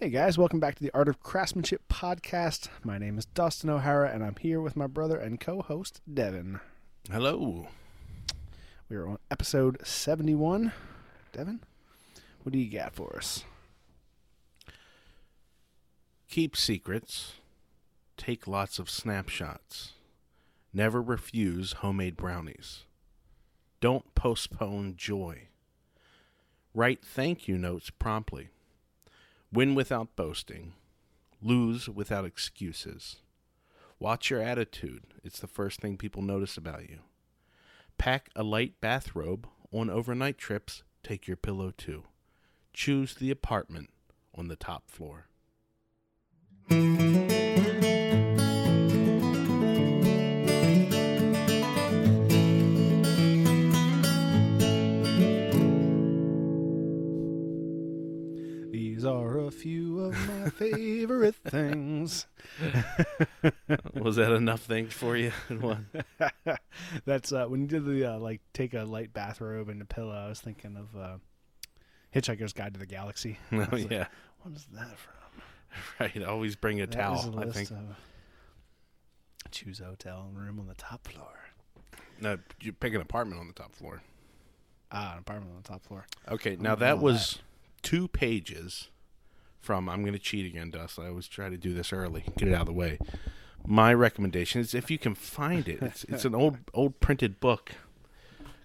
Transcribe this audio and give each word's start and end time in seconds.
Hey 0.00 0.10
guys, 0.10 0.36
welcome 0.36 0.58
back 0.58 0.74
to 0.74 0.82
the 0.82 0.90
Art 0.92 1.06
of 1.06 1.22
Craftsmanship 1.22 1.82
podcast. 1.88 2.68
My 2.82 2.98
name 2.98 3.16
is 3.16 3.26
Dustin 3.26 3.70
O'Hara, 3.70 4.10
and 4.10 4.24
I'm 4.24 4.34
here 4.40 4.60
with 4.60 4.74
my 4.74 4.88
brother 4.88 5.16
and 5.16 5.38
co-host 5.38 6.00
Devon. 6.12 6.58
Hello. 7.08 7.68
We 8.88 8.96
are 8.96 9.06
on 9.06 9.18
episode 9.30 9.78
71. 9.86 10.72
Devon, 11.32 11.60
what 12.42 12.52
do 12.52 12.58
you 12.58 12.68
got 12.68 12.92
for 12.92 13.16
us? 13.16 13.44
Keep 16.28 16.56
secrets. 16.56 17.34
Take 18.16 18.48
lots 18.48 18.80
of 18.80 18.90
snapshots. 18.90 19.92
Never 20.72 21.00
refuse 21.00 21.74
homemade 21.74 22.16
brownies. 22.16 22.82
Don't 23.80 24.12
postpone 24.16 24.96
joy. 24.96 25.42
Write 26.74 27.04
thank 27.04 27.46
you 27.46 27.56
notes 27.56 27.90
promptly. 27.90 28.48
Win 29.54 29.76
without 29.76 30.16
boasting. 30.16 30.72
Lose 31.40 31.88
without 31.88 32.24
excuses. 32.24 33.18
Watch 34.00 34.28
your 34.28 34.42
attitude. 34.42 35.04
It's 35.22 35.38
the 35.38 35.46
first 35.46 35.80
thing 35.80 35.96
people 35.96 36.22
notice 36.22 36.56
about 36.56 36.90
you. 36.90 36.98
Pack 37.96 38.30
a 38.34 38.42
light 38.42 38.80
bathrobe. 38.80 39.46
On 39.72 39.88
overnight 39.88 40.38
trips, 40.38 40.82
take 41.04 41.28
your 41.28 41.36
pillow 41.36 41.72
too. 41.76 42.02
Choose 42.72 43.14
the 43.14 43.30
apartment 43.30 43.90
on 44.36 44.48
the 44.48 44.56
top 44.56 44.90
floor. 44.90 45.28
Few 59.64 60.00
of 60.00 60.14
my 60.28 60.50
favorite 60.50 61.34
things. 61.36 62.26
Was 63.94 64.16
that 64.16 64.30
enough 64.30 64.60
things 64.60 64.92
for 64.92 65.16
you? 65.16 65.32
in 65.48 65.62
one? 65.62 65.86
That's 67.06 67.32
uh, 67.32 67.46
when 67.46 67.62
you 67.62 67.66
did 67.66 67.86
the 67.86 68.04
uh, 68.04 68.18
like 68.18 68.42
take 68.52 68.74
a 68.74 68.82
light 68.82 69.14
bathrobe 69.14 69.70
and 69.70 69.80
a 69.80 69.86
pillow. 69.86 70.12
I 70.14 70.28
was 70.28 70.38
thinking 70.38 70.76
of 70.76 70.94
uh, 70.94 71.16
Hitchhiker's 72.14 72.52
Guide 72.52 72.74
to 72.74 72.78
the 72.80 72.84
Galaxy. 72.84 73.38
I 73.52 73.56
oh 73.56 73.68
was 73.72 73.84
like, 73.90 74.08
What 74.42 74.54
is 74.54 74.66
that 74.74 74.98
from? 74.98 75.42
right. 75.98 76.22
Always 76.22 76.56
bring 76.56 76.82
a 76.82 76.86
That 76.86 76.96
towel. 76.96 77.34
a 77.38 77.46
I 77.46 77.50
think. 77.50 77.70
choose 79.50 79.80
a 79.80 79.84
hotel 79.84 80.28
room 80.34 80.60
on 80.60 80.66
the 80.66 80.74
top 80.74 81.08
floor. 81.08 81.38
No, 82.20 82.36
you 82.60 82.74
pick 82.74 82.92
an 82.92 83.00
apartment 83.00 83.40
on 83.40 83.46
the 83.46 83.54
top 83.54 83.74
floor. 83.74 84.02
Ah, 84.92 85.14
an 85.14 85.20
apartment 85.20 85.52
on 85.56 85.62
the 85.62 85.68
top 85.68 85.82
floor. 85.86 86.04
Okay, 86.30 86.54
now 86.60 86.74
that 86.74 86.96
that. 86.96 86.98
was 86.98 87.38
two 87.80 88.08
pages 88.08 88.90
from. 89.64 89.88
I'm 89.88 90.02
going 90.02 90.12
to 90.12 90.18
cheat 90.18 90.46
again, 90.46 90.70
Dust. 90.70 90.98
I 90.98 91.08
always 91.08 91.26
try 91.26 91.48
to 91.48 91.56
do 91.56 91.74
this 91.74 91.92
early, 91.92 92.24
get 92.36 92.48
it 92.48 92.54
out 92.54 92.62
of 92.62 92.66
the 92.66 92.72
way. 92.72 92.98
My 93.66 93.94
recommendation 93.94 94.60
is 94.60 94.74
if 94.74 94.90
you 94.90 94.98
can 94.98 95.14
find 95.14 95.66
it. 95.68 95.80
It's 95.80 96.04
it's 96.04 96.24
an 96.24 96.34
old 96.34 96.58
old 96.74 97.00
printed 97.00 97.40
book 97.40 97.72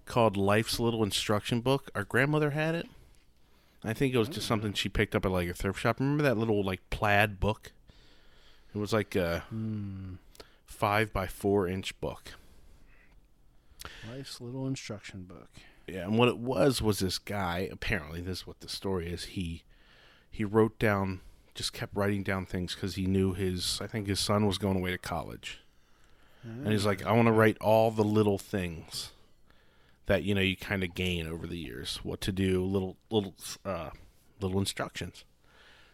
called 0.06 0.36
Life's 0.36 0.80
Little 0.80 1.04
Instruction 1.04 1.62
Book. 1.62 1.90
Our 1.96 2.04
grandmother 2.04 2.50
had 2.52 2.76
it. 2.76 2.88
I 3.84 3.94
think 3.94 4.14
it 4.14 4.18
was 4.18 4.28
just 4.28 4.48
something 4.48 4.74
she 4.74 4.90
picked 4.90 5.16
up 5.16 5.26
at 5.26 5.32
like 5.32 5.48
a 5.48 5.54
thrift 5.54 5.80
shop. 5.80 6.00
Remember 6.00 6.24
that 6.24 6.38
little 6.38 6.64
like 6.64 6.82
plaid 6.90 7.40
book? 7.40 7.72
It 8.76 8.78
was 8.78 8.92
like 8.92 9.16
a 9.16 9.44
five 10.66 11.14
by 11.14 11.28
four 11.28 11.68
inch 11.68 12.00
book. 12.02 12.34
Life's 14.12 14.42
little 14.42 14.68
instruction 14.68 15.24
book. 15.24 15.50
Yeah, 15.88 16.04
and 16.04 16.18
what 16.18 16.28
it 16.28 16.38
was 16.38 16.82
was 16.82 17.00
this 17.00 17.18
guy. 17.18 17.70
Apparently, 17.72 18.22
this 18.22 18.40
is 18.40 18.48
what 18.48 18.60
the 18.60 18.70
story 18.70 19.08
is. 19.08 19.26
He 19.26 19.64
he 20.30 20.44
wrote 20.44 20.78
down, 20.80 21.22
just 21.56 21.74
kept 21.74 21.96
writing 21.96 22.24
down 22.24 22.46
things 22.46 22.76
because 22.76 22.96
he 22.96 23.06
knew 23.06 23.34
his. 23.34 23.80
I 23.82 23.88
think 23.88 24.08
his 24.08 24.20
son 24.20 24.46
was 24.46 24.58
going 24.58 24.78
away 24.78 24.92
to 24.92 24.98
college, 24.98 25.60
and 26.44 26.68
he's 26.72 26.86
like, 26.86 27.06
I 27.06 27.12
want 27.12 27.28
to 27.28 27.32
write 27.34 27.58
all 27.60 27.92
the 27.92 28.04
little 28.04 28.38
things 28.38 29.12
that 30.06 30.24
you 30.24 30.34
know 30.34 30.42
you 30.42 30.56
kind 30.58 30.84
of 30.84 30.96
gain 30.96 31.28
over 31.28 31.46
the 31.46 31.58
years. 31.58 32.00
What 32.04 32.22
to 32.22 32.32
do, 32.32 32.64
little 32.64 32.98
little 33.10 33.34
uh, 33.66 33.90
little 34.40 34.60
instructions. 34.60 35.24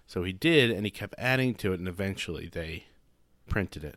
So 0.08 0.24
he 0.24 0.34
did, 0.34 0.70
and 0.70 0.86
he 0.86 0.92
kept 0.92 1.16
adding 1.18 1.56
to 1.56 1.74
it, 1.74 1.80
and 1.80 1.88
eventually 1.88 2.48
they 2.48 2.86
printed 3.50 3.84
it. 3.84 3.96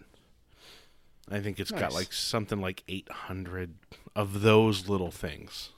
I 1.30 1.40
think 1.40 1.60
it's 1.60 1.70
got 1.70 1.92
like 1.92 2.12
something 2.14 2.58
like 2.60 2.82
800 2.88 3.74
of 4.16 4.40
those 4.40 4.88
little 4.88 5.10
things 5.10 5.70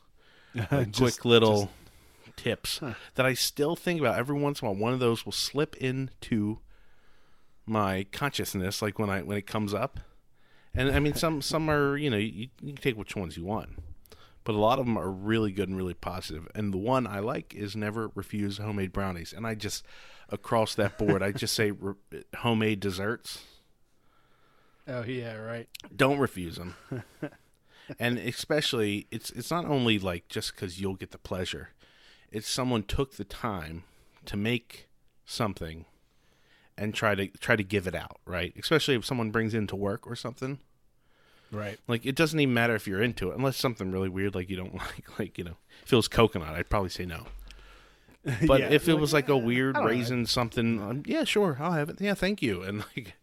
Just- 0.70 0.94
quick 0.96 1.24
little 1.24 1.70
tips 2.42 2.78
Huh. 2.78 2.94
that 3.14 3.26
I 3.26 3.34
still 3.34 3.76
think 3.76 4.00
about. 4.00 4.18
Every 4.18 4.38
once 4.38 4.60
in 4.62 4.68
a 4.68 4.70
while, 4.72 4.80
one 4.80 4.92
of 4.92 5.00
those 5.00 5.24
will 5.24 5.32
slip 5.32 5.76
into 5.76 6.58
my 7.66 8.06
consciousness, 8.12 8.82
like 8.82 8.98
when 8.98 9.10
I 9.10 9.22
when 9.22 9.36
it 9.36 9.46
comes 9.46 9.74
up. 9.74 10.00
And 10.74 10.90
I 10.90 10.98
mean, 11.00 11.14
some 11.14 11.42
some 11.42 11.68
are 11.70 11.96
you 11.96 12.10
know 12.10 12.16
you, 12.16 12.48
you 12.60 12.72
can 12.74 12.76
take 12.82 12.96
which 12.96 13.16
ones 13.16 13.36
you 13.36 13.44
want, 13.44 13.70
but 14.44 14.54
a 14.54 14.58
lot 14.58 14.78
of 14.78 14.86
them 14.86 14.96
are 14.96 15.10
really 15.10 15.52
good 15.52 15.68
and 15.68 15.76
really 15.76 15.94
positive. 15.94 16.48
And 16.54 16.72
the 16.72 16.78
one 16.78 17.06
I 17.06 17.18
like 17.20 17.54
is 17.54 17.74
never 17.76 18.10
refuse 18.14 18.58
homemade 18.58 18.92
brownies. 18.92 19.32
And 19.32 19.46
I 19.46 19.54
just 19.54 19.84
across 20.28 20.74
that 20.76 20.96
board, 20.96 21.22
I 21.22 21.32
just 21.32 21.54
say 21.54 21.70
re- 21.78 21.94
homemade 22.36 22.80
desserts. 22.80 23.44
Oh 24.88 25.02
yeah, 25.04 25.34
right. 25.34 25.68
Don't 25.94 26.18
refuse 26.18 26.56
them. 26.56 26.74
and 27.98 28.18
especially, 28.18 29.06
it's 29.10 29.30
it's 29.30 29.50
not 29.50 29.64
only 29.66 29.98
like 29.98 30.28
just 30.28 30.54
because 30.54 30.80
you'll 30.80 30.94
get 30.96 31.10
the 31.10 31.18
pleasure. 31.18 31.70
It's 32.32 32.48
someone 32.48 32.82
took 32.84 33.16
the 33.16 33.24
time 33.24 33.84
to 34.26 34.36
make 34.36 34.88
something 35.24 35.84
and 36.78 36.94
try 36.94 37.14
to 37.14 37.26
try 37.28 37.56
to 37.56 37.62
give 37.64 37.86
it 37.86 37.94
out, 37.94 38.18
right? 38.24 38.52
Especially 38.58 38.94
if 38.94 39.04
someone 39.04 39.30
brings 39.30 39.54
in 39.54 39.66
to 39.68 39.76
work 39.76 40.06
or 40.06 40.14
something. 40.16 40.58
Right. 41.52 41.78
Like 41.88 42.06
it 42.06 42.14
doesn't 42.14 42.38
even 42.38 42.54
matter 42.54 42.74
if 42.76 42.86
you're 42.86 43.02
into 43.02 43.30
it, 43.30 43.36
unless 43.36 43.56
something 43.56 43.90
really 43.90 44.08
weird 44.08 44.34
like 44.34 44.48
you 44.48 44.56
don't 44.56 44.74
like, 44.78 45.18
like 45.18 45.38
you 45.38 45.44
know, 45.44 45.56
if 45.84 45.92
it 45.92 45.96
was 45.96 46.08
coconut, 46.08 46.54
I'd 46.54 46.70
probably 46.70 46.90
say 46.90 47.04
no. 47.06 47.26
But 48.46 48.60
Yeah, 48.60 48.68
if 48.68 48.86
it 48.86 48.92
like, 48.92 49.00
was 49.00 49.12
like 49.12 49.28
a 49.30 49.36
weird 49.36 49.76
raisin 49.78 50.26
something, 50.26 50.80
um, 50.82 51.02
yeah, 51.06 51.24
sure, 51.24 51.56
I'll 51.58 51.72
have 51.72 51.88
it. 51.88 52.00
Yeah, 52.00 52.14
thank 52.14 52.42
you. 52.42 52.62
And 52.62 52.80
like, 52.96 53.14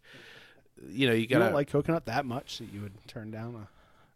you 0.88 1.06
know, 1.06 1.12
you 1.14 1.20
You 1.22 1.26
gotta 1.28 1.44
don't 1.46 1.54
like 1.54 1.70
coconut 1.70 2.06
that 2.06 2.26
much 2.26 2.58
that 2.58 2.72
you 2.72 2.80
would 2.82 2.94
turn 3.06 3.30
down 3.30 3.66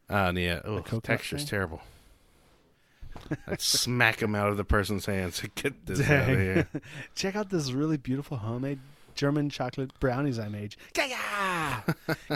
a 0.09 0.15
Uh, 0.15 0.33
yeah. 0.33 0.61
Oh, 0.65 0.81
texture's 0.81 1.43
thing? 1.43 1.49
terrible. 1.49 1.83
I'd 3.47 3.61
smack 3.61 4.21
him 4.23 4.35
out 4.35 4.49
of 4.49 4.57
the 4.57 4.65
person's 4.65 5.07
hands. 5.07 5.43
Get 5.55 5.87
this 5.87 6.01
out 6.09 6.31
of 6.31 6.39
here. 6.39 6.69
Check 7.15 7.37
out 7.37 7.51
this 7.51 7.73
really 7.73 7.97
beautiful 7.97 8.37
homemade 8.39 8.79
German 9.15 9.51
chocolate 9.51 9.93
brownies 10.01 10.39
I 10.39 10.49
made. 10.49 10.75
Yeah, 10.97 11.83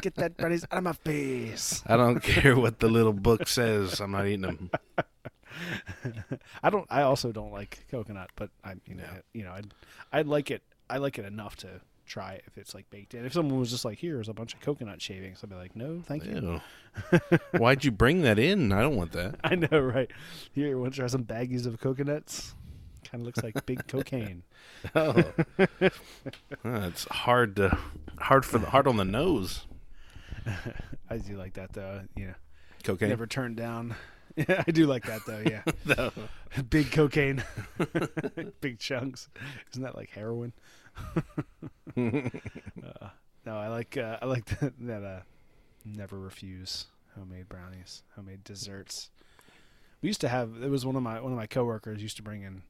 get 0.03 0.15
that 0.17 0.37
brownies 0.37 0.65
out 0.71 0.79
of 0.79 0.85
my 0.85 0.93
face. 0.93 1.83
I 1.87 1.97
don't 1.97 2.21
care 2.23 2.55
what 2.57 2.81
the 2.81 2.89
little 2.89 3.13
book 3.15 3.49
says. 3.49 4.01
I'm 4.01 4.11
not 4.13 4.27
eating 4.27 4.43
them. 4.43 4.71
I 6.63 6.71
don't. 6.71 6.87
I 6.91 7.03
also 7.03 7.33
don't 7.33 7.53
like 7.53 7.87
coconut, 7.91 8.31
but 8.37 8.51
I, 8.65 8.75
you 8.87 8.95
know, 8.95 9.05
Yeah. 9.05 9.19
you 9.33 9.45
know, 9.45 9.53
I'd, 9.53 9.73
I'd 10.13 10.27
like 10.27 10.51
it. 10.51 10.63
I 10.91 10.99
like 10.99 11.19
it 11.19 11.25
enough 11.25 11.57
to 11.57 11.81
try 12.07 12.33
it 12.33 12.45
if 12.47 12.57
it's 12.59 12.75
like 12.75 12.89
baked 12.91 13.15
in. 13.15 13.25
If 13.27 13.33
someone 13.33 13.59
was 13.59 13.71
just 13.71 13.85
like, 13.85 13.99
"Here's 13.99 14.29
a 14.29 14.35
bunch 14.35 14.55
of 14.55 14.61
coconut 14.61 15.03
shavings," 15.03 15.41
I'd 15.43 15.51
be 15.51 15.57
like, 15.57 15.75
"No, 15.77 16.01
thank 16.05 16.25
you." 16.25 16.61
Why'd 17.59 17.85
you 17.85 17.91
bring 17.91 18.23
that 18.23 18.39
in? 18.39 18.73
I 18.73 18.81
don't 18.83 18.97
want 18.97 19.13
that. 19.13 19.37
I 19.45 19.55
know, 19.57 19.79
right? 19.81 20.11
Here, 20.53 20.69
you 20.69 20.79
want 20.81 20.95
to 20.95 21.01
try 21.01 21.07
some 21.09 21.25
baggies 21.25 21.67
of 21.67 21.81
coconuts? 21.81 22.55
Kind 23.05 23.21
of 23.23 23.27
looks 23.27 23.43
like 23.43 23.67
big 23.67 23.87
cocaine. 23.89 24.43
Oh, 24.95 25.23
it's 26.65 27.05
hard 27.05 27.57
to 27.57 27.79
hard 28.19 28.45
for 28.45 28.59
the 28.59 28.67
hard 28.71 28.87
on 28.87 28.97
the 28.97 29.05
nose. 29.05 29.67
I 31.11 31.19
do 31.19 31.37
like 31.37 31.55
that 31.55 31.73
though. 31.73 32.03
You 32.17 32.29
know, 32.29 32.35
Cocaine. 32.85 33.09
never 33.09 33.27
turned 33.27 33.57
down. 33.57 33.95
Yeah, 34.37 34.63
I 34.67 34.71
do 34.71 34.87
like 34.87 35.07
that 35.07 35.23
though. 35.27 35.43
Yeah, 35.47 35.63
No. 35.87 36.11
big 36.69 36.91
cocaine, 36.93 37.43
big 38.61 38.79
chunks. 38.79 39.29
Isn't 39.73 39.83
that 39.83 39.97
like 39.97 40.11
heroin? 40.11 40.53
uh, 41.97 43.09
no, 43.45 43.57
I 43.57 43.69
like 43.69 43.97
uh, 43.97 44.19
I 44.21 44.27
like 44.27 44.45
that, 44.61 44.75
that 44.81 45.03
uh, 45.03 45.21
never 45.85 46.19
refuse 46.19 46.87
homemade 47.17 47.49
brownies, 47.49 48.03
homemade 48.15 48.45
desserts. 48.45 49.11
We 50.03 50.09
used 50.09 50.21
to 50.21 50.29
have. 50.29 50.63
It 50.63 50.71
was 50.71 50.85
one 50.85 50.97
of 50.97 51.03
my 51.03 51.21
one 51.21 51.33
of 51.33 51.39
my 51.39 51.47
coworkers 51.47 52.03
used 52.03 52.17
to 52.17 52.23
bring 52.23 52.43
in 52.43 52.63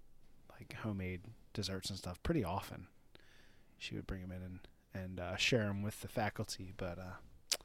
like 0.51 0.75
homemade 0.75 1.23
desserts 1.53 1.91
and 1.91 1.99
stuff 1.99 2.23
pretty 2.23 2.45
often. 2.45 2.87
She 3.79 3.95
would 3.95 4.07
bring 4.07 4.23
them 4.23 4.33
in 4.33 4.43
and 4.43 4.61
and 4.95 5.21
uh, 5.21 5.37
share 5.37 5.65
them 5.65 5.83
with 5.83 6.01
the 6.01 6.09
faculty, 6.09 6.73
but 6.77 6.99
uh, 6.99 7.57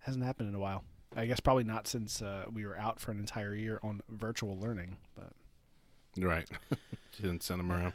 hasn't 0.00 0.24
happened 0.24 0.48
in 0.48 0.54
a 0.54 0.58
while. 0.58 0.84
I 1.16 1.26
guess 1.26 1.40
probably 1.40 1.64
not 1.64 1.88
since 1.88 2.22
uh, 2.22 2.44
we 2.52 2.64
were 2.64 2.78
out 2.78 3.00
for 3.00 3.10
an 3.10 3.18
entire 3.18 3.54
year 3.54 3.80
on 3.82 4.00
virtual 4.08 4.58
learning. 4.58 4.96
But 5.16 5.32
right. 6.16 6.48
she 7.10 7.22
didn't 7.22 7.42
send 7.42 7.60
them 7.60 7.72
around. 7.72 7.92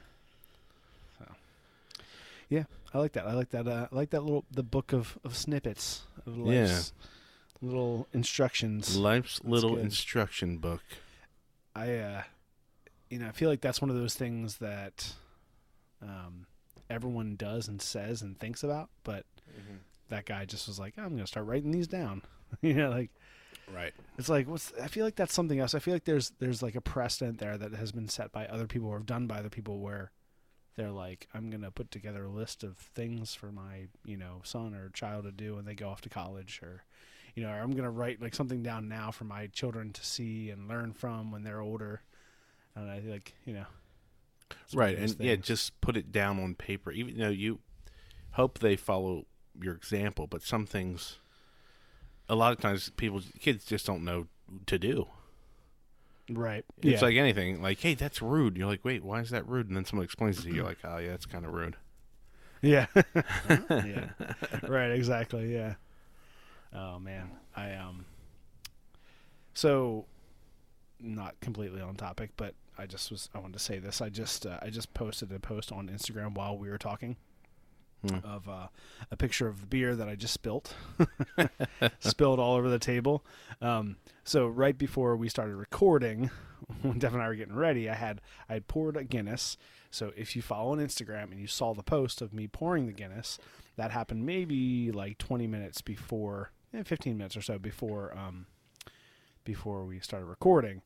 Yeah, 2.50 2.64
I 2.94 3.00
like 3.00 3.14
that. 3.14 3.26
I 3.28 3.34
like 3.34 3.50
that. 3.52 3.68
Uh, 3.68 3.88
I 3.92 3.96
like 3.96 4.10
that 4.12 4.22
little 4.24 4.46
the 4.52 4.64
book 4.64 4.94
of, 4.94 5.18
of 5.24 5.36
snippets 5.36 6.04
of 6.26 6.38
life's 6.38 6.94
little 7.62 8.08
instructions. 8.14 8.98
Life's 8.98 9.42
little 9.44 9.76
good. 9.76 9.86
instruction 9.86 10.58
book. 10.58 10.82
I, 11.76 11.96
uh, 11.98 12.22
you 13.10 13.20
know, 13.20 13.28
I 13.28 13.32
feel 13.32 13.50
like 13.50 13.62
that's 13.62 13.82
one 13.82 13.90
of 13.90 13.96
those 13.96 14.14
things 14.16 14.58
that, 14.58 15.14
um, 16.02 16.46
everyone 16.90 17.36
does 17.36 17.68
and 17.68 17.82
says 17.82 18.22
and 18.22 18.40
thinks 18.40 18.64
about, 18.64 18.90
but 19.04 19.26
Mm-hmm. 19.60 19.76
that 20.10 20.26
guy 20.26 20.44
just 20.44 20.68
was 20.68 20.80
like, 20.80 20.96
I'm 20.98 21.12
gonna 21.12 21.28
start 21.28 21.46
writing 21.46 21.72
these 21.72 21.88
down. 21.88 22.22
you 22.62 22.74
know, 22.74 22.90
like 22.90 23.10
Right. 23.74 23.94
it's 24.18 24.28
like 24.30 24.48
what's 24.48 24.74
I 24.82 24.88
feel 24.88 25.06
like 25.06 25.16
that's 25.16 25.34
something 25.34 25.60
else. 25.60 25.74
I 25.74 25.80
feel 25.80 25.94
like 25.94 26.04
there's 26.04 26.32
there's 26.40 26.62
like 26.62 26.76
a 26.76 26.82
precedent 26.82 27.38
there 27.40 27.58
that 27.58 27.74
has 27.74 27.92
been 27.92 28.10
set 28.10 28.32
by 28.32 28.46
other 28.48 28.68
people 28.68 28.90
or 28.90 29.00
done 29.00 29.28
by 29.28 29.38
other 29.40 29.50
people 29.50 29.80
where 29.80 30.12
they're 30.76 30.92
like, 30.92 31.28
I'm 31.34 31.50
gonna 31.50 31.72
put 31.72 31.92
together 31.92 32.26
a 32.26 32.30
list 32.30 32.64
of 32.64 32.78
things 32.78 33.34
for 33.34 33.52
my, 33.52 33.88
you 34.06 34.18
know, 34.18 34.42
son 34.44 34.74
or 34.74 34.90
child 34.90 35.26
to 35.26 35.32
do 35.32 35.56
when 35.56 35.66
they 35.66 35.76
go 35.76 35.90
off 35.90 36.02
to 36.02 36.10
college 36.10 36.60
or 36.62 36.84
you 37.36 37.44
know, 37.44 37.50
or 37.50 37.60
I'm 37.60 37.72
gonna 37.72 37.92
write 37.92 38.22
like 38.22 38.34
something 38.34 38.64
down 38.64 38.88
now 38.88 39.12
for 39.12 39.26
my 39.26 39.48
children 39.48 39.92
to 39.92 40.06
see 40.06 40.50
and 40.50 40.68
learn 40.68 40.94
from 40.94 41.32
when 41.32 41.44
they're 41.44 41.62
older. 41.62 42.02
And 42.76 42.90
I 42.90 43.00
like, 43.00 43.36
you 43.46 43.54
know. 43.54 43.66
it's 44.64 44.74
one 44.74 44.90
of 44.90 44.90
Right. 44.96 44.98
And 44.98 45.16
yeah, 45.20 45.36
just 45.36 45.80
put 45.82 45.98
it 45.98 46.12
down 46.12 46.40
on 46.40 46.56
paper. 46.56 46.92
Even 46.92 47.18
though 47.18 47.30
you 47.30 47.60
hope 48.32 48.60
they 48.60 48.76
follow 48.76 49.26
your 49.62 49.76
example, 49.76 50.28
but 50.28 50.44
some 50.44 50.66
things, 50.66 51.20
a 52.28 52.36
lot 52.36 52.54
of 52.54 52.60
times, 52.60 52.90
people, 52.98 53.22
kids 53.40 53.66
just 53.66 53.86
don't 53.86 54.04
know 54.04 54.28
to 54.66 54.80
do. 54.80 55.08
Right. 56.30 56.66
It's 56.82 57.02
yeah. 57.02 57.08
like 57.08 57.16
anything. 57.16 57.62
Like, 57.62 57.80
hey, 57.80 57.94
that's 57.94 58.22
rude. 58.22 58.58
You're 58.58 58.68
like, 58.68 58.84
wait, 58.84 59.04
why 59.04 59.20
is 59.20 59.30
that 59.30 59.48
rude? 59.48 59.68
And 59.68 59.78
then 59.78 59.86
someone 59.86 60.06
explains 60.06 60.40
it 60.40 60.44
to 60.44 60.48
you. 60.50 60.56
You're 60.56 60.66
like, 60.66 60.80
oh 60.84 60.98
yeah, 60.98 61.12
that's 61.12 61.26
kind 61.26 61.46
of 61.46 61.54
rude. 61.54 61.76
Yeah. 62.62 62.88
yeah. 63.50 64.10
Right, 64.68 64.92
exactly, 64.92 65.54
yeah. 65.54 65.76
Oh 66.74 67.00
man. 67.00 67.32
I 67.56 67.74
um 67.74 68.06
so 69.54 70.06
not 71.00 71.40
completely 71.42 71.82
on 71.82 71.96
topic, 71.96 72.32
but 72.38 72.56
I 72.78 72.86
just 72.86 73.12
was 73.12 73.30
I 73.34 73.40
wanted 73.40 73.54
to 73.54 73.60
say 73.60 73.80
this. 73.80 74.02
I 74.02 74.10
just 74.10 74.46
uh, 74.46 74.60
I 74.62 74.70
just 74.70 74.94
posted 74.94 75.32
a 75.32 75.40
post 75.40 75.72
on 75.72 75.88
Instagram 75.90 76.36
while 76.36 76.58
we 76.58 76.70
were 76.70 76.78
talking 76.78 77.18
Hmm. 78.08 78.26
of 78.26 78.48
uh, 78.48 78.68
a 79.12 79.18
picture 79.18 79.48
of 79.48 79.70
beer 79.70 79.96
that 79.96 80.08
I 80.08 80.16
just 80.16 80.34
spilt, 80.34 80.76
spilled 82.00 82.40
all 82.40 82.56
over 82.56 82.70
the 82.70 82.80
table. 82.80 83.26
Um, 83.62 83.98
so 84.24 84.48
right 84.48 84.78
before 84.78 85.16
we 85.16 85.30
started 85.30 85.56
recording, 85.56 86.30
when 86.82 87.00
Dev 87.00 87.14
and 87.14 87.24
I 87.24 87.28
were 87.28 87.36
getting 87.36 87.56
ready, 87.56 87.90
I 87.90 87.96
had 87.96 88.22
I 88.50 88.54
had 88.54 88.68
poured 88.68 88.98
a 88.98 89.04
Guinness. 89.04 89.58
So 89.92 90.12
if 90.18 90.36
you 90.36 90.42
follow 90.42 90.72
on 90.72 90.80
Instagram 90.80 91.32
and 91.32 91.40
you 91.40 91.48
saw 91.48 91.74
the 91.74 91.84
post 91.84 92.22
of 92.22 92.34
me 92.34 92.48
pouring 92.48 92.86
the 92.86 92.94
Guinness, 92.94 93.40
that 93.78 93.92
happened 93.92 94.26
maybe 94.26 94.92
like 94.92 95.18
20 95.18 95.48
minutes 95.48 95.82
before, 95.82 96.52
eh, 96.74 96.84
15 96.84 97.18
minutes 97.18 97.38
or 97.38 97.42
so 97.42 97.58
before 97.58 98.16
um, 98.18 98.46
before 99.44 99.86
we 99.86 100.00
started 100.00 100.26
recording. 100.26 100.82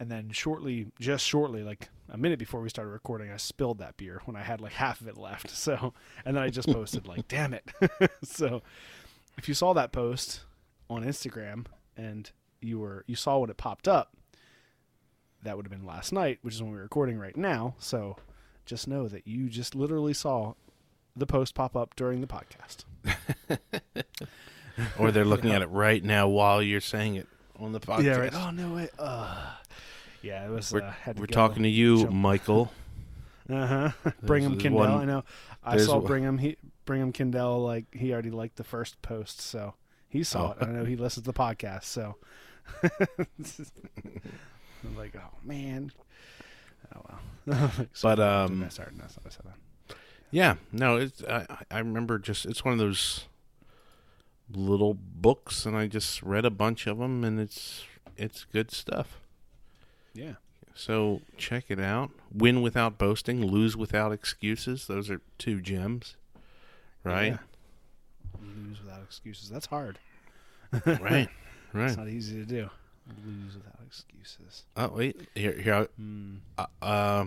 And 0.00 0.10
then 0.10 0.30
shortly, 0.30 0.86
just 0.98 1.26
shortly, 1.26 1.62
like 1.62 1.90
a 2.08 2.16
minute 2.16 2.38
before 2.38 2.62
we 2.62 2.70
started 2.70 2.90
recording, 2.90 3.30
I 3.30 3.36
spilled 3.36 3.78
that 3.80 3.98
beer 3.98 4.22
when 4.24 4.34
I 4.34 4.42
had 4.42 4.62
like 4.62 4.72
half 4.72 5.02
of 5.02 5.08
it 5.08 5.18
left. 5.18 5.50
So, 5.60 5.92
and 6.24 6.34
then 6.34 6.42
I 6.42 6.48
just 6.48 6.68
posted 6.68 7.06
like, 7.06 7.28
"Damn 7.28 7.52
it!" 7.52 7.70
so, 8.24 8.62
if 9.36 9.46
you 9.46 9.52
saw 9.52 9.74
that 9.74 9.92
post 9.92 10.40
on 10.88 11.04
Instagram 11.04 11.66
and 11.98 12.30
you 12.62 12.78
were 12.78 13.04
you 13.06 13.14
saw 13.14 13.38
when 13.38 13.50
it 13.50 13.58
popped 13.58 13.86
up, 13.86 14.16
that 15.42 15.56
would 15.56 15.66
have 15.66 15.70
been 15.70 15.86
last 15.86 16.14
night, 16.14 16.38
which 16.40 16.54
is 16.54 16.62
when 16.62 16.72
we're 16.72 16.80
recording 16.80 17.18
right 17.18 17.36
now. 17.36 17.74
So, 17.78 18.16
just 18.64 18.88
know 18.88 19.06
that 19.06 19.26
you 19.26 19.50
just 19.50 19.74
literally 19.74 20.14
saw 20.14 20.54
the 21.14 21.26
post 21.26 21.54
pop 21.54 21.76
up 21.76 21.94
during 21.94 22.22
the 22.22 22.26
podcast. 22.26 22.84
Or 24.98 25.10
they're 25.10 25.26
looking 25.26 25.50
at 25.50 25.60
it 25.60 25.68
right 25.68 26.02
now 26.02 26.26
while 26.28 26.62
you're 26.62 26.80
saying 26.80 27.16
it 27.16 27.28
on 27.58 27.72
the 27.72 27.80
podcast. 27.80 28.04
Yeah, 28.04 28.16
right. 28.16 28.34
Oh 28.34 28.50
no 28.50 28.74
way. 28.74 28.88
Uh, 28.98 29.56
yeah, 30.22 30.46
it 30.46 30.50
was. 30.50 30.72
We're, 30.72 30.82
uh, 30.82 30.90
had 30.92 31.16
to 31.16 31.20
we're 31.22 31.26
go 31.26 31.32
talking 31.34 31.62
to 31.64 31.68
you, 31.68 32.02
jump. 32.02 32.12
Michael. 32.12 32.72
Uh 33.50 33.66
huh. 33.66 34.10
Brigham 34.22 34.58
Kindle. 34.58 34.78
one- 34.78 34.90
I 34.92 35.04
know. 35.04 35.24
I 35.64 35.76
saw 35.78 35.96
one- 35.98 36.06
Brigham. 36.06 36.38
He 36.38 36.56
Brigham 36.84 37.10
Kindle. 37.10 37.64
Like 37.64 37.86
he 37.92 38.12
already 38.12 38.30
liked 38.30 38.54
the 38.54 38.62
first 38.62 39.02
post, 39.02 39.40
so 39.40 39.74
he 40.08 40.22
saw 40.22 40.50
Oh. 40.50 40.52
it. 40.52 40.68
I 40.68 40.70
know 40.70 40.84
he 40.84 40.94
listens 40.94 41.24
to 41.26 41.32
the 41.32 41.36
podcast, 41.36 41.82
so. 41.84 42.14
I'm 44.84 44.96
like, 44.96 45.14
oh 45.16 45.36
man. 45.44 45.92
Oh 46.94 47.02
well. 47.46 47.70
But, 48.02 48.20
um, 48.20 48.62
I 48.64 48.68
started. 48.68 48.98
That's 49.00 49.16
not 49.16 49.24
what 49.24 49.32
I 49.32 49.36
said 49.36 49.46
that. 49.46 49.96
Yeah, 50.30 50.54
no, 50.70 50.96
it's 50.96 51.24
I, 51.24 51.46
I 51.72 51.78
remember 51.78 52.18
just 52.20 52.46
it's 52.46 52.64
one 52.64 52.72
of 52.72 52.78
those 52.78 53.24
little 54.52 54.94
books, 54.94 55.66
and 55.66 55.76
I 55.76 55.88
just 55.88 56.22
read 56.22 56.44
a 56.44 56.50
bunch 56.50 56.86
of 56.86 56.98
them, 56.98 57.24
and 57.24 57.40
it's 57.40 57.82
it's 58.16 58.44
good 58.44 58.70
stuff. 58.70 59.18
Yeah. 60.14 60.34
So 60.74 61.20
check 61.36 61.64
it 61.68 61.80
out. 61.80 62.10
Win 62.32 62.62
without 62.62 62.96
boasting, 62.98 63.44
lose 63.44 63.76
without 63.76 64.12
excuses. 64.12 64.86
Those 64.86 65.10
are 65.10 65.20
two 65.38 65.60
gems, 65.60 66.16
right? 67.04 67.32
Yeah. 67.32 67.38
Lose 68.40 68.80
without 68.82 69.02
excuses. 69.02 69.48
That's 69.50 69.66
hard. 69.66 69.98
right, 70.86 71.28
Right. 71.72 71.88
It's 71.88 71.96
not 71.96 72.08
easy 72.08 72.36
to 72.36 72.44
do. 72.46 72.70
Lose 73.26 73.56
without 73.56 73.80
excuses. 73.86 74.64
Oh 74.76 74.88
wait, 74.94 75.28
here, 75.34 75.52
here, 75.60 75.88
Hmm. 75.96 76.36
uh, 76.56 76.66
uh, 76.80 77.24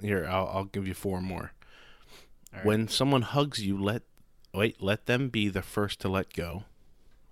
here. 0.00 0.26
I'll, 0.30 0.46
I'll 0.48 0.64
give 0.64 0.86
you 0.86 0.94
four 0.94 1.20
more. 1.22 1.52
Right. 2.52 2.64
When 2.64 2.88
someone 2.88 3.22
hugs 3.22 3.64
you, 3.64 3.82
let 3.82 4.02
wait, 4.52 4.80
let 4.82 5.06
them 5.06 5.30
be 5.30 5.48
the 5.48 5.62
first 5.62 6.00
to 6.00 6.08
let 6.08 6.32
go. 6.32 6.64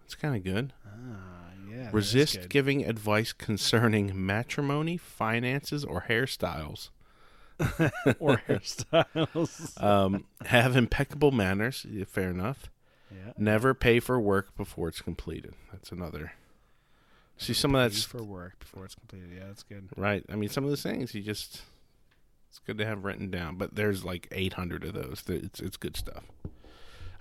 It's 0.05 0.15
kind 0.15 0.35
of 0.35 0.43
good. 0.43 0.73
Ah, 0.87 1.42
yeah. 1.83 1.91
Resist 1.93 2.49
giving 2.49 2.85
advice 2.85 3.33
concerning 3.33 4.13
matrimony, 4.27 4.97
finances, 4.97 5.85
or 5.85 6.07
hairstyles. 6.09 6.91
or 8.19 8.43
hairstyles. 8.49 9.81
Um, 9.83 10.25
have 10.47 10.77
impeccable 10.77 11.31
manners. 11.33 11.87
yeah, 11.89 12.05
Fair 12.05 12.31
enough. 12.31 12.71
yeah. 13.11 13.33
Never 13.37 13.75
pay 13.75 14.01
for 14.01 14.19
work 14.21 14.57
before 14.57 14.89
it's 14.89 15.01
completed. 15.01 15.55
That's 15.73 15.93
another. 15.93 16.33
See, 17.37 17.55
some 17.55 17.75
of 17.75 17.81
Pay 17.81 17.89
that's 17.95 18.05
for 18.05 18.23
work 18.23 18.59
before 18.61 18.85
it's 18.85 18.95
completed. 18.95 19.31
Yeah, 19.35 19.47
that's 19.49 19.63
good. 19.65 19.89
right. 19.97 20.25
I 20.31 20.37
mean, 20.37 20.49
some 20.49 20.65
of 20.65 20.71
those 20.71 20.83
things 20.83 21.15
you 21.15 21.23
just. 21.23 21.63
It's 22.51 22.59
good 22.59 22.77
to 22.79 22.85
have 22.87 23.05
written 23.05 23.31
down, 23.31 23.57
but 23.57 23.75
there's 23.75 24.05
like 24.05 24.29
800 24.31 24.85
of 24.85 24.93
those. 24.93 25.23
It's 25.27 25.59
it's 25.59 25.77
good 25.79 25.97
stuff. 25.97 26.25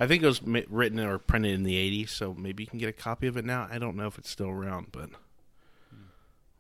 I 0.02 0.08
think 0.08 0.24
it 0.24 0.26
was 0.26 0.42
written 0.42 1.00
or 1.00 1.20
printed 1.20 1.54
in 1.54 1.62
the 1.62 1.76
80s, 1.76 2.10
so 2.10 2.34
maybe 2.34 2.64
you 2.64 2.68
can 2.68 2.80
get 2.80 2.90
a 2.90 2.92
copy 2.92 3.28
of 3.28 3.38
it 3.38 3.46
now. 3.46 3.68
I 3.70 3.78
don't 3.78 3.96
know 3.96 4.08
if 4.08 4.18
it's 4.18 4.32
still 4.32 4.50
around, 4.50 4.88
but 4.92 5.12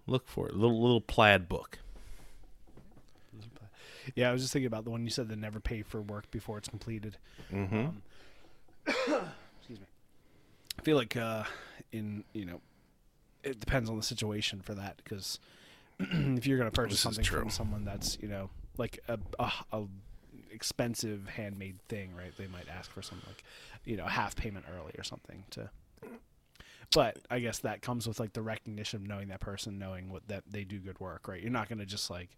look 0.05 0.27
for 0.27 0.47
it. 0.47 0.53
Little 0.53 0.79
little 0.79 1.01
plaid 1.01 1.49
book. 1.49 1.79
Yeah, 4.13 4.29
I 4.29 4.31
was 4.31 4.43
just 4.43 4.53
thinking 4.53 4.67
about 4.67 4.83
the 4.83 4.91
one 4.91 5.03
you 5.03 5.09
said 5.09 5.27
that 5.29 5.39
never 5.39 5.59
pay 5.59 5.81
for 5.81 6.03
work 6.03 6.29
before 6.29 6.59
it's 6.59 6.67
completed. 6.67 7.17
Mm-hmm. 7.51 7.77
Um, 7.77 8.03
excuse 8.85 9.79
me. 9.79 9.87
I 10.77 10.81
feel 10.83 10.97
like 10.97 11.17
uh, 11.17 11.45
in 11.91 12.23
you 12.33 12.45
know, 12.45 12.61
it 13.43 13.59
depends 13.59 13.89
on 13.89 13.97
the 13.97 14.03
situation 14.03 14.61
for 14.61 14.75
that 14.75 14.97
because 15.03 15.39
if 15.99 16.45
you're 16.45 16.59
going 16.59 16.69
to 16.69 16.75
purchase 16.75 16.99
something 16.99 17.25
from 17.25 17.49
someone 17.49 17.85
that's 17.85 18.19
you 18.21 18.27
know 18.27 18.51
like 18.77 18.99
a, 19.07 19.17
a, 19.39 19.51
a 19.71 19.83
expensive 20.51 21.27
handmade 21.29 21.79
thing, 21.87 22.15
right? 22.15 22.35
They 22.37 22.47
might 22.47 22.67
ask 22.69 22.91
for 22.91 23.01
something 23.01 23.27
like 23.27 23.43
you 23.85 23.97
know 23.97 24.05
half 24.05 24.35
payment 24.35 24.65
early 24.77 24.93
or 24.97 25.03
something 25.03 25.43
to. 25.51 25.69
But 26.93 27.19
I 27.29 27.39
guess 27.39 27.59
that 27.59 27.81
comes 27.81 28.05
with 28.07 28.19
like 28.19 28.33
the 28.33 28.41
recognition 28.41 29.01
of 29.01 29.07
knowing 29.07 29.29
that 29.29 29.39
person, 29.39 29.79
knowing 29.79 30.09
what 30.09 30.27
that 30.27 30.43
they 30.49 30.63
do 30.65 30.77
good 30.79 30.99
work, 30.99 31.27
right? 31.27 31.41
You're 31.41 31.51
not 31.51 31.69
going 31.69 31.79
to 31.79 31.85
just 31.85 32.09
like 32.09 32.35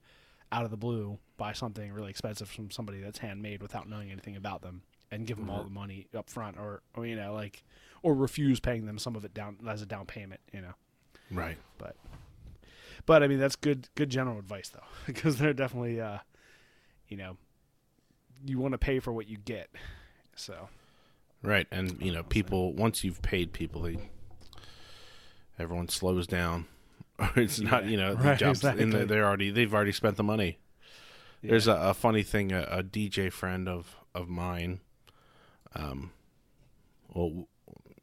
out 0.51 0.63
of 0.63 0.69
the 0.69 0.77
blue 0.77 1.17
buy 1.37 1.53
something 1.53 1.91
really 1.91 2.11
expensive 2.11 2.47
from 2.47 2.69
somebody 2.69 3.01
that's 3.01 3.17
handmade 3.17 3.63
without 3.63 3.89
knowing 3.89 4.11
anything 4.11 4.35
about 4.35 4.61
them 4.61 4.83
and 5.09 5.25
give 5.25 5.37
them 5.37 5.49
all 5.49 5.63
the 5.63 5.69
money 5.71 6.05
up 6.15 6.29
front 6.29 6.57
or, 6.59 6.83
or 6.95 7.07
you 7.07 7.15
know 7.15 7.33
like 7.33 7.63
or 8.03 8.13
refuse 8.13 8.59
paying 8.59 8.85
them 8.85 8.99
some 8.99 9.15
of 9.15 9.25
it 9.25 9.33
down 9.33 9.57
as 9.67 9.81
a 9.81 9.85
down 9.87 10.05
payment 10.05 10.39
you 10.51 10.61
know 10.61 10.73
Right. 11.31 11.57
but 11.79 11.95
but 13.07 13.23
i 13.23 13.27
mean 13.27 13.39
that's 13.39 13.55
good 13.55 13.89
good 13.95 14.11
general 14.11 14.37
advice 14.37 14.69
though 14.69 14.83
because 15.07 15.37
they're 15.37 15.53
definitely 15.53 15.99
uh 15.99 16.19
you 17.07 17.17
know 17.17 17.37
you 18.45 18.59
want 18.59 18.73
to 18.73 18.77
pay 18.77 18.99
for 18.99 19.11
what 19.13 19.27
you 19.27 19.37
get 19.37 19.69
so 20.35 20.69
Right, 21.43 21.67
and 21.71 22.01
you 22.01 22.13
know, 22.13 22.23
people 22.23 22.73
once 22.73 23.03
you've 23.03 23.21
paid 23.21 23.51
people, 23.51 23.81
they 23.81 23.97
everyone 25.59 25.89
slows 25.89 26.25
down. 26.25 26.67
it's 27.35 27.59
not 27.59 27.83
Yeah, 27.83 27.89
you 27.89 27.97
know 27.97 28.15
the 28.15 28.23
right, 28.23 28.39
jobs 28.39 28.59
exactly. 28.59 28.85
they're, 28.85 29.05
they're 29.05 29.25
already 29.25 29.51
they've 29.51 29.73
already 29.73 29.91
spent 29.91 30.15
the 30.15 30.23
money. 30.23 30.57
There's 31.41 31.67
a, 31.67 31.73
a 31.73 31.93
funny 31.93 32.23
thing. 32.23 32.53
A, 32.53 32.61
a 32.61 32.81
DJ 32.81 33.29
friend 33.29 33.67
of 33.67 33.97
of 34.15 34.29
mine, 34.29 34.79
um, 35.75 36.11
well, 37.13 37.49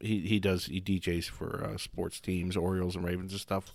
he 0.01 0.21
he 0.21 0.39
does 0.39 0.67
he 0.67 0.79
DJs 0.83 1.31
for 1.31 1.65
uh, 1.65 1.79
sports 1.79 2.21
teams, 2.21 2.59
Orioles 2.59 2.95
and 2.95 3.07
Ravens 3.07 3.33
and 3.33 3.41
stuff. 3.41 3.73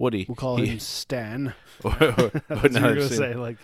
Woody, 0.00 0.24
we'll 0.28 0.34
call 0.34 0.56
he- 0.56 0.66
him 0.66 0.78
stan 0.80 1.54
or- 1.84 1.92
or 1.92 2.30
not, 2.48 2.72
you're 2.72 2.94
gonna 2.94 3.08
say 3.08 3.34
like 3.34 3.58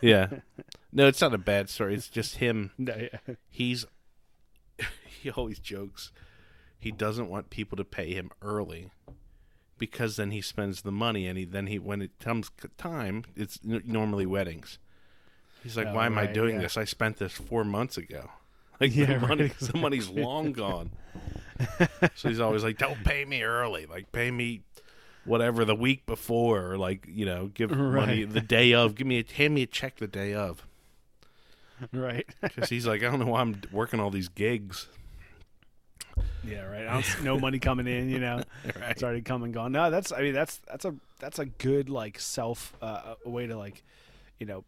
yeah. 0.00 0.28
No, 0.94 1.06
it's 1.06 1.22
not 1.22 1.32
a 1.32 1.38
bad 1.38 1.70
story. 1.70 1.94
It's 1.94 2.08
just 2.08 2.36
him 2.36 2.70
no, 2.76 2.94
yeah. 2.94 3.34
he's 3.48 3.86
he 5.22 5.30
always 5.30 5.58
jokes 5.58 6.12
he 6.78 6.90
doesn't 6.90 7.28
want 7.30 7.48
people 7.48 7.76
to 7.76 7.84
pay 7.84 8.12
him 8.12 8.30
early 8.42 8.90
because 9.78 10.16
then 10.16 10.32
he 10.32 10.40
spends 10.42 10.82
the 10.82 10.92
money 10.92 11.26
and 11.26 11.38
he 11.38 11.44
then 11.46 11.68
he 11.68 11.78
when 11.78 12.02
it 12.02 12.10
comes 12.20 12.50
time 12.76 13.24
it's 13.34 13.58
n- 13.66 13.82
normally 13.86 14.26
weddings 14.26 14.78
He's 15.62 15.76
like, 15.76 15.86
Oh, 15.86 15.94
"Why 15.94 16.06
am 16.06 16.18
I 16.18 16.26
doing 16.26 16.56
yeah. 16.56 16.62
this? 16.62 16.76
I 16.76 16.82
spent 16.84 17.18
this 17.18 17.32
four 17.34 17.62
months 17.62 17.96
ago. 17.96 18.30
Like 18.80 18.96
Yeah, 18.96 19.18
the, 19.18 19.26
money, 19.28 19.42
right, 19.44 19.58
the 19.60 19.78
money's 19.78 20.08
long 20.10 20.50
gone." 20.52 20.90
so 22.16 22.28
he's 22.28 22.40
always 22.40 22.64
like, 22.64 22.78
"Don't 22.78 23.04
pay 23.04 23.24
me 23.24 23.44
early. 23.44 23.86
Like 23.86 24.10
pay 24.10 24.32
me 24.32 24.62
whatever 25.24 25.64
the 25.64 25.74
week 25.74 26.06
before, 26.06 26.72
or 26.72 26.78
like 26.78 27.06
you 27.08 27.26
know, 27.26 27.46
give 27.46 27.70
money 27.76 28.24
the 28.24 28.40
day 28.40 28.74
of. 28.74 28.94
Give 28.94 29.06
me 29.06 29.18
a 29.18 29.32
hand 29.32 29.54
me 29.54 29.62
a 29.62 29.66
check 29.66 29.96
the 29.96 30.06
day 30.06 30.34
of." 30.34 30.66
right. 31.92 32.26
Because 32.40 32.68
he's 32.70 32.86
like, 32.86 33.02
"I 33.02 33.10
don't 33.10 33.20
know 33.20 33.26
why 33.26 33.40
I'm 33.40 33.60
working 33.72 34.00
all 34.00 34.10
these 34.10 34.28
gigs." 34.28 34.88
Yeah, 36.44 36.64
right. 36.64 36.86
I 36.86 36.92
don't 36.94 37.04
see 37.04 37.22
no 37.22 37.38
money 37.38 37.58
coming 37.58 37.86
in, 37.86 38.10
you 38.10 38.18
know. 38.18 38.42
Right. 38.64 38.90
It's 38.90 39.02
already 39.02 39.22
come 39.22 39.42
and 39.42 39.52
gone. 39.54 39.72
No, 39.72 39.90
that's 39.90 40.12
I 40.12 40.22
mean 40.22 40.34
that's 40.34 40.60
that's 40.68 40.84
a 40.84 40.94
that's 41.20 41.38
a 41.38 41.46
good 41.46 41.88
like 41.88 42.18
self 42.18 42.74
uh, 42.82 43.14
a 43.24 43.28
way 43.30 43.46
to 43.46 43.56
like, 43.56 43.82
you 44.38 44.46
know, 44.46 44.64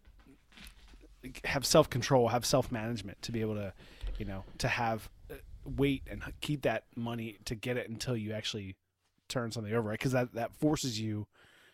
have 1.44 1.64
self 1.66 1.90
control, 1.90 2.28
have 2.28 2.44
self 2.44 2.70
management 2.70 3.20
to 3.22 3.32
be 3.32 3.40
able 3.40 3.54
to, 3.54 3.72
you 4.18 4.24
know, 4.24 4.44
to 4.58 4.68
have 4.68 5.08
uh, 5.30 5.34
wait 5.64 6.02
and 6.10 6.22
keep 6.40 6.62
that 6.62 6.84
money 6.96 7.38
to 7.44 7.54
get 7.54 7.76
it 7.76 7.88
until 7.88 8.16
you 8.16 8.32
actually 8.32 8.76
turn 9.28 9.50
something 9.52 9.72
over, 9.72 9.88
right? 9.88 9.98
Because 9.98 10.12
that 10.12 10.32
that 10.34 10.54
forces 10.54 11.00
you 11.00 11.26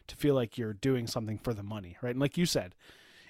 to 0.07 0.16
feel 0.16 0.35
like 0.35 0.59
you're 0.59 0.73
doing 0.73 1.07
something 1.07 1.38
for 1.38 1.54
the 1.54 1.62
money, 1.62 1.97
right? 2.02 2.11
And 2.11 2.21
like 2.21 2.37
you 2.37 2.47
said, 2.47 2.75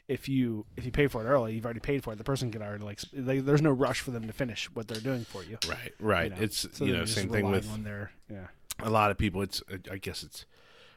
if 0.08 0.28
you 0.28 0.66
if 0.76 0.84
you 0.84 0.90
pay 0.90 1.06
for 1.06 1.24
it 1.24 1.28
early, 1.28 1.54
you've 1.54 1.64
already 1.64 1.80
paid 1.80 2.02
for 2.02 2.12
it. 2.12 2.16
The 2.16 2.24
person 2.24 2.50
can 2.50 2.62
already 2.62 2.84
like, 2.84 3.00
like 3.14 3.44
there's 3.44 3.62
no 3.62 3.70
rush 3.70 4.00
for 4.00 4.10
them 4.10 4.26
to 4.26 4.32
finish 4.32 4.66
what 4.74 4.88
they're 4.88 5.00
doing 5.00 5.24
for 5.24 5.44
you. 5.44 5.58
Right, 5.68 5.92
right. 6.00 6.24
you 6.24 6.30
know? 6.30 6.42
It's 6.42 6.66
So 6.72 6.84
you 6.84 6.92
know 6.92 7.04
same 7.04 7.28
thing 7.28 7.50
with 7.50 7.70
on 7.70 7.84
their 7.84 8.12
yeah. 8.30 8.48
a 8.80 8.90
lot 8.90 9.10
of 9.10 9.18
people. 9.18 9.42
It's 9.42 9.62
I 9.90 9.98
guess 9.98 10.22
it's 10.22 10.46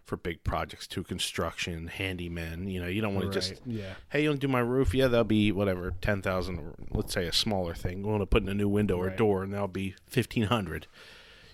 for 0.03 0.18
big 0.18 0.44
projects 0.44 0.88
too, 0.88 1.03
construction, 1.03 1.89
handymen. 1.96 2.72
You 2.72 2.82
know, 2.82 2.88
you 2.88 3.01
don't 3.01 3.15
want 3.15 3.32
to 3.32 3.39
just 3.39 3.62
yeah. 3.65 3.94
hey, 4.10 4.24
you 4.24 4.30
want 4.30 4.42
to 4.42 4.48
do 4.48 4.51
my 4.51 4.60
roof? 4.60 4.94
Yeah, 4.94 5.08
that'll 5.08 5.24
be 5.24 5.51
whatever 5.51 5.94
ten 6.01 6.22
thousand, 6.22 6.60
or 6.60 6.74
let's 6.92 7.13
say 7.13 7.27
a 7.27 7.34
smaller 7.34 7.74
thing. 7.74 8.03
We 8.03 8.10
want 8.10 8.22
to 8.22 8.25
put 8.25 8.44
in 8.44 8.50
a 8.50 8.53
new 8.53 8.68
window 8.68 8.98
or 8.98 9.08
Right. 9.08 9.18
door, 9.18 9.44
and 9.44 9.53
that'll 9.53 9.68
be 9.68 9.96
fifteen 10.08 10.46
hundred. 10.46 10.88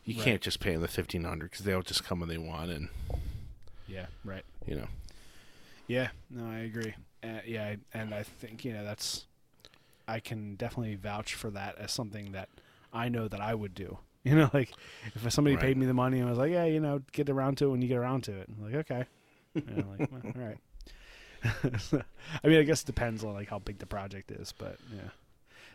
You 0.10 0.16
Right. 0.18 0.24
can't 0.26 0.42
just 0.42 0.60
pay 0.60 0.72
them 0.74 0.82
the 0.82 0.88
fifteen 0.88 1.24
hundred 1.24 1.52
because 1.52 1.66
they'll 1.66 1.82
just 1.84 2.04
come 2.04 2.20
when 2.20 2.30
they 2.30 2.38
want, 2.38 2.72
and 2.72 2.90
Yeah, 3.88 4.08
right. 4.24 4.44
you 4.66 4.76
know, 4.76 4.88
Yeah, 5.88 6.10
no, 6.30 6.46
I 6.50 6.60
agree. 6.60 6.94
Uh, 7.24 7.42
yeah, 7.46 7.66
I- 7.68 7.78
and 7.98 8.14
I 8.14 8.24
think 8.24 8.66
you 8.66 8.74
know 8.74 8.84
that's 8.84 9.26
I 10.08 10.20
can 10.20 10.56
definitely 10.56 10.96
vouch 10.96 11.36
for 11.36 11.52
that 11.52 11.78
as 11.78 11.92
something 11.92 12.32
that 12.32 12.50
I 12.92 13.10
know 13.10 13.28
that 13.28 13.40
I 13.42 13.54
would 13.56 13.74
do. 13.76 14.00
You 14.26 14.36
know, 14.36 14.50
like 14.54 14.74
if 15.16 15.32
somebody 15.32 15.56
Right. 15.56 15.62
paid 15.64 15.78
me 15.78 15.86
the 15.86 15.94
money 15.94 16.20
and 16.20 16.30
was 16.30 16.38
like, 16.38 16.52
"Yeah, 16.52 16.66
you 16.66 16.82
know, 16.82 17.02
get 17.14 17.30
around 17.30 17.58
to 17.60 17.66
it 17.68 17.70
when 17.70 17.82
you 17.82 17.88
get 17.88 17.98
around 17.98 18.26
to 18.26 18.34
it," 18.38 18.50
I'm 18.50 18.62
like, 18.64 18.76
"Okay," 18.76 19.06
you 19.56 19.62
know, 19.66 19.86
like, 19.98 20.12
well, 20.12 20.22
all 20.26 20.42
right. 20.42 20.58
I 22.44 22.48
mean, 22.48 22.60
I 22.60 22.64
guess 22.64 22.82
it 22.84 22.86
depends 22.86 23.24
on 23.24 23.34
like 23.34 23.48
how 23.50 23.60
big 23.60 23.78
the 23.78 23.86
project 23.86 24.30
is, 24.32 24.52
but 24.52 24.78
yeah. 24.94 25.10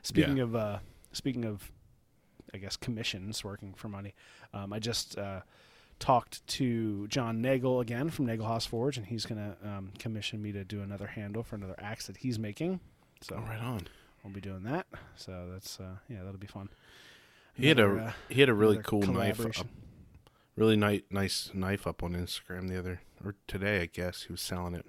Speaking 0.03 0.41
of 0.41 0.55
uh, 0.55 0.79
speaking 1.13 1.47
of, 1.47 1.71
I 2.55 2.59
guess 2.59 2.77
commissions 2.77 3.43
working 3.45 3.75
for 3.75 3.89
money, 3.89 4.15
um, 4.55 4.73
I 4.73 4.79
just 4.79 5.19
uh, 5.19 5.41
talked 5.99 6.47
to 6.47 7.09
John 7.09 7.43
Nagel 7.43 7.81
again 7.81 8.11
from 8.11 8.27
Nagelhaus 8.27 8.67
Forge, 8.67 8.97
and 8.97 9.07
he's 9.07 9.27
gonna 9.27 9.57
um, 9.65 9.93
commission 9.99 10.41
me 10.41 10.53
to 10.53 10.65
do 10.65 10.81
another 10.81 11.09
handle 11.09 11.43
for 11.43 11.57
another 11.57 11.77
axe 11.79 12.07
that 12.07 12.19
he's 12.19 12.39
making. 12.39 12.81
So 13.21 13.37
oh, 13.39 13.49
right 13.49 13.61
on. 13.61 13.89
we'll 14.23 14.33
be 14.33 14.41
doing 14.41 14.63
that. 14.65 14.87
So 15.17 15.49
that's 15.53 15.81
uh, 15.81 15.97
yeah, 16.09 16.19
that'll 16.25 16.39
be 16.39 16.47
fun. 16.47 16.69
He 17.55 17.69
had 17.69 17.79
a 17.79 17.89
uh, 17.89 18.13
he 18.29 18.41
had 18.41 18.49
a 18.49 18.55
really 18.55 18.79
cool 18.79 19.03
knife, 19.03 19.41
up, 19.41 19.67
really 20.57 20.77
nice 20.77 21.03
nice 21.11 21.51
knife 21.55 21.87
up 21.87 22.03
on 22.03 22.13
Instagram 22.13 22.69
the 22.69 22.79
other 22.79 23.01
or 23.25 23.37
today, 23.47 23.83
I 23.83 23.87
guess. 23.87 24.23
He 24.23 24.33
was 24.33 24.41
selling 24.41 24.75
it. 24.75 24.87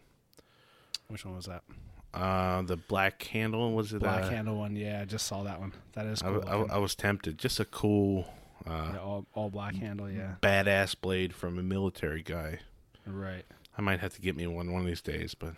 Which 1.08 1.26
one 1.26 1.36
was 1.36 1.46
that? 1.46 1.64
Uh, 2.16 2.62
the 2.62 2.78
black 2.78 3.24
handle 3.24 3.74
was 3.74 3.92
it? 3.94 4.00
Black 4.00 4.24
uh, 4.24 4.30
handle 4.30 4.58
one. 4.58 4.76
Yeah, 4.76 5.02
I 5.02 5.06
just 5.06 5.28
saw 5.28 5.44
that 5.44 5.60
one. 5.60 5.74
That 5.94 6.06
is 6.06 6.22
I, 6.24 6.28
cool. 6.28 6.44
I- 6.48 6.56
looking. 6.58 6.72
I 6.72 6.78
was 6.78 6.96
tempted. 6.96 7.38
Just 7.38 7.60
a 7.60 7.66
cool, 7.66 8.28
uh, 8.66 8.92
Yeah, 8.94 9.00
all 9.00 9.26
all 9.34 9.50
black 9.50 9.76
handle. 9.76 10.10
Yeah, 10.10 10.36
badass 10.42 10.96
blade 11.00 11.34
from 11.34 11.60
a 11.60 11.64
military 11.64 12.22
guy. 12.24 12.60
right. 13.06 13.44
I 13.78 13.82
might 13.82 14.00
have 14.00 14.14
to 14.16 14.22
get 14.22 14.38
me 14.38 14.48
one 14.48 14.72
one 14.72 14.82
of 14.82 14.88
these 14.88 15.02
days, 15.02 15.36
but 15.36 15.54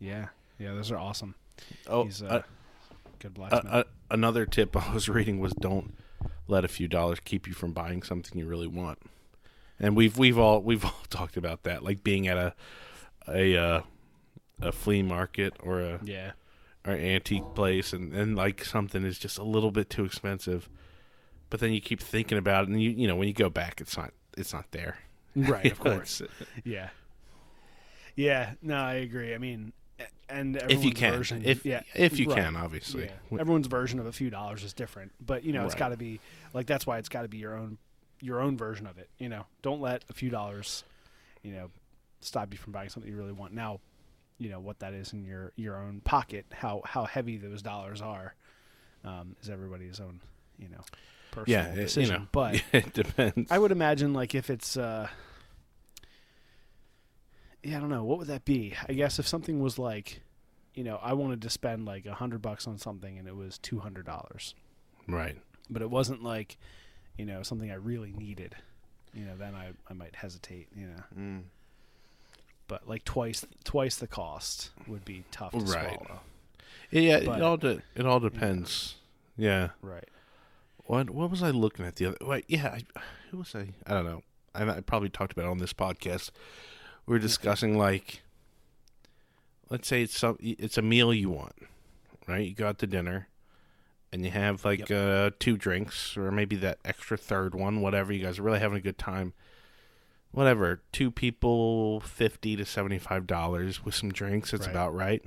Yeah, 0.00 0.28
yeah, 0.58 0.74
those 0.74 0.90
are 0.90 0.98
awesome. 0.98 1.36
oh, 1.86 2.04
He's 2.04 2.22
uh, 2.22 2.26
uh, 2.26 2.42
good 3.20 3.28
uh, 3.28 3.48
blacksmith. 3.48 3.72
uh, 3.72 3.84
another 4.10 4.46
tip 4.46 4.76
I 4.88 4.92
was 4.92 5.08
reading 5.08 5.38
was 5.38 5.52
don't 5.52 5.94
let 6.48 6.64
a 6.64 6.68
few 6.68 6.88
dollars 6.88 7.20
keep 7.24 7.46
you 7.46 7.54
from 7.54 7.72
buying 7.72 8.02
something 8.02 8.36
you 8.36 8.46
really 8.46 8.66
want. 8.66 8.98
And 9.78 9.94
we've 9.96 10.18
we've 10.18 10.36
all 10.38 10.60
we've 10.60 10.84
all 10.90 11.04
talked 11.10 11.36
about 11.36 11.62
that, 11.62 11.84
like 11.84 12.02
being 12.02 12.26
at 12.26 12.36
a 12.36 12.54
a 13.28 13.56
uh, 13.56 13.80
a 14.62 14.72
flea 14.72 15.02
market 15.02 15.54
or 15.62 15.80
a 15.80 16.00
yeah, 16.04 16.32
or 16.86 16.92
antique 16.92 17.44
place, 17.54 17.92
and 17.92 18.12
and 18.12 18.36
like 18.36 18.64
something 18.64 19.04
is 19.04 19.18
just 19.18 19.38
a 19.38 19.44
little 19.44 19.70
bit 19.70 19.90
too 19.90 20.04
expensive, 20.04 20.68
but 21.48 21.60
then 21.60 21.72
you 21.72 21.80
keep 21.80 22.00
thinking 22.00 22.38
about 22.38 22.64
it, 22.64 22.70
and 22.70 22.82
you 22.82 22.90
you 22.90 23.06
know 23.08 23.16
when 23.16 23.28
you 23.28 23.34
go 23.34 23.50
back, 23.50 23.80
it's 23.80 23.96
not 23.96 24.12
it's 24.36 24.52
not 24.52 24.70
there. 24.72 24.98
right. 25.36 25.70
Of 25.70 25.78
course. 25.80 26.22
Yeah. 26.64 26.88
Yeah. 28.16 28.52
No, 28.62 28.76
I 28.76 28.94
agree. 28.94 29.34
I 29.34 29.38
mean, 29.38 29.72
and 30.28 30.56
if 30.68 30.84
you 30.84 30.92
can, 30.92 31.14
version, 31.14 31.42
if 31.44 31.64
yeah, 31.64 31.82
if 31.94 32.18
you 32.18 32.28
right. 32.28 32.36
can, 32.38 32.56
obviously. 32.56 33.10
Yeah. 33.30 33.38
Everyone's 33.40 33.66
version 33.66 33.98
of 33.98 34.06
a 34.06 34.12
few 34.12 34.30
dollars 34.30 34.62
is 34.64 34.72
different, 34.72 35.12
but 35.24 35.44
you 35.44 35.52
know, 35.52 35.64
it's 35.64 35.74
Right. 35.74 35.78
got 35.80 35.88
to 35.90 35.96
be 35.96 36.20
like 36.54 36.66
that's 36.66 36.86
why 36.86 36.98
it's 36.98 37.08
got 37.08 37.22
to 37.22 37.28
be 37.28 37.38
your 37.38 37.54
own 37.56 37.78
your 38.20 38.40
own 38.40 38.56
version 38.56 38.86
of 38.86 38.98
it. 38.98 39.08
You 39.18 39.28
know, 39.28 39.46
don't 39.62 39.80
let 39.80 40.04
a 40.08 40.12
few 40.12 40.30
dollars, 40.30 40.84
you 41.42 41.52
know, 41.52 41.70
stop 42.20 42.52
you 42.52 42.58
from 42.58 42.72
buying 42.72 42.88
something 42.88 43.10
you 43.10 43.16
really 43.16 43.32
want. 43.32 43.52
Now, 43.54 43.80
you 44.40 44.48
know 44.50 44.58
what 44.58 44.80
that 44.80 44.92
is 44.94 45.12
in 45.12 45.24
your 45.24 45.52
your 45.54 45.76
own 45.76 46.00
pocket. 46.00 46.46
How 46.52 46.82
how 46.84 47.04
heavy 47.04 47.36
those 47.36 47.62
dollars 47.62 48.00
are 48.02 48.34
um, 49.04 49.36
is 49.40 49.48
everybody's 49.48 50.00
own, 50.00 50.20
you 50.58 50.68
know, 50.68 50.80
personal 51.30 51.62
yeah, 51.64 51.72
it- 51.72 51.76
decision. 51.76 52.12
you 52.14 52.18
know, 52.20 52.26
but 52.32 52.62
it 52.72 52.92
depends. 52.92 53.52
I 53.52 53.58
would 53.58 53.70
imagine 53.70 54.12
like 54.12 54.34
if 54.34 54.50
it's 54.50 54.76
uh 54.76 55.06
yeah, 57.62 57.76
I 57.76 57.80
don't 57.80 57.90
know, 57.90 58.04
what 58.04 58.18
would 58.18 58.28
that 58.28 58.44
be? 58.44 58.74
I 58.88 58.94
guess 58.94 59.18
if 59.18 59.28
something 59.28 59.60
was 59.60 59.78
like 59.78 60.22
you 60.74 60.84
know, 60.84 60.98
I 61.02 61.12
wanted 61.14 61.42
to 61.42 61.50
spend 61.50 61.84
like 61.84 62.06
a 62.06 62.14
hundred 62.14 62.40
bucks 62.40 62.66
on 62.68 62.78
something 62.78 63.18
and 63.18 63.26
it 63.28 63.36
was 63.36 63.58
two 63.58 63.80
hundred 63.80 64.06
dollars. 64.06 64.54
right. 65.06 65.36
But 65.72 65.82
it 65.82 65.90
wasn't 65.90 66.22
like, 66.24 66.58
you 67.16 67.24
know, 67.26 67.42
something 67.44 67.70
I 67.70 67.74
really 67.74 68.12
needed. 68.12 68.56
You 69.14 69.24
know, 69.24 69.36
then 69.36 69.54
I, 69.54 69.70
I 69.88 69.92
might 69.94 70.16
hesitate, 70.16 70.68
you 70.74 70.86
know. 70.88 71.02
Mm. 71.16 71.42
But 72.70 72.88
like 72.88 73.04
twice 73.04 73.44
twice 73.64 73.96
the 73.96 74.06
cost 74.06 74.70
would 74.86 75.04
be 75.04 75.24
tough 75.32 75.50
to 75.50 75.58
Right. 75.58 75.98
swallow. 75.98 76.20
Yeah, 76.92 77.18
But- 77.24 77.38
it 77.38 77.42
all 77.42 77.56
de- 77.56 77.82
it 77.96 78.06
all 78.06 78.20
depends. 78.20 78.94
Yeah. 79.36 79.70
Right. 79.82 80.08
What 80.84 81.10
what 81.10 81.30
was 81.32 81.42
I 81.42 81.50
looking 81.50 81.84
at 81.84 81.96
the 81.96 82.06
other? 82.06 82.16
Wait, 82.20 82.44
yeah. 82.46 82.68
I, 82.68 83.00
who 83.32 83.38
was 83.38 83.52
I? 83.56 83.70
I 83.86 83.92
don't 83.94 84.04
know. 84.04 84.22
I, 84.54 84.68
I 84.68 84.80
probably 84.82 85.08
talked 85.08 85.32
about 85.32 85.46
it 85.46 85.50
on 85.50 85.58
this 85.58 85.72
podcast. 85.72 86.30
We 87.06 87.16
are 87.16 87.18
discussing 87.18 87.76
like, 87.76 88.22
let's 89.68 89.88
say 89.88 90.02
it's 90.02 90.16
some 90.16 90.36
it's 90.40 90.78
a 90.78 90.82
meal 90.82 91.12
you 91.12 91.30
want, 91.30 91.54
right? 92.28 92.46
You 92.46 92.54
go 92.54 92.68
out 92.68 92.78
to 92.78 92.86
dinner, 92.86 93.26
and 94.12 94.24
you 94.24 94.30
have 94.30 94.64
like 94.64 94.90
uh, 94.92 95.30
two 95.40 95.56
drinks 95.56 96.16
or 96.16 96.30
maybe 96.30 96.54
that 96.56 96.78
extra 96.84 97.16
third 97.16 97.54
one, 97.56 97.80
whatever. 97.80 98.12
You 98.12 98.22
guys 98.24 98.38
are 98.38 98.42
really 98.44 98.60
having 98.60 98.78
a 98.78 98.82
good 98.82 98.98
time. 98.98 99.32
Whatever, 100.32 100.80
two 100.92 101.10
people, 101.10 102.00
fifty 102.00 102.54
to 102.56 102.64
seventy-five 102.64 103.26
dollars 103.26 103.84
with 103.84 103.94
some 103.94 104.12
drinks. 104.12 104.52
It's 104.52 104.66
Right. 104.66 104.70
about 104.70 104.94
right. 104.94 105.24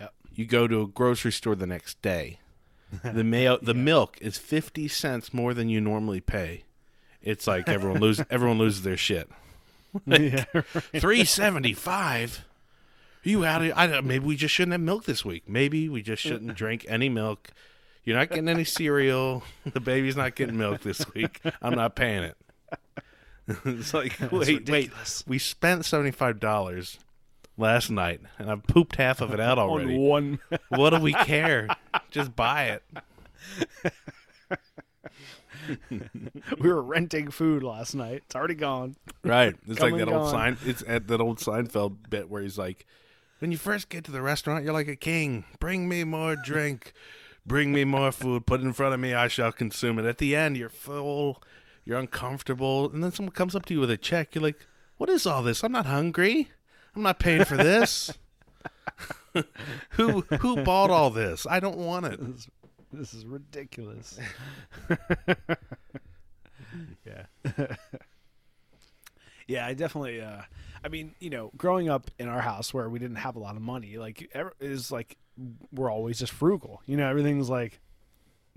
Yep. 0.00 0.14
You 0.34 0.46
go 0.46 0.68
to 0.68 0.82
a 0.82 0.86
grocery 0.86 1.32
store 1.32 1.56
the 1.56 1.66
next 1.66 2.00
day. 2.00 2.38
The 3.02 3.24
mayo, 3.24 3.58
the 3.60 3.74
Yeah. 3.74 3.80
milk 3.82 4.18
is 4.20 4.38
fifty 4.38 4.86
cents 4.86 5.34
more 5.34 5.52
than 5.52 5.68
you 5.68 5.80
normally 5.80 6.20
pay. 6.20 6.62
It's 7.22 7.46
like 7.46 7.68
everyone 7.68 8.00
loses 8.00 8.24
everyone 8.30 8.58
loses 8.58 8.82
their 8.82 8.96
shit. 8.96 9.28
yeah. 10.06 10.44
Three 10.96 11.24
seventy 11.24 11.72
five. 11.72 12.44
You 13.24 13.44
out 13.44 13.62
of? 13.64 13.72
I 13.74 14.00
maybe 14.00 14.24
we 14.26 14.36
just 14.36 14.54
shouldn't 14.54 14.72
have 14.72 14.80
milk 14.82 15.04
this 15.06 15.24
week. 15.24 15.48
Maybe 15.48 15.88
we 15.88 16.02
just 16.02 16.22
shouldn't 16.22 16.54
drink 16.54 16.84
any 16.88 17.08
milk. 17.08 17.50
You're 18.04 18.18
not 18.18 18.28
getting 18.28 18.48
any 18.50 18.64
cereal. 18.64 19.42
The 19.64 19.80
baby's 19.80 20.14
not 20.14 20.34
getting 20.36 20.58
milk 20.58 20.82
this 20.82 21.04
week. 21.14 21.40
I'm 21.62 21.74
not 21.74 21.96
paying 21.96 22.22
it. 22.22 22.36
it's 23.64 23.92
like 23.92 24.18
wait, 24.30 24.68
wait. 24.68 24.90
We 25.26 25.38
spent 25.38 25.84
seventy 25.84 26.10
five 26.10 26.40
dollars 26.40 26.98
last 27.56 27.90
night, 27.90 28.20
and 28.38 28.50
I've 28.50 28.64
pooped 28.64 28.96
half 28.96 29.20
of 29.20 29.32
it 29.32 29.40
out 29.40 29.58
already. 29.60 29.94
On 29.94 30.00
one 30.00 30.38
What 30.68 30.90
do 30.90 31.00
we 31.00 31.12
care? 31.12 31.68
Just 32.10 32.34
buy 32.34 32.64
it. 32.64 32.82
we 36.58 36.68
were 36.68 36.82
renting 36.82 37.30
food 37.30 37.62
last 37.62 37.94
night. 37.94 38.22
It's 38.26 38.34
already 38.34 38.54
gone. 38.54 38.96
Right. 39.22 39.54
It's 39.66 39.78
Come 39.78 39.92
like 39.92 40.00
that 40.04 40.12
old 40.12 40.30
sign. 40.30 40.56
It's 40.64 40.82
at 40.86 41.06
that 41.08 41.20
old 41.20 41.38
Seinfeld 41.38 42.10
bit 42.10 42.30
where 42.30 42.42
he's 42.42 42.58
like, 42.58 42.86
"When 43.38 43.52
you 43.52 43.58
first 43.58 43.88
get 43.88 44.04
to 44.04 44.10
the 44.10 44.22
restaurant, 44.22 44.64
you're 44.64 44.72
like 44.72 44.88
a 44.88 44.96
king. 44.96 45.44
Bring 45.60 45.88
me 45.88 46.04
more 46.04 46.36
drink. 46.36 46.92
Bring 47.46 47.72
me 47.72 47.84
more 47.84 48.10
food. 48.10 48.46
Put 48.46 48.60
it 48.60 48.64
in 48.64 48.72
front 48.72 48.94
of 48.94 49.00
me. 49.00 49.12
I 49.12 49.28
shall 49.28 49.52
consume 49.52 49.98
it. 49.98 50.06
At 50.06 50.16
the 50.18 50.34
end, 50.34 50.56
you're 50.56 50.70
full. 50.70 51.42
You're 51.84 51.98
uncomfortable, 51.98 52.90
and 52.90 53.02
then 53.04 53.12
someone 53.12 53.32
comes 53.32 53.54
up 53.54 53.66
to 53.66 53.74
you 53.74 53.80
with 53.80 53.90
a 53.90 53.96
check. 53.96 54.34
You're 54.34 54.42
like, 54.42 54.58
"What 54.96 55.10
is 55.10 55.26
all 55.26 55.42
this? 55.42 55.62
I'm 55.62 55.72
not 55.72 55.86
hungry. 55.86 56.50
I'm 56.96 57.02
not 57.02 57.18
paying 57.18 57.44
for 57.44 57.56
this." 57.56 58.12
who 59.90 60.22
who 60.40 60.62
bought 60.62 60.90
all 60.90 61.10
this? 61.10 61.46
I 61.48 61.60
don't 61.60 61.76
want 61.78 62.06
it. 62.06 62.20
This, 62.20 62.48
this 62.92 63.14
is 63.14 63.26
ridiculous. 63.26 64.18
yeah. 67.04 67.26
yeah, 69.46 69.66
I 69.66 69.74
definitely 69.74 70.20
uh 70.20 70.42
I 70.84 70.88
mean, 70.88 71.14
you 71.18 71.30
know, 71.30 71.50
growing 71.56 71.88
up 71.88 72.10
in 72.18 72.28
our 72.28 72.40
house 72.42 72.74
where 72.74 72.88
we 72.90 72.98
didn't 72.98 73.16
have 73.16 73.36
a 73.36 73.38
lot 73.38 73.56
of 73.56 73.62
money, 73.62 73.96
like 73.96 74.28
ev- 74.34 74.52
is 74.60 74.92
like 74.92 75.16
we're 75.72 75.90
always 75.90 76.18
just 76.18 76.32
frugal. 76.32 76.82
You 76.86 76.96
know, 76.96 77.08
everything's 77.08 77.48
like 77.48 77.80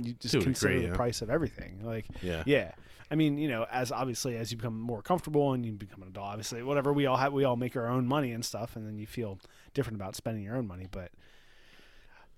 you 0.01 0.13
just 0.13 0.33
To 0.33 0.41
consider 0.41 0.73
degree, 0.73 0.85
the 0.87 0.91
yeah. 0.91 0.95
price 0.97 1.21
of 1.21 1.29
everything. 1.29 1.79
Like 1.83 2.05
Yeah. 2.21 2.43
yeah. 2.45 2.71
I 3.09 3.15
mean, 3.15 3.37
you 3.37 3.47
know, 3.47 3.65
as 3.71 3.91
obviously 3.91 4.35
as 4.35 4.51
you 4.51 4.57
become 4.57 4.79
more 4.79 5.01
comfortable 5.01 5.53
and 5.53 5.65
you 5.65 5.71
become 5.73 6.01
an 6.01 6.09
adult, 6.09 6.27
obviously, 6.27 6.61
whatever 6.63 6.91
we 6.91 7.05
all 7.05 7.17
have, 7.17 7.31
we 7.33 7.43
all 7.45 7.55
make 7.55 7.75
our 7.77 7.87
own 7.87 8.05
money 8.07 8.31
and 8.33 8.43
stuff, 8.43 8.75
and 8.75 8.85
then 8.85 8.97
you 8.97 9.07
feel 9.07 9.39
different 9.73 9.95
about 9.95 10.15
spending 10.15 10.43
your 10.43 10.57
own 10.57 10.67
money. 10.67 10.87
But 10.91 11.11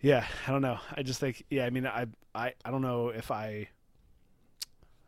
yeah, 0.02 0.26
I 0.48 0.52
don't 0.52 0.62
know. 0.62 0.78
I 0.96 1.02
just 1.04 1.20
think, 1.20 1.44
yeah, 1.50 1.66
I 1.66 1.72
mean, 1.72 1.88
I, 1.88 2.06
I, 2.36 2.54
I 2.64 2.72
don't 2.72 2.82
know 2.84 3.10
if 3.10 3.32
I, 3.32 3.70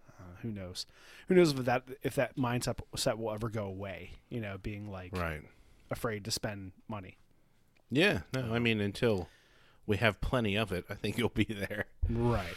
uh, 0.10 0.24
who 0.42 0.52
knows, 0.52 0.86
who 1.28 1.36
knows 1.36 1.52
if 1.52 1.66
that 1.66 1.84
if 2.02 2.16
that 2.16 2.36
mindset 2.36 2.80
set 2.96 3.18
will 3.20 3.32
ever 3.32 3.48
go 3.50 3.66
away. 3.66 4.12
You 4.30 4.42
know, 4.42 4.58
being 4.62 4.90
like 4.92 5.16
Right. 5.16 5.42
afraid 5.90 6.26
to 6.26 6.32
spend 6.32 6.72
money. 6.88 7.18
Yeah. 7.90 8.22
No, 8.34 8.54
I 8.54 8.60
mean 8.60 8.82
until 8.82 9.28
we 9.86 9.98
have 9.98 10.20
plenty 10.22 10.56
of 10.58 10.72
it, 10.72 10.86
I 10.90 10.96
think 10.96 11.18
you'll 11.18 11.30
be 11.30 11.44
there. 11.46 11.86
Right. 12.10 12.56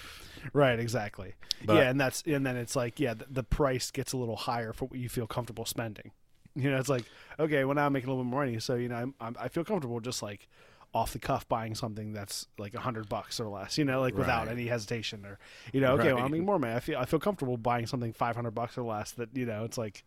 Right, 0.52 0.78
exactly. 0.78 1.34
But- 1.64 1.76
yeah, 1.76 1.90
and 1.90 2.00
that's 2.00 2.22
and 2.26 2.44
then 2.46 2.56
it's 2.56 2.76
like 2.76 3.00
yeah, 3.00 3.14
the, 3.14 3.26
the 3.30 3.42
price 3.42 3.90
gets 3.90 4.12
a 4.12 4.16
little 4.16 4.36
higher 4.36 4.72
for 4.72 4.86
what 4.86 4.98
you 4.98 5.08
feel 5.08 5.26
comfortable 5.26 5.64
spending. 5.64 6.10
You 6.54 6.70
know, 6.70 6.78
it's 6.78 6.88
like 6.88 7.04
okay, 7.40 7.64
well 7.64 7.74
now 7.74 7.86
I'm 7.86 7.92
making 7.92 8.08
a 8.08 8.12
little 8.12 8.24
bit 8.24 8.30
more 8.30 8.44
money, 8.44 8.60
so 8.60 8.74
you 8.74 8.88
know 8.88 8.96
I'm, 8.96 9.14
I'm 9.20 9.36
I 9.40 9.48
feel 9.48 9.64
comfortable 9.64 9.98
just 10.00 10.22
like 10.22 10.48
off 10.92 11.12
the 11.12 11.18
cuff 11.18 11.48
buying 11.48 11.74
something 11.74 12.12
that's 12.12 12.46
like 12.56 12.72
a 12.74 12.78
hundred 12.80 13.08
bucks 13.08 13.40
or 13.40 13.48
less. 13.48 13.76
You 13.78 13.84
know, 13.84 14.00
like 14.00 14.14
without 14.16 14.46
any 14.48 14.66
hesitation 14.68 15.24
or 15.26 15.38
you 15.72 15.80
know 15.80 15.94
okay, 15.94 16.12
well 16.12 16.24
I'm 16.24 16.30
making 16.30 16.46
more 16.46 16.58
money. 16.58 16.74
I 16.74 16.80
feel 16.80 16.98
I 16.98 17.04
feel 17.06 17.18
comfortable 17.18 17.56
buying 17.56 17.86
something 17.86 18.12
five 18.12 18.36
hundred 18.36 18.52
bucks 18.52 18.78
or 18.78 18.82
less. 18.82 19.10
That 19.12 19.30
you 19.36 19.46
know 19.46 19.64
it's 19.64 19.78
like 19.78 20.04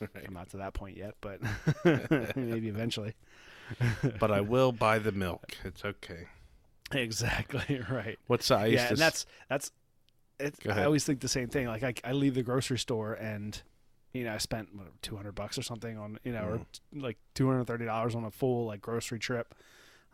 Right. 0.00 0.24
I'm 0.26 0.32
not 0.32 0.48
to 0.50 0.56
that 0.58 0.72
point 0.72 0.96
yet, 0.96 1.14
but 1.20 1.40
maybe 2.36 2.68
eventually. 2.68 3.14
But 4.18 4.30
I 4.30 4.40
will 4.40 4.72
buy 4.72 4.98
the 4.98 5.12
milk. 5.12 5.56
It's 5.64 5.84
okay. 5.84 6.28
Exactly 6.94 7.80
right. 7.90 8.18
What 8.26 8.42
size? 8.42 8.72
Yeah, 8.72 8.88
and 8.88 8.98
that's 8.98 9.26
that's. 9.48 9.70
It, 10.38 10.54
I 10.68 10.84
always 10.84 11.04
think 11.04 11.20
the 11.20 11.28
same 11.28 11.48
thing. 11.48 11.66
Like 11.66 11.82
I, 11.82 11.94
I 12.02 12.12
leave 12.12 12.34
the 12.34 12.42
grocery 12.42 12.78
store 12.78 13.12
and, 13.12 13.60
you 14.14 14.24
know, 14.24 14.32
I 14.32 14.38
spent 14.38 14.70
two 15.02 15.14
hundred 15.14 15.34
bucks 15.34 15.58
or 15.58 15.62
something 15.62 15.98
on, 15.98 16.18
you 16.24 16.32
know, 16.32 16.44
or 16.44 16.56
Mm. 16.58 16.64
t- 16.72 17.00
like 17.00 17.18
two 17.34 17.46
hundred 17.48 17.66
thirty 17.66 17.84
dollars 17.84 18.14
on 18.14 18.24
a 18.24 18.30
full 18.30 18.64
like 18.66 18.80
grocery 18.80 19.18
trip. 19.18 19.54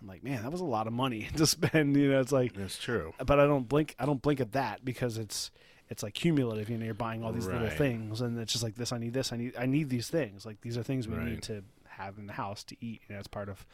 I'm 0.01 0.09
like, 0.09 0.25
man, 0.25 0.43
that 0.43 0.51
was 0.53 0.61
a 0.61 0.65
lot 0.65 0.87
of 0.89 0.93
money 0.93 1.29
to 1.37 1.47
spend. 1.47 1.97
You 1.97 2.11
know, 2.11 2.21
it's 2.21 2.33
like, 2.33 2.57
It's 2.57 2.77
true. 2.79 3.15
but 3.25 3.39
I 3.39 3.47
don't 3.47 3.69
blink. 3.69 3.95
I 4.01 4.05
don't 4.05 4.21
blink 4.21 4.41
at 4.41 4.53
that 4.53 4.85
because 4.85 5.17
it's 5.17 5.53
it's 5.89 6.03
like 6.03 6.15
cumulative. 6.15 6.69
You 6.69 6.77
know, 6.77 6.85
you're 6.85 6.95
buying 6.95 7.23
all 7.23 7.33
these 7.33 7.47
little 7.47 7.71
things, 7.71 8.21
and 8.21 8.37
it's 8.41 8.51
just 8.53 8.65
like 8.65 8.75
this. 8.75 8.93
I 8.93 8.99
need 8.99 9.15
this. 9.15 9.33
I 9.33 9.37
need. 9.37 9.55
I 9.57 9.67
need 9.67 9.89
these 9.91 10.09
things. 10.09 10.45
Like 10.45 10.61
these 10.61 10.77
are 10.77 10.83
things 10.83 11.07
we 11.07 11.17
Right. 11.17 11.27
need 11.29 11.43
to 11.45 11.63
have 11.89 12.19
in 12.19 12.27
the 12.27 12.33
house 12.33 12.65
to 12.65 12.77
eat. 12.85 13.01
You 13.09 13.15
know, 13.15 13.21
it's 13.21 13.29
part 13.29 13.49
of. 13.49 13.65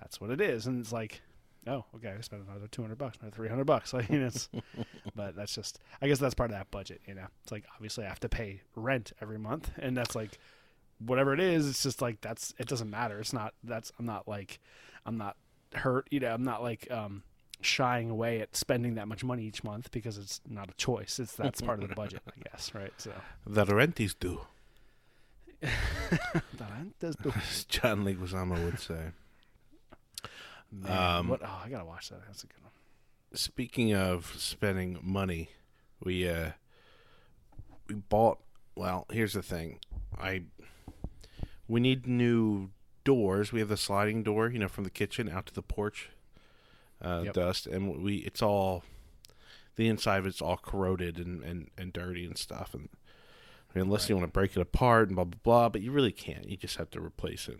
That's 0.00 0.20
what 0.20 0.30
it 0.30 0.40
is, 0.40 0.66
and 0.66 0.80
it's 0.80 0.92
like, 0.92 1.20
oh, 1.66 1.84
okay, 1.96 2.14
I 2.16 2.20
spent 2.20 2.42
another 2.48 2.66
two 2.68 2.82
hundred 2.82 2.98
bucks, 2.98 3.18
another 3.20 3.34
three 3.34 3.48
hundred 3.48 3.64
bucks. 3.64 3.92
Like, 3.94 4.08
you 4.10 4.20
know, 4.20 4.26
it's, 4.26 4.48
but 5.14 5.36
that's 5.36 5.54
just. 5.54 5.78
I 6.00 6.08
guess 6.08 6.18
that's 6.18 6.34
part 6.34 6.50
of 6.50 6.56
that 6.56 6.70
budget. 6.70 7.00
You 7.06 7.14
know, 7.14 7.26
it's 7.42 7.52
like 7.52 7.64
obviously 7.74 8.04
I 8.04 8.08
have 8.08 8.20
to 8.20 8.28
pay 8.28 8.62
rent 8.76 9.12
every 9.20 9.38
month, 9.38 9.70
and 9.78 9.96
that's 9.96 10.14
like, 10.14 10.38
whatever 10.98 11.32
it 11.34 11.40
is. 11.40 11.68
It's 11.68 11.82
just 11.82 12.00
like 12.02 12.20
that's. 12.20 12.54
It 12.58 12.66
doesn't 12.68 12.90
matter. 12.90 13.18
It's 13.20 13.32
not. 13.32 13.54
That's. 13.64 13.92
I'm 13.98 14.06
not 14.06 14.26
like. 14.28 14.58
I'm 15.06 15.16
not 15.18 15.36
hurt. 15.74 16.06
You 16.10 16.20
know, 16.20 16.32
I'm 16.32 16.44
not 16.44 16.62
like. 16.62 16.90
um 16.90 17.22
shying 17.62 18.08
away 18.08 18.40
at 18.40 18.56
spending 18.56 18.94
that 18.94 19.06
much 19.06 19.22
money 19.22 19.42
each 19.42 19.62
month 19.62 19.90
because 19.90 20.16
it's 20.16 20.40
not 20.48 20.70
a 20.70 20.72
choice. 20.78 21.18
It's 21.20 21.34
that's 21.36 21.60
part 21.60 21.82
of 21.82 21.90
the 21.90 21.94
budget, 21.94 22.22
I 22.26 22.48
guess, 22.50 22.74
right? 22.74 22.90
So 22.96 23.12
The 23.46 23.66
rent 23.66 24.00
is 24.00 24.14
due, 24.14 24.40
Does 27.00 27.16
do- 27.16 27.32
as 27.36 27.64
John 27.64 28.04
Leguizamo 28.04 28.64
would 28.64 28.78
say. 28.78 29.10
Man, 30.72 31.16
Um, 31.18 31.28
what? 31.28 31.40
Oh, 31.44 31.60
I 31.64 31.68
gotta 31.68 31.84
watch 31.84 32.08
that. 32.10 32.20
That's 32.26 32.44
a 32.44 32.46
good 32.46 32.62
one. 32.62 32.72
Speaking 33.34 33.94
of 33.94 34.34
spending 34.38 34.98
money, 35.02 35.50
we 36.02 36.28
uh 36.28 36.50
we 37.88 37.94
bought 37.96 38.38
well, 38.74 39.06
here's 39.10 39.32
the 39.34 39.42
thing. 39.42 39.78
I 40.18 40.42
we 41.68 41.80
need 41.80 42.06
new 42.06 42.70
doors. 43.04 43.52
We 43.52 43.60
have 43.60 43.68
the 43.68 43.76
sliding 43.76 44.22
door, 44.22 44.48
you 44.48 44.58
know, 44.58 44.68
from 44.68 44.84
the 44.84 44.90
kitchen 44.90 45.28
out 45.28 45.46
to 45.46 45.54
the 45.54 45.62
porch. 45.62 46.10
Uh 47.02 47.22
Yep. 47.26 47.34
dust 47.34 47.66
and 47.66 48.02
we 48.02 48.16
it's 48.18 48.42
all 48.42 48.84
the 49.76 49.88
inside 49.88 50.18
of 50.18 50.26
it's 50.26 50.42
all 50.42 50.56
corroded 50.58 51.18
and, 51.18 51.42
and, 51.42 51.70
and 51.78 51.92
dirty 51.92 52.26
and 52.26 52.36
stuff 52.36 52.74
and 52.74 52.88
I 53.72 53.78
mean, 53.78 53.84
unless 53.86 54.08
you 54.08 54.16
want 54.16 54.26
to 54.26 54.32
break 54.32 54.56
it 54.56 54.60
apart 54.60 55.08
and 55.08 55.14
blah 55.16 55.24
blah 55.24 55.38
blah, 55.44 55.68
but 55.68 55.80
you 55.80 55.92
really 55.92 56.10
can't. 56.12 56.48
You 56.48 56.56
just 56.56 56.76
have 56.76 56.90
to 56.90 57.00
replace 57.00 57.48
it. 57.48 57.58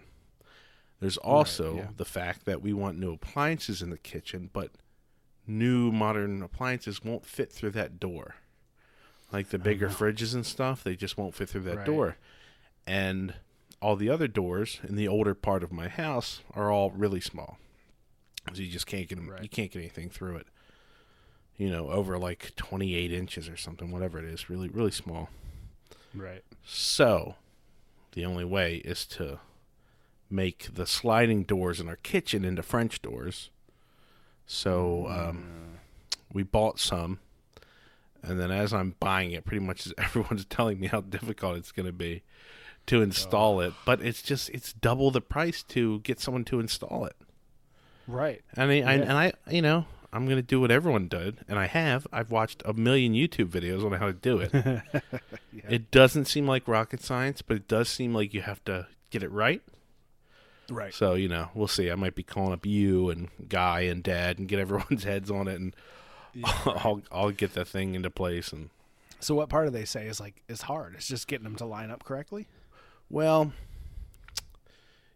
There's 1.00 1.16
also 1.16 1.76
yeah. 1.76 1.86
the 1.96 2.04
fact 2.04 2.44
that 2.44 2.60
we 2.62 2.72
want 2.72 2.98
new 2.98 3.12
appliances 3.12 3.80
in 3.82 3.90
the 3.90 3.98
kitchen, 3.98 4.50
but 4.52 4.70
new 5.46 5.90
modern 5.90 6.42
appliances 6.42 7.02
won't 7.02 7.24
fit 7.24 7.50
through 7.50 7.70
that 7.70 7.98
door. 7.98 8.36
Like 9.32 9.48
the 9.48 9.58
bigger 9.58 9.86
uh-huh. 9.86 10.04
fridges 10.04 10.34
and 10.34 10.44
stuff, 10.44 10.84
they 10.84 10.96
just 10.96 11.16
won't 11.16 11.34
fit 11.34 11.48
through 11.48 11.62
that 11.62 11.78
Right. 11.78 11.86
door. 11.86 12.16
And 12.86 13.34
all 13.80 13.96
the 13.96 14.10
other 14.10 14.28
doors 14.28 14.80
in 14.86 14.96
the 14.96 15.08
older 15.08 15.34
part 15.34 15.62
of 15.62 15.72
my 15.72 15.88
house 15.88 16.42
are 16.52 16.70
all 16.70 16.90
really 16.90 17.20
small. 17.20 17.58
So 18.52 18.60
you 18.60 18.70
just 18.70 18.86
can't 18.86 19.08
get 19.08 19.18
'em- 19.18 19.30
Right. 19.30 19.42
you 19.42 19.48
can't 19.48 19.70
get 19.70 19.78
anything 19.78 20.10
through 20.10 20.36
it. 20.36 20.48
You 21.56 21.70
know, 21.70 21.88
over 21.90 22.18
like 22.18 22.54
28 22.56 23.12
inches 23.12 23.48
or 23.48 23.56
something, 23.56 23.90
whatever 23.90 24.18
it 24.18 24.24
is, 24.24 24.50
really 24.50 24.68
really 24.68 24.90
small. 24.90 25.30
Right. 26.14 26.42
So, 26.64 27.36
the 28.12 28.24
only 28.24 28.44
way 28.44 28.76
is 28.76 29.06
to 29.06 29.38
make 30.30 30.74
the 30.74 30.86
sliding 30.86 31.44
doors 31.44 31.80
in 31.80 31.88
our 31.88 31.96
kitchen 31.96 32.44
into 32.44 32.62
French 32.62 33.02
doors. 33.02 33.50
So, 34.46 35.06
um, 35.08 35.78
we 36.32 36.42
bought 36.42 36.78
some, 36.78 37.20
and 38.22 38.38
then 38.38 38.50
as 38.50 38.72
I'm 38.72 38.94
buying 39.00 39.32
it, 39.32 39.44
pretty 39.44 39.64
much 39.64 39.92
everyone's 39.98 40.44
telling 40.44 40.80
me 40.80 40.86
how 40.86 41.00
difficult 41.00 41.56
it's 41.56 41.72
going 41.72 41.86
to 41.86 41.92
be 41.92 42.22
to 42.86 43.02
install 43.02 43.60
it. 43.60 43.72
But 43.84 44.02
it's 44.02 44.22
just 44.22 44.50
it's 44.50 44.72
double 44.72 45.10
the 45.10 45.20
price 45.20 45.62
to 45.64 46.00
get 46.00 46.20
someone 46.20 46.44
to 46.46 46.60
install 46.60 47.04
it. 47.04 47.16
Right. 48.06 48.42
And 48.56 48.70
I, 48.70 48.74
I 48.74 48.92
and 48.94 49.12
I, 49.12 49.32
you 49.48 49.62
know, 49.62 49.86
I'm 50.12 50.24
going 50.24 50.36
to 50.36 50.42
do 50.42 50.60
what 50.60 50.70
everyone 50.70 51.08
did, 51.08 51.38
and 51.48 51.58
I 51.58 51.66
have. 51.66 52.06
I've 52.12 52.30
watched 52.30 52.62
a 52.64 52.72
million 52.72 53.14
YouTube 53.14 53.48
videos 53.48 53.84
on 53.84 53.92
how 53.92 54.06
to 54.06 54.12
do 54.12 54.38
it. 54.40 54.50
Yeah. 54.52 54.80
It 55.68 55.90
doesn't 55.90 56.26
seem 56.26 56.46
like 56.46 56.68
rocket 56.68 57.02
science, 57.02 57.42
but 57.42 57.56
it 57.56 57.66
does 57.66 57.88
seem 57.88 58.14
like 58.14 58.32
you 58.32 58.42
have 58.42 58.64
to 58.64 58.86
get 59.10 59.22
it 59.24 59.30
right. 59.32 59.60
Right. 60.70 60.94
So, 60.94 61.14
you 61.14 61.28
know, 61.28 61.48
we'll 61.54 61.68
see. 61.68 61.90
I 61.90 61.94
might 61.94 62.14
be 62.14 62.22
calling 62.22 62.52
up 62.52 62.64
you 62.66 63.10
and 63.10 63.28
Guy 63.48 63.80
and 63.82 64.02
Dad 64.02 64.38
and 64.38 64.48
get 64.48 64.58
everyone's 64.60 65.04
heads 65.04 65.30
on 65.30 65.48
it 65.48 65.60
and 65.60 65.74
I'll 66.44 67.02
I'll 67.10 67.30
get 67.32 67.54
that 67.54 67.66
thing 67.68 67.94
into 67.94 68.10
place 68.10 68.52
and 68.52 68.70
So 69.20 69.34
what 69.34 69.48
part 69.48 69.66
of 69.66 69.72
they 69.72 69.84
say 69.84 70.06
is 70.06 70.20
like 70.20 70.42
is 70.48 70.62
hard? 70.62 70.94
It's 70.94 71.08
just 71.08 71.26
getting 71.26 71.44
them 71.44 71.56
to 71.56 71.64
line 71.64 71.90
up 71.90 72.04
correctly. 72.04 72.46
well 73.08 73.52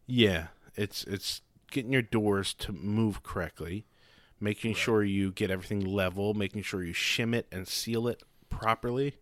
yeah, 0.06 0.48
it's 0.76 1.04
it's 1.04 1.40
getting 1.70 1.92
your 1.92 2.02
doors 2.02 2.52
to 2.54 2.72
move 2.72 3.22
correctly, 3.22 3.86
making 4.40 4.72
Right. 4.72 4.76
sure 4.78 5.02
you 5.04 5.32
get 5.32 5.50
everything 5.50 5.80
level, 5.84 6.34
making 6.34 6.62
sure 6.62 6.82
you 6.84 6.92
shim 6.94 7.34
it 7.34 7.46
and 7.50 7.66
seal 7.66 8.06
it 8.08 8.22
properly, 8.50 9.14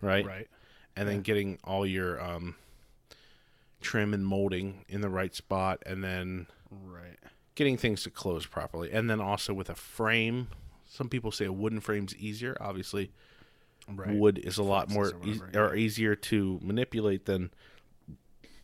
right? 0.00 0.26
Right. 0.26 0.48
and 0.96 1.08
then 1.08 1.22
getting 1.22 1.58
all 1.64 1.86
your 1.86 2.20
um, 2.22 2.56
trim 3.84 4.12
and 4.14 4.26
molding 4.26 4.84
in 4.88 5.00
the 5.00 5.08
right 5.10 5.34
spot, 5.34 5.82
and 5.86 6.02
then 6.02 6.46
Right. 6.70 7.18
getting 7.54 7.76
things 7.76 8.02
to 8.02 8.10
close 8.10 8.46
properly, 8.46 8.90
and 8.90 9.08
then 9.08 9.20
also 9.20 9.54
with 9.54 9.70
a 9.70 9.74
frame. 9.76 10.48
Some 10.86 11.08
people 11.08 11.30
say 11.30 11.44
a 11.44 11.52
wooden 11.52 11.80
frame's 11.80 12.16
easier. 12.16 12.56
Obviously, 12.60 13.12
Right. 13.88 14.16
wood 14.16 14.38
is 14.38 14.58
a 14.58 14.62
lot 14.62 14.88
more 14.90 15.08
or 15.08 15.18
whatever, 15.18 15.68
or 15.70 15.76
easier 15.76 16.16
to 16.16 16.58
manipulate 16.62 17.26
than 17.26 17.50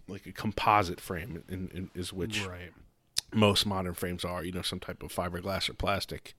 like 0.09 0.27
a 0.27 0.33
composite 0.33 1.01
frame, 1.01 1.45
in, 1.49 1.69
in, 1.69 1.91
is 1.95 2.13
which 2.13 2.45
Right. 2.45 2.73
most 3.33 3.65
modern 3.67 3.95
frames 3.95 4.25
are. 4.25 4.43
You 4.45 4.51
know, 4.53 4.63
some 4.63 4.81
type 4.81 5.03
of 5.03 5.13
fiberglass 5.13 5.69
or 5.69 5.75
plastic. 5.75 6.35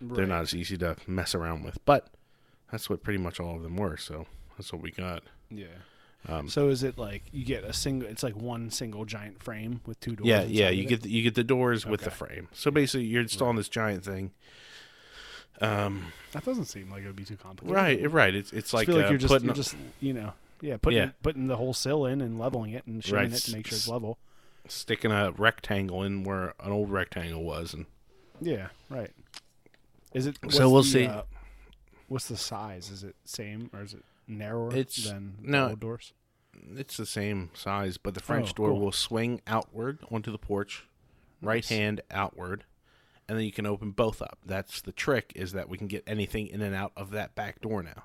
They're 0.00 0.26
not 0.26 0.42
as 0.42 0.54
easy 0.54 0.76
to 0.78 0.96
mess 1.06 1.34
around 1.34 1.62
with, 1.64 1.82
but 1.84 2.12
that's 2.70 2.88
what 2.90 3.02
pretty 3.02 3.18
much 3.18 3.40
all 3.40 3.56
of 3.56 3.62
them 3.62 3.76
were. 3.76 3.96
So 3.96 4.26
that's 4.56 4.72
what 4.72 4.82
we 4.82 4.90
got. 4.90 5.24
Yeah. 5.50 5.78
Um, 6.26 6.48
So 6.48 6.68
is 6.68 6.82
it 6.82 6.98
like 6.98 7.22
you 7.32 7.44
get 7.44 7.62
a 7.64 7.72
single? 7.72 8.08
It's 8.08 8.22
like 8.22 8.34
one 8.36 8.70
single 8.70 9.04
giant 9.04 9.42
frame 9.42 9.80
with 9.86 10.00
two 10.00 10.16
doors. 10.16 10.26
Yeah, 10.28 10.42
yeah. 10.42 10.70
You 10.70 10.84
get 10.84 11.02
the, 11.02 11.10
you 11.10 11.22
get 11.22 11.34
the 11.34 11.44
doors 11.44 11.86
with 11.86 12.00
the 12.02 12.10
frame. 12.10 12.48
So 12.52 12.70
basically, 12.70 13.06
you're 13.06 13.22
installing 13.22 13.56
this 13.56 13.68
giant 13.68 14.04
thing. 14.04 14.32
Um, 15.60 16.12
That 16.32 16.44
doesn't 16.44 16.66
seem 16.66 16.90
like 16.90 17.02
it 17.02 17.06
would 17.06 17.16
be 17.16 17.24
too 17.24 17.36
complicated. 17.36 17.74
right, 17.74 18.10
right. 18.12 18.34
It's 18.34 18.52
it's 18.52 18.72
like 18.72 18.86
feel 18.86 18.96
like 18.96 19.06
uh, 19.06 19.08
you're 19.10 19.18
just 19.18 19.32
putting 19.32 19.46
you're 19.46 19.54
just 19.54 19.74
you 20.00 20.12
know 20.12 20.32
yeah 20.60 20.76
putting 20.76 20.98
Yeah. 20.98 21.10
putting 21.22 21.46
the 21.48 21.56
whole 21.56 21.74
sill 21.74 22.06
in 22.06 22.20
and 22.20 22.38
leveling 22.38 22.72
it 22.72 22.86
and 22.86 23.02
shimming 23.04 23.30
Right, 23.30 23.32
it 23.32 23.42
to 23.44 23.52
make 23.56 23.66
sure 23.66 23.76
it's 23.76 23.88
level. 23.88 24.18
sticking 24.68 25.10
a 25.10 25.32
rectangle 25.32 26.02
in 26.04 26.22
where 26.24 26.54
an 26.60 26.70
old 26.72 26.90
rectangle 26.90 27.42
was, 27.42 27.74
and 27.74 27.86
Yeah, 28.40 28.68
right. 28.88 29.10
Is 30.14 30.26
it? 30.26 30.36
So 30.50 30.70
we'll 30.70 30.82
the, 30.82 30.88
see. 30.88 31.06
uh, 31.06 31.22
what's 32.06 32.28
the 32.28 32.36
size? 32.36 32.88
Is 32.90 33.02
it 33.02 33.16
same 33.24 33.68
or 33.72 33.82
is 33.82 33.94
it 33.94 34.04
narrower 34.28 34.70
It's- 34.74 35.04
than 35.04 35.36
the 35.42 35.48
no, 35.48 35.68
old 35.70 35.80
doors? 35.80 36.12
it's 36.76 36.96
the 36.96 37.06
same 37.06 37.50
size, 37.54 37.96
but 37.98 38.14
the 38.14 38.20
French 38.20 38.50
Oh, 38.50 38.54
door 38.54 38.68
cool. 38.70 38.80
will 38.80 38.92
swing 38.92 39.40
outward 39.46 39.98
onto 40.10 40.30
the 40.30 40.38
porch, 40.38 40.84
right 41.42 41.56
Nice. 41.56 41.68
hand 41.70 42.00
outward, 42.10 42.64
and 43.28 43.36
then 43.38 43.44
you 43.44 43.52
can 43.52 43.66
open 43.66 43.90
both 43.92 44.20
up. 44.22 44.38
That's 44.44 44.80
the 44.82 44.92
trick 44.92 45.32
is 45.34 45.52
that 45.52 45.68
we 45.68 45.78
can 45.78 45.86
get 45.86 46.02
anything 46.06 46.46
in 46.46 46.60
and 46.62 46.74
out 46.74 46.92
of 46.96 47.10
that 47.10 47.34
back 47.34 47.60
door 47.60 47.82
now. 47.82 48.04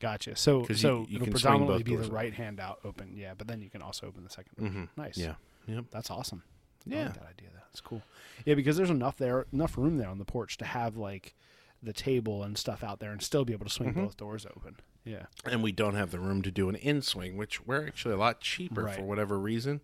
Gotcha. 0.00 0.36
So 0.36 0.60
'Cause 0.64 0.70
you- 0.70 0.76
so 0.88 0.96
you 1.08 1.16
it'll 1.16 1.18
can 1.18 1.18
swing 1.18 1.32
predominantly 1.32 1.82
be 1.84 1.96
the 1.96 2.10
right 2.10 2.34
hand 2.34 2.60
out 2.60 2.80
open. 2.84 3.16
Yeah, 3.16 3.34
but 3.34 3.46
then 3.46 3.62
you 3.62 3.70
can 3.70 3.80
also 3.80 4.06
open 4.06 4.24
the 4.24 4.30
second. 4.30 4.56
door. 4.56 4.68
Mm-hmm. 4.68 5.00
Nice. 5.00 5.16
Yeah. 5.16 5.36
Yep. 5.66 5.86
That's 5.90 6.10
awesome. 6.10 6.42
I 6.86 6.90
Yeah. 6.90 7.04
like 7.06 7.14
that 7.14 7.26
idea. 7.28 7.48
Though. 7.52 7.60
That's 7.60 7.80
cool. 7.80 8.02
Yeah, 8.44 8.54
because 8.54 8.76
there's 8.76 8.90
enough 8.90 9.16
there, 9.16 9.46
enough 9.52 9.78
room 9.78 9.96
there 9.96 10.08
on 10.10 10.18
the 10.18 10.24
porch 10.24 10.58
to 10.58 10.64
have 10.66 10.96
like 10.96 11.34
the 11.82 11.92
table 11.94 12.42
and 12.42 12.58
stuff 12.58 12.82
out 12.84 12.98
there, 13.00 13.12
and 13.12 13.22
still 13.22 13.44
be 13.44 13.52
able 13.52 13.64
to 13.66 13.70
swing 13.72 13.92
Mhm. 13.94 14.04
both 14.04 14.16
doors 14.16 14.44
open. 14.46 14.76
Yeah. 15.04 15.26
And 15.44 15.62
we 15.62 15.70
don't 15.72 15.94
have 15.96 16.10
the 16.10 16.18
room 16.20 16.42
to 16.42 16.50
do 16.50 16.68
an 16.68 16.76
in 16.76 17.02
swing, 17.02 17.36
which 17.36 17.66
we're 17.66 17.86
actually 17.86 18.14
a 18.14 18.18
lot 18.18 18.40
cheaper 18.40 18.84
Right. 18.84 18.96
for 18.96 19.02
whatever 19.02 19.38
reason. 19.38 19.80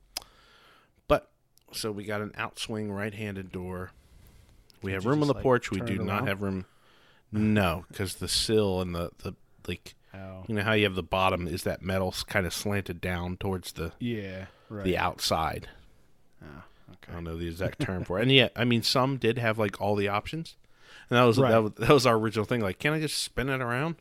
But 1.09 1.31
so 1.73 1.93
we 1.93 2.05
got 2.05 2.21
an 2.23 2.31
outswing 2.39 2.91
right-handed 2.95 3.53
door. 3.53 3.91
We 4.83 4.93
have 4.93 5.05
room 5.05 5.21
on 5.23 5.29
the 5.29 5.35
like, 5.35 5.43
porch. 5.43 5.71
We 5.71 5.81
do 5.81 5.99
not 5.99 6.27
have 6.27 6.41
room. 6.41 6.65
No, 7.33 7.85
because 7.89 8.15
the 8.17 8.29
sill 8.29 8.81
and 8.81 8.95
the 8.95 9.11
the 9.19 9.35
like 9.69 9.95
Oh. 10.13 10.43
you 10.49 10.57
know 10.57 10.63
how 10.63 10.73
you 10.73 10.83
have 10.85 10.97
the 10.97 11.05
bottom 11.05 11.47
is 11.47 11.63
that 11.63 11.83
metal 11.83 12.13
kind 12.27 12.45
of 12.45 12.53
slanted 12.53 13.01
down 13.01 13.37
towards 13.37 13.73
the 13.73 13.93
Yeah. 14.01 14.47
Right. 14.69 14.83
the 14.85 14.97
outside. 14.99 15.69
Oh, 16.43 16.63
I 17.09 17.13
don't 17.13 17.23
know 17.23 17.37
the 17.37 17.47
exact 17.47 17.79
term 17.81 18.03
for 18.05 18.19
it. 18.19 18.23
And 18.23 18.33
yeah, 18.33 18.49
I 18.57 18.65
mean 18.65 18.83
some 18.83 19.19
did 19.19 19.39
have 19.39 19.57
like 19.59 19.81
all 19.81 19.95
the 19.95 20.09
options. 20.09 20.57
And 21.09 21.17
that 21.17 21.23
was 21.25 21.39
Right. 21.39 21.51
that 21.51 21.63
was 21.63 21.73
that 21.75 21.91
was 21.91 22.07
our 22.07 22.17
original 22.17 22.45
thing. 22.47 22.61
Like, 22.61 22.79
can 22.81 22.93
I 22.95 23.01
just 23.01 23.19
spin 23.23 23.49
it 23.51 23.61
around? 23.61 23.97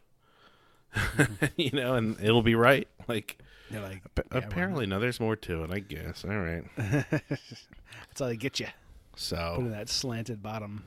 you 1.56 1.72
know, 1.72 1.96
and 1.96 2.20
it'll 2.22 2.42
be 2.42 2.56
right. 2.56 2.88
Like 3.08 3.38
You're 3.70 3.82
like, 3.82 4.02
ap- 4.18 4.26
yeah, 4.32 4.38
apparently 4.40 4.86
no, 4.86 5.00
there's 5.00 5.20
more 5.20 5.36
to 5.36 5.64
it, 5.64 5.72
I 5.72 5.80
guess. 5.80 6.24
All 6.26 6.38
right. 6.38 6.64
That's 6.78 8.20
how 8.20 8.28
they 8.28 8.36
get 8.38 8.60
you. 8.60 8.68
Put 9.12 9.20
So 9.20 9.56
in 9.60 9.72
that 9.72 9.90
slanted 9.90 10.42
bottom. 10.42 10.84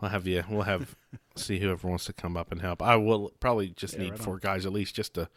we'll 0.00 0.10
have 0.10 0.26
you 0.26 0.44
we'll 0.48 0.62
have 0.62 0.94
see 1.36 1.58
whoever 1.58 1.88
wants 1.88 2.04
to 2.06 2.12
come 2.12 2.36
up 2.36 2.50
and 2.52 2.60
help. 2.62 2.82
I 2.82 2.96
will 2.96 3.32
probably 3.40 3.68
just 3.68 3.94
Yeah, 3.94 4.00
need 4.04 4.10
right 4.12 4.20
on. 4.20 4.24
four 4.24 4.38
guys 4.38 4.64
at 4.66 4.72
least 4.72 4.94
just 4.94 5.14
to 5.14 5.28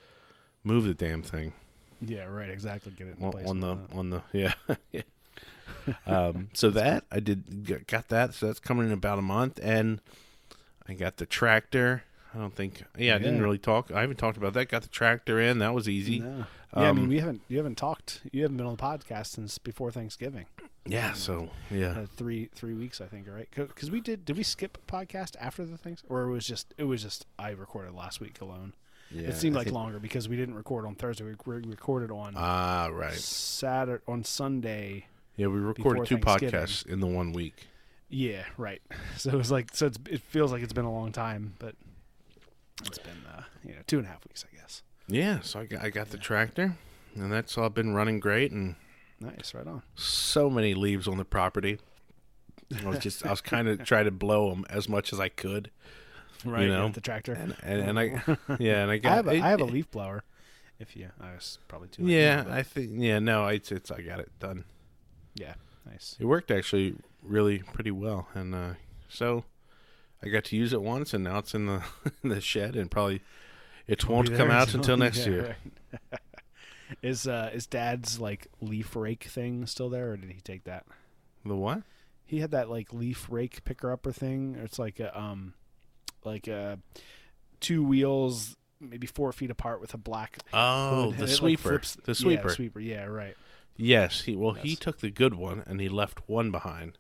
move 0.64 0.86
the 0.86 0.94
damn 0.94 1.22
thing. 1.24 1.54
Yeah. 2.02 2.26
Right. 2.26 2.50
Exactly. 2.50 2.92
Get 2.98 3.08
it 3.08 3.18
in 3.18 3.26
on, 3.26 3.32
place. 3.32 3.48
on 3.48 3.60
the 3.60 3.76
whatnot. 3.76 3.98
on 4.00 4.10
the 4.12 4.22
yeah. 4.34 4.54
yeah. 4.92 5.02
um, 6.06 6.50
so 6.54 6.70
that 6.70 7.06
I 7.12 7.20
did 7.20 7.66
g- 7.66 7.76
got 7.88 8.10
that. 8.10 8.34
So 8.34 8.48
that's 8.48 8.60
coming 8.60 8.88
in 8.88 8.92
about 8.94 9.20
a 9.20 9.24
month, 9.24 9.60
and 9.62 10.00
I 10.88 10.94
got 10.94 11.18
the 11.18 11.26
tractor. 11.26 12.04
I 12.34 12.40
don't 12.40 12.54
think. 12.56 12.84
Yeah, 12.98 13.16
I 13.16 13.18
didn't 13.20 13.42
really 13.42 13.58
talk. 13.58 13.92
I 13.92 14.02
haven't 14.02 14.18
talked 14.18 14.38
about 14.38 14.54
that. 14.54 14.70
Got 14.70 14.84
the 14.84 14.90
tractor 14.90 15.40
in. 15.40 15.60
That 15.60 15.74
was 15.74 15.88
easy. 15.90 16.20
No. 16.20 16.46
Yeah, 16.76 16.90
I 16.90 16.92
mean, 16.92 17.04
Um, 17.06 17.10
we 17.10 17.20
haven't 17.20 17.42
you 17.48 17.58
haven't 17.58 17.78
talked. 17.78 18.22
You 18.32 18.44
haven't 18.44 18.58
been 18.58 18.66
on 18.68 18.76
the 18.76 18.82
podcast 18.84 19.28
since 19.28 19.58
before 19.58 19.90
Thanksgiving. 19.92 20.46
Yeah. 20.86 21.14
So 21.14 21.50
yeah. 21.72 21.92
Uh, 21.92 22.06
three 22.16 22.50
three 22.54 22.74
weeks, 22.74 23.02
I 23.02 23.06
think, 23.08 23.28
right? 23.28 23.48
Because 23.56 23.90
we 23.90 24.02
did. 24.02 24.26
Did 24.26 24.38
we 24.38 24.44
skip 24.44 24.78
a 24.88 24.92
podcast 24.92 25.36
after 25.40 25.66
the 25.66 25.78
things, 25.78 26.04
or 26.10 26.24
it 26.24 26.32
was 26.32 26.46
just 26.46 26.74
it 26.78 26.84
was 26.84 27.02
just 27.02 27.26
I 27.40 27.50
recorded 27.52 27.94
last 27.94 28.20
week 28.20 28.40
alone. 28.42 28.74
yeah 29.10 29.30
it 29.30 29.36
seemed 29.38 29.56
I 29.56 29.60
like 29.60 29.66
think- 29.68 29.76
longer 29.76 30.00
because 30.00 30.28
we 30.30 30.36
didn't 30.36 30.56
record 30.56 30.86
on 30.86 30.96
Thursday. 30.96 31.24
We 31.24 31.32
recorded 31.62 32.12
on 32.12 32.34
Ah, 32.36 32.90
right. 32.92 33.14
Saturday 33.14 34.04
on 34.08 34.24
Sunday. 34.26 35.06
Yeah, 35.38 35.48
we 35.48 35.60
recorded 35.60 36.06
two 36.08 36.18
podcasts 36.18 36.86
in 36.86 37.00
the 37.00 37.08
one 37.08 37.32
week. 37.32 37.68
Yeah, 38.10 38.44
right. 38.58 38.82
So 39.18 39.32
it 39.32 39.36
was 39.36 39.52
like 39.52 39.74
so 39.74 39.88
it's, 39.88 40.00
it 40.10 40.22
feels 40.22 40.52
like 40.52 40.62
it's 40.64 40.74
been 40.74 40.86
a 40.86 40.92
long 40.94 41.12
time, 41.12 41.54
but 41.60 41.76
it's 42.86 42.98
been 43.00 43.24
uh, 43.36 43.44
you 43.64 43.74
know 43.74 43.82
two 43.88 43.98
and 43.98 44.08
a 44.08 44.10
half 44.10 44.24
weeks, 44.28 44.46
I 44.52 44.56
guess. 44.56 44.84
Yeah. 45.08 45.40
So 45.42 45.60
I 45.62 45.66
got 45.66 45.84
I 45.84 45.90
got 45.90 46.10
the 46.10 46.18
tractor, 46.18 46.76
and 47.16 47.32
that's 47.32 47.58
all 47.58 47.70
been 47.70 47.94
running 47.94 48.20
great, 48.20 48.52
and 48.52 48.76
Nice, 49.20 49.54
right 49.56 49.66
on. 49.66 49.82
so 49.96 50.50
many 50.50 50.74
leaves 50.76 51.08
on 51.08 51.18
the 51.18 51.26
property. 51.26 51.80
I 52.84 52.88
was 52.88 53.00
just 53.00 53.26
I 53.26 53.30
was 53.32 53.42
kind 53.42 53.68
of 53.68 53.84
trying 53.86 54.06
to 54.06 54.12
blow 54.12 54.50
them 54.50 54.66
as 54.70 54.88
much 54.90 55.12
as 55.14 55.20
I 55.20 55.30
could. 55.30 55.72
Right, 56.46 56.68
know, 56.68 56.86
with 56.86 56.94
the 56.94 57.02
tractor. 57.02 57.34
and 57.34 57.56
and, 57.64 57.82
and 57.82 58.00
I 58.00 58.22
yeah, 58.60 58.84
and 58.84 58.92
I 58.92 58.96
I 58.96 58.98
got 59.00 59.16
have 59.16 59.28
a, 59.28 59.32
it- 59.32 59.42
I 59.42 59.50
have 59.50 59.62
a 59.62 59.66
leaf 59.66 59.90
blower. 59.90 60.24
If 60.80 60.96
you, 60.96 61.10
I 61.20 61.32
was 61.34 61.58
probably 61.68 61.88
too. 61.88 62.04
yeah, 62.06 62.44
now, 62.44 62.54
I 62.54 62.62
think 62.62 62.92
yeah, 62.98 63.18
no, 63.18 63.48
it's 63.48 63.72
it's 63.72 63.90
I 63.90 64.02
got 64.02 64.20
it 64.20 64.30
done. 64.40 64.64
yeah, 65.34 65.56
nice. 65.90 66.16
It 66.20 66.26
worked 66.26 66.52
actually 66.52 66.94
really 67.24 67.58
pretty 67.74 67.90
well, 67.90 68.28
and 68.36 68.54
uh, 68.54 68.74
so 69.10 69.44
I 70.24 70.30
got 70.30 70.46
to 70.46 70.56
use 70.56 70.74
it 70.74 70.82
once, 70.82 71.14
and 71.14 71.24
now 71.24 71.38
it's 71.40 71.54
in 71.54 71.66
the 71.68 71.84
in 72.24 72.30
the 72.30 72.42
shed, 72.42 72.76
and 72.76 72.90
probably 72.90 73.22
it 73.88 74.08
Won't 74.08 74.30
won't 74.30 74.38
come 74.40 74.52
out 74.52 74.74
until 74.74 74.98
next 74.98 75.20
yeah, 75.26 75.32
year. 75.32 75.56
right. 76.12 76.20
is 77.02 77.28
uh 77.28 77.50
is 77.54 77.68
Dad's 77.68 78.20
like 78.20 78.48
leaf 78.62 78.96
rake 78.96 79.26
thing 79.26 79.66
still 79.66 79.90
there, 79.90 80.12
or 80.12 80.18
did 80.18 80.32
he 80.32 80.42
take 80.42 80.64
that? 80.66 80.86
The 81.46 81.56
what? 81.56 81.84
He 82.26 82.40
had 82.40 82.52
that 82.52 82.70
like 82.70 82.92
leaf 82.94 83.28
rake 83.30 83.64
picker 83.64 83.92
upper 83.92 84.12
thing. 84.12 84.58
It's 84.64 84.78
like 84.80 85.00
a 85.00 85.18
um, 85.18 85.54
like 86.26 86.48
a 86.48 86.80
two 87.62 87.84
wheels, 87.84 88.58
maybe 88.82 89.08
four 89.08 89.32
feet 89.32 89.50
apart 89.52 89.80
with 89.80 89.94
a 89.94 89.98
black. 89.98 90.40
Oh, 90.54 91.12
the 91.12 91.22
like, 91.26 91.30
sweeper. 91.30 91.70
flips- 91.70 91.96
the 92.04 92.12
Yeah, 92.12 92.16
sweeper. 92.16 92.50
sweeper. 92.50 92.80
Yeah, 92.80 93.06
right. 93.06 93.36
Yes, 93.78 94.22
he 94.22 94.36
well 94.36 94.54
he 94.54 94.76
took 94.76 95.00
the 95.00 95.12
good 95.12 95.36
one 95.36 95.64
and 95.68 95.80
he 95.80 95.88
left 95.88 96.28
one 96.28 96.52
behind. 96.52 96.98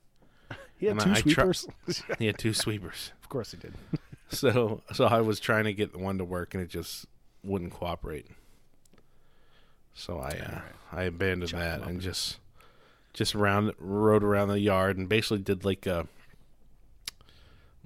He 0.78 0.86
had 0.88 0.94
And 0.94 1.02
two 1.02 1.10
I- 1.10 1.13
I 1.13 1.22
sweepers. 1.22 1.68
He 2.20 2.26
had 2.28 2.38
two 2.38 2.54
sweepers. 2.54 3.12
of 3.24 3.30
course 3.30 3.52
he 3.52 3.58
did. 3.58 3.74
So 4.30 4.82
so 4.92 5.06
I 5.06 5.22
was 5.22 5.40
trying 5.40 5.63
to 5.63 5.74
get 5.74 5.94
the 5.94 6.00
one 6.00 6.18
to 6.18 6.26
work 6.26 6.54
and 6.54 6.62
it 6.62 6.68
just 6.70 7.06
wouldn't 7.44 7.72
cooperate. 7.72 8.28
So 9.94 10.20
I 10.20 10.28
uh, 10.32 10.46
Alright. 10.50 10.63
I 10.92 11.04
abandoned 11.04 11.52
Chop 11.52 11.60
that 11.62 11.82
and 11.84 12.02
just 12.02 12.38
just 13.13 13.34
around 13.36 13.74
rode 13.80 14.24
around 14.26 14.50
the 14.50 14.60
yard 14.60 14.98
and 14.98 15.08
basically 15.08 15.40
did 15.40 15.63
like 15.63 15.86
a 15.88 16.08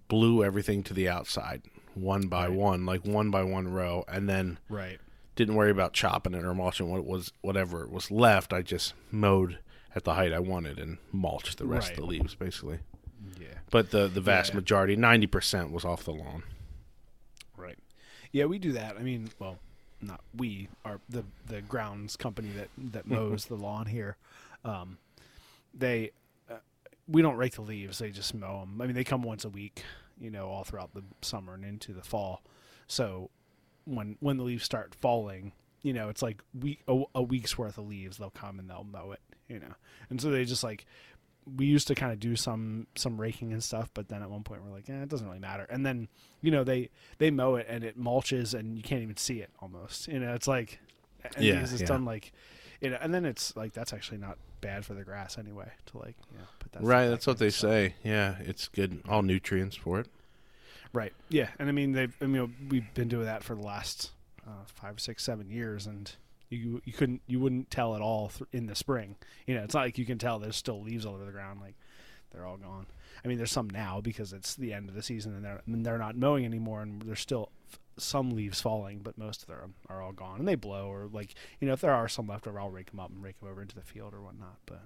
blew 0.08 0.44
everything 0.44 0.84
to 0.84 0.94
the 0.94 1.08
outside 1.08 1.62
one 1.94 2.28
by 2.28 2.48
Right. 2.48 2.58
one, 2.58 2.86
like 2.86 3.06
one 3.06 3.30
by 3.32 3.44
one 3.44 3.68
row, 3.68 4.04
and 4.08 4.28
then 4.28 4.58
Right. 4.70 5.00
didn't 5.36 5.56
worry 5.56 5.72
about 5.72 5.94
chopping 5.94 6.34
it 6.34 6.44
or 6.44 6.54
mulching 6.56 6.90
what 6.90 7.06
was 7.06 7.32
whatever 7.42 7.86
was 7.88 8.10
left. 8.12 8.52
I 8.54 8.62
just 8.62 8.94
mowed 9.12 9.60
at 9.96 10.04
the 10.04 10.14
height 10.14 10.34
I 10.34 10.40
wanted 10.40 10.80
and 10.80 10.98
mulched 11.12 11.58
the 11.58 11.66
rest 11.66 11.92
of 11.92 11.98
the 11.98 12.06
leaves 12.06 12.36
basically. 12.36 12.80
Yeah. 13.40 13.48
But 13.70 13.92
the 13.92 14.08
the 14.08 14.22
vast 14.22 14.52
Yeah. 14.52 14.56
majority, 14.58 14.96
ninety 14.96 15.28
percent, 15.28 15.72
was 15.72 15.86
off 15.86 16.04
the 16.04 16.12
lawn. 16.14 16.44
Right. 17.58 17.78
Yeah, 18.32 18.46
we 18.46 18.60
do 18.60 18.72
that. 18.74 18.98
I 18.98 19.02
mean, 19.04 19.30
well, 19.40 19.58
not 20.02 20.22
we 20.36 20.70
are 20.86 21.00
the 21.10 21.24
the 21.48 21.62
grounds 21.62 22.16
company 22.16 22.50
that 22.58 22.70
that 22.94 23.08
mows 23.08 23.46
the 23.46 23.56
lawn 23.56 23.86
here. 23.86 24.18
Um, 24.66 24.98
they 25.74 26.12
uh, 26.50 26.56
we 27.08 27.22
don't 27.22 27.38
rake 27.38 27.54
the 27.56 27.62
leaves; 27.62 28.00
they 28.00 28.10
just 28.12 28.34
mow 28.34 28.62
them. 28.62 28.82
I 28.82 28.86
mean, 28.86 28.96
they 28.96 29.04
come 29.04 29.22
once 29.24 29.46
a 29.46 29.50
week, 29.50 29.84
you 30.20 30.30
know, 30.32 30.48
all 30.50 30.64
throughout 30.64 30.94
the 30.94 31.04
summer 31.22 31.54
and 31.54 31.64
into 31.66 31.94
the 31.94 32.04
fall. 32.04 32.42
So 32.88 33.30
when 33.86 34.18
when 34.20 34.38
the 34.38 34.44
leaves 34.44 34.64
start 34.64 34.96
falling, 34.96 35.52
you 35.84 35.94
know, 35.94 36.10
it's 36.10 36.22
like 36.22 36.42
week 36.60 36.82
a, 36.88 37.02
a 37.16 37.22
week's 37.22 37.58
worth 37.58 37.78
of 37.78 37.88
leaves. 37.88 38.18
They'll 38.18 38.30
come 38.30 38.60
and 38.60 38.70
they'll 38.70 38.84
mow 38.84 39.12
it, 39.12 39.20
you 39.48 39.60
know, 39.60 39.74
and 40.10 40.22
so 40.22 40.30
they 40.30 40.46
just 40.46 40.64
like 40.64 40.86
we 41.58 41.66
used 41.66 41.88
to 41.88 41.96
kind 41.96 42.12
of 42.14 42.20
do 42.20 42.36
some 42.36 42.86
some 42.96 43.20
raking 43.20 43.52
and 43.52 43.64
stuff, 43.64 43.90
but 43.94 44.08
then 44.10 44.22
at 44.22 44.30
one 44.30 44.44
point 44.44 44.64
we're 44.64 44.72
like, 44.72 44.88
eh, 44.90 45.02
it 45.02 45.10
doesn't 45.10 45.26
really 45.28 45.40
matter. 45.40 45.66
And 45.70 45.86
then 45.86 46.08
you 46.42 46.52
know 46.52 46.64
they 46.64 46.90
they 47.18 47.32
mow 47.32 47.56
it 47.56 47.66
and 47.70 47.84
it 47.84 48.00
mulches 48.00 48.54
and 48.58 48.78
you 48.78 48.84
can't 48.84 49.02
even 49.02 49.18
see 49.18 49.40
it 49.42 49.50
almost. 49.60 50.08
You 50.08 50.20
know, 50.20 50.34
it's 50.34 50.48
like 50.48 50.80
and 51.36 51.44
Yeah, 51.44 51.62
it's 51.62 51.80
yeah. 51.80 51.88
done 51.88 52.06
like 52.06 52.32
you 52.80 52.90
know, 52.92 52.98
and 53.02 53.14
then 53.14 53.26
it's 53.26 53.56
like 53.56 53.74
that's 53.74 53.92
actually 53.94 54.18
not 54.20 54.38
bad 54.62 54.86
for 54.86 54.94
the 54.94 55.04
grass 55.04 55.40
anyway 55.40 55.72
to 55.88 55.98
like 55.98 56.16
you 56.32 56.38
know 56.38 56.46
put 56.60 56.72
that 56.74 56.84
right, 56.84 57.08
that's 57.08 57.26
what 57.26 57.40
they 57.40 57.50
so- 57.50 57.68
say. 57.68 57.96
Yeah, 58.04 58.36
it's 58.42 58.68
good. 58.68 59.02
All 59.10 59.24
nutrients 59.24 59.76
for 59.76 60.00
it. 60.00 60.08
Right. 60.94 61.14
Yeah, 61.30 61.48
and 61.58 61.70
I 61.70 61.72
mean 61.72 61.94
they've 61.94 62.16
I 62.22 62.26
mean 62.28 62.54
we've 62.70 62.94
been 62.94 63.08
doing 63.08 63.26
that 63.26 63.44
for 63.44 63.56
the 63.56 63.62
last 63.64 64.12
uh, 64.48 64.66
five, 64.66 65.00
six, 65.00 65.24
seven 65.24 65.50
years, 65.50 65.86
and 65.88 66.12
you 66.50 66.82
you 66.86 66.94
couldn't 66.94 67.22
you 67.28 67.40
wouldn't 67.40 67.70
tell 67.72 67.96
at 67.96 68.02
all 68.02 68.30
th- 68.30 68.48
in 68.52 68.66
the 68.68 68.76
spring. 68.76 69.16
You 69.48 69.56
know, 69.56 69.64
it's 69.64 69.74
not 69.74 69.82
like 69.86 69.98
you 69.98 70.06
can 70.06 70.18
tell 70.18 70.40
there's 70.40 70.56
still 70.56 70.82
leaves 70.82 71.06
all 71.06 71.16
over 71.16 71.26
the 71.26 71.32
ground. 71.32 71.62
Like 71.62 71.76
they're 72.32 72.46
all 72.46 72.58
gone. 72.58 72.86
I 73.24 73.28
mean, 73.28 73.38
there's 73.38 73.52
some 73.52 73.70
now 73.70 74.02
because 74.02 74.34
it's 74.34 74.56
the 74.56 74.74
end 74.74 74.90
of 74.90 74.96
the 74.96 75.04
season 75.04 75.36
and 75.36 75.44
they're 75.46 75.62
and 75.66 75.86
they're 75.86 75.98
not 75.98 76.16
mowing 76.16 76.46
anymore, 76.46 76.82
and 76.82 77.02
there's 77.04 77.20
still 77.20 77.52
f- 77.72 77.80
some 77.98 78.32
leaves 78.32 78.60
falling, 78.62 79.00
but 79.00 79.18
most 79.18 79.44
of 79.44 79.48
them 79.48 79.76
are 79.90 80.02
all 80.02 80.12
gone, 80.14 80.40
and 80.40 80.48
they 80.48 80.56
blow 80.56 80.88
or 80.88 81.08
like 81.12 81.36
you 81.60 81.68
know 81.68 81.74
if 81.74 81.82
there 81.82 81.94
are 81.94 82.08
some 82.10 82.28
left 82.28 82.48
over, 82.48 82.60
I'll 82.60 82.70
rake 82.70 82.90
them 82.92 83.00
up 83.00 83.10
and 83.12 83.24
rake 83.24 83.40
them 83.40 83.50
over 83.50 83.62
into 83.62 83.76
the 83.76 83.82
field 83.82 84.14
or 84.14 84.22
whatnot. 84.22 84.58
But 84.66 84.82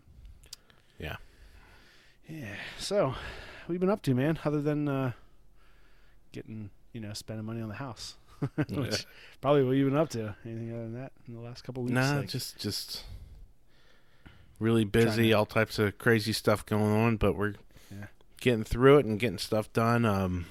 Yeah. 0.99 1.15
yeah. 2.27 2.55
So, 2.77 3.07
what 3.07 3.15
have 3.67 3.73
you 3.73 3.79
been 3.79 3.89
up 3.89 4.01
to, 4.03 4.13
man? 4.13 4.39
Other 4.45 4.61
than 4.61 4.87
uh, 4.87 5.11
getting, 6.31 6.69
you 6.93 6.99
know, 7.01 7.13
spending 7.13 7.45
money 7.45 7.61
on 7.61 7.69
the 7.69 7.75
house. 7.75 8.15
Which 8.69 9.05
probably 9.41 9.63
what 9.63 9.71
you've 9.71 9.89
been 9.89 9.99
up 9.99 10.09
to. 10.09 10.35
Anything 10.45 10.71
other 10.73 10.83
than 10.83 10.93
that 10.95 11.11
in 11.27 11.33
the 11.35 11.39
last 11.41 11.63
couple 11.63 11.83
weeks? 11.83 11.93
Nah, 11.93 12.17
Like- 12.17 12.29
just 12.29 12.57
just 12.59 13.03
really 14.59 14.85
busy, 14.85 15.33
all 15.33 15.45
types 15.45 15.79
of 15.79 15.97
crazy 15.97 16.33
stuff 16.33 16.65
going 16.65 16.91
on, 16.91 17.17
but 17.17 17.35
we're 17.35 17.55
Yeah. 17.91 18.07
getting 18.39 18.63
through 18.63 18.99
it 18.99 19.05
and 19.05 19.19
getting 19.19 19.37
stuff 19.37 19.71
done. 19.73 20.05
Um, 20.05 20.45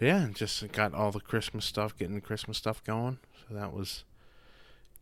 yeah, 0.00 0.28
just 0.32 0.70
got 0.72 0.94
all 0.94 1.10
the 1.12 1.20
Christmas 1.20 1.64
stuff, 1.64 1.96
getting 1.96 2.14
the 2.14 2.20
Christmas 2.20 2.56
stuff 2.58 2.82
going. 2.84 3.18
So 3.48 3.54
that 3.54 3.72
was 3.72 4.04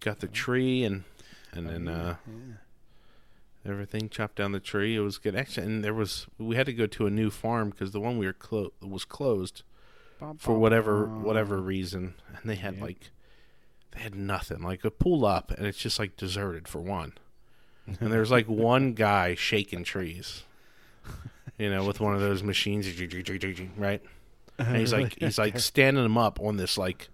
got 0.00 0.20
the 0.20 0.29
tree 0.29 0.85
and 0.85 1.05
and 1.52 1.68
then 1.68 1.88
uh, 1.88 2.16
yeah. 2.26 3.70
everything 3.70 4.09
chopped 4.09 4.37
down 4.37 4.52
the 4.52 4.61
tree. 4.61 4.96
It 4.96 5.00
was 5.00 5.18
good. 5.18 5.35
Actually, 5.37 5.66
and 5.66 5.85
there 5.85 5.94
was 5.94 6.26
we 6.38 6.57
had 6.57 6.66
to 6.66 6.72
go 6.72 6.87
to 6.87 7.07
a 7.07 7.11
new 7.11 7.31
farm 7.31 7.70
because 7.70 7.92
the 7.92 8.00
one 8.00 8.18
we 8.18 8.26
were 8.26 8.33
clo- 8.33 8.72
was 8.81 9.05
closed 9.05 9.62
for 10.38 10.59
whatever 10.59 11.07
whatever 11.07 11.59
reason, 11.61 12.14
and 12.29 12.48
they 12.50 12.57
had 12.57 12.74
Yep. 12.74 12.83
like 12.83 13.11
they 13.92 14.00
had 14.00 14.14
nothing. 14.14 14.62
Like 14.62 14.85
a 14.85 14.90
pull 14.90 15.24
up, 15.24 15.50
and 15.50 15.66
it's 15.66 15.79
just 15.79 15.98
like 15.98 16.16
deserted 16.16 16.68
for 16.68 16.81
one. 16.81 17.12
And 18.00 18.12
there's 18.12 18.31
like 18.31 18.46
one 18.48 18.94
guy 18.94 19.35
shaking 19.35 19.85
trees, 19.85 20.44
you 21.59 21.70
know, 21.70 21.85
with 21.85 22.00
one 22.00 22.14
of 22.14 22.20
those 22.20 22.42
machines, 22.42 22.87
right? 23.76 24.02
And 24.59 24.76
he's 24.76 24.92
like 24.92 25.16
he's 25.20 25.38
like 25.38 25.59
standing 25.61 26.02
them 26.02 26.18
up 26.18 26.40
on 26.40 26.57
this 26.57 26.76
like 26.79 27.09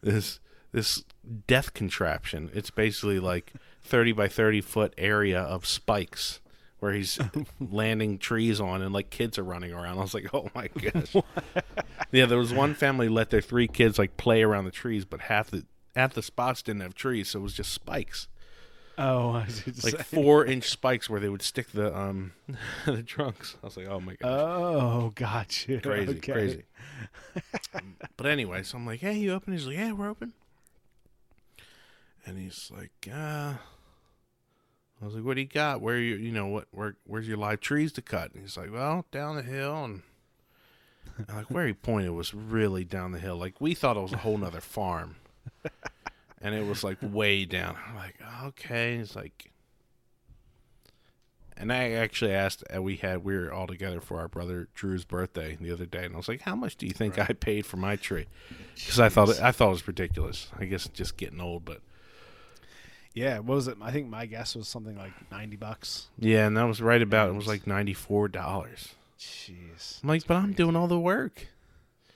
this 0.00 0.40
this 0.72 1.04
death 1.46 1.74
contraption. 1.74 2.50
It's 2.54 2.70
basically 2.70 3.18
like 3.18 3.52
thirty 3.82 4.12
by 4.12 4.28
thirty 4.28 4.60
foot 4.60 4.94
area 4.98 5.40
of 5.40 5.66
spikes 5.66 6.40
where 6.86 6.94
he's 6.94 7.18
landing 7.60 8.16
trees 8.18 8.60
on 8.60 8.80
and 8.80 8.92
like 8.94 9.10
kids 9.10 9.38
are 9.38 9.44
running 9.44 9.72
around. 9.72 9.98
I 9.98 10.02
was 10.02 10.14
like, 10.14 10.28
oh 10.34 10.48
my 10.54 10.68
gosh. 10.68 11.16
yeah, 12.12 12.26
there 12.26 12.38
was 12.38 12.54
one 12.54 12.74
family 12.74 13.08
let 13.08 13.30
their 13.30 13.40
three 13.40 13.66
kids 13.66 13.98
like 13.98 14.16
play 14.16 14.42
around 14.44 14.66
the 14.66 14.70
trees, 14.70 15.04
but 15.04 15.22
half 15.22 15.50
the 15.50 15.64
half 15.96 16.14
the 16.14 16.22
spots 16.22 16.62
didn't 16.62 16.82
have 16.82 16.94
trees, 16.94 17.30
so 17.30 17.40
it 17.40 17.42
was 17.42 17.54
just 17.54 17.72
spikes, 17.72 18.28
Oh, 18.98 19.30
I 19.32 19.46
see 19.48 19.72
like 19.82 20.04
four 20.06 20.44
inch 20.46 20.70
spikes 20.70 21.10
where 21.10 21.20
they 21.20 21.28
would 21.28 21.42
stick 21.42 21.72
the 21.72 21.94
um 21.96 22.32
the 22.86 23.02
trunks. 23.02 23.56
I 23.62 23.66
was 23.66 23.76
like, 23.76 23.88
oh 23.88 24.00
my 24.00 24.14
gosh. 24.14 24.30
Oh, 24.30 25.12
gotcha. 25.14 25.80
crazy, 25.80 26.16
Okay. 26.18 26.32
crazy. 26.32 26.62
but 28.16 28.26
anyway, 28.26 28.62
so 28.62 28.78
I'm 28.78 28.86
like, 28.86 29.00
"Hey, 29.00 29.18
you 29.18 29.32
open?" 29.32 29.52
He's 29.52 29.66
like, 29.66 29.76
"Yeah, 29.76 29.92
we're 29.92 30.08
open." 30.08 30.32
And 32.24 32.38
he's 32.38 32.70
like, 32.74 32.92
"Uh." 33.12 33.54
I 35.06 35.08
was 35.08 35.14
like, 35.14 35.24
"What 35.24 35.34
do 35.34 35.40
you 35.42 35.46
got? 35.46 35.80
Where 35.80 35.98
you, 35.98 36.16
you 36.16 36.32
know, 36.32 36.48
what, 36.48 36.66
where, 36.72 36.96
where's 37.06 37.28
your 37.28 37.36
live 37.36 37.60
trees 37.60 37.92
to 37.92 38.02
cut?" 38.02 38.32
And 38.32 38.42
he's 38.42 38.56
like, 38.56 38.72
"Well, 38.72 39.06
down 39.12 39.36
the 39.36 39.42
hill." 39.42 39.84
And 39.84 40.02
I'm 41.28 41.36
like, 41.36 41.50
where 41.50 41.64
he 41.64 41.74
pointed 41.74 42.10
was 42.10 42.34
really 42.34 42.84
down 42.84 43.12
the 43.12 43.20
hill. 43.20 43.36
Like 43.36 43.60
we 43.60 43.72
thought 43.74 43.96
it 43.96 44.00
was 44.00 44.12
a 44.12 44.18
whole 44.18 44.36
nother 44.36 44.60
farm, 44.60 45.14
and 46.42 46.56
it 46.56 46.66
was 46.66 46.82
like 46.82 46.98
way 47.00 47.44
down. 47.44 47.76
I'm 47.86 47.94
like, 47.94 48.16
okay. 48.46 48.96
He's 48.96 49.14
like, 49.14 49.52
and 51.56 51.72
I 51.72 51.92
actually 51.92 52.32
asked, 52.32 52.64
we 52.76 52.96
had, 52.96 53.24
we 53.24 53.36
were 53.36 53.52
all 53.52 53.68
together 53.68 54.00
for 54.00 54.18
our 54.18 54.28
brother 54.28 54.68
Drew's 54.74 55.04
birthday 55.04 55.56
the 55.60 55.72
other 55.72 55.86
day, 55.86 56.04
and 56.04 56.14
I 56.14 56.16
was 56.16 56.28
like, 56.28 56.42
how 56.42 56.56
much 56.56 56.76
do 56.76 56.84
you 56.84 56.92
think 56.92 57.16
I 57.18 57.26
paid 57.26 57.64
for 57.64 57.76
my 57.76 57.94
tree? 57.94 58.26
Because 58.74 58.98
I 58.98 59.08
thought, 59.08 59.28
it, 59.28 59.40
I 59.40 59.52
thought 59.52 59.68
it 59.68 59.70
was 59.70 59.88
ridiculous. 59.88 60.48
I 60.58 60.64
guess 60.64 60.88
just 60.88 61.16
getting 61.16 61.40
old, 61.40 61.64
but 61.64 61.80
Yeah, 63.16 63.38
what 63.38 63.54
was 63.54 63.66
it? 63.66 63.78
I 63.80 63.90
think 63.92 64.08
my 64.10 64.26
guess 64.26 64.54
was 64.54 64.68
something 64.68 64.94
like 64.94 65.12
90 65.32 65.56
bucks. 65.56 66.08
yeah, 66.18 66.46
and 66.46 66.54
that 66.56 66.64
was 66.64 66.82
right 66.82 67.00
about, 67.00 67.30
it 67.30 67.34
was 67.34 67.46
like 67.46 67.64
$94. 67.64 68.30
Jeez. 69.18 70.02
I'm 70.02 70.08
like, 70.10 70.26
but 70.26 70.36
I'm 70.36 70.52
doing 70.52 70.76
all 70.76 70.86
the 70.86 71.00
work. 71.00 71.46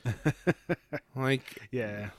like, 1.16 1.68
Yeah. 1.70 2.10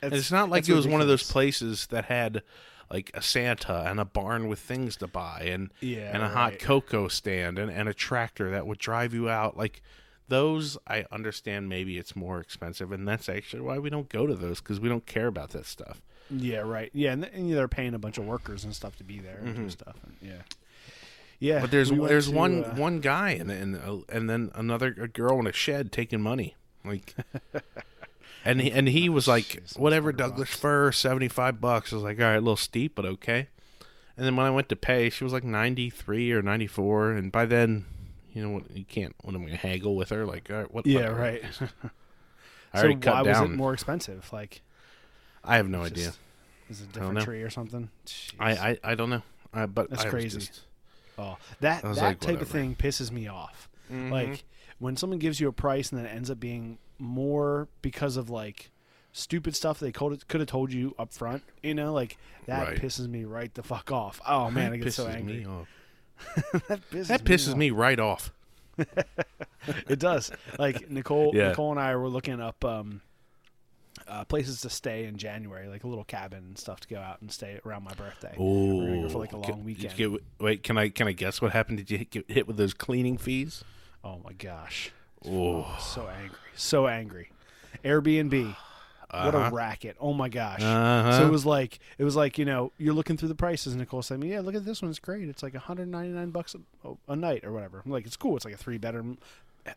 And 0.00 0.14
it's 0.14 0.32
not 0.32 0.48
like 0.48 0.68
it 0.68 0.74
was 0.74 0.86
one 0.86 1.02
of 1.02 1.06
those 1.06 1.30
places 1.30 1.86
that 1.88 2.06
had 2.06 2.42
like 2.90 3.10
a 3.14 3.22
Santa 3.22 3.84
and 3.86 4.00
a 4.00 4.04
barn 4.04 4.48
with 4.48 4.58
things 4.58 4.96
to 4.96 5.06
buy 5.06 5.46
and 5.46 5.70
Yeah, 5.80 6.10
and 6.12 6.22
a 6.22 6.28
hot 6.28 6.58
cocoa 6.58 7.08
stand 7.08 7.58
and, 7.58 7.70
and 7.70 7.88
a 7.88 7.94
tractor 7.94 8.50
that 8.50 8.66
would 8.66 8.78
drive 8.78 9.14
you 9.14 9.28
out. 9.28 9.56
Like 9.56 9.82
those, 10.28 10.76
I 10.86 11.04
understand 11.10 11.68
maybe 11.68 11.98
it's 11.98 12.14
more 12.16 12.40
expensive, 12.40 12.92
and 12.92 13.06
that's 13.06 13.28
actually 13.28 13.62
why 13.62 13.78
we 13.78 13.88
don't 13.90 14.08
go 14.08 14.26
to 14.26 14.34
those 14.34 14.60
because 14.60 14.80
we 14.80 14.88
don't 14.88 15.06
care 15.06 15.26
about 15.26 15.50
that 15.50 15.66
stuff. 15.66 16.02
Yeah, 16.30 16.58
right. 16.58 16.90
Yeah, 16.92 17.12
and, 17.12 17.24
and 17.24 17.52
they're 17.52 17.68
paying 17.68 17.94
a 17.94 17.98
bunch 17.98 18.18
of 18.18 18.24
workers 18.24 18.64
and 18.64 18.74
stuff 18.74 18.96
to 18.96 19.04
be 19.04 19.18
there 19.18 19.38
and 19.42 19.54
do 19.54 19.70
stuff. 19.70 19.96
And, 20.04 20.16
yeah. 20.20 20.32
Yeah. 21.38 21.54
Mm-hmm. 21.54 21.60
But 21.62 21.70
there's 21.70 21.92
we 21.92 22.06
there's 22.06 22.28
to, 22.28 22.34
one 22.34 22.64
uh, 22.64 22.74
one 22.74 23.00
guy 23.00 23.30
and 23.30 23.50
and 23.50 23.76
uh, 23.76 23.98
and 24.08 24.30
then 24.30 24.50
another 24.54 24.94
a 25.00 25.08
girl 25.08 25.38
in 25.38 25.46
a 25.46 25.52
shed 25.52 25.92
taking 25.92 26.20
money 26.20 26.56
like. 26.84 27.14
And 28.46 28.60
he, 28.60 28.70
and 28.70 28.86
he 28.88 29.08
was 29.08 29.26
like, 29.26 29.62
whatever, 29.74 30.12
Douglas 30.12 30.50
bucks. 30.50 30.60
fir, 30.60 30.92
seventy 30.92 31.28
five 31.28 31.62
bucks. 31.62 31.92
I 31.92 31.96
was 31.96 32.02
like, 32.02 32.20
all 32.20 32.26
right, 32.26 32.34
a 32.34 32.40
little 32.40 32.56
steep, 32.56 32.94
but 32.94 33.06
okay. 33.06 33.48
And 34.16 34.26
then 34.26 34.36
when 34.36 34.44
I 34.44 34.50
went 34.50 34.68
to 34.68 34.76
pay, 34.76 35.08
she 35.08 35.24
was 35.24 35.32
like 35.32 35.44
ninety 35.44 35.88
three 35.88 36.30
or 36.30 36.42
ninety 36.42 36.66
four, 36.66 37.10
and 37.10 37.32
by 37.32 37.46
then, 37.46 37.86
you 38.34 38.42
know, 38.42 38.50
what 38.50 38.70
you 38.76 38.84
can't. 38.84 39.14
What 39.22 39.34
am 39.34 39.42
I 39.42 39.46
gonna 39.46 39.56
haggle 39.56 39.96
with 39.96 40.10
her? 40.10 40.26
Like, 40.26 40.50
all 40.50 40.56
right, 40.58 40.74
what? 40.74 40.86
Yeah, 40.86 41.08
what- 41.08 41.18
right. 41.18 41.42
I 41.42 41.48
so 41.60 41.64
already 42.74 42.96
why 42.96 43.00
cut 43.00 43.26
was 43.26 43.40
it 43.40 43.50
more 43.50 43.72
expensive? 43.72 44.30
Like, 44.30 44.60
I 45.44 45.56
have 45.56 45.68
no 45.68 45.82
just- 45.88 45.92
idea. 45.92 46.12
is 46.70 46.80
it 46.80 46.88
a 46.90 46.92
different 46.92 47.20
tree 47.22 47.42
or 47.42 47.50
something? 47.50 47.90
I, 48.40 48.52
I 48.52 48.78
I 48.82 48.94
don't 48.94 49.10
know. 49.10 49.22
I, 49.52 49.66
but 49.66 49.90
That's 49.90 50.04
I 50.04 50.08
crazy. 50.08 50.38
just- 50.40 50.62
Oh, 51.16 51.36
that 51.60 51.82
that 51.82 51.96
like, 51.96 52.18
type 52.20 52.40
of 52.40 52.48
thing 52.48 52.74
pisses 52.74 53.12
me 53.12 53.28
off. 53.28 53.68
Mhm. 53.92 54.10
Like 54.10 54.44
when 54.80 54.96
someone 54.96 55.20
gives 55.20 55.38
you 55.38 55.46
a 55.48 55.52
price 55.52 55.90
and 55.92 55.98
then 55.98 56.06
it 56.06 56.14
ends 56.14 56.28
up 56.30 56.40
being 56.40 56.78
more 56.98 57.68
because 57.82 58.16
of 58.16 58.30
like 58.30 58.70
stupid 59.12 59.54
stuff 59.54 59.78
they 59.78 59.92
could 59.92 60.26
could 60.26 60.40
have 60.40 60.48
told 60.48 60.72
you 60.72 60.92
up 60.98 61.12
front. 61.12 61.44
You 61.62 61.74
know, 61.74 61.92
like 61.92 62.16
that 62.46 62.66
Right. 62.68 62.80
pisses 62.82 63.06
me 63.08 63.24
right 63.24 63.52
the 63.54 63.62
fuck 63.62 63.92
off. 63.92 64.20
Oh 64.26 64.50
man, 64.50 64.72
I 64.72 64.76
get 64.78 64.92
so 64.92 65.06
angry. 65.06 65.40
me 65.40 65.46
off. 65.46 65.68
that 66.68 66.80
pisses, 66.90 67.06
That 67.06 67.24
pisses 67.24 67.52
off. 67.52 67.56
me 67.58 67.70
right 67.70 68.00
off. 68.00 68.32
It 69.88 69.98
does. 69.98 70.30
Like 70.58 70.90
Nicole, 70.90 71.30
Yeah. 71.34 71.48
Nicole 71.50 71.70
and 71.70 71.80
I 71.80 71.94
were 71.96 72.08
looking 72.08 72.40
up 72.40 72.64
um, 72.64 73.00
uh, 74.08 74.24
places 74.24 74.60
to 74.62 74.70
stay 74.70 75.04
in 75.04 75.16
January, 75.16 75.68
like 75.68 75.84
a 75.84 75.86
little 75.86 76.04
cabin 76.04 76.38
and 76.44 76.58
stuff 76.58 76.80
to 76.80 76.88
go 76.88 76.98
out 76.98 77.20
and 77.20 77.30
stay 77.32 77.60
around 77.64 77.84
my 77.84 77.94
birthday. 77.94 78.34
Oh, 78.38 79.02
go 79.02 79.08
for 79.08 79.18
like 79.18 79.32
a 79.32 79.36
long 79.38 79.64
weekend. 79.64 79.96
get- 79.96 80.10
wait, 80.38 80.62
can 80.62 80.76
I 80.78 80.88
can 80.90 81.08
I 81.08 81.12
guess 81.12 81.40
what 81.40 81.52
happened? 81.52 81.78
Did 81.78 81.90
you 81.90 81.98
get 82.04 82.30
hit 82.30 82.46
with 82.46 82.56
those 82.56 82.74
cleaning 82.74 83.16
fees? 83.18 83.64
Oh 84.02 84.20
my 84.24 84.32
gosh, 84.32 84.90
Oh, 85.26 85.66
so 85.80 86.06
angry, 86.08 86.38
so 86.54 86.86
angry. 86.86 87.30
Airbnb, 87.84 88.54
what 89.10 89.34
a 89.34 89.38
Uh-huh. 89.38 89.50
racket! 89.54 89.96
Oh 90.00 90.12
my 90.12 90.28
gosh. 90.28 90.60
Uh-huh. 90.62 91.18
So 91.18 91.26
it 91.26 91.30
was 91.30 91.46
like 91.46 91.78
it 91.98 92.04
was 92.04 92.16
like 92.16 92.36
you 92.38 92.44
know 92.44 92.72
you're 92.78 92.94
looking 92.94 93.16
through 93.16 93.28
the 93.28 93.34
prices. 93.34 93.72
and 93.72 93.80
Nicole 93.80 94.02
said, 94.02 94.22
"Yeah, 94.22 94.40
look 94.40 94.54
at 94.54 94.64
this 94.64 94.82
one. 94.82 94.90
It's 94.90 94.98
great. 94.98 95.28
It's 95.28 95.42
like 95.42 95.54
199 95.54 96.30
bucks 96.30 96.54
a, 96.84 96.90
a 97.08 97.16
night 97.16 97.44
or 97.44 97.52
whatever." 97.52 97.82
I'm 97.84 97.90
like, 97.90 98.06
"It's 98.06 98.16
cool. 98.16 98.36
It's 98.36 98.44
like 98.44 98.54
a 98.54 98.58
three 98.58 98.78
bedroom 98.78 99.18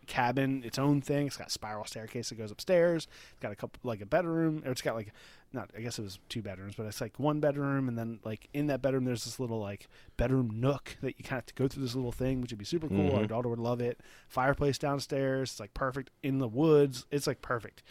cabin, 0.06 0.64
its 0.66 0.78
own 0.78 1.02
thing. 1.02 1.28
It's 1.28 1.38
got 1.38 1.48
a 1.48 1.52
spiral 1.52 1.86
staircase 1.86 2.30
that 2.30 2.36
goes 2.36 2.52
upstairs. 2.52 3.08
It's 3.32 3.40
got 3.42 3.52
a 3.52 3.56
couple 3.56 3.80
like 3.84 4.02
a 4.02 4.06
bedroom, 4.06 4.62
or 4.66 4.72
it's 4.72 4.82
got 4.82 4.96
like 4.96 5.14
not 5.54 5.72
I 5.78 5.82
guess 5.82 5.98
it 5.98 6.02
was 6.02 6.20
two 6.28 6.42
bedrooms, 6.42 6.76
but 6.76 6.86
it's 6.86 7.00
like 7.00 7.18
one 7.20 7.40
bedroom, 7.40 7.88
and 7.88 7.98
then 7.98 8.20
like 8.24 8.50
in 8.54 8.68
that 8.68 8.82
bedroom 8.82 9.06
there's 9.06 9.24
this 9.24 9.40
little 9.40 9.60
like 9.60 9.88
bedroom 10.18 10.60
nook 10.60 10.98
that 11.02 11.16
you 11.18 11.24
kind 11.24 11.38
of 11.40 11.44
have 11.44 11.46
to 11.48 11.54
go 11.54 11.68
through 11.68 11.84
this 11.84 11.96
little 11.96 12.12
thing, 12.12 12.42
which 12.42 12.52
would 12.52 12.60
be 12.60 12.66
super 12.66 12.90
cool. 12.90 13.16
Our 13.16 13.24
Mhm. 13.24 13.28
daughter 13.30 13.48
would 13.50 13.60
love 13.60 13.80
it. 13.80 14.00
Fireplace 14.28 14.78
downstairs. 14.78 15.52
It's 15.52 15.60
like 15.60 15.74
perfect 15.74 16.10
in 16.22 16.40
the 16.40 16.48
woods. 16.50 17.06
It's 17.12 17.28
like 17.28 17.42
perfect. 17.42 17.84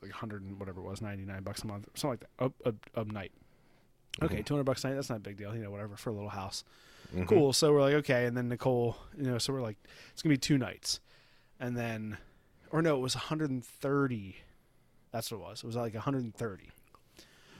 Like 0.00 0.10
100 0.12 0.42
and 0.42 0.58
whatever 0.58 0.80
it 0.80 0.84
was, 0.84 1.00
99 1.02 1.42
bucks 1.42 1.62
a 1.62 1.66
month, 1.66 1.88
something 1.94 2.18
like 2.38 2.52
that, 2.64 2.72
a, 2.94 3.00
a, 3.00 3.02
a 3.02 3.04
night. 3.04 3.32
Okay, 4.22 4.38
Mhm. 4.42 4.44
200 4.46 4.64
bucks 4.64 4.84
a 4.84 4.88
night. 4.88 4.94
That's 4.94 5.10
not 5.10 5.16
a 5.16 5.20
big 5.20 5.36
deal, 5.36 5.54
you 5.54 5.62
know, 5.62 5.70
whatever 5.70 5.96
for 5.96 6.10
a 6.10 6.12
little 6.12 6.28
house 6.30 6.62
Mhm. 7.12 7.26
cool. 7.28 7.52
So 7.52 7.72
we're 7.72 7.80
like, 7.82 7.94
okay. 7.94 8.26
And 8.26 8.36
then 8.36 8.48
Nicole, 8.48 8.96
you 9.16 9.24
know, 9.24 9.38
so 9.38 9.52
we're 9.52 9.62
like, 9.62 9.76
it's 10.12 10.22
gonna 10.22 10.34
be 10.34 10.38
two 10.38 10.58
nights, 10.58 11.00
and 11.60 11.76
then, 11.76 12.18
or 12.70 12.82
no, 12.82 12.96
it 12.96 13.00
was 13.00 13.14
130. 13.14 14.36
That's 15.10 15.30
what 15.30 15.38
it 15.38 15.40
was. 15.42 15.62
It 15.62 15.66
was 15.66 15.76
like 15.76 15.94
130. 15.94 16.70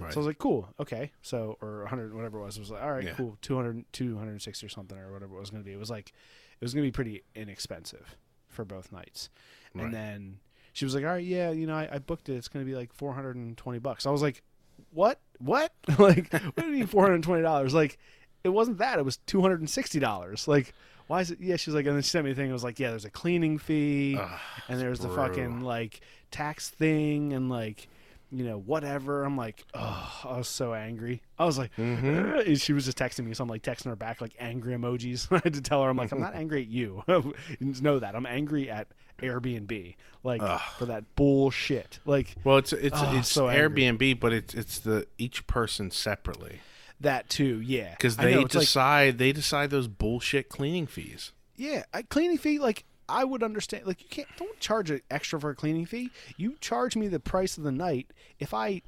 Right. 0.01 0.13
So 0.13 0.17
I 0.17 0.21
was 0.21 0.27
like, 0.27 0.39
cool, 0.39 0.69
okay. 0.81 1.13
So 1.23 1.57
or 1.61 1.81
100, 1.83 2.15
whatever 2.15 2.39
it 2.41 2.43
was. 2.45 2.57
It 2.57 2.61
was 2.61 2.71
like, 2.71 2.83
all 2.83 2.93
right, 2.93 3.05
Yeah. 3.05 3.15
cool, 3.15 3.39
200, 3.43 3.85
260 3.93 4.67
or 4.67 4.69
something 4.69 4.99
or 4.99 5.13
whatever 5.13 5.37
it 5.37 5.41
was 5.41 5.51
gonna 5.51 5.63
be. 5.63 5.73
It 5.73 5.79
was 5.79 5.91
like, 5.91 6.09
it 6.09 6.65
was 6.65 6.75
gonna 6.75 6.83
be 6.87 6.91
pretty 6.91 7.23
inexpensive 7.37 8.17
for 8.49 8.65
both 8.65 8.91
nights. 8.91 9.29
Right. 9.73 9.85
And 9.85 9.95
then 9.95 10.39
she 10.73 10.85
was 10.85 10.95
like, 10.97 11.05
all 11.05 11.11
right, 11.11 11.25
yeah, 11.25 11.51
you 11.53 11.67
know, 11.69 11.77
I, 11.77 11.89
I 11.93 11.99
booked 12.01 12.29
it. 12.29 12.35
It's 12.35 12.49
gonna 12.49 12.65
be 12.65 12.75
like 12.75 12.93
420 12.93 13.79
bucks. 13.79 14.05
I 14.05 14.11
was 14.11 14.23
like, 14.23 14.43
what? 14.91 15.21
What? 15.39 15.73
like, 16.01 16.33
what 16.33 16.57
do 16.57 16.67
you 16.67 16.73
mean 16.73 16.87
420 16.89 17.43
dollars? 17.43 17.73
Like, 17.73 17.97
it 18.45 18.51
wasn't 18.51 18.79
that. 18.79 18.99
It 18.99 19.05
was 19.05 19.17
260 19.27 19.99
dollars. 19.99 20.47
Like, 20.47 20.73
why 21.07 21.21
is 21.21 21.31
it? 21.31 21.41
Yeah, 21.41 21.57
she's 21.57 21.75
like, 21.75 21.87
and 21.87 21.95
then 21.97 22.03
she 22.03 22.11
sent 22.11 22.25
me 22.25 22.31
a 22.31 22.35
thing. 22.35 22.49
It 22.49 22.53
was 22.53 22.65
like, 22.65 22.79
yeah, 22.79 22.91
there's 22.91 23.05
a 23.05 23.11
cleaning 23.11 23.59
fee, 23.59 24.17
Ugh, 24.21 24.41
and 24.69 24.81
there's 24.81 25.01
the 25.01 25.09
brutal. 25.09 25.27
fucking 25.29 25.61
like 25.63 26.01
tax 26.31 26.69
thing, 26.71 27.33
and 27.33 27.49
like, 27.51 27.89
you 28.31 28.45
know, 28.45 28.59
whatever. 28.59 29.25
I'm 29.25 29.37
like, 29.37 29.65
oh, 29.75 30.21
I 30.25 30.37
was 30.39 30.49
so 30.49 30.73
angry. 30.75 31.23
I 31.39 31.45
was 31.45 31.59
like, 31.59 31.75
Mhm. 31.77 32.47
and 32.47 32.61
she 32.61 32.73
was 32.73 32.85
just 32.87 32.99
texting 32.99 33.25
me, 33.27 33.35
so 33.35 33.43
I'm 33.43 33.49
like 33.51 33.63
texting 33.63 33.87
her 33.87 33.97
back 33.97 34.21
like 34.21 34.35
angry 34.39 34.75
emojis. 34.75 35.29
I 35.33 35.41
had 35.45 35.55
to 35.55 35.61
tell 35.61 35.83
her, 35.83 35.91
I'm 35.91 35.97
like, 35.97 36.13
I'm 36.13 36.21
not 36.21 36.35
angry 36.37 36.63
at 36.63 36.69
you. 36.69 37.03
know 37.61 37.99
that 37.99 38.15
I'm 38.17 38.27
angry 38.27 38.71
at 38.71 38.89
Airbnb, 39.21 39.95
like 40.23 40.41
Ugh. 40.43 40.61
for 40.79 40.87
that 40.87 41.05
bullshit. 41.17 41.99
Like 42.05 42.35
Well, 42.45 42.57
it's 42.59 42.73
it's 42.73 42.97
Oh, 42.99 43.17
it's 43.19 43.29
so 43.31 43.49
angry. 43.49 43.83
Airbnb, 43.85 44.21
but 44.21 44.33
it's 44.33 44.55
it's 44.55 44.79
the 44.79 45.07
each 45.19 45.47
person 45.47 45.91
separately. 45.91 46.61
That 47.05 47.29
too. 47.31 47.61
Yeah, 47.61 47.91
because 47.93 48.17
they 48.17 48.35
know, 48.35 48.41
it's 48.43 48.55
like- 48.55 48.63
decide 48.63 49.19
they 49.19 49.33
decide 49.33 49.71
those 49.71 49.89
bullshit 49.89 50.49
cleaning 50.49 50.87
fees. 50.87 51.33
Yeah, 51.57 51.85
a 51.95 52.03
cleaning 52.03 52.39
fee, 52.39 52.59
like 52.59 52.85
I 53.09 53.25
would 53.25 53.43
understand. 53.43 53.87
Like 53.87 54.03
you 54.03 54.09
can't 54.09 54.29
don't 54.37 54.59
charge 54.61 54.91
an 54.91 55.01
extra 55.11 55.41
for 55.41 55.51
a 55.51 55.55
cleaning 55.55 55.87
fee. 55.87 56.11
You 56.37 56.57
charge 56.61 56.97
me 56.97 57.07
the 57.09 57.21
price 57.21 57.57
of 57.57 57.65
the 57.65 57.73
night. 57.73 58.09
If 58.39 58.53
I 58.53 58.83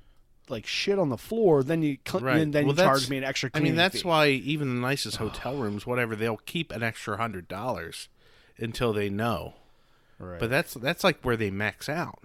like 0.48 0.66
shit 0.66 0.98
on 0.98 1.08
the 1.08 1.18
floor, 1.18 1.62
then 1.62 1.82
you 1.82 1.98
cl- 2.06 2.22
Right. 2.24 2.38
then, 2.38 2.50
then 2.52 2.66
Well, 2.66 2.76
you 2.76 2.82
charge 2.82 3.08
me 3.10 3.18
an 3.18 3.24
extra. 3.24 3.50
I 3.54 3.60
mean, 3.60 3.74
that's 3.76 4.02
fee. 4.02 4.08
why 4.08 4.28
even 4.28 4.74
the 4.74 4.80
nicest 4.80 5.16
hotel 5.16 5.56
rooms, 5.56 5.86
whatever, 5.86 6.14
they'll 6.16 6.36
keep 6.38 6.70
an 6.72 6.82
extra 6.82 7.16
hundred 7.16 7.48
dollars 7.48 8.08
until 8.58 8.92
they 8.92 9.10
know. 9.10 9.54
Right. 10.18 10.38
But 10.40 10.50
that's 10.50 10.74
that's 10.74 11.04
like 11.04 11.20
where 11.22 11.36
they 11.36 11.50
max 11.50 11.88
out, 11.88 12.20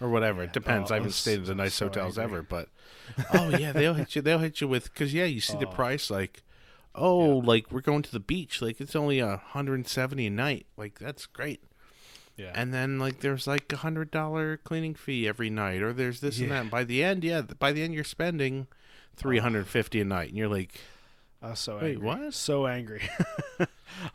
or 0.00 0.08
whatever. 0.08 0.42
It 0.42 0.52
depends. 0.52 0.90
Oh, 0.90 0.94
I 0.94 0.96
haven't 0.98 1.08
I'm 1.08 1.12
stayed 1.12 1.38
in 1.40 1.44
the 1.44 1.54
nice 1.54 1.74
so 1.74 1.86
hotels 1.86 2.18
angry. 2.18 2.38
ever, 2.38 2.42
but 2.42 2.68
oh 3.34 3.50
yeah, 3.50 3.72
they'll 3.72 3.94
hit 3.94 4.14
you. 4.16 4.22
They'll 4.22 4.38
hit 4.38 4.60
you 4.60 4.68
with 4.68 4.92
because 4.92 5.12
yeah, 5.14 5.24
you 5.24 5.40
see 5.40 5.56
the 5.58 5.66
Oh. 5.66 5.70
price 5.72 6.10
like. 6.10 6.42
Oh, 6.98 7.26
like 7.44 7.70
we're 7.70 7.82
going 7.82 8.00
to 8.00 8.10
the 8.10 8.18
beach. 8.20 8.62
Like 8.62 8.80
it's 8.80 8.96
only 8.96 9.18
a 9.18 9.36
hundred 9.36 9.74
and 9.74 9.86
seventy 9.86 10.28
a 10.28 10.30
night. 10.30 10.64
Like 10.78 10.98
that's 10.98 11.26
great. 11.26 11.62
yeah. 12.38 12.52
And 12.54 12.72
then 12.72 12.98
like 12.98 13.20
there's 13.20 13.46
like 13.46 13.70
a 13.70 13.76
hundred 13.76 14.10
dollar 14.10 14.56
cleaning 14.56 14.94
fee 14.94 15.28
every 15.28 15.50
night, 15.50 15.82
or 15.82 15.92
there's 15.92 16.20
this 16.20 16.38
and 16.38 16.50
that. 16.50 16.60
And 16.62 16.70
by 16.70 16.84
the 16.84 17.04
end, 17.04 17.22
yeah, 17.22 17.42
by 17.42 17.72
the 17.72 17.82
end 17.82 17.92
you're 17.92 18.02
spending 18.02 18.66
three 19.14 19.40
hundred 19.40 19.66
fifty 19.66 20.00
a 20.00 20.06
night, 20.06 20.30
and 20.30 20.38
you're 20.38 20.48
like, 20.48 20.80
I 21.46 21.50
was 21.50 21.60
so 21.60 21.76
Wait, 21.78 21.92
angry. 21.94 22.06
what? 22.06 22.34
So 22.34 22.66
angry. 22.66 23.02
I 23.60 23.66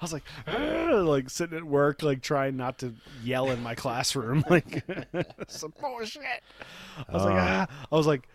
was 0.02 0.14
like, 0.14 0.24
like 0.48 1.30
sitting 1.30 1.58
at 1.58 1.64
work, 1.64 2.04
like 2.04 2.22
trying 2.22 2.58
not 2.58 2.80
to 2.80 2.94
yell 3.24 3.50
in 3.50 3.64
my 3.64 3.74
classroom, 3.76 4.44
like 4.50 4.84
some 5.48 5.74
bullshit. 5.80 6.22
I 7.08 7.14
was 7.14 7.24
like, 7.24 7.34
Oh. 7.34 7.38
ah. 7.40 7.68
I 7.92 7.96
was 7.96 8.08
like, 8.08 8.28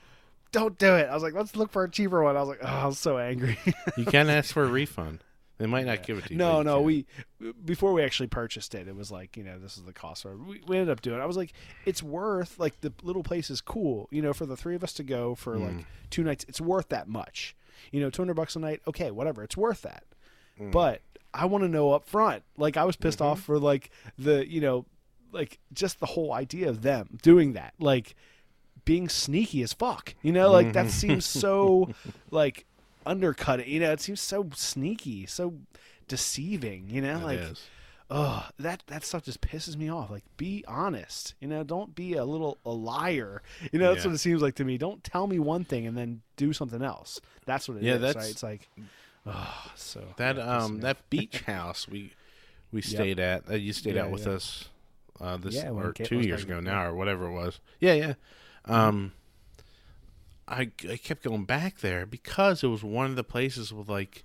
don't 0.53 0.79
do 0.79 0.95
it. 0.95 1.09
I 1.11 1.15
was 1.15 1.23
like, 1.23 1.35
let's 1.35 1.55
look 1.57 1.71
for 1.71 1.85
a 1.85 1.91
cheaper 1.91 2.23
one. 2.23 2.37
I 2.37 2.41
was 2.41 2.49
like, 2.49 2.61
oh, 2.63 2.67
I 2.67 2.87
was 2.87 2.99
so 2.99 3.19
angry. 3.19 3.59
you 3.97 4.05
can't 4.07 4.29
ask 4.31 4.53
for 4.55 4.65
a 4.65 4.69
refund. 4.69 5.21
They 5.59 5.67
might 5.67 5.87
not 5.87 6.03
give 6.03 6.19
it 6.19 6.25
to 6.27 6.33
you. 6.33 6.37
no, 6.39 6.59
you 6.59 6.65
no, 6.65 6.81
we 6.83 7.07
before 7.65 7.95
we 7.95 8.03
actually 8.03 8.27
purchased 8.27 8.75
it, 8.75 8.89
it 8.89 8.95
was 8.95 9.11
like 9.11 9.39
you 9.39 9.43
know 9.43 9.59
this 9.59 9.79
is 9.79 9.85
the 9.85 9.93
cost. 9.95 10.27
We, 10.27 10.61
we 10.67 10.77
ended 10.77 10.91
up 10.91 11.01
doing. 11.01 11.19
it. 11.19 11.23
I 11.23 11.27
was 11.27 11.39
like, 11.39 11.55
it's 11.87 12.03
worth 12.03 12.59
like 12.59 12.79
the 12.83 12.93
little 13.03 13.23
place 13.23 13.49
is 13.49 13.63
cool. 13.63 14.07
You 14.11 14.21
know, 14.21 14.35
for 14.35 14.45
the 14.45 14.55
three 14.57 14.75
of 14.75 14.85
us 14.85 14.93
to 14.95 15.03
go 15.03 15.35
for 15.35 15.57
Mm. 15.57 15.77
like 15.79 15.87
two 16.11 16.23
nights, 16.25 16.45
it's 16.47 16.61
worth 16.61 16.91
that 16.91 17.09
much. 17.09 17.57
You 17.93 18.01
know, 18.01 18.11
two 18.11 18.23
hundred 18.23 18.35
bucks 18.35 18.57
a 18.57 18.59
night. 18.61 18.81
Okay, 18.87 19.11
whatever, 19.11 19.43
it's 19.43 19.57
worth 19.57 19.83
that. 19.83 20.05
Mm. 20.61 20.73
But 20.73 21.03
I 21.35 21.45
want 21.47 21.65
to 21.65 21.69
know 21.69 21.93
up 21.93 22.09
front. 22.09 22.43
Like 22.57 22.77
I 22.77 22.85
was 22.85 22.97
pissed 22.97 23.19
Mm-hmm. 23.19 23.29
off 23.29 23.43
for 23.43 23.59
like 23.59 23.91
the 24.19 24.49
you 24.51 24.61
know, 24.61 24.87
like 25.33 25.59
just 25.73 26.01
the 26.01 26.07
whole 26.07 26.33
idea 26.33 26.69
of 26.69 26.83
them 26.83 27.19
doing 27.23 27.53
that. 27.55 27.75
Like 27.79 28.15
being 28.85 29.09
sneaky 29.09 29.63
as 29.63 29.73
fuck. 29.73 30.15
You 30.23 30.33
know, 30.33 30.51
like 30.51 30.67
Mm-hmm. 30.67 30.73
that 30.75 30.91
seems 30.91 31.25
so 31.27 31.91
like 32.31 32.65
undercut. 33.05 33.67
You 33.67 33.81
know, 33.81 33.93
it 33.93 34.01
seems 34.01 34.21
so 34.21 34.49
sneaky, 34.55 35.27
so 35.27 35.55
deceiving. 36.09 36.87
You 36.89 37.03
know, 37.03 37.19
It 37.19 37.25
like 37.25 37.39
is. 37.39 37.63
Oh 38.11 38.47
that 38.59 38.83
that 38.87 39.05
stuff 39.05 39.25
just 39.25 39.41
pisses 39.41 39.77
me 39.77 39.89
off. 39.91 40.11
Like 40.11 40.25
be 40.37 40.65
honest. 40.69 41.35
You 41.41 41.49
know, 41.49 41.63
don't 41.65 41.95
be 41.95 42.15
a 42.15 42.25
little 42.25 42.59
a 42.65 42.71
liar. 42.71 43.43
You 43.73 43.79
know, 43.79 43.93
that's 43.93 44.05
Yeah. 44.05 44.11
what 44.11 44.15
it 44.15 44.19
seems 44.19 44.43
like 44.43 44.55
to 44.57 44.65
me. 44.65 44.79
Don't 44.79 45.03
tell 45.03 45.27
me 45.27 45.39
one 45.39 45.65
thing 45.65 45.87
and 45.87 45.97
then 45.97 46.23
do 46.37 46.53
something 46.53 46.83
else. 46.83 47.21
That's 47.47 47.69
what 47.69 47.79
it 47.79 47.81
is. 47.81 47.87
Yeah, 47.87 47.93
right? 47.95 48.01
that's- 48.01 48.31
It's 48.31 48.43
like 48.43 48.69
oh, 49.27 49.71
so 49.75 50.03
that 50.19 50.39
um 50.39 50.81
that 50.81 51.09
beach 51.11 51.41
house 51.43 51.89
we 51.89 52.13
we 52.73 52.81
stayed 52.83 53.19
at 53.19 53.47
that 53.47 53.61
you 53.61 53.73
stayed 53.73 53.97
Yeah, 53.97 54.05
out 54.05 54.11
with 54.13 54.27
us 54.27 54.69
uh 55.21 55.37
this 55.37 55.65
or 55.65 55.93
two 55.93 56.21
years 56.21 56.45
ago 56.45 56.61
now 56.61 56.85
or 56.85 56.95
whatever 56.95 57.27
it 57.27 57.33
was 57.33 57.59
yeah 57.81 57.95
yeah 57.95 58.15
um 58.67 59.13
I, 60.49 60.71
I 60.89 60.97
kept 60.97 61.25
going 61.25 61.45
back 61.45 61.79
there 61.81 62.07
because 62.07 62.63
it 62.63 62.69
was 62.69 62.85
one 62.85 63.07
of 63.07 63.17
the 63.17 63.25
places 63.25 63.73
with 63.73 63.89
like 63.89 64.25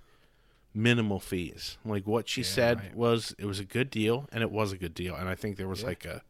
minimal 0.74 1.20
fees 1.20 1.76
like 1.84 2.06
what 2.06 2.28
she 2.28 2.40
Yeah, 2.42 2.46
said 2.46 2.78
right. 2.80 2.94
was 2.96 3.34
it 3.38 3.44
was 3.46 3.60
a 3.60 3.64
good 3.64 3.90
deal 3.90 4.28
and 4.32 4.42
it 4.42 4.50
was 4.50 4.72
a 4.72 4.78
good 4.78 4.94
deal 4.94 5.14
and 5.14 5.28
i 5.28 5.34
think 5.34 5.56
there 5.56 5.68
was 5.68 5.82
Yeah. 5.82 5.88
like 5.88 6.04
a 6.04 6.22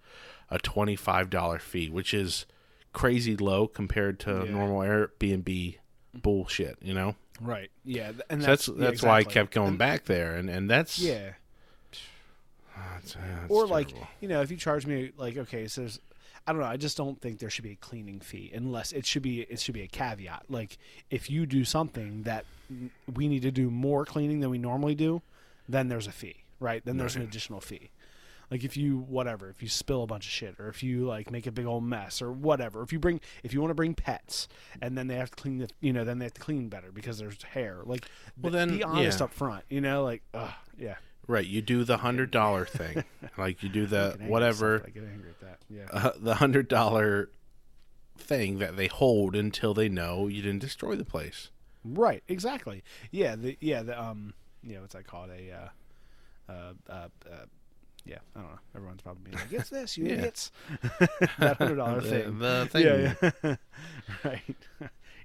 a 0.50 0.59
$25 0.59 1.61
fee 1.61 1.88
which 1.88 2.12
is 2.12 2.44
crazy 2.92 3.37
low 3.37 3.66
compared 3.66 4.18
to 4.20 4.42
Yeah. 4.44 4.50
normal 4.52 4.81
airbnb 4.81 5.76
bullshit 6.14 6.76
you 6.83 6.92
know 6.94 7.14
Right. 7.40 7.70
Yeah. 7.85 8.12
And 8.31 8.40
so 8.42 8.46
that's 8.46 8.66
that's 8.66 8.78
that's, 8.78 9.02
yeah, 9.02 9.09
why 9.09 9.18
I 9.18 9.24
kept 9.24 9.52
going 9.52 9.76
back 9.76 10.05
there, 10.05 10.37
and 10.37 10.48
and 10.48 10.70
that's 10.70 10.96
Yeah. 10.98 11.33
that's- 12.76 13.16
that's 13.16 13.16
or 13.50 13.66
like 13.66 13.90
you 14.20 14.28
know, 14.28 14.42
if 14.42 14.50
you 14.50 14.57
charge 14.57 14.87
me 14.87 15.11
like 15.16 15.37
okay, 15.37 15.66
so 15.66 15.81
there's, 15.81 15.98
I 16.46 16.52
don't 16.52 16.61
know. 16.61 16.66
I 16.66 16.76
just 16.76 16.96
don't 16.96 17.20
think 17.20 17.38
there 17.38 17.50
should 17.50 17.64
be 17.64 17.72
a 17.72 17.76
cleaning 17.76 18.20
fee 18.20 18.50
unless 18.52 18.92
it 18.92 19.07
should 19.07 19.22
be 19.22 19.42
it 19.42 19.61
should 19.61 19.74
be 19.74 19.83
a 19.83 19.88
caveat. 19.88 20.44
Like 20.48 20.78
if 21.11 21.31
you 21.31 21.46
do 21.46 21.64
something 21.64 22.24
that 22.24 22.44
we 23.12 23.28
need 23.28 23.42
to 23.42 23.50
do 23.50 23.70
more 23.70 24.05
cleaning 24.05 24.40
than 24.40 24.50
we 24.50 24.59
normally 24.59 24.94
do, 24.94 25.22
then 25.68 25.88
there's 25.88 26.07
a 26.07 26.12
fee, 26.12 26.44
right? 26.59 26.85
Then 26.85 26.96
there's 26.96 27.16
an 27.16 27.22
additional 27.22 27.61
fee. 27.61 27.90
Like 28.50 28.64
if 28.64 28.76
you 28.76 28.98
whatever, 29.09 29.48
if 29.48 29.62
you 29.62 29.68
spill 29.70 30.02
a 30.02 30.07
bunch 30.07 30.26
of 30.26 30.31
shit, 30.31 30.57
or 30.59 30.68
if 30.68 30.83
you 30.83 31.07
like 31.07 31.31
make 31.31 31.46
a 31.46 31.50
big 31.50 31.64
old 31.64 31.85
mess, 31.85 32.20
or 32.20 32.31
whatever. 32.31 32.83
If 32.83 32.92
you 32.92 32.98
bring, 32.98 33.18
if 33.42 33.55
you 33.55 33.62
want 33.62 33.70
to 33.70 33.74
bring 33.74 33.94
pets, 33.94 34.46
and 34.83 34.96
then 34.98 35.07
they 35.07 35.14
have 35.14 35.31
to 35.31 35.37
clean 35.37 35.57
the, 35.57 35.70
you 35.81 35.90
know, 35.90 36.05
then 36.05 36.18
they 36.18 36.26
have 36.26 36.35
to 36.35 36.40
clean 36.40 36.68
better 36.68 36.92
because 36.92 37.18
there's 37.18 37.42
hair. 37.42 37.78
Like, 37.83 38.07
Well, 38.38 38.52
then, 38.52 38.76
be 38.76 38.85
honest 38.85 39.20
yeah. 39.20 39.24
up 39.24 39.33
front. 39.33 39.64
You 39.70 39.81
know, 39.81 40.05
like, 40.05 40.22
ugh, 40.35 40.50
yeah. 40.78 40.96
Right, 41.27 41.47
you 41.47 41.63
do 41.63 41.85
the 41.85 41.99
hundred 41.99 42.31
dollar 42.31 42.65
thing, 42.65 43.05
like 43.39 43.63
you 43.63 43.69
do 43.69 43.87
the 43.87 44.17
at 44.21 44.29
whatever. 44.29 44.83
I 44.87 44.91
get 44.91 45.05
angry 45.05 45.31
at 45.31 45.41
that. 45.41 45.59
Yeah. 45.69 45.87
uh, 45.93 46.13
the 46.19 46.37
hundred 46.37 46.69
dollar 46.69 47.31
thing 48.19 48.59
that 48.59 48.77
they 48.77 48.87
hold 48.89 49.35
until 49.35 49.75
they 49.75 49.89
know 49.89 50.27
you 50.29 50.43
didn't 50.43 50.61
destroy 50.61 50.95
the 50.97 51.05
place. 51.05 51.51
Right, 51.85 52.23
exactly. 52.29 52.83
Yeah, 53.11 53.37
the 53.37 53.57
yeah 53.61 53.83
the 53.83 54.01
um 54.01 54.35
you 54.63 54.75
know 54.75 54.83
what's 54.83 54.95
that 54.95 55.07
called 55.07 55.31
a 55.31 55.51
uh, 55.53 56.53
uh, 56.53 56.73
uh, 56.89 57.09
uh 57.31 57.45
yeah 58.05 58.19
I 58.37 58.41
don't 58.41 58.51
know 58.51 58.59
everyone's 58.77 59.01
probably 59.03 59.23
being 59.31 59.37
like 59.37 59.53
it's 59.53 59.71
this 59.71 59.97
you 59.97 60.05
Yeah. 60.09 60.13
idiots 60.15 60.51
that 61.39 61.57
hundred 61.57 61.77
dollar 61.77 62.01
The- 62.01 62.09
thing 62.11 62.39
the 62.39 62.69
thing. 62.71 62.85
yeah 62.85 63.31
yeah 63.45 63.57
right 64.25 64.57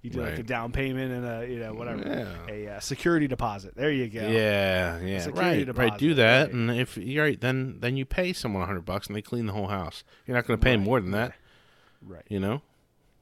you 0.01 0.09
do 0.09 0.21
like 0.21 0.37
a 0.39 0.43
down 0.43 0.71
payment 0.71 1.11
and 1.11 1.25
a 1.25 1.47
you 1.51 1.59
know 1.59 1.73
whatever 1.73 2.03
Yeah. 2.49 2.53
a 2.53 2.75
uh, 2.75 2.79
security 2.79 3.27
deposit 3.27 3.75
there 3.75 3.91
you 3.91 4.07
go 4.09 4.27
Yeah, 4.27 4.99
yeah, 4.99 5.27
right, 5.33 5.75
right. 5.77 5.97
Do 5.97 6.13
that, 6.15 6.45
right. 6.47 6.53
and 6.53 6.71
if 6.71 6.97
you're 6.97 7.23
right, 7.25 7.39
then 7.39 7.77
then 7.79 7.97
you 7.97 8.05
pay 8.05 8.33
someone 8.33 8.65
hundred 8.65 8.85
bucks 8.85 9.07
and 9.07 9.15
they 9.15 9.21
clean 9.21 9.45
the 9.47 9.53
whole 9.53 9.67
house. 9.67 10.03
You're 10.25 10.35
not 10.35 10.45
going 10.45 10.59
to 10.59 10.63
pay 10.63 10.75
Right, 10.77 10.85
more 10.85 10.99
than 11.01 11.11
that, 11.11 11.33
right 12.01 12.23
you 12.29 12.39
know. 12.39 12.61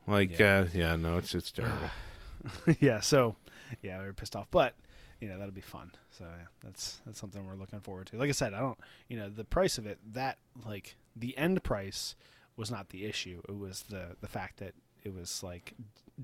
Like, 0.08 0.38
Yeah. 0.38 0.66
uh, 0.66 0.68
yeah, 0.74 0.96
no, 0.96 1.18
it's 1.18 1.34
it's 1.34 1.52
terrible. 1.52 1.90
yeah 2.80 3.00
so 3.00 3.36
yeah 3.82 4.00
we 4.00 4.06
were 4.06 4.14
pissed 4.14 4.36
off 4.36 4.48
but 4.52 4.76
you 5.20 5.28
know 5.28 5.38
that'll 5.40 5.52
be 5.54 5.62
fun 5.62 5.92
so 6.12 6.26
yeah 6.26 6.46
that's 6.64 7.00
that's 7.06 7.20
something 7.20 7.44
we're 7.48 7.56
looking 7.56 7.80
forward 7.80 8.06
to 8.06 8.18
like 8.18 8.30
i 8.30 8.32
said 8.34 8.54
i 8.54 8.60
don't 8.60 8.78
you 9.08 9.18
know 9.18 9.30
the 9.30 9.44
price 9.44 9.78
of 9.80 9.88
it 9.88 9.98
that 10.14 10.38
like 10.64 10.96
the 11.16 11.36
end 11.38 11.64
price 11.64 12.16
was 12.56 12.70
not 12.70 12.90
the 12.90 13.06
issue 13.06 13.42
it 13.50 13.58
was 13.58 13.84
the 13.90 14.16
the 14.22 14.28
fact 14.28 14.58
that 14.58 14.74
it 15.06 15.14
was 15.14 15.42
like 15.44 15.74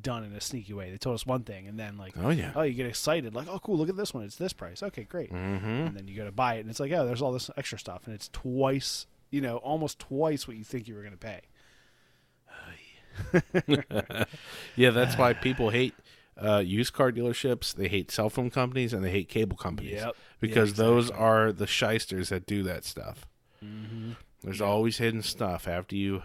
done 0.02 0.24
in 0.24 0.34
a 0.34 0.42
sneaky 0.42 0.74
way 0.74 0.90
they 0.92 0.98
told 0.98 1.14
us 1.14 1.26
one 1.26 1.44
thing 1.44 1.68
and 1.68 1.78
then 1.80 1.98
like 1.98 2.14
oh 2.18 2.30
yeah. 2.30 2.52
oh 2.56 2.62
you 2.62 2.74
get 2.74 2.86
excited 2.88 3.34
like 3.36 3.48
oh 3.50 3.60
cool 3.60 3.78
look 3.78 3.90
at 3.90 3.98
this 3.98 4.14
one 4.14 4.24
it's 4.24 4.36
this 4.38 4.54
price 4.54 4.82
okay 4.82 5.04
great 5.04 5.32
Mm-hmm. 5.32 5.66
and 5.66 5.96
then 5.98 6.08
you 6.08 6.16
go 6.16 6.26
to 6.26 6.32
buy 6.32 6.56
it 6.56 6.62
and 6.62 6.70
it's 6.70 6.80
like 6.80 6.92
oh 6.94 7.06
there's 7.06 7.22
all 7.22 7.32
this 7.34 7.50
extra 7.58 7.78
stuff 7.78 8.04
and 8.06 8.16
it's 8.16 8.30
twice 8.30 9.06
you 9.30 9.42
know 9.42 9.58
almost 9.58 10.00
twice 10.00 10.48
what 10.48 10.58
you 10.58 10.64
think 10.64 10.88
you 10.88 10.96
were 10.96 11.02
going 11.02 11.12
to 11.12 11.18
pay 11.18 11.42
Yeah, 14.76 14.92
that's 14.92 15.18
why 15.18 15.34
people 15.34 15.70
hate 15.70 15.94
uh, 16.42 16.60
used 16.60 16.94
car 16.94 17.12
dealerships. 17.12 17.74
They 17.76 17.88
hate 17.88 18.10
cell 18.12 18.30
phone 18.30 18.50
companies 18.50 18.94
and 18.94 19.04
they 19.04 19.12
hate 19.12 19.28
cable 19.30 19.58
companies 19.58 19.94
Yep. 20.02 20.16
because 20.40 20.72
Yeah, 20.72 20.86
those 20.86 21.12
are 21.12 21.52
the 21.52 21.68
shysters 21.68 22.30
that 22.30 22.46
do 22.46 22.64
that 22.64 22.86
stuff. 22.86 23.28
mm-hmm. 23.64 24.14
There's 24.42 24.62
always 24.62 24.98
hidden 24.98 25.22
stuff 25.22 25.68
after 25.68 25.96
you 25.96 26.24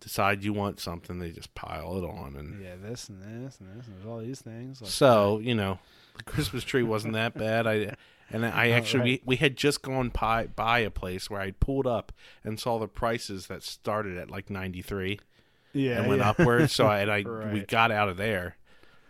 decide 0.00 0.44
you 0.44 0.52
want 0.52 0.80
something. 0.80 1.18
They 1.18 1.30
just 1.30 1.54
pile 1.54 1.96
it 1.96 2.04
on, 2.04 2.36
and 2.36 2.62
yeah 2.62 2.74
this 2.80 3.08
and 3.08 3.22
this 3.22 3.58
and 3.60 3.78
this 3.78 3.86
and 3.86 4.08
all 4.08 4.18
these 4.18 4.40
things 4.40 4.80
like, 4.80 4.90
so 4.90 5.38
you 5.38 5.54
know, 5.54 5.78
the 6.16 6.24
Christmas 6.24 6.64
tree 6.64 6.82
wasn't 6.82 7.14
that 7.14 7.34
bad. 7.34 7.66
I 7.66 7.94
and 8.30 8.44
I 8.44 8.70
actually 8.70 9.00
right. 9.00 9.22
we, 9.24 9.34
we 9.34 9.36
had 9.36 9.56
just 9.56 9.82
gone 9.82 10.10
by, 10.10 10.46
by 10.46 10.80
a 10.80 10.90
place 10.90 11.30
where 11.30 11.40
I 11.40 11.52
pulled 11.52 11.86
up 11.86 12.12
and 12.44 12.58
saw 12.58 12.78
the 12.78 12.88
prices 12.88 13.46
that 13.46 13.62
started 13.62 14.16
at 14.16 14.30
like 14.30 14.50
ninety 14.50 14.82
three. 14.82 15.20
yeah 15.72 15.98
and 16.00 16.08
went 16.08 16.20
yeah. 16.20 16.30
upward. 16.30 16.70
So 16.70 16.86
I, 16.86 17.00
and 17.00 17.10
I 17.10 17.50
we 17.52 17.60
got 17.60 17.90
out 17.90 18.08
of 18.08 18.16
there. 18.16 18.56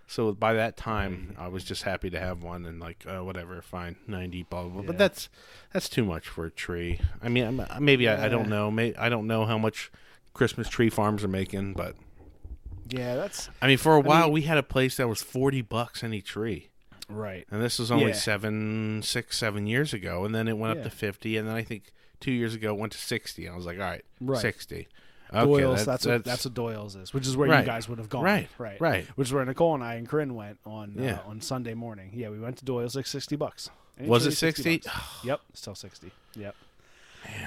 So 0.09 0.31
by 0.33 0.53
that 0.53 0.77
time, 0.77 1.35
I 1.37 1.49
was 1.49 1.65
just 1.65 1.83
happy 1.83 2.11
to 2.11 2.21
have 2.21 2.45
one 2.45 2.65
and 2.65 2.79
like 2.79 3.05
uh, 3.09 3.25
whatever, 3.25 3.61
fine, 3.61 3.97
ninety, 4.07 4.45
blah 4.45 4.63
blah. 4.63 4.71
blah. 4.71 4.81
Yeah. 4.83 4.87
But 4.87 4.99
that's 4.99 5.29
that's 5.73 5.89
too 5.89 6.05
much 6.05 6.29
for 6.29 6.47
a 6.47 6.51
tree. 6.51 7.01
I 7.21 7.29
mean, 7.29 7.61
I'm- 7.61 7.85
maybe 7.85 8.09
I, 8.09 8.27
I 8.27 8.29
don't 8.29 8.49
know. 8.49 8.71
May, 8.71 8.95
I 8.95 9.09
don't 9.09 9.27
know 9.27 9.45
how 9.47 9.59
much 9.59 9.91
Christmas 10.37 10.69
tree 10.69 10.91
farms 10.91 11.25
are 11.25 11.29
making, 11.29 11.73
but 11.75 11.97
yeah 12.89 13.17
that's 13.17 13.49
I 13.61 13.67
mean, 13.67 13.79
for 13.79 13.97
a 13.97 14.01
while 14.01 14.25
mean- 14.25 14.33
we 14.35 14.43
had 14.43 14.59
a 14.59 14.63
place 14.63 14.97
that 14.99 15.09
was 15.09 15.23
forty 15.23 15.63
bucks 15.63 16.05
any 16.05 16.21
tree, 16.21 16.69
right 17.09 17.47
and 17.51 17.63
this 17.63 17.79
was 17.79 17.91
only 17.91 18.09
Yeah. 18.09 18.13
seven, 18.13 19.01
six, 19.03 19.39
seven 19.39 19.67
years 19.67 19.93
ago, 19.93 20.25
and 20.25 20.35
then 20.35 20.47
it 20.49 20.57
went 20.59 20.75
Yeah. 20.75 20.85
up 20.85 20.91
to 20.91 20.97
fifty, 20.97 21.37
and 21.37 21.49
then 21.49 21.55
I 21.57 21.63
think 21.63 21.93
two 22.21 22.33
years 22.33 22.55
ago 22.55 22.75
it 22.75 22.79
went 22.79 22.93
to 22.93 22.99
sixty. 22.99 23.47
And 23.47 23.55
I 23.55 23.57
was 23.57 23.67
like, 23.67 23.79
all 23.79 23.85
right, 23.85 24.05
Right. 24.21 24.41
sixty. 24.41 24.89
Okay, 25.35 25.45
Doyle's. 25.45 25.85
that's 25.85 26.05
That's, 26.05 26.07
what 26.07 26.25
that's 26.25 26.45
what 26.45 26.55
Doyle's 26.55 26.95
is, 26.95 27.13
which 27.13 27.27
is 27.27 27.37
where 27.37 27.49
Right. 27.49 27.61
you 27.61 27.67
guys 27.67 27.89
would 27.89 27.99
have 27.99 28.09
gone. 28.09 28.23
Right, 28.23 28.49
right, 28.59 28.81
right. 28.81 29.07
Which 29.17 29.29
is 29.29 29.33
where 29.35 29.45
Nicole 29.45 29.75
and 29.75 29.83
I 29.83 29.95
and 29.95 30.09
Corinne 30.09 30.35
went 30.37 30.59
on 30.65 30.95
Yeah. 30.97 31.19
uh, 31.27 31.31
on 31.31 31.41
Sunday 31.41 31.75
morning. 31.75 32.13
Yeah, 32.15 32.29
we 32.29 32.39
went 32.39 32.59
to 32.59 32.65
Doyle's 32.65 32.95
like 32.95 33.07
sixty 33.09 33.35
bucks. 33.35 33.69
And 33.99 34.07
Was 34.09 34.25
it 34.27 34.29
each 34.29 34.35
of 34.35 34.55
these 34.65 34.75
60? 34.85 34.91
yep, 35.25 35.41
still 35.55 35.75
sixty. 35.75 36.13
Yep. 36.37 36.55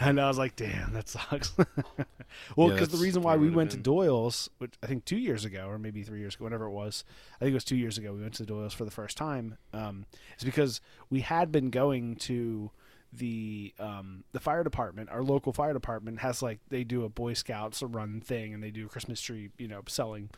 And 0.02 0.20
I 0.20 0.28
was 0.28 0.38
like, 0.38 0.56
"Damn, 0.56 0.94
that 0.94 1.10
sucks." 1.10 1.54
well, 2.56 2.68
Yeah, 2.70 2.74
because 2.74 2.90
the 2.90 2.98
reason 2.98 3.22
why 3.22 3.36
we 3.38 3.50
went 3.50 3.72
to. 3.72 3.78
Doyle's, 3.78 4.50
which 4.58 4.74
I 4.84 4.88
think 4.88 5.06
two 5.06 5.18
years 5.18 5.46
ago 5.46 5.68
or 5.68 5.78
maybe 5.78 6.04
three 6.04 6.20
years 6.20 6.36
ago, 6.36 6.44
whatever 6.46 6.66
it 6.66 6.72
was, 6.72 7.04
I 7.36 7.40
think 7.46 7.52
it 7.52 7.56
was 7.56 7.64
two 7.64 7.76
years 7.78 7.98
ago, 7.98 8.14
we 8.14 8.22
went 8.22 8.34
to 8.36 8.46
Doyle's 8.46 8.74
for 8.74 8.86
the 8.86 8.92
first 8.92 9.18
time. 9.18 9.58
Um, 9.74 10.06
is 10.38 10.44
because 10.44 10.82
we 11.10 11.22
had 11.22 11.52
been 11.52 11.70
going 11.70 12.16
to 12.18 12.72
the 13.12 13.74
um, 13.80 14.24
the 14.32 14.40
fire 14.40 14.64
department. 14.64 15.10
Our 15.10 15.24
local 15.24 15.54
fire 15.54 15.74
department 15.74 16.20
has 16.20 16.42
like 16.42 16.60
they 16.70 16.84
do 16.84 17.04
a 17.04 17.10
Boy 17.10 17.34
Scouts 17.34 17.82
run 17.82 18.22
thing, 18.22 18.54
and 18.54 18.64
they 18.64 18.72
do 18.72 18.86
a 18.86 18.90
Christmas 18.90 19.22
tree, 19.22 19.50
you 19.58 19.68
know, 19.68 19.82
selling 19.88 20.30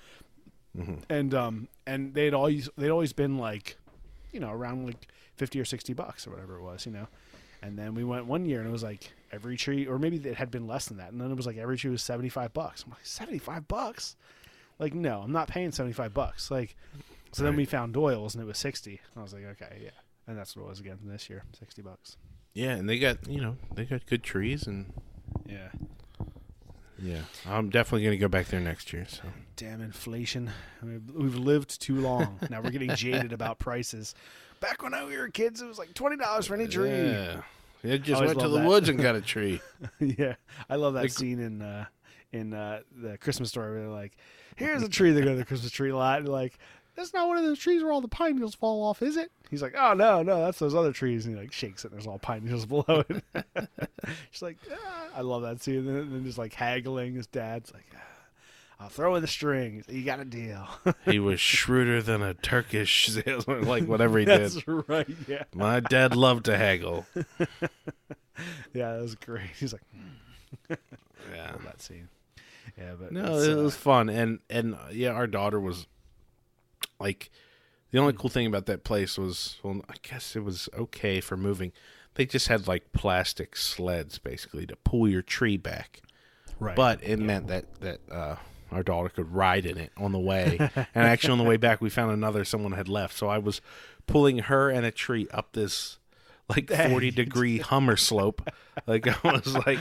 Mm-hmm. 0.77 0.93
and 1.09 1.33
um 1.33 1.67
and 1.85 2.13
they'd 2.13 2.33
always 2.33 2.69
they'd 2.77 2.91
always 2.91 3.11
been 3.11 3.37
like 3.37 3.75
you 4.31 4.39
know 4.39 4.51
around 4.51 4.85
like 4.85 5.05
50 5.35 5.59
or 5.59 5.65
60 5.65 5.91
bucks 5.91 6.25
or 6.25 6.29
whatever 6.29 6.55
it 6.55 6.61
was 6.61 6.85
you 6.85 6.93
know 6.93 7.09
and 7.61 7.77
then 7.77 7.93
we 7.93 8.03
went 8.03 8.25
one 8.25 8.45
year 8.45 8.59
and 8.59 8.67
it 8.67 8.71
was 8.71 8.83
like 8.83 9.11
every 9.31 9.55
tree 9.55 9.85
or 9.85 9.99
maybe 9.99 10.17
it 10.17 10.35
had 10.35 10.51
been 10.51 10.67
less 10.67 10.85
than 10.87 10.97
that. 10.97 11.11
And 11.11 11.21
then 11.21 11.31
it 11.31 11.37
was 11.37 11.45
like 11.45 11.57
every 11.57 11.77
tree 11.77 11.91
was 11.91 12.01
75 12.01 12.53
bucks. 12.53 12.83
I'm 12.83 12.91
like 12.91 13.05
75 13.05 13.67
bucks? 13.67 14.15
Like 14.79 14.93
no 14.93 15.21
i'm 15.21 15.31
not 15.31 15.47
paying 15.47 15.71
75 15.71 16.13
bucks. 16.13 16.49
Like 16.49 16.75
so 17.31 17.43
then 17.43 17.55
we 17.55 17.65
found 17.65 17.93
doyle's 17.93 18.35
and 18.35 18.43
it 18.43 18.47
was 18.47 18.57
60 18.57 18.99
i 19.15 19.21
was 19.21 19.33
like 19.33 19.45
okay 19.45 19.81
yeah. 19.83 19.89
And 20.27 20.37
that's 20.37 20.55
what 20.55 20.63
it 20.63 20.69
was 20.69 20.79
again 20.79 20.99
this 21.03 21.29
year 21.29 21.43
60 21.57 21.81
bucks. 21.81 22.17
Yeah, 22.53 22.71
and 22.71 22.89
they 22.89 22.99
got 22.99 23.27
you 23.27 23.41
know 23.41 23.57
they 23.75 23.85
got 23.85 24.05
good 24.05 24.23
trees 24.23 24.67
and 24.67 24.93
yeah. 25.47 25.69
Yeah, 27.03 27.21
I'm 27.47 27.69
definitely 27.69 28.05
gonna 28.05 28.17
go 28.17 28.27
back 28.27 28.47
there 28.47 28.59
next 28.59 28.93
year. 28.93 29.07
So. 29.09 29.23
Damn 29.55 29.81
inflation. 29.81 30.51
We've 30.83 31.35
lived 31.35 31.81
too 31.81 31.95
long. 31.95 32.37
Now 32.51 32.61
we're 32.61 32.69
getting 32.69 32.93
jaded 32.95 33.33
about 33.33 33.57
prices 33.57 34.13
back 34.61 34.81
when 34.81 34.93
we 35.09 35.17
were 35.17 35.27
kids 35.27 35.61
it 35.61 35.67
was 35.67 35.77
like 35.77 35.93
$20 35.93 36.47
for 36.47 36.55
any 36.55 36.67
tree 36.67 36.87
yeah, 36.89 37.41
yeah, 37.83 37.97
just 37.97 38.21
went 38.23 38.39
to 38.39 38.47
the 38.47 38.59
that. 38.59 38.67
woods 38.67 38.87
and 38.87 38.97
got 39.01 39.15
a 39.15 39.21
tree. 39.33 39.59
yeah, 39.99 40.35
I 40.69 40.75
love 40.77 40.93
that 40.93 41.01
Like- 41.01 41.11
scene 41.11 41.39
in 41.39 41.61
uh, 41.61 41.85
in 42.31 42.53
uh, 42.53 42.79
the 42.95 43.17
Christmas 43.17 43.49
story 43.49 43.71
where 43.71 43.79
they're 43.81 43.89
like, 43.89 44.15
"Here's 44.55 44.81
a 44.83 44.87
tree." 44.97 45.11
They 45.11 45.19
go 45.21 45.31
to 45.31 45.35
the 45.35 45.43
Christmas 45.43 45.69
tree 45.71 45.91
lot 45.91 46.19
and 46.19 46.29
like, 46.29 46.57
"That's 46.95 47.13
not 47.13 47.27
one 47.27 47.35
of 47.37 47.43
those 47.43 47.59
trees 47.59 47.83
where 47.83 47.91
all 47.91 47.99
the 47.99 48.07
pine 48.07 48.35
needles 48.35 48.55
fall 48.55 48.83
off, 48.85 49.01
is 49.01 49.17
it?" 49.17 49.31
He's 49.49 49.61
like, 49.61 49.73
"Oh 49.77 49.93
no, 49.93 50.23
no, 50.23 50.39
that's 50.45 50.57
those 50.59 50.73
other 50.73 50.93
trees." 50.93 51.25
And 51.25 51.35
he 51.35 51.41
like 51.41 51.51
shakes 51.51 51.83
it. 51.83 51.91
and 51.91 51.97
There's 51.99 52.07
all 52.07 52.19
pine 52.19 52.45
needles 52.45 52.65
below 52.67 53.03
it. 53.09 53.23
She's 54.31 54.41
like, 54.41 54.57
ah. 54.71 55.07
"I 55.15 55.21
love 55.21 55.41
that 55.41 55.61
scene." 55.61 55.79
And 55.79 55.87
then, 55.87 55.95
and 55.95 56.11
then 56.13 56.23
just 56.23 56.37
like 56.37 56.53
haggling. 56.53 57.15
His 57.15 57.27
dad's 57.27 57.73
like, 57.73 57.85
ah, 57.95 57.99
"I'll 58.81 58.89
throw 58.89 59.15
in 59.15 59.21
the 59.21 59.27
strings. 59.27 59.85
You 59.87 60.03
got 60.03 60.19
a 60.19 60.25
deal." 60.25 60.67
he 61.05 61.19
was 61.19 61.39
shrewder 61.39 62.01
than 62.01 62.21
a 62.21 62.33
Turkish 62.33 63.07
salesman, 63.11 63.65
like 63.65 63.85
whatever 63.85 64.17
he 64.19 64.25
did. 64.25 64.41
that's 64.51 64.67
right. 64.67 65.07
Yeah, 65.27 65.43
My 65.53 65.79
dad 65.79 66.15
loved 66.15 66.45
to 66.45 66.57
haggle. 66.57 67.05
yeah, 68.73 68.93
that 68.93 69.01
was 69.01 69.15
great. 69.15 69.51
He's 69.59 69.73
like, 69.73 69.83
I 70.69 70.77
Yeah. 71.33 71.55
that 71.63 71.81
scene. 71.81 72.09
Yeah, 72.77 72.93
but 72.99 73.11
No, 73.11 73.37
it 73.37 73.57
uh, 73.57 73.61
was 73.61 73.75
fun, 73.75 74.09
and 74.09 74.39
and 74.49 74.75
uh, 74.75 74.87
yeah, 74.91 75.11
our 75.11 75.27
daughter 75.27 75.59
was 75.59 75.85
like 76.99 77.29
the 77.91 77.99
only 77.99 78.13
cool 78.13 78.29
thing 78.29 78.47
about 78.47 78.65
that 78.67 78.83
place 78.83 79.17
was 79.17 79.57
well, 79.63 79.81
I 79.89 79.95
guess 80.01 80.35
it 80.35 80.43
was 80.43 80.69
okay 80.77 81.21
for 81.21 81.37
moving. 81.37 81.71
They 82.15 82.25
just 82.25 82.47
had 82.47 82.67
like 82.67 82.91
plastic 82.93 83.55
sleds 83.55 84.17
basically 84.19 84.65
to 84.67 84.75
pull 84.77 85.07
your 85.07 85.21
tree 85.21 85.57
back, 85.57 86.01
right. 86.59 86.75
but 86.75 86.99
it 87.03 87.19
meant 87.19 87.47
that 87.47 87.65
that 87.81 87.99
uh, 88.09 88.35
our 88.71 88.83
daughter 88.83 89.09
could 89.09 89.33
ride 89.33 89.65
in 89.65 89.77
it 89.77 89.91
on 89.97 90.11
the 90.11 90.19
way. 90.19 90.57
and 90.75 90.87
actually, 90.95 91.31
on 91.31 91.37
the 91.37 91.43
way 91.43 91.57
back, 91.57 91.81
we 91.81 91.89
found 91.89 92.11
another 92.11 92.45
someone 92.45 92.71
had 92.73 92.87
left, 92.87 93.15
so 93.17 93.27
I 93.27 93.37
was 93.37 93.61
pulling 94.07 94.39
her 94.39 94.69
and 94.69 94.85
a 94.85 94.91
tree 94.91 95.27
up 95.31 95.53
this 95.53 95.97
like 96.49 96.69
forty 96.69 97.11
degree 97.11 97.59
Hummer 97.59 97.97
slope. 97.97 98.49
Like 98.87 99.07
I 99.07 99.31
was 99.31 99.53
like 99.65 99.79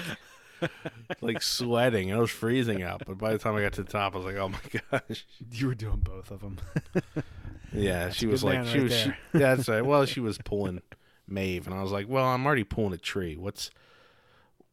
like 1.20 1.42
sweating. 1.42 2.08
It 2.08 2.16
was 2.16 2.30
freezing 2.30 2.82
out, 2.82 3.02
but 3.06 3.18
by 3.18 3.32
the 3.32 3.38
time 3.38 3.56
I 3.56 3.62
got 3.62 3.72
to 3.74 3.82
the 3.82 3.90
top, 3.90 4.14
I 4.14 4.18
was 4.18 4.26
like, 4.26 4.36
"Oh 4.36 4.48
my 4.48 4.58
gosh!" 4.90 5.26
you 5.52 5.68
were 5.68 5.74
doing 5.74 6.00
both 6.00 6.30
of 6.30 6.40
them. 6.40 6.58
Yeah, 7.72 8.10
she 8.10 8.26
was 8.26 8.42
like, 8.42 8.66
she 8.66 8.78
right 8.78 8.82
was, 8.82 8.92
she, 8.94 9.12
that's 9.38 9.68
right. 9.68 9.84
Well, 9.84 10.04
she 10.04 10.20
was 10.20 10.38
pulling 10.38 10.82
Maeve, 11.28 11.66
and 11.66 11.74
I 11.74 11.82
was 11.82 11.92
like, 11.92 12.08
"Well, 12.08 12.24
I'm 12.24 12.44
already 12.44 12.64
pulling 12.64 12.92
a 12.92 12.98
tree. 12.98 13.36
What's 13.36 13.70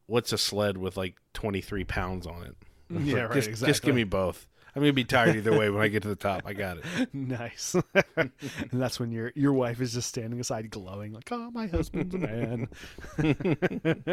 what's 0.08 0.34
a 0.34 0.38
sled 0.38 0.78
with 0.78 0.98
like 0.98 1.16
23 1.34 1.84
pounds 1.84 2.26
on 2.26 2.44
it? 2.44 2.56
Yeah, 2.90 3.24
like, 3.24 3.30
right, 3.30 3.44
Just, 3.44 3.66
just 3.66 3.82
give 3.82 3.96
me 3.96 4.04
both. 4.04 4.48
I'm 4.76 4.84
gonna 4.84 4.94
be 4.94 5.06
tired 5.06 5.36
either 5.36 5.58
way 5.58 5.72
when 5.72 5.82
I 5.82 5.88
get 5.88 6.04
to 6.04 6.08
the 6.08 6.16
top. 6.16 6.44
I 6.46 6.54
got 6.54 6.78
it. 6.78 6.86
nice. 7.14 7.76
and 8.16 8.32
that's 8.72 9.00
when 9.00 9.12
your 9.12 9.32
your 9.36 9.54
wife 9.54 9.82
is 9.82 9.94
just 9.94 10.08
standing 10.08 10.40
aside 10.40 10.70
glowing 10.70 11.14
like, 11.14 11.32
"Oh, 11.32 11.50
my 11.50 11.66
husband's 11.66 12.14
a 12.14 12.20
man." 12.20 12.70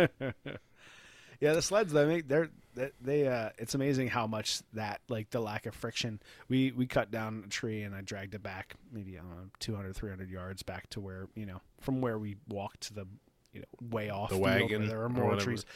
yeah, 1.40 1.52
the 1.52 1.60
sleds 1.60 1.92
they 1.92 2.06
make 2.06 2.28
they're 2.28 2.48
they, 2.74 2.90
they 3.02 3.28
uh 3.28 3.50
it's 3.58 3.74
amazing 3.74 4.08
how 4.08 4.26
much 4.26 4.60
that 4.72 5.02
like 5.10 5.28
the 5.28 5.40
lack 5.40 5.66
of 5.66 5.74
friction. 5.74 6.18
We 6.48 6.72
we 6.72 6.86
cut 6.86 7.10
down 7.10 7.42
a 7.44 7.48
tree 7.50 7.82
and 7.82 7.94
I 7.94 8.00
dragged 8.00 8.34
it 8.34 8.42
back 8.42 8.74
maybe 8.90 9.18
I 9.18 9.20
don't 9.20 9.30
know 9.30 9.50
200 9.58 9.94
300 9.94 10.30
yards 10.30 10.62
back 10.62 10.88
to 10.90 11.00
where, 11.00 11.28
you 11.34 11.44
know, 11.44 11.60
from 11.82 12.00
where 12.00 12.18
we 12.18 12.36
walked 12.48 12.84
to 12.84 12.94
the 12.94 13.06
you 13.52 13.60
know, 13.60 13.88
way 13.90 14.08
off 14.08 14.30
The 14.30 14.36
field 14.36 14.46
where 14.46 14.60
wagon 14.62 14.88
there 14.88 15.02
are 15.02 15.10
more 15.10 15.36
trees. 15.36 15.66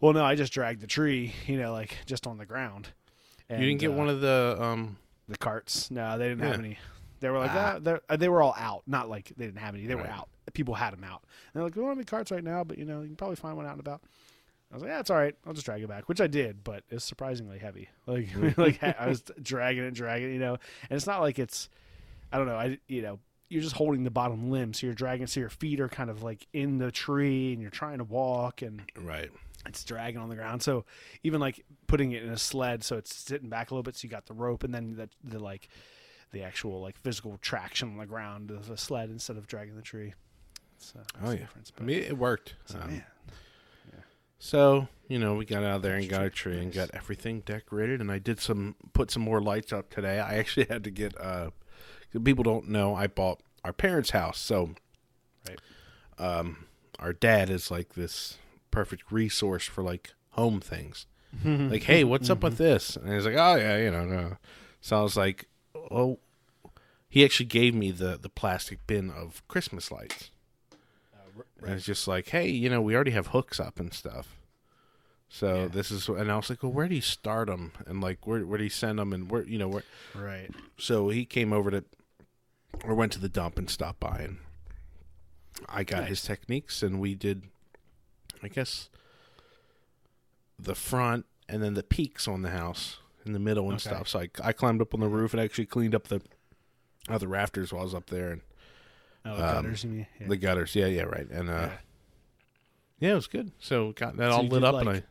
Well, 0.00 0.12
no, 0.12 0.24
I 0.24 0.34
just 0.34 0.52
dragged 0.52 0.80
the 0.80 0.86
tree, 0.86 1.34
you 1.46 1.58
know, 1.58 1.72
like 1.72 1.96
just 2.06 2.26
on 2.26 2.38
the 2.38 2.46
ground. 2.46 2.88
And, 3.48 3.62
you 3.62 3.68
didn't 3.68 3.80
get 3.80 3.92
one 3.92 4.08
of 4.08 4.20
the 4.20 4.56
um. 4.60 4.96
the 5.28 5.38
carts. 5.38 5.90
No, 5.90 6.18
they 6.18 6.28
didn't 6.28 6.44
have 6.44 6.58
any. 6.58 6.78
They 7.20 7.30
were 7.30 7.38
like, 7.38 7.50
Ah. 7.52 7.80
ah, 7.84 7.98
uh, 8.08 8.16
they 8.16 8.28
were 8.28 8.42
all 8.42 8.54
out. 8.56 8.82
Not 8.86 9.08
like 9.08 9.32
they 9.36 9.46
didn't 9.46 9.60
have 9.60 9.74
any. 9.74 9.86
They 9.86 9.94
were 9.94 10.06
out. 10.06 10.28
People 10.54 10.74
had 10.74 10.92
them 10.92 11.04
out. 11.04 11.22
And 11.22 11.54
they're 11.54 11.64
like, 11.64 11.74
we 11.74 11.80
don't 11.80 11.88
have 11.88 11.98
any 11.98 12.04
carts 12.04 12.30
right 12.30 12.44
now, 12.44 12.62
but 12.64 12.78
you 12.78 12.84
know, 12.84 13.00
you 13.00 13.08
can 13.08 13.16
probably 13.16 13.36
find 13.36 13.56
one 13.56 13.66
out 13.66 13.72
and 13.72 13.80
about. 13.80 14.02
I 14.70 14.74
was 14.74 14.82
like, 14.82 14.90
yeah, 14.90 15.00
it's 15.00 15.10
all 15.10 15.16
right. 15.16 15.34
I'll 15.46 15.54
just 15.54 15.64
drag 15.64 15.82
it 15.82 15.88
back, 15.88 16.08
which 16.08 16.20
I 16.20 16.26
did, 16.26 16.62
but 16.62 16.84
it's 16.90 17.04
surprisingly 17.04 17.58
heavy. 17.58 17.88
Like, 18.06 18.28
like 18.56 18.82
I 18.82 19.08
was 19.08 19.22
dragging 19.42 19.84
it, 19.84 19.94
dragging 19.94 20.30
it, 20.30 20.34
you 20.34 20.38
know. 20.38 20.54
And 20.88 20.96
it's 20.96 21.06
not 21.06 21.20
like 21.20 21.38
it's, 21.38 21.68
I 22.32 22.38
don't 22.38 22.46
know, 22.46 22.56
I 22.56 22.78
you 22.86 23.02
know, 23.02 23.18
you're 23.48 23.62
just 23.62 23.76
holding 23.76 24.04
the 24.04 24.10
bottom 24.10 24.50
limb, 24.50 24.74
so 24.74 24.86
you're 24.86 24.94
dragging, 24.94 25.26
so 25.26 25.40
your 25.40 25.48
feet 25.48 25.80
are 25.80 25.88
kind 25.88 26.10
of 26.10 26.22
like 26.22 26.46
in 26.52 26.78
the 26.78 26.92
tree, 26.92 27.52
and 27.52 27.62
you're 27.62 27.70
trying 27.70 27.98
to 27.98 28.04
walk, 28.04 28.60
and 28.62 28.82
Right. 28.96 29.30
It's 29.68 29.84
dragging 29.84 30.20
on 30.20 30.28
the 30.28 30.34
ground. 30.36 30.62
So 30.62 30.84
even 31.22 31.40
like 31.40 31.64
putting 31.86 32.12
it 32.12 32.22
in 32.24 32.30
a 32.30 32.38
sled, 32.38 32.82
so 32.82 32.96
it's 32.96 33.14
sitting 33.14 33.48
back 33.48 33.70
a 33.70 33.74
little 33.74 33.82
bit, 33.82 33.96
so 33.96 34.04
you 34.06 34.10
got 34.10 34.26
the 34.26 34.34
rope, 34.34 34.64
and 34.64 34.74
then 34.74 34.96
the, 34.96 35.08
the 35.22 35.38
like 35.38 35.68
the 36.32 36.42
actual 36.42 36.80
like 36.80 36.96
physical 36.96 37.38
traction 37.40 37.88
on 37.90 37.96
the 37.98 38.06
ground 38.06 38.50
of 38.50 38.70
a 38.70 38.76
sled 38.76 39.10
instead 39.10 39.36
of 39.36 39.46
dragging 39.46 39.76
the 39.76 39.82
tree. 39.82 40.14
So 40.78 41.00
Oh 41.22 41.30
yeah. 41.30 41.38
difference. 41.38 41.72
I 41.78 41.82
mean, 41.82 41.98
it 42.02 42.16
worked. 42.18 42.54
so, 42.66 42.78
Um, 42.80 42.88
man, 42.88 43.04
So 44.38 44.88
you 45.08 45.18
know, 45.18 45.34
we 45.34 45.44
got 45.44 45.64
out 45.64 45.82
there 45.82 45.96
and 45.96 46.08
got 46.08 46.24
a 46.24 46.30
tree. 46.30 46.52
tree 46.54 46.62
and 46.62 46.72
got 46.72 46.90
everything 46.92 47.40
decorated, 47.40 48.00
and 48.00 48.10
I 48.12 48.18
did 48.18 48.40
some 48.40 48.76
put 48.92 49.10
some 49.10 49.22
more 49.22 49.40
lights 49.40 49.72
up 49.72 49.90
today. 49.90 50.20
I 50.20 50.36
actually 50.36 50.66
had 50.68 50.84
to 50.84 50.90
get 50.90 51.18
uh, 51.20 51.50
people 52.22 52.44
don't 52.44 52.68
know 52.68 52.94
I 52.94 53.06
bought 53.06 53.40
our 53.64 53.72
parents' 53.72 54.10
house, 54.10 54.38
so 54.38 54.74
Right. 55.48 55.58
um, 56.18 56.66
our 56.98 57.12
dad 57.12 57.48
is 57.50 57.70
like 57.70 57.94
this 57.94 58.36
perfect 58.70 59.10
resource 59.10 59.64
for 59.66 59.82
like 59.82 60.12
home 60.30 60.60
things. 60.60 61.06
like, 61.44 61.82
hey, 61.84 62.04
what's 62.04 62.30
up 62.30 62.42
with 62.42 62.56
this? 62.58 62.96
And 62.96 63.12
he's 63.12 63.26
like, 63.26 63.36
oh 63.36 63.56
yeah, 63.56 63.76
you 63.78 63.90
know. 63.90 64.04
No. 64.04 64.36
So 64.80 64.98
I 64.98 65.02
was 65.02 65.16
like, 65.16 65.46
oh, 65.74 66.18
he 67.08 67.24
actually 67.24 67.46
gave 67.46 67.74
me 67.74 67.90
the 67.90 68.18
the 68.20 68.28
plastic 68.30 68.86
bin 68.86 69.10
of 69.10 69.46
Christmas 69.48 69.90
lights. 69.90 70.30
uh, 71.14 71.42
And 71.62 71.74
it's 71.74 71.84
just 71.84 72.08
like, 72.08 72.28
hey, 72.28 72.48
you 72.48 72.68
know, 72.70 72.80
we 72.80 72.94
already 72.94 73.10
have 73.12 73.28
hooks 73.28 73.60
up 73.60 73.78
and 73.80 73.92
stuff. 73.92 74.36
So 75.28 75.54
Yeah. 75.62 75.68
this 75.68 75.90
is, 75.90 76.08
and 76.08 76.32
I 76.32 76.36
was 76.36 76.48
like, 76.48 76.62
well, 76.62 76.72
where 76.72 76.88
do 76.88 76.94
you 76.94 77.02
start 77.02 77.48
them? 77.48 77.72
And 77.86 78.00
like, 78.00 78.26
where 78.26 78.46
where 78.46 78.56
do 78.58 78.64
you 78.64 78.70
send 78.70 78.98
them? 78.98 79.12
And 79.12 79.30
where, 79.30 79.42
you 79.42 79.58
know, 79.58 79.68
where? 79.68 79.84
right. 80.14 80.48
So 80.78 81.10
he 81.10 81.26
came 81.26 81.52
over 81.52 81.70
to, 81.70 81.84
or 82.84 82.94
went 82.94 83.12
to 83.12 83.18
the 83.20 83.28
dump 83.28 83.58
and 83.58 83.68
stopped 83.68 84.00
by, 84.00 84.20
and 84.20 84.38
I 85.68 85.84
got 85.84 86.00
Nice. 86.02 86.08
his 86.08 86.22
techniques, 86.22 86.82
and 86.82 86.98
we 87.00 87.14
did, 87.14 87.42
I 88.42 88.48
guess, 88.48 88.88
the 90.58 90.74
front 90.74 91.26
and 91.48 91.62
then 91.62 91.74
the 91.74 91.82
peaks 91.82 92.26
on 92.28 92.42
the 92.42 92.50
house 92.50 92.98
in 93.24 93.32
the 93.32 93.38
middle 93.38 93.64
and 93.70 93.74
Okay. 93.74 93.88
stuff. 93.88 94.08
So 94.08 94.20
I, 94.20 94.28
I 94.42 94.52
climbed 94.52 94.80
up 94.82 94.94
on 94.94 95.00
the 95.00 95.08
roof 95.08 95.32
and 95.32 95.40
actually 95.40 95.66
cleaned 95.66 95.94
up 95.94 96.08
the 96.08 96.20
other 97.08 97.26
rafters 97.28 97.72
while 97.72 97.82
I 97.82 97.84
was 97.84 97.94
up 97.94 98.06
there 98.10 98.30
and 98.32 98.40
Oh, 99.24 99.36
the 99.36 99.42
Um, 99.48 99.54
gutters? 99.56 99.84
Yeah. 99.84 100.04
the 100.28 100.36
gutters. 100.36 100.74
Yeah, 100.74 100.86
yeah, 100.86 101.02
right. 101.02 101.28
And 101.28 101.48
uh, 101.50 101.52
Yeah. 101.52 101.78
yeah, 103.00 103.10
it 103.12 103.14
was 103.14 103.26
good. 103.26 103.52
So 103.58 103.92
got 103.92 104.16
that 104.16 104.30
So 104.30 104.36
all 104.38 104.46
lit 104.46 104.64
up, 104.64 104.76
and 104.76 104.88
I 104.88 105.02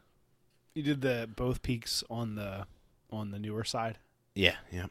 You 0.73 0.81
did 0.83 1.01
the 1.01 1.29
both 1.35 1.61
peaks 1.61 2.03
on 2.09 2.35
the 2.35 2.65
on 3.11 3.31
the 3.31 3.39
newer 3.39 3.63
side. 3.63 3.97
yeah, 4.35 4.55
yeah, 4.71 4.87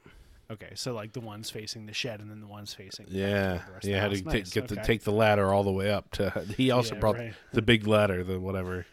Okay, 0.51 0.71
so 0.75 0.93
like 0.95 1.13
the 1.13 1.21
ones 1.21 1.51
facing 1.51 1.87
the 1.87 1.93
shed 1.93 2.21
and 2.21 2.31
then 2.31 2.41
the 2.41 2.47
ones 2.47 2.73
facing 2.73 3.07
yeah, 3.09 3.27
the 3.27 3.49
rest 3.55 3.67
of 3.69 3.81
the 3.83 3.91
yeah. 3.91 4.01
Had 4.01 4.11
to 4.13 4.23
Nice, 4.23 4.51
get 4.53 4.69
the 4.69 4.75
okay. 4.77 4.83
take 4.85 5.03
the 5.03 5.11
ladder 5.13 5.53
all 5.53 5.65
the 5.65 5.73
way 5.73 5.91
up 5.91 6.11
to. 6.13 6.45
He 6.57 6.71
also 6.71 6.95
Yeah, 6.95 7.01
brought 7.01 7.17
right. 7.17 7.35
the 7.53 7.63
big 7.63 7.87
ladder, 7.89 8.23
the 8.23 8.39
whatever. 8.39 8.87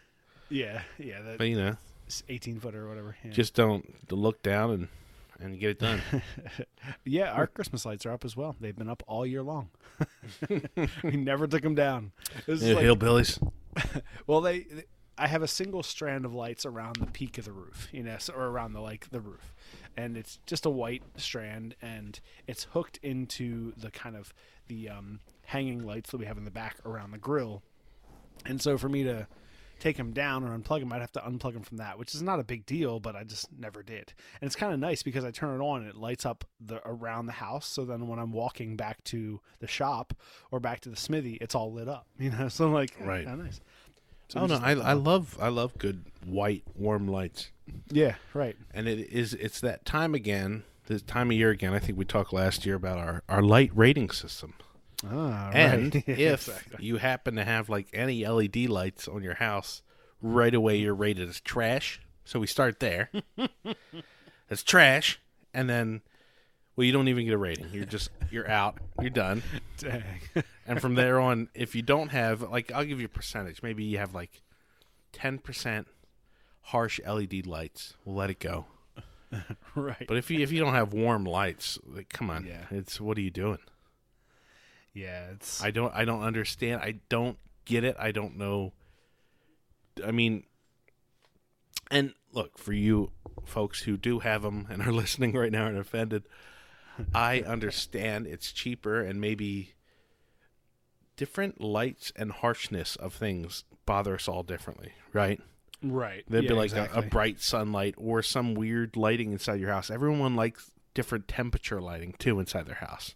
Yeah, 0.48 0.82
yeah. 0.98 1.22
That, 1.22 1.38
But 1.38 1.48
you 1.48 1.56
know, 1.56 1.76
eighteen 2.28 2.58
footer 2.58 2.84
or 2.84 2.88
whatever. 2.88 3.16
Yeah. 3.24 3.30
Just 3.30 3.54
don't 3.54 3.84
look 4.12 4.42
down 4.42 4.70
and 4.72 4.88
and 5.40 5.58
get 5.60 5.70
it 5.70 5.78
done. 5.78 6.00
yeah, 7.04 7.30
our 7.32 7.46
Christmas 7.46 7.84
lights 7.86 8.04
are 8.06 8.12
up 8.12 8.24
as 8.24 8.36
well. 8.36 8.56
They've 8.60 8.76
been 8.76 8.88
up 8.90 9.02
all 9.06 9.24
year 9.26 9.42
long. 9.42 9.68
we 11.02 11.12
never 11.16 11.46
took 11.46 11.62
them 11.62 11.74
down. 11.74 12.12
It 12.46 12.50
was 12.50 12.62
Yeah, 12.62 12.74
like- 12.74 12.84
hillbillies. 12.84 13.40
well, 14.26 14.40
they- 14.40 14.66
I 15.16 15.28
have 15.28 15.42
a 15.42 15.48
single 15.48 15.82
strand 15.82 16.24
of 16.24 16.34
lights 16.34 16.66
around 16.66 16.96
the 16.96 17.06
peak 17.06 17.38
of 17.38 17.44
the 17.44 17.52
roof, 17.52 17.88
you 17.92 18.02
know, 18.02 18.16
so, 18.18 18.34
or 18.34 18.46
around 18.46 18.72
the 18.72 18.80
like 18.80 19.10
the 19.10 19.20
roof, 19.20 19.54
and 19.96 20.16
it's 20.16 20.38
just 20.46 20.66
a 20.66 20.70
white 20.70 21.02
strand, 21.16 21.76
and 21.80 22.18
it's 22.46 22.64
hooked 22.72 22.98
into 23.02 23.72
the 23.76 23.90
kind 23.90 24.16
of 24.16 24.34
the 24.66 24.88
um, 24.88 25.20
hanging 25.46 25.86
lights 25.86 26.10
that 26.10 26.18
we 26.18 26.26
have 26.26 26.38
in 26.38 26.44
the 26.44 26.50
back 26.50 26.76
around 26.84 27.12
the 27.12 27.18
grill, 27.18 27.62
and 28.44 28.60
so 28.60 28.76
for 28.76 28.88
me 28.88 29.04
to 29.04 29.28
take 29.80 29.96
them 29.96 30.12
down 30.12 30.44
or 30.44 30.56
unplug 30.56 30.80
them, 30.80 30.92
I'd 30.92 31.00
have 31.00 31.12
to 31.12 31.20
unplug 31.20 31.52
them 31.52 31.62
from 31.62 31.78
that, 31.78 31.98
which 31.98 32.14
is 32.14 32.22
not 32.22 32.40
a 32.40 32.44
big 32.44 32.64
deal, 32.64 33.00
but 33.00 33.16
I 33.16 33.24
just 33.24 33.48
never 33.58 33.82
did. 33.82 34.14
And 34.40 34.46
it's 34.46 34.56
kind 34.56 34.72
of 34.72 34.78
nice 34.78 35.02
because 35.02 35.24
I 35.24 35.30
turn 35.30 35.60
it 35.60 35.62
on 35.62 35.82
and 35.82 35.90
it 35.90 35.96
lights 35.96 36.24
up 36.24 36.44
the 36.60 36.80
around 36.88 37.26
the 37.26 37.32
house. 37.32 37.66
So 37.66 37.84
then 37.84 38.06
when 38.08 38.18
I'm 38.18 38.32
walking 38.32 38.76
back 38.76 39.02
to 39.04 39.40
the 39.58 39.66
shop 39.66 40.14
or 40.50 40.60
back 40.60 40.80
to 40.80 40.88
the 40.88 40.96
smithy, 40.96 41.34
it's 41.40 41.54
all 41.54 41.72
lit 41.72 41.88
up, 41.88 42.06
you 42.18 42.30
know. 42.30 42.48
So 42.48 42.66
I'm 42.66 42.72
like, 42.72 42.94
Right. 43.00 43.26
nice. 43.26 43.60
So 44.34 44.40
oh 44.40 44.46
no, 44.46 44.56
I 44.56 44.72
I 44.72 44.92
love 44.92 45.38
I 45.40 45.48
love 45.48 45.78
good 45.78 46.04
white 46.26 46.64
warm 46.74 47.08
lights. 47.08 47.50
yeah, 47.90 48.16
right. 48.34 48.56
And 48.72 48.86
it 48.88 48.98
is 49.10 49.32
it's 49.34 49.60
that 49.60 49.84
time 49.84 50.14
again, 50.14 50.64
this 50.86 51.02
time 51.02 51.30
of 51.30 51.36
year 51.36 51.50
again. 51.50 51.72
I 51.72 51.78
think 51.78 51.96
we 51.96 52.04
talked 52.04 52.32
last 52.32 52.66
year 52.66 52.74
about 52.74 52.98
our 52.98 53.22
our 53.28 53.42
light 53.42 53.70
rating 53.74 54.10
system. 54.10 54.54
Ah, 55.08 55.50
And 55.52 55.94
right. 55.94 56.04
if 56.08 56.48
Exactly. 56.48 56.84
you 56.84 56.96
happen 56.96 57.36
to 57.36 57.44
have 57.44 57.68
like 57.68 57.86
any 57.92 58.26
LED 58.26 58.56
lights 58.68 59.06
on 59.08 59.22
your 59.22 59.34
house, 59.34 59.82
right 60.20 60.54
away 60.54 60.76
you're 60.76 60.94
rated 60.94 61.28
as 61.28 61.40
trash. 61.40 62.00
So 62.24 62.40
we 62.40 62.46
start 62.46 62.80
there. 62.80 63.10
It's 64.50 64.62
trash, 64.62 65.20
and 65.54 65.68
then 65.70 66.02
well, 66.76 66.84
you 66.84 66.92
don't 66.92 67.08
even 67.08 67.24
get 67.24 67.34
a 67.34 67.38
rating. 67.38 67.66
You're 67.72 67.84
just 67.84 68.10
you're 68.30 68.50
out. 68.50 68.78
You're 69.00 69.10
done. 69.10 69.42
Dang. 69.78 70.04
And 70.66 70.80
from 70.80 70.94
there 70.94 71.20
on, 71.20 71.48
if 71.54 71.74
you 71.74 71.82
don't 71.82 72.08
have 72.10 72.42
like, 72.42 72.72
I'll 72.72 72.84
give 72.84 73.00
you 73.00 73.06
a 73.06 73.08
percentage. 73.10 73.62
Maybe 73.62 73.84
you 73.84 73.98
have 73.98 74.14
like 74.14 74.42
ten 75.12 75.38
percent 75.38 75.86
harsh 76.62 77.00
LED 77.06 77.46
lights. 77.46 77.94
We'll 78.04 78.16
let 78.16 78.30
it 78.30 78.40
go. 78.40 78.66
right. 79.74 80.04
But 80.06 80.16
if 80.16 80.30
you 80.30 80.40
if 80.40 80.50
you 80.52 80.60
don't 80.60 80.74
have 80.74 80.92
warm 80.92 81.24
lights, 81.24 81.78
like, 81.86 82.08
come 82.08 82.30
on, 82.30 82.46
Yeah. 82.46 82.64
it's 82.70 83.00
what 83.00 83.18
are 83.18 83.22
you 83.22 83.30
doing? 83.30 83.58
yeah, 84.92 85.30
it's 85.32 85.62
I 85.62 85.70
don't 85.72 85.92
I 85.94 86.04
don't 86.04 86.22
understand. 86.22 86.80
I 86.80 86.96
don't 87.08 87.36
get 87.64 87.82
it. 87.84 87.96
I 87.98 88.12
don't 88.12 88.36
know. 88.38 88.72
I 90.04 90.10
mean, 90.12 90.44
and 91.90 92.14
look 92.32 92.58
for 92.58 92.72
you 92.72 93.10
folks 93.44 93.82
who 93.82 93.96
do 93.96 94.20
have 94.20 94.42
them 94.42 94.66
and 94.70 94.82
are 94.82 94.92
listening 95.02 95.32
right 95.34 95.52
now 95.52 95.66
and 95.66 95.76
offended. 95.78 96.24
I 97.14 97.40
understand 97.40 98.26
it's 98.26 98.52
cheaper 98.52 99.00
and 99.00 99.20
maybe 99.20 99.74
different 101.16 101.60
lights 101.60 102.12
and 102.16 102.32
harshness 102.32 102.96
of 102.96 103.14
things 103.14 103.64
bother 103.86 104.14
us 104.14 104.28
all 104.28 104.42
differently, 104.42 104.92
right? 105.12 105.40
right. 105.82 106.24
There'd 106.28 106.44
yeah, 106.44 106.50
be 106.50 106.54
like 106.54 106.70
exactly. 106.70 107.02
a, 107.02 107.06
a 107.06 107.08
bright 107.08 107.40
sunlight 107.40 107.94
or 107.96 108.22
some 108.22 108.54
weird 108.54 108.96
lighting 108.96 109.32
inside 109.32 109.60
your 109.60 109.70
house. 109.72 109.90
Everyone 109.90 110.34
likes 110.36 110.70
different 110.94 111.28
temperature 111.28 111.80
lighting 111.80 112.14
too 112.18 112.38
inside 112.40 112.66
their 112.66 112.76
house. 112.76 113.14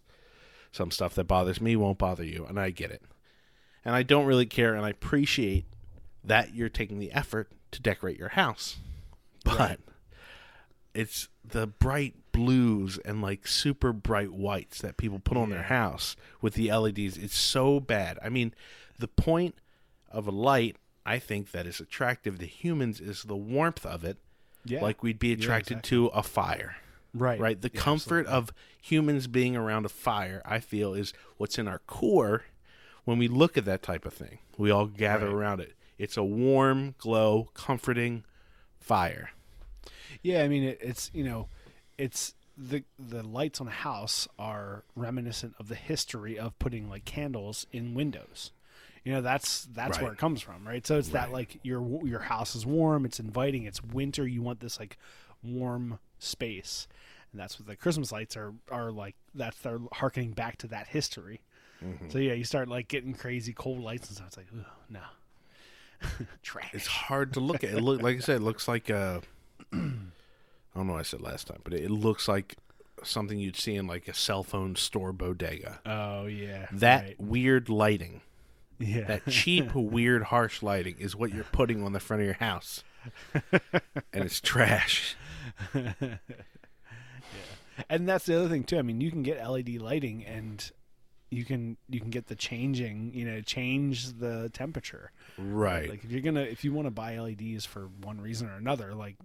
Some 0.71 0.91
stuff 0.91 1.15
that 1.15 1.23
bothers 1.25 1.59
me 1.59 1.75
won't 1.75 1.97
bother 1.97 2.23
you, 2.23 2.45
and 2.45 2.59
I 2.59 2.69
get 2.69 2.91
it. 2.91 3.01
And 3.83 3.95
I 3.95 4.03
don't 4.03 4.25
really 4.25 4.45
care, 4.45 4.75
and 4.75 4.85
I 4.85 4.89
appreciate 4.89 5.65
that 6.23 6.53
you're 6.53 6.69
taking 6.69 6.99
the 6.99 7.11
effort 7.11 7.51
to 7.71 7.81
decorate 7.81 8.19
your 8.19 8.29
house. 8.29 8.77
But 9.43 9.57
Right. 9.59 9.79
it's 10.93 11.27
the 11.43 11.65
bright 11.65 12.28
blues 12.39 12.97
and 13.03 13.21
like 13.21 13.45
super 13.45 13.91
bright 13.91 14.31
whites 14.31 14.79
that 14.79 14.95
people 14.95 15.19
put 15.19 15.37
on 15.37 15.49
their 15.49 15.63
house 15.63 16.15
with 16.41 16.53
the 16.53 16.71
LEDs. 16.71 17.17
It's 17.17 17.37
so 17.37 17.81
bad. 17.81 18.17
I 18.23 18.29
mean, 18.29 18.53
the 18.97 19.09
point 19.09 19.55
of 20.09 20.25
a 20.25 20.31
light, 20.31 20.77
I 21.05 21.19
think, 21.19 21.51
that 21.51 21.65
is 21.65 21.81
attractive 21.81 22.39
to 22.39 22.45
humans 22.45 23.01
is 23.01 23.23
the 23.23 23.35
warmth 23.35 23.85
of 23.85 24.05
it. 24.05 24.19
yeah. 24.63 24.81
Like 24.81 25.03
we'd 25.03 25.19
be 25.19 25.33
attracted 25.33 25.83
to 25.83 26.07
a 26.07 26.23
fire, 26.23 26.77
right. 27.13 27.37
right? 27.37 27.61
The 27.61 27.69
comfort 27.69 28.25
of 28.27 28.53
humans 28.81 29.27
being 29.27 29.57
around 29.57 29.85
a 29.85 29.89
fire, 29.89 30.41
I 30.45 30.61
feel, 30.61 30.93
is 30.93 31.11
what's 31.35 31.57
in 31.57 31.67
our 31.67 31.79
core 31.79 32.45
when 33.03 33.17
we 33.17 33.27
look 33.27 33.57
at 33.57 33.65
that 33.65 33.83
type 33.83 34.05
of 34.05 34.13
thing. 34.13 34.39
We 34.57 34.71
all 34.71 34.85
gather 34.85 35.27
around 35.29 35.59
it. 35.59 35.73
It's 35.97 36.15
a 36.15 36.23
warm, 36.23 36.95
glow, 36.99 37.49
comforting 37.53 38.23
fire. 38.79 39.31
Yeah, 40.21 40.43
I 40.43 40.47
mean 40.47 40.63
it, 40.63 40.79
it's 40.81 41.11
you 41.13 41.25
know, 41.25 41.49
it's 41.99 42.33
the 42.57 42.83
the 42.97 43.21
lights 43.21 43.61
on 43.61 43.67
a 43.67 43.71
house 43.71 44.27
are 44.39 44.83
reminiscent 44.95 45.53
of 45.59 45.67
the 45.67 45.75
history 45.75 46.39
of 46.39 46.57
putting 46.57 46.89
like 46.89 47.05
candles 47.05 47.67
in 47.71 47.93
windows. 47.93 48.51
You 49.03 49.13
know, 49.13 49.21
that's 49.21 49.67
that's 49.73 49.99
where 49.99 50.11
it 50.11 50.17
comes 50.17 50.41
from, 50.41 50.67
right? 50.67 50.85
So 50.85 50.97
it's 50.97 51.09
that 51.09 51.31
like 51.31 51.59
your 51.63 52.05
your 52.05 52.19
house 52.19 52.55
is 52.55 52.65
warm, 52.65 53.05
it's 53.05 53.19
inviting, 53.19 53.63
it's 53.63 53.83
winter, 53.83 54.27
you 54.27 54.41
want 54.41 54.59
this 54.59 54.79
like 54.79 54.97
warm 55.43 55.99
space. 56.17 56.87
And 57.31 57.39
that's 57.39 57.59
what 57.59 57.67
the 57.67 57.75
Christmas 57.75 58.11
lights 58.11 58.35
are 58.35 58.53
are 58.71 58.91
like 58.91 59.15
that's 59.35 59.59
they're 59.59 59.79
harkening 59.93 60.31
back 60.31 60.57
to 60.59 60.67
that 60.67 60.87
history. 60.87 61.41
Mm-hmm. 61.83 62.09
So 62.09 62.17
yeah, 62.17 62.33
you 62.33 62.43
start 62.43 62.67
like 62.67 62.87
getting 62.87 63.13
crazy 63.13 63.53
cold 63.53 63.79
lights 63.81 64.07
and 64.07 64.17
stuff. 64.17 64.27
It's 64.27 64.37
like, 64.37 64.47
no. 64.89 64.99
Trash. 66.43 66.71
It's 66.73 66.87
hard 66.87 67.33
to 67.33 67.39
look 67.39 67.63
at. 67.63 67.71
It 67.71 67.81
look 67.81 68.01
like 68.01 68.17
I 68.17 68.19
said, 68.19 68.37
it 68.37 68.43
looks 68.43 68.67
like 68.67 68.89
a. 68.89 69.21
I 70.73 70.79
don't 70.79 70.87
know 70.87 70.93
what 70.93 70.99
I 70.99 71.03
said 71.03 71.21
last 71.21 71.47
time, 71.47 71.61
but 71.63 71.73
it 71.73 71.89
looks 71.89 72.27
like 72.27 72.55
something 73.03 73.39
you'd 73.39 73.55
see 73.55 73.75
in 73.75 73.87
like 73.87 74.07
a 74.07 74.13
cell 74.13 74.43
phone 74.43 74.75
store 74.75 75.13
bodega. 75.13 75.79
oh 75.85 76.25
yeah. 76.25 76.67
That 76.71 77.03
right. 77.03 77.19
weird 77.19 77.69
lighting, 77.69 78.21
yeah. 78.77 79.05
that 79.05 79.27
cheap, 79.27 79.73
weird, 79.75 80.23
harsh 80.23 80.61
lighting, 80.61 80.95
is 80.99 81.15
what 81.15 81.33
you're 81.33 81.45
putting 81.45 81.83
on 81.83 81.93
the 81.93 81.99
front 81.99 82.21
of 82.21 82.25
your 82.25 82.35
house, 82.35 82.83
and 84.13 84.23
it's 84.23 84.39
trash. 84.41 85.15
Yeah. 85.73 85.93
And 87.89 88.07
that's 88.09 88.25
the 88.25 88.37
other 88.37 88.49
thing 88.49 88.63
too. 88.63 88.77
I 88.77 88.81
mean, 88.81 88.99
you 88.99 89.11
can 89.11 89.23
get 89.23 89.47
LED 89.47 89.69
lighting, 89.81 90.25
and 90.25 90.69
you 91.29 91.45
can 91.45 91.77
you 91.87 91.99
can 91.99 92.09
get 92.09 92.27
the 92.27 92.35
changing. 92.35 93.11
You 93.13 93.25
know, 93.25 93.41
change 93.41 94.19
the 94.19 94.49
temperature. 94.49 95.11
Right. 95.37 95.89
Like 95.89 96.03
if 96.03 96.11
you're 96.11 96.21
gonna 96.21 96.41
if 96.41 96.63
you 96.63 96.73
want 96.73 96.87
to 96.87 96.91
buy 96.91 97.17
LEDs 97.17 97.65
for 97.65 97.89
one 98.01 98.19
reason 98.19 98.49
or 98.49 98.55
another, 98.55 98.93
like 98.93 99.15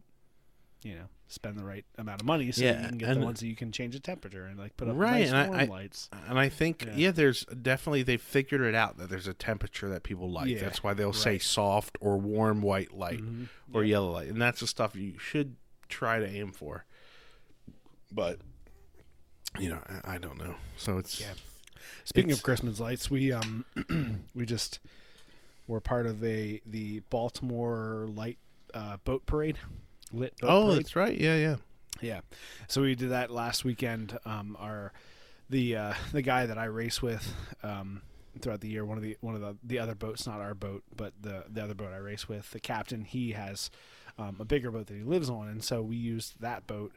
you 0.85 0.95
know, 0.95 1.07
spend 1.27 1.59
the 1.59 1.65
right 1.65 1.85
amount 1.99 2.21
of 2.21 2.27
money 2.27 2.53
so 2.53 2.63
Yeah, 2.63 2.83
you 2.83 2.89
can 2.91 2.99
get 2.99 3.09
and- 3.09 3.23
the 3.23 3.25
ones 3.25 3.41
that 3.41 3.47
you 3.49 3.57
can 3.57 3.73
change 3.73 3.95
the 3.95 4.01
temperature 4.01 4.45
and 4.45 4.57
like 4.59 4.77
put 4.77 4.87
up 4.87 4.95
Right, 4.97 5.29
nice 5.29 5.33
and 5.33 5.57
I- 5.57 5.65
lights. 5.65 6.09
And 6.29 6.39
I 6.39 6.49
think, 6.49 6.85
Yeah. 6.85 6.93
yeah. 6.97 7.11
there's 7.11 7.45
definitely 7.47 8.03
they've 8.05 8.21
figured 8.23 8.61
it 8.61 8.75
out 8.77 8.99
that 8.99 9.09
there's 9.09 9.27
a 9.27 9.35
temperature 9.35 9.89
that 9.89 10.03
people 10.05 10.31
like. 10.31 10.49
Yeah, 10.49 10.61
that's 10.61 10.83
why 10.85 10.95
they'll 10.95 11.13
say 11.13 11.39
soft 11.39 11.99
or 12.01 12.19
warm 12.19 12.61
white 12.63 12.93
light 12.95 13.21
Mhm. 13.21 13.49
or 13.73 13.83
yellow 13.83 14.13
light, 14.13 14.29
and 14.29 14.41
that's 14.41 14.61
the 14.61 14.67
stuff 14.69 14.95
you 14.95 15.19
should 15.19 15.57
try 15.89 16.21
to 16.21 16.27
aim 16.29 16.53
for. 16.53 16.85
But 18.13 18.39
you 19.59 19.71
know, 19.71 19.81
I, 20.05 20.15
I 20.15 20.19
don't 20.19 20.39
know. 20.39 20.57
So 20.77 20.99
it's 20.99 21.21
Yeah. 21.21 21.33
Speaking 22.05 22.31
It's- 22.31 22.41
of 22.41 22.45
Christmas 22.45 22.79
lights, 22.81 23.11
we 23.11 23.33
um 23.33 23.65
we 24.35 24.45
just 24.45 24.81
were 25.67 25.81
part 25.81 26.07
of 26.07 26.23
a 26.23 26.61
the 26.67 27.01
Baltimore 27.11 28.07
light 28.13 28.39
uh, 28.75 28.99
boat 29.05 29.25
parade. 29.27 29.57
Lit 30.15 30.35
oh, 30.43 30.67
parade. 30.67 30.79
that's 30.79 30.97
right. 30.97 31.19
Yeah, 31.19 31.37
yeah. 31.37 31.57
Yeah, 32.01 32.21
so 32.69 32.83
we 32.83 32.95
did 32.95 33.11
that 33.11 33.31
last 33.31 33.65
weekend. 33.65 34.19
Um, 34.25 34.57
our 34.59 34.93
the 35.49 35.77
uh, 35.77 35.95
the 36.13 36.23
guy 36.23 36.47
that 36.47 36.59
I 36.59 36.65
race 36.65 37.01
with 37.01 37.33
um, 37.63 38.03
throughout 38.41 38.61
the 38.61 38.69
year, 38.69 38.85
one 38.85 38.99
of 38.99 39.03
the 39.03 39.17
one 39.21 39.35
of 39.35 39.41
the 39.41 39.57
the 39.63 39.79
other 39.79 39.95
boats, 39.95 40.27
not 40.27 40.41
our 40.41 40.55
boat, 40.55 40.83
but 40.95 41.13
the 41.21 41.45
the 41.49 41.63
other 41.63 41.75
boat 41.75 41.93
I 41.93 41.99
race 41.99 42.29
with, 42.29 42.51
the 42.51 42.61
captain, 42.61 43.03
he 43.03 43.33
has 43.33 43.71
um, 44.19 44.37
a 44.41 44.45
bigger 44.45 44.71
boat 44.71 44.87
that 44.89 44.95
he 44.95 45.03
lives 45.03 45.31
on, 45.31 45.49
and 45.49 45.63
so 45.63 45.83
we 45.83 45.97
used 45.97 46.41
that 46.41 46.67
boat 46.67 46.93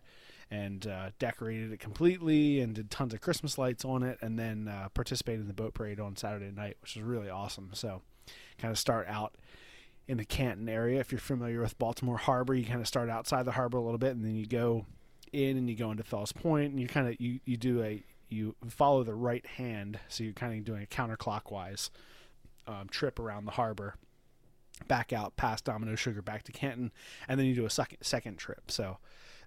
and 0.49 0.88
uh, 0.88 1.09
decorated 1.20 1.74
it 1.74 1.80
completely 1.80 2.61
and 2.61 2.74
did 2.74 2.89
tons 2.89 3.13
of 3.13 3.22
Christmas 3.22 3.57
lights 3.57 3.84
on 3.86 4.01
it, 4.03 4.18
and 4.22 4.39
then 4.39 4.68
uh, 4.68 4.89
participated 4.93 5.41
in 5.41 5.47
the 5.47 5.53
boat 5.53 5.74
parade 5.74 5.99
on 5.99 6.15
Saturday 6.15 6.51
night, 6.51 6.78
which 6.82 6.95
was 6.95 7.03
really 7.03 7.30
awesome. 7.30 7.70
So, 7.74 8.01
kind 8.57 8.72
of 8.72 8.80
start 8.80 9.07
out 9.07 9.36
in 10.08 10.18
the 10.18 10.26
Canton 10.26 10.70
area. 10.70 10.99
If 10.99 11.12
you're 11.12 11.20
familiar 11.20 11.62
with 11.62 11.78
Baltimore 11.78 12.18
Harbor, 12.18 12.53
you 12.53 12.66
kind 12.66 12.80
of 12.80 12.88
start 12.88 13.10
outside 13.10 13.43
the 13.43 13.51
harbor 13.51 13.78
a 13.78 13.82
little 13.82 13.97
bit, 13.97 14.16
and 14.16 14.24
then 14.24 14.36
you 14.36 14.45
go 14.45 14.86
in 15.34 15.58
and 15.58 15.70
you 15.70 15.76
go 15.76 15.91
into 15.91 16.03
Fells 16.03 16.32
Point, 16.32 16.72
and 16.72 16.80
you 16.80 16.88
kind 16.88 17.08
of 17.08 17.20
you 17.20 17.39
you 17.45 17.58
do 17.58 17.84
a 17.84 18.03
you 18.30 18.55
follow 18.68 19.03
the 19.03 19.14
right 19.14 19.45
hand, 19.45 19.99
so 20.08 20.24
you're 20.24 20.34
kind 20.34 20.58
of 20.58 20.64
doing 20.66 20.84
a 20.84 20.86
counterclockwise 20.86 21.89
um, 22.68 22.88
trip 22.89 23.20
around 23.20 23.45
the 23.45 23.51
harbor, 23.51 23.95
back 24.88 25.14
out 25.14 25.36
past 25.38 25.66
Domino 25.66 25.95
Sugar 25.95 26.22
back 26.22 26.43
to 26.43 26.51
Canton, 26.51 26.91
and 27.28 27.39
then 27.39 27.47
you 27.47 27.55
do 27.55 27.66
a 27.66 27.70
second 27.70 27.99
second 28.01 28.38
trip. 28.38 28.72
So 28.72 28.97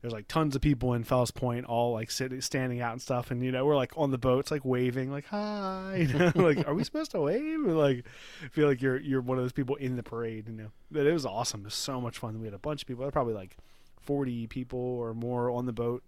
there's 0.00 0.12
like 0.12 0.28
tons 0.28 0.56
of 0.56 0.62
people 0.62 0.94
in 0.94 1.04
Fells 1.04 1.30
Point, 1.30 1.66
all 1.66 1.92
like 1.92 2.10
sitting, 2.10 2.40
standing 2.40 2.80
out 2.80 2.92
and 2.92 3.02
stuff, 3.02 3.30
and 3.30 3.42
you 3.42 3.52
know 3.52 3.66
we're 3.66 3.76
like 3.76 3.92
on 3.96 4.10
the 4.10 4.18
boats, 4.18 4.50
like 4.50 4.64
waving, 4.64 5.10
like 5.10 5.26
hi, 5.26 6.06
you 6.08 6.18
know, 6.18 6.32
like 6.34 6.66
are 6.66 6.74
we 6.74 6.84
supposed 6.84 7.10
to 7.10 7.20
wave? 7.20 7.66
Or, 7.66 7.72
like 7.72 8.04
feel 8.50 8.66
like 8.66 8.80
you're 8.80 8.98
you're 8.98 9.20
one 9.20 9.36
of 9.36 9.44
those 9.44 9.52
people 9.52 9.76
in 9.76 9.96
the 9.96 10.02
parade, 10.02 10.48
you 10.48 10.54
know. 10.54 10.70
But 10.90 11.06
it 11.06 11.12
was 11.12 11.26
awesome. 11.26 11.60
It 11.60 11.66
was 11.66 11.74
so 11.74 12.00
much 12.00 12.18
fun. 12.18 12.40
We 12.40 12.46
had 12.46 12.54
a 12.54 12.58
bunch 12.58 12.82
of 12.82 12.88
people. 12.88 13.00
There 13.00 13.08
were 13.08 13.12
probably 13.12 13.34
like 13.34 13.56
40 14.00 14.46
people 14.46 14.78
or 14.78 15.12
more 15.14 15.50
on 15.50 15.66
the 15.66 15.72
boat. 15.72 16.02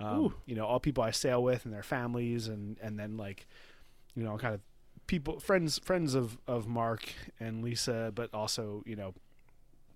Um, 0.00 0.34
you 0.44 0.54
know, 0.54 0.66
all 0.66 0.80
people 0.80 1.02
I 1.02 1.12
sail 1.12 1.42
with 1.42 1.64
and 1.64 1.72
their 1.72 1.82
families, 1.82 2.48
and 2.48 2.76
and 2.82 2.98
then 2.98 3.16
like, 3.16 3.46
you 4.14 4.22
know, 4.22 4.36
kind 4.36 4.54
of 4.54 4.60
people, 5.06 5.40
friends, 5.40 5.78
friends 5.78 6.14
of 6.14 6.36
of 6.46 6.66
Mark 6.66 7.12
and 7.40 7.62
Lisa, 7.62 8.12
but 8.14 8.34
also 8.34 8.82
you 8.86 8.96
know, 8.96 9.14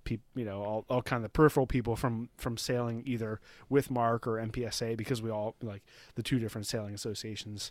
people, 0.09 0.25
you 0.35 0.45
know, 0.47 0.63
all 0.65 0.85
all 0.89 1.03
kind 1.03 1.23
of 1.25 1.33
peripheral 1.35 1.67
people 1.67 1.95
from 1.95 2.31
from 2.39 2.57
sailing 2.57 3.03
either 3.05 3.41
with 3.69 3.91
Mark 3.91 4.27
or 4.27 4.37
MPSA 4.37 4.97
because 4.97 5.21
we 5.21 5.31
all 5.31 5.55
like 5.63 5.83
the 6.15 6.23
two 6.23 6.39
different 6.39 6.67
sailing 6.67 6.95
associations. 6.95 7.71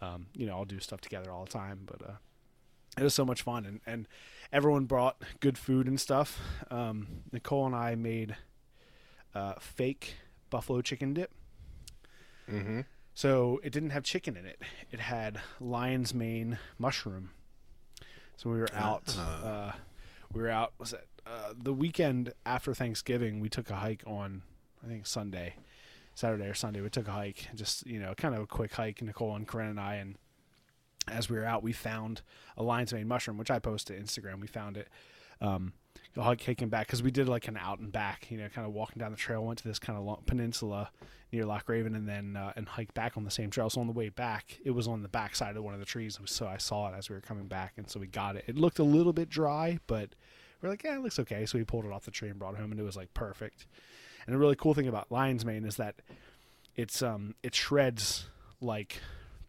Um, 0.00 0.26
you 0.34 0.44
know, 0.46 0.56
all 0.56 0.64
do 0.64 0.80
stuff 0.80 1.00
together 1.00 1.30
all 1.30 1.44
the 1.44 1.50
time, 1.50 1.82
but 1.86 2.02
uh, 2.02 2.14
it 2.98 3.04
was 3.04 3.14
so 3.14 3.24
much 3.24 3.42
fun, 3.42 3.64
and 3.64 3.80
and 3.86 4.08
everyone 4.52 4.86
brought 4.86 5.22
good 5.38 5.56
food 5.56 5.86
and 5.86 6.00
stuff. 6.00 6.40
Um, 6.68 7.22
Nicole 7.32 7.66
and 7.66 7.76
I 7.76 7.94
made 7.94 8.36
uh, 9.34 9.54
fake 9.60 10.16
buffalo 10.50 10.80
chicken 10.80 11.14
dip. 11.14 11.30
Mm-hmm. 12.50 12.80
So 13.14 13.60
it 13.62 13.72
didn't 13.72 13.90
have 13.90 14.02
chicken 14.02 14.36
in 14.36 14.46
it. 14.46 14.60
It 14.90 15.00
had 15.00 15.40
lion's 15.60 16.12
mane 16.12 16.58
mushroom. 16.76 17.30
So 18.36 18.50
we 18.50 18.58
were 18.58 18.68
out. 18.74 19.14
Ah. 19.16 19.44
Uh, 19.44 19.72
we 20.32 20.42
were 20.42 20.50
out. 20.50 20.72
Was 20.78 20.92
it 20.92 21.06
uh, 21.28 21.52
the 21.56 21.72
weekend 21.72 22.32
after 22.46 22.74
Thanksgiving? 22.74 23.40
We 23.40 23.48
took 23.48 23.70
a 23.70 23.76
hike 23.76 24.02
on, 24.06 24.42
I 24.84 24.88
think 24.88 25.06
Sunday, 25.06 25.54
Saturday 26.14 26.46
or 26.46 26.54
Sunday. 26.54 26.80
We 26.80 26.90
took 26.90 27.08
a 27.08 27.12
hike, 27.12 27.48
just 27.54 27.86
you 27.86 28.00
know, 28.00 28.14
kind 28.14 28.34
of 28.34 28.42
a 28.42 28.46
quick 28.46 28.72
hike. 28.72 29.02
Nicole 29.02 29.36
and 29.36 29.46
Corinne 29.46 29.70
and 29.70 29.80
I, 29.80 29.96
and 29.96 30.16
as 31.06 31.28
we 31.28 31.36
were 31.36 31.44
out, 31.44 31.62
we 31.62 31.72
found 31.72 32.22
a 32.56 32.62
lion's 32.62 32.92
mane 32.92 33.08
mushroom, 33.08 33.38
which 33.38 33.50
I 33.50 33.58
posted 33.58 33.96
to 33.96 34.02
Instagram. 34.02 34.40
We 34.40 34.46
found 34.46 34.76
it. 34.76 34.88
Um, 35.40 35.72
hiking 36.16 36.68
back 36.68 36.86
because 36.86 37.02
we 37.02 37.10
did 37.10 37.28
like 37.28 37.48
an 37.48 37.56
out 37.56 37.78
and 37.78 37.92
back, 37.92 38.30
you 38.30 38.38
know, 38.38 38.48
kind 38.48 38.66
of 38.66 38.72
walking 38.72 38.98
down 38.98 39.10
the 39.10 39.16
trail. 39.16 39.44
Went 39.44 39.58
to 39.60 39.68
this 39.68 39.78
kind 39.78 39.98
of 39.98 40.04
long 40.04 40.22
peninsula 40.26 40.90
near 41.32 41.44
Loch 41.44 41.68
Raven, 41.68 41.94
and 41.94 42.08
then 42.08 42.36
uh, 42.36 42.52
and 42.56 42.68
hiked 42.68 42.94
back 42.94 43.16
on 43.16 43.24
the 43.24 43.30
same 43.30 43.50
trail. 43.50 43.70
So 43.70 43.80
on 43.80 43.86
the 43.86 43.92
way 43.92 44.08
back, 44.08 44.58
it 44.64 44.70
was 44.70 44.88
on 44.88 45.02
the 45.02 45.08
back 45.08 45.36
side 45.36 45.56
of 45.56 45.62
one 45.62 45.74
of 45.74 45.80
the 45.80 45.86
trees, 45.86 46.18
so 46.24 46.46
I 46.46 46.56
saw 46.56 46.92
it 46.92 46.96
as 46.96 47.08
we 47.08 47.14
were 47.14 47.20
coming 47.20 47.46
back, 47.46 47.74
and 47.76 47.88
so 47.88 48.00
we 48.00 48.06
got 48.06 48.36
it. 48.36 48.44
It 48.46 48.56
looked 48.56 48.78
a 48.78 48.84
little 48.84 49.12
bit 49.12 49.28
dry, 49.28 49.78
but 49.86 50.10
we're 50.62 50.68
like, 50.70 50.82
yeah, 50.84 50.96
it 50.96 51.02
looks 51.02 51.18
okay. 51.20 51.46
So 51.46 51.58
we 51.58 51.64
pulled 51.64 51.84
it 51.84 51.92
off 51.92 52.04
the 52.04 52.10
tree 52.10 52.28
and 52.28 52.38
brought 52.38 52.54
it 52.54 52.60
home, 52.60 52.70
and 52.72 52.80
it 52.80 52.84
was 52.84 52.96
like 52.96 53.12
perfect. 53.14 53.66
And 54.26 54.34
the 54.34 54.38
really 54.38 54.56
cool 54.56 54.74
thing 54.74 54.88
about 54.88 55.10
lion's 55.10 55.44
mane 55.44 55.64
is 55.64 55.76
that 55.76 55.96
it's 56.76 57.02
um 57.02 57.34
it 57.42 57.54
shreds 57.54 58.26
like 58.60 59.00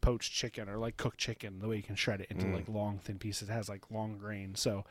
poached 0.01 0.32
chicken 0.32 0.70
or 0.70 0.78
like 0.78 0.95
cooked 0.97 1.18
chicken 1.18 1.60
the 1.60 1.68
way 1.68 1.76
you 1.76 1.84
can 1.84 1.95
shred 1.95 2.22
it 2.22 2.28
into 2.32 2.45
Mm. 2.45 2.53
like 2.53 2.70
long 2.70 2.99
thin 2.99 3.18
pieces. 3.20 3.49
It 3.49 3.51
has 3.51 3.68
like 3.70 3.91
long 3.91 4.18
grain 4.18 4.55
so 4.55 4.86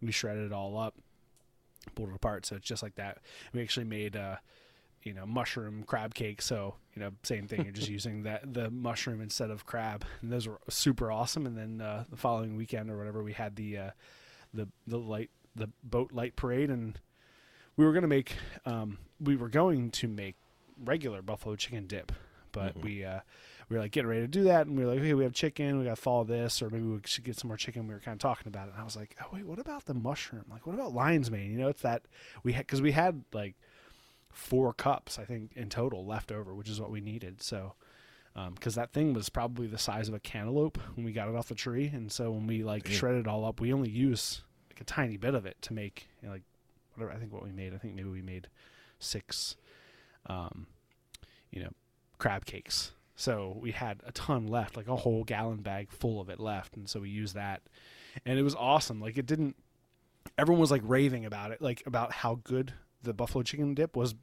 we 0.00 0.12
shredded 0.12 0.46
it 0.46 0.52
all 0.52 0.78
up 0.78 0.94
pulled 1.96 2.10
it 2.10 2.14
apart. 2.14 2.46
So 2.46 2.54
it's 2.56 2.66
just 2.68 2.82
like 2.82 2.94
that. 2.94 3.18
We 3.52 3.60
actually 3.62 3.86
made 3.86 4.14
uh 4.16 4.36
you 5.02 5.12
know 5.14 5.26
mushroom 5.26 5.82
crab 5.82 6.14
cake. 6.14 6.40
So 6.40 6.76
you 6.94 7.00
know 7.02 7.10
same 7.24 7.48
thing. 7.48 7.64
You're 7.64 7.72
just 7.72 7.88
using 7.98 8.22
that 8.22 8.54
the 8.54 8.70
mushroom 8.70 9.20
instead 9.20 9.50
of 9.50 9.66
crab. 9.66 10.04
And 10.20 10.30
those 10.32 10.46
were 10.46 10.60
super 10.68 11.10
awesome. 11.10 11.44
And 11.46 11.58
then 11.58 11.80
uh 11.80 12.04
the 12.08 12.16
following 12.16 12.56
weekend 12.56 12.88
or 12.90 12.96
whatever 12.96 13.22
we 13.24 13.32
had 13.32 13.56
the 13.56 13.78
uh 13.78 13.90
the 14.54 14.68
the 14.86 14.98
light 14.98 15.30
the 15.56 15.68
boat 15.84 16.12
light 16.12 16.34
parade 16.36 16.70
and 16.70 16.98
we 17.76 17.84
were 17.84 17.92
going 17.92 18.02
to 18.02 18.08
make 18.08 18.34
um 18.66 18.98
we 19.20 19.36
were 19.36 19.48
going 19.48 19.90
to 19.90 20.08
make 20.08 20.36
regular 20.82 21.22
buffalo 21.22 21.54
chicken 21.56 21.86
dip 21.86 22.10
but 22.52 22.76
Mhm. 22.78 22.82
we 22.82 23.04
uh 23.04 23.20
we 23.68 23.76
were 23.76 23.82
like 23.82 23.92
getting 23.92 24.08
ready 24.08 24.22
to 24.22 24.28
do 24.28 24.44
that 24.44 24.66
and 24.66 24.76
we 24.76 24.84
were 24.84 24.90
like 24.90 25.00
okay 25.00 25.14
we 25.14 25.24
have 25.24 25.32
chicken 25.32 25.78
we 25.78 25.84
got 25.84 25.96
to 25.96 26.02
thaw 26.02 26.24
this 26.24 26.60
or 26.62 26.70
maybe 26.70 26.84
we 26.84 27.00
should 27.04 27.24
get 27.24 27.36
some 27.38 27.48
more 27.48 27.56
chicken 27.56 27.86
we 27.86 27.94
were 27.94 28.00
kind 28.00 28.14
of 28.14 28.18
talking 28.18 28.48
about 28.48 28.68
it 28.68 28.72
and 28.72 28.80
i 28.80 28.84
was 28.84 28.96
like 28.96 29.16
oh 29.22 29.26
wait 29.32 29.46
what 29.46 29.58
about 29.58 29.84
the 29.86 29.94
mushroom 29.94 30.44
like 30.50 30.66
what 30.66 30.74
about 30.74 30.92
lion's 30.92 31.30
mane 31.30 31.50
you 31.50 31.58
know 31.58 31.68
it's 31.68 31.82
that 31.82 32.02
we 32.42 32.52
had 32.52 32.66
because 32.66 32.82
we 32.82 32.92
had 32.92 33.22
like 33.32 33.54
four 34.30 34.72
cups 34.72 35.18
i 35.18 35.24
think 35.24 35.50
in 35.54 35.68
total 35.68 36.04
left 36.06 36.32
over 36.32 36.54
which 36.54 36.68
is 36.68 36.80
what 36.80 36.90
we 36.90 37.00
needed 37.00 37.42
so 37.42 37.74
because 38.54 38.74
that 38.74 38.92
thing 38.94 39.12
was 39.12 39.28
probably 39.28 39.66
the 39.66 39.76
size 39.78 40.08
of 40.08 40.14
a 40.14 40.20
cantaloupe 40.20 40.78
when 40.94 41.04
we 41.04 41.12
got 41.12 41.28
it 41.28 41.34
off 41.36 41.48
the 41.48 41.54
tree 41.54 41.90
and 41.92 42.10
so 42.10 42.30
when 42.30 42.46
we 42.46 42.64
like 42.64 42.88
Yeah. 42.88 42.94
shredded 42.96 43.20
it 43.20 43.28
all 43.28 43.44
up 43.44 43.60
we 43.60 43.72
only 43.74 43.90
use 43.90 44.42
like 44.72 44.80
a 44.80 44.84
tiny 44.84 45.16
bit 45.16 45.34
of 45.34 45.46
it 45.46 45.56
to 45.62 45.72
make 45.72 46.08
you 46.20 46.28
know, 46.28 46.34
like 46.34 46.42
whatever 46.94 47.12
i 47.12 47.16
think 47.16 47.32
what 47.32 47.42
we 47.42 47.52
made 47.52 47.74
i 47.74 47.78
think 47.78 47.94
maybe 47.94 48.08
we 48.08 48.22
made 48.22 48.48
six 48.98 49.56
um 50.26 50.66
you 51.50 51.62
know 51.62 51.70
crab 52.22 52.44
cakes. 52.44 52.92
So 53.16 53.58
we 53.60 53.72
had 53.72 54.00
a 54.06 54.12
ton 54.12 54.46
left 54.46 54.76
like 54.76 54.86
a 54.86 54.94
whole 54.94 55.24
gallon 55.24 55.58
bag 55.58 55.90
full 55.90 56.20
of 56.20 56.28
it 56.28 56.38
left. 56.38 56.76
And 56.76 56.88
so 56.88 57.00
we 57.00 57.10
used 57.10 57.34
that. 57.34 57.62
And 58.24 58.38
it 58.38 58.44
was 58.44 58.54
awesome. 58.54 59.00
Like 59.00 59.18
it 59.18 59.26
didn't 59.26 59.56
everyone 60.38 60.60
was 60.60 60.70
like 60.70 60.82
raving 60.84 61.26
about 61.26 61.50
it 61.50 61.60
like 61.60 61.82
about 61.84 62.12
how 62.12 62.38
good 62.44 62.72
the 63.02 63.12
buffalo 63.12 63.42
chicken 63.42 63.74
dip 63.74 63.96
was 63.96 64.14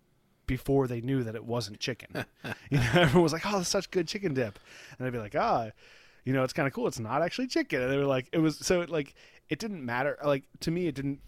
before 0.48 0.88
they 0.88 1.02
knew 1.02 1.24
that 1.24 1.36
it 1.36 1.44
wasn't 1.44 1.78
chicken. 1.80 2.26
You 2.72 2.78
know 2.78 2.90
everyone 2.94 3.24
was 3.24 3.34
like 3.34 3.46
oh 3.46 3.58
that's 3.58 3.70
such 3.70 3.92
good 3.92 4.08
chicken 4.08 4.34
dip. 4.34 4.58
And 4.98 5.06
i'd 5.06 5.12
be 5.12 5.20
like 5.20 5.36
ah 5.36 5.70
you 6.24 6.32
know 6.34 6.44
it's 6.44 6.54
kind 6.54 6.68
of 6.68 6.74
cool. 6.74 6.88
It's 6.88 7.00
not 7.00 7.22
actually 7.22 7.48
chicken. 7.48 7.82
And 7.82 7.92
they 7.92 7.98
were 7.98 8.06
like 8.06 8.30
it 8.32 8.40
was 8.40 8.58
so 8.60 8.82
it, 8.82 8.90
like 8.90 9.14
it 9.50 9.60
didn't 9.60 9.84
matter 9.86 10.18
like 10.24 10.44
to 10.60 10.72
me 10.72 10.88
it 10.88 10.96
didn't 10.96 11.20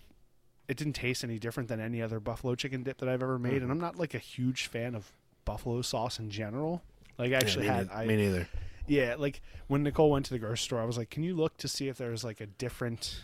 it 0.68 0.78
didn't 0.78 0.94
taste 0.94 1.24
any 1.24 1.38
different 1.40 1.68
than 1.70 1.80
any 1.80 2.02
other 2.02 2.20
buffalo 2.20 2.56
chicken 2.56 2.84
dip 2.84 2.98
that 3.00 3.10
i've 3.10 3.22
ever 3.24 3.38
made 3.40 3.60
Mhm. 3.60 3.64
and 3.64 3.72
i'm 3.72 3.80
not 3.80 3.96
like 3.98 4.14
a 4.14 4.20
huge 4.20 4.68
fan 4.68 4.96
of 4.96 5.12
buffalo 5.46 5.82
sauce 5.82 6.20
in 6.20 6.30
general 6.30 6.82
like 7.18 7.28
i 7.30 7.32
Yeah, 7.32 7.38
actually 7.38 7.68
me, 7.68 7.74
had 7.74 7.88
nei- 7.88 7.94
I, 7.94 8.06
me 8.06 8.16
neither. 8.16 8.48
yeah, 8.88 9.16
like 9.18 9.42
when 9.68 9.84
Nicole 9.84 10.10
went 10.12 10.26
to 10.26 10.32
the 10.34 10.40
grocery 10.40 10.58
store, 10.58 10.82
I 10.82 10.86
was 10.86 10.98
like, 10.98 11.10
"Can 11.10 11.24
you 11.24 11.36
look 11.36 11.56
to 11.58 11.68
see 11.68 11.88
if 11.88 11.98
there's 11.98 12.24
like 12.24 12.42
a 12.42 12.46
different 12.48 13.22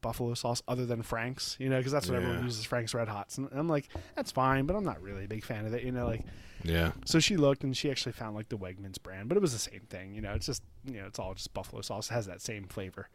buffalo 0.00 0.34
sauce 0.34 0.62
other 0.66 0.84
than 0.86 1.02
Frank's?" 1.02 1.54
You 1.60 1.68
know, 1.68 1.76
because 1.78 1.92
that's 1.92 2.08
what 2.08 2.16
everyone 2.16 2.42
uses 2.44 2.64
Frank's 2.64 2.94
Red 2.94 3.06
Hots, 3.08 3.36
and 3.38 3.48
I'm 3.52 3.68
like, 3.68 3.88
"That's 4.16 4.32
fine," 4.32 4.64
but 4.66 4.74
I'm 4.74 4.84
not 4.84 5.00
really 5.02 5.24
a 5.24 5.28
big 5.28 5.44
fan 5.44 5.66
of 5.66 5.74
it. 5.74 5.82
You 5.84 5.92
know, 5.92 6.06
like 6.06 6.22
Yeah. 6.64 6.92
so 7.04 7.20
she 7.20 7.36
looked 7.36 7.62
and 7.62 7.76
she 7.76 7.90
actually 7.90 8.12
found 8.12 8.34
like 8.34 8.48
the 8.48 8.56
Wegmans 8.58 9.00
brand, 9.00 9.28
but 9.28 9.36
it 9.36 9.40
was 9.40 9.52
the 9.52 9.58
same 9.58 9.82
thing. 9.90 10.14
You 10.14 10.22
know, 10.22 10.32
it's 10.32 10.46
just 10.46 10.62
you 10.84 11.00
know, 11.00 11.06
it's 11.06 11.18
all 11.18 11.34
just 11.34 11.52
buffalo 11.54 11.82
sauce. 11.82 12.10
It 12.10 12.14
has 12.14 12.26
that 12.26 12.40
same 12.40 12.64
flavor. 12.66 13.08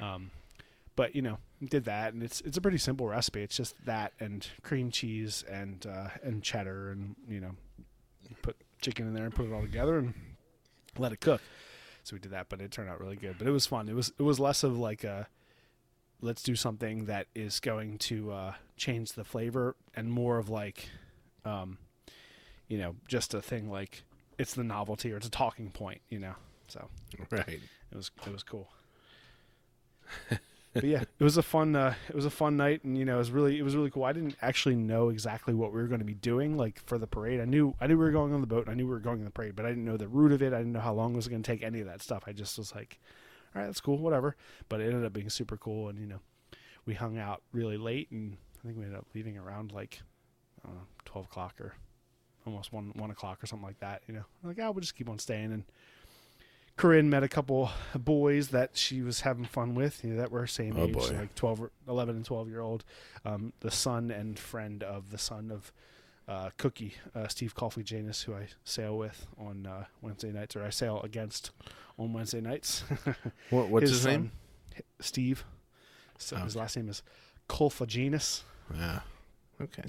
Um, 0.00 0.30
but 1.00 1.16
you 1.16 1.22
know, 1.22 1.38
did 1.66 1.84
that, 1.86 2.12
and 2.12 2.22
it's 2.22 2.42
it's 2.42 2.58
a 2.58 2.60
pretty 2.60 2.76
simple 2.76 3.08
recipe. 3.08 3.40
It's 3.42 3.56
just 3.56 3.74
that 3.86 4.12
and 4.20 4.46
cream 4.62 4.90
cheese 4.90 5.42
and 5.50 5.86
uh, 5.86 6.08
and 6.22 6.42
cheddar, 6.42 6.90
and 6.90 7.16
you 7.26 7.40
know, 7.40 7.52
put 8.42 8.54
chicken 8.82 9.06
in 9.06 9.14
there 9.14 9.24
and 9.24 9.34
put 9.34 9.46
it 9.46 9.52
all 9.54 9.62
together 9.62 9.96
and 9.96 10.12
let 10.98 11.10
it 11.12 11.20
cook. 11.22 11.40
So 12.02 12.16
we 12.16 12.20
did 12.20 12.32
that, 12.32 12.50
but 12.50 12.60
it 12.60 12.70
turned 12.70 12.90
out 12.90 13.00
really 13.00 13.16
good. 13.16 13.36
But 13.38 13.46
it 13.46 13.50
was 13.50 13.64
fun. 13.66 13.88
It 13.88 13.94
was 13.94 14.12
it 14.18 14.22
was 14.22 14.38
less 14.38 14.62
of 14.62 14.78
like 14.78 15.02
a 15.02 15.26
let's 16.20 16.42
do 16.42 16.54
something 16.54 17.06
that 17.06 17.28
is 17.34 17.60
going 17.60 17.96
to 17.96 18.30
uh, 18.32 18.52
change 18.76 19.12
the 19.12 19.24
flavor, 19.24 19.76
and 19.96 20.12
more 20.12 20.36
of 20.36 20.50
like, 20.50 20.86
um, 21.46 21.78
you 22.68 22.76
know, 22.76 22.94
just 23.08 23.32
a 23.32 23.40
thing 23.40 23.70
like 23.70 24.02
it's 24.36 24.52
the 24.52 24.64
novelty 24.64 25.10
or 25.14 25.16
it's 25.16 25.26
a 25.26 25.30
talking 25.30 25.70
point. 25.70 26.02
You 26.10 26.18
know, 26.18 26.34
so 26.68 26.90
Right. 27.30 27.48
it 27.90 27.96
was 27.96 28.10
it 28.26 28.32
was 28.34 28.42
cool. 28.42 28.68
but 30.72 30.84
yeah, 30.84 31.02
it 31.18 31.24
was 31.24 31.36
a 31.36 31.42
fun 31.42 31.74
uh, 31.74 31.94
it 32.08 32.14
was 32.14 32.26
a 32.26 32.30
fun 32.30 32.56
night, 32.56 32.84
and 32.84 32.96
you 32.96 33.04
know, 33.04 33.16
it 33.16 33.18
was 33.18 33.30
really 33.30 33.58
it 33.58 33.62
was 33.62 33.74
really 33.74 33.90
cool. 33.90 34.04
I 34.04 34.12
didn't 34.12 34.36
actually 34.40 34.76
know 34.76 35.08
exactly 35.08 35.52
what 35.52 35.72
we 35.72 35.80
were 35.80 35.88
going 35.88 36.00
to 36.00 36.04
be 36.04 36.14
doing 36.14 36.56
like 36.56 36.80
for 36.86 36.96
the 36.96 37.06
parade. 37.06 37.40
I 37.40 37.44
knew 37.44 37.74
I 37.80 37.86
knew 37.86 37.98
we 37.98 38.04
were 38.04 38.12
going 38.12 38.32
on 38.32 38.40
the 38.40 38.46
boat, 38.46 38.66
and 38.66 38.70
I 38.70 38.74
knew 38.74 38.86
we 38.86 38.92
were 38.92 39.00
going 39.00 39.18
on 39.18 39.24
the 39.24 39.30
parade, 39.30 39.56
but 39.56 39.66
I 39.66 39.70
didn't 39.70 39.84
know 39.84 39.96
the 39.96 40.08
route 40.08 40.32
of 40.32 40.42
it. 40.42 40.52
I 40.52 40.58
didn't 40.58 40.72
know 40.72 40.80
how 40.80 40.94
long 40.94 41.12
it 41.12 41.16
was 41.16 41.28
going 41.28 41.42
to 41.42 41.50
take. 41.50 41.62
Any 41.62 41.80
of 41.80 41.86
that 41.86 42.02
stuff. 42.02 42.24
I 42.26 42.32
just 42.32 42.56
was 42.56 42.74
like, 42.74 43.00
all 43.54 43.60
right, 43.60 43.66
that's 43.66 43.80
cool, 43.80 43.98
whatever. 43.98 44.36
But 44.68 44.80
it 44.80 44.86
ended 44.86 45.04
up 45.04 45.12
being 45.12 45.28
super 45.28 45.56
cool, 45.56 45.88
and 45.88 45.98
you 45.98 46.06
know, 46.06 46.20
we 46.86 46.94
hung 46.94 47.18
out 47.18 47.42
really 47.52 47.76
late, 47.76 48.10
and 48.12 48.36
I 48.60 48.66
think 48.66 48.78
we 48.78 48.84
ended 48.84 48.98
up 48.98 49.06
leaving 49.14 49.36
around 49.36 49.72
like 49.72 50.00
know, 50.64 50.70
twelve 51.04 51.26
o'clock 51.26 51.60
or 51.60 51.74
almost 52.46 52.72
one 52.72 52.92
one 52.94 53.10
o'clock 53.10 53.42
or 53.42 53.46
something 53.46 53.66
like 53.66 53.80
that. 53.80 54.02
You 54.06 54.14
know, 54.14 54.24
like 54.44 54.58
oh, 54.60 54.70
we'll 54.70 54.80
just 54.80 54.94
keep 54.94 55.08
on 55.08 55.18
staying 55.18 55.52
and. 55.52 55.64
Corinne 56.76 57.10
met 57.10 57.22
a 57.22 57.28
couple 57.28 57.70
boys 57.94 58.48
that 58.48 58.76
she 58.76 59.02
was 59.02 59.20
having 59.20 59.44
fun 59.44 59.74
with, 59.74 60.02
you 60.02 60.10
know, 60.10 60.16
that 60.20 60.30
were 60.30 60.46
same 60.46 60.76
Oh, 60.78 60.84
age, 60.86 60.94
boy. 60.94 61.10
like 61.12 61.34
12, 61.34 61.60
or 61.62 61.70
11 61.86 62.16
and 62.16 62.24
12 62.24 62.48
year 62.48 62.60
old. 62.60 62.84
Um, 63.24 63.52
the 63.60 63.70
son 63.70 64.10
and 64.10 64.38
friend 64.38 64.82
of 64.82 65.10
the 65.10 65.18
son 65.18 65.50
of 65.50 65.72
uh, 66.26 66.50
Cookie, 66.56 66.94
uh, 67.14 67.28
Steve 67.28 67.54
Coffey 67.54 67.82
Janus, 67.82 68.22
who 68.22 68.34
I 68.34 68.46
sail 68.64 68.96
with 68.96 69.26
on 69.38 69.66
uh, 69.66 69.84
Wednesday 70.00 70.30
nights, 70.32 70.56
or 70.56 70.64
I 70.64 70.70
sail 70.70 71.00
against 71.02 71.50
on 71.98 72.12
Wednesday 72.12 72.40
nights. 72.40 72.84
What, 73.50 73.68
what's 73.68 73.90
his, 73.90 74.06
name? 74.06 74.30
son, 74.74 74.82
Steve. 75.00 75.44
So 76.18 76.36
his 76.36 76.54
last 76.56 76.76
name 76.76 76.88
is 76.88 77.02
Colfaginus. 77.48 78.42
Yeah. 78.74 79.00
Okay. 79.60 79.82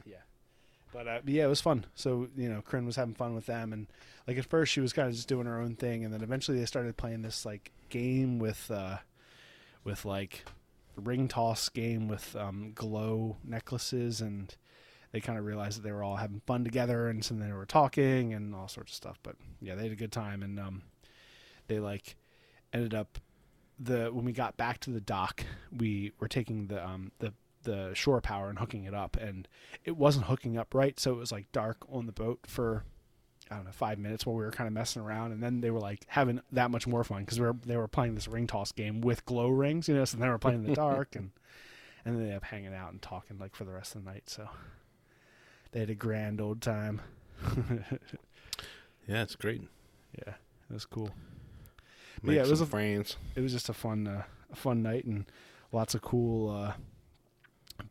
But 0.91 1.07
uh, 1.07 1.19
yeah, 1.25 1.45
it 1.45 1.49
was 1.49 1.61
fun. 1.61 1.85
So 1.95 2.27
you 2.35 2.49
know, 2.49 2.61
Corinne 2.61 2.85
was 2.85 2.95
having 2.95 3.15
fun 3.15 3.33
with 3.35 3.45
them, 3.45 3.73
and 3.73 3.87
like 4.27 4.37
at 4.37 4.45
first 4.45 4.73
she 4.73 4.81
was 4.81 4.93
kind 4.93 5.07
of 5.07 5.15
just 5.15 5.27
doing 5.27 5.47
her 5.47 5.59
own 5.59 5.75
thing, 5.75 6.03
and 6.03 6.13
then 6.13 6.21
eventually 6.21 6.59
they 6.59 6.65
started 6.65 6.97
playing 6.97 7.21
this 7.21 7.45
like 7.45 7.71
game 7.89 8.39
with, 8.39 8.69
uh, 8.71 8.97
with 9.83 10.05
like 10.05 10.45
ring 10.95 11.27
toss 11.27 11.69
game 11.69 12.07
with 12.07 12.35
um, 12.35 12.71
glow 12.75 13.37
necklaces, 13.43 14.21
and 14.21 14.55
they 15.11 15.21
kind 15.21 15.39
of 15.39 15.45
realized 15.45 15.77
that 15.77 15.83
they 15.83 15.91
were 15.91 16.03
all 16.03 16.17
having 16.17 16.41
fun 16.45 16.63
together, 16.63 17.07
and 17.07 17.23
so 17.23 17.33
they 17.35 17.51
were 17.51 17.65
talking 17.65 18.33
and 18.33 18.53
all 18.53 18.67
sorts 18.67 18.91
of 18.91 18.95
stuff. 18.95 19.19
But 19.23 19.35
yeah, 19.61 19.75
they 19.75 19.83
had 19.83 19.91
a 19.91 19.95
good 19.95 20.11
time, 20.11 20.43
and 20.43 20.59
um, 20.59 20.83
they 21.67 21.79
like 21.79 22.15
ended 22.73 22.93
up 22.93 23.17
the 23.79 24.09
when 24.11 24.25
we 24.25 24.31
got 24.31 24.57
back 24.57 24.79
to 24.81 24.91
the 24.91 25.01
dock, 25.01 25.43
we 25.75 26.11
were 26.19 26.27
taking 26.27 26.67
the 26.67 26.85
um 26.85 27.11
the 27.19 27.33
the 27.63 27.91
shore 27.93 28.21
power 28.21 28.49
and 28.49 28.59
hooking 28.59 28.83
it 28.85 28.93
up, 28.93 29.17
and 29.17 29.47
it 29.85 29.97
wasn't 29.97 30.25
hooking 30.25 30.57
up 30.57 30.73
right, 30.73 30.99
so 30.99 31.11
it 31.13 31.17
was 31.17 31.31
like 31.31 31.51
dark 31.51 31.77
on 31.91 32.05
the 32.05 32.11
boat 32.11 32.39
for 32.47 32.83
I 33.49 33.55
don't 33.55 33.65
know 33.65 33.71
five 33.71 33.99
minutes 33.99 34.25
while 34.25 34.35
we 34.35 34.43
were 34.43 34.51
kind 34.51 34.67
of 34.67 34.73
messing 34.73 35.01
around, 35.01 35.31
and 35.33 35.43
then 35.43 35.61
they 35.61 35.71
were 35.71 35.79
like 35.79 36.05
having 36.07 36.41
that 36.51 36.71
much 36.71 36.87
more 36.87 37.03
fun 37.03 37.21
because 37.23 37.39
we 37.39 37.45
were 37.45 37.55
they 37.65 37.77
were 37.77 37.87
playing 37.87 38.15
this 38.15 38.27
ring 38.27 38.47
toss 38.47 38.71
game 38.71 39.01
with 39.01 39.25
glow 39.25 39.49
rings, 39.49 39.87
you 39.89 39.95
know, 39.95 40.05
so 40.05 40.17
they 40.17 40.27
were 40.29 40.37
playing 40.37 40.63
in 40.63 40.67
the 40.69 40.75
dark 40.75 41.15
and 41.15 41.31
and 42.05 42.15
then 42.15 42.21
they 42.23 42.29
ended 42.29 42.37
up 42.37 42.43
hanging 42.45 42.73
out 42.73 42.91
and 42.91 43.01
talking 43.01 43.37
like 43.39 43.55
for 43.55 43.63
the 43.65 43.71
rest 43.71 43.95
of 43.95 44.03
the 44.03 44.09
night. 44.11 44.23
So 44.29 44.47
they 45.71 45.81
had 45.81 45.89
a 45.89 45.95
grand 45.95 46.39
old 46.41 46.61
time. 46.61 47.01
Yeah, 49.07 49.23
it's 49.23 49.35
great. 49.35 49.61
yeah, 50.25 50.33
it 50.69 50.73
was 50.73 50.85
cool. 50.85 51.09
Yeah, 52.23 52.43
it 52.43 52.47
was 52.47 52.61
a- 52.61 52.65
friends. 52.65 53.17
It 53.35 53.41
was 53.41 53.51
just 53.51 53.67
a 53.69 53.73
fun 53.73 54.07
uh, 54.07 54.23
a 54.51 54.55
fun 54.55 54.83
night 54.83 55.05
and 55.05 55.25
lots 55.71 55.95
of 55.95 56.01
cool 56.01 56.49
uh, 56.51 56.73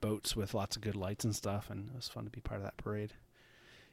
boats 0.01 0.35
with 0.37 0.55
lots 0.55 0.77
of 0.77 0.83
good 0.83 0.97
lights 0.97 1.25
and 1.25 1.35
stuff, 1.35 1.71
and 1.71 1.89
it 1.91 1.97
was 1.97 2.09
fun 2.09 2.25
to 2.25 2.31
be 2.31 2.41
part 2.41 2.59
of 2.59 2.65
that 2.65 2.77
parade. 2.77 3.13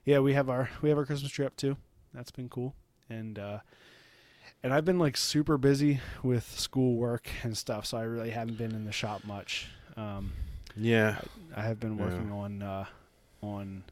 Yeah, 0.05 0.19
we 0.19 0.33
have 0.33 0.49
our 0.49 0.69
we 0.81 0.89
have 0.89 0.97
our 0.97 1.05
Christmas 1.05 1.31
tree 1.31 1.45
up 1.45 1.55
too. 1.57 1.77
That's 2.13 2.31
been 2.31 2.49
cool, 2.49 2.73
and 3.09 3.37
uh, 3.37 3.59
and 4.63 4.73
I've 4.73 4.85
been 4.85 4.99
like 4.99 5.17
super 5.17 5.57
busy 5.57 5.99
with 6.23 6.57
school 6.59 6.95
work 6.95 7.27
and 7.43 7.57
stuff, 7.57 7.85
so 7.85 7.97
I 7.97 8.03
really 8.03 8.29
haven't 8.31 8.57
been 8.57 8.71
in 8.71 8.85
the 8.85 8.91
shop 8.91 9.23
much. 9.25 9.67
Um, 9.95 10.31
Yeah. 10.75 11.19
I 11.55 11.61
have 11.63 11.79
been 11.79 11.97
Yeah. 11.97 12.05
working 12.05 12.31
on 12.31 12.61
uh, 12.61 12.85
on 13.41 13.83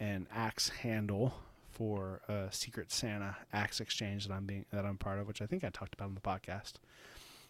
an 0.00 0.26
axe 0.32 0.68
handle 0.68 1.34
for 1.72 2.20
a 2.28 2.48
Secret 2.52 2.90
Santa 2.92 3.36
axe 3.52 3.80
exchange 3.80 4.28
that 4.28 4.34
I'm 4.34 4.46
being 4.46 4.64
that 4.72 4.84
I'm 4.84 4.96
part 4.98 5.18
of, 5.18 5.26
which 5.26 5.42
I 5.42 5.46
think 5.46 5.64
I 5.64 5.70
talked 5.70 5.94
about 5.94 6.06
on 6.06 6.14
the 6.14 6.20
podcast. 6.20 6.74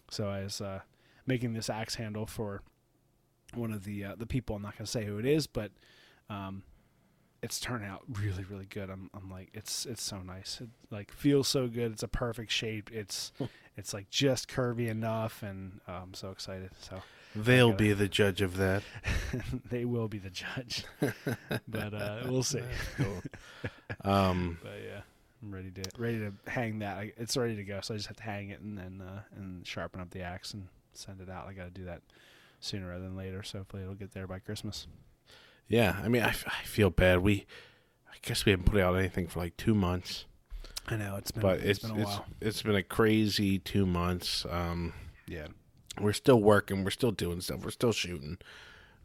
So 0.09 0.27
I 0.29 0.41
was 0.43 0.59
uh, 0.61 0.79
making 1.27 1.53
this 1.53 1.69
axe 1.69 1.95
handle 1.95 2.25
for 2.25 2.61
one 3.55 3.71
of 3.71 3.83
the 3.83 4.05
uh, 4.05 4.15
the 4.17 4.25
people. 4.25 4.55
I'm 4.55 4.61
not 4.61 4.77
going 4.77 4.85
to 4.85 4.91
say 4.91 5.05
who 5.05 5.17
it 5.19 5.25
is, 5.25 5.47
but 5.47 5.71
um, 6.29 6.63
it's 7.41 7.59
turned 7.59 7.85
out 7.85 8.03
really 8.13 8.43
really 8.43 8.65
good. 8.65 8.89
I'm 8.89 9.09
I'm 9.13 9.29
like 9.29 9.49
it's 9.53 9.85
it's 9.85 10.03
so 10.03 10.19
nice. 10.21 10.59
It 10.61 10.69
like 10.91 11.11
feels 11.11 11.47
so 11.47 11.67
good. 11.67 11.91
It's 11.91 12.03
a 12.03 12.07
perfect 12.07 12.51
shape. 12.51 12.89
It's 12.91 13.31
it's 13.77 13.93
like 13.93 14.09
just 14.09 14.47
curvy 14.49 14.87
enough, 14.89 15.41
and 15.43 15.79
uh, 15.87 15.99
I'm 16.03 16.13
so 16.13 16.31
excited. 16.31 16.71
So 16.79 17.01
They'll 17.35 17.67
gotta- 17.71 17.77
be 17.83 17.93
the 17.93 18.07
judge 18.07 18.41
of 18.41 18.57
that. 18.57 18.81
they 19.69 19.85
will 19.85 20.07
be 20.07 20.17
the 20.17 20.31
judge, 20.31 20.83
but 21.67 21.93
uh, 21.93 22.21
we'll 22.25 22.41
see. 22.43 22.61
Um, 24.03 24.57
But 24.63 24.79
yeah, 24.85 25.01
I'm 25.43 25.53
ready 25.53 25.71
to 25.71 25.83
ready 25.97 26.19
to 26.19 26.33
hang 26.49 26.79
that. 26.79 27.05
It's 27.17 27.37
ready 27.37 27.55
to 27.55 27.63
go, 27.63 27.79
so 27.81 27.93
I 27.93 27.97
just 27.97 28.07
have 28.07 28.17
to 28.17 28.23
hang 28.23 28.49
it 28.49 28.61
and 28.61 28.77
then 28.77 29.01
uh, 29.07 29.21
and 29.35 29.65
sharpen 29.65 30.01
up 30.01 30.09
the 30.11 30.21
axe 30.21 30.53
and 30.53 30.67
send 30.93 31.21
it 31.21 31.29
out. 31.29 31.47
I 31.47 31.53
got 31.53 31.65
to 31.65 31.69
do 31.71 31.85
that 31.85 32.01
sooner 32.59 32.89
rather 32.89 33.03
than 33.03 33.15
later, 33.15 33.43
so 33.43 33.59
hopefully 33.59 33.83
it'll 33.83 33.95
get 33.95 34.13
there 34.13 34.27
by 34.27 34.39
Christmas. 34.39 34.87
yeah, 35.67 35.99
I 36.03 36.07
mean, 36.07 36.21
I, 36.23 36.29
f- 36.29 36.45
I 36.47 36.63
feel 36.65 36.89
bad. 36.89 37.19
We, 37.19 37.45
I 38.11 38.15
guess 38.21 38.45
we 38.45 38.51
haven't 38.51 38.65
put 38.65 38.79
out 38.81 38.95
anything 38.95 39.27
for 39.27 39.39
like 39.39 39.55
two 39.57 39.73
months, 39.75 40.25
I 40.87 40.95
know 40.97 41.15
it's 41.17 41.31
been 41.31 41.41
but 41.41 41.59
it's 41.59 41.79
it's 41.79 41.79
been 41.87 41.97
a 41.97 42.01
it's 42.01 42.05
while. 42.09 42.25
it's 42.41 42.61
been 42.63 42.75
a 42.75 42.83
crazy 42.83 43.59
two 43.59 43.85
months. 43.85 44.45
Um, 44.49 44.93
Yeah, 45.27 45.47
we're 46.01 46.13
still 46.13 46.41
working. 46.41 46.83
We're 46.83 46.89
still 46.89 47.11
doing 47.11 47.41
stuff. 47.41 47.63
We're 47.63 47.69
still 47.71 47.91
shooting. 47.91 48.37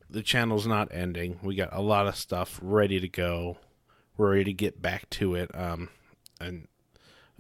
The 0.09 0.23
channel's 0.23 0.67
not 0.67 0.89
ending. 0.93 1.41
We 1.43 1.55
got 1.57 1.71
a 1.73 1.83
lot 1.83 2.07
of 2.07 2.17
stuff 2.17 2.59
ready 2.63 3.01
to 3.01 3.09
go. 3.09 3.59
We're 4.17 4.31
ready 4.31 4.45
to 4.45 4.53
get 4.53 4.81
back 4.81 5.11
to 5.11 5.35
it. 5.35 5.51
Um, 5.55 5.89
and 6.41 6.69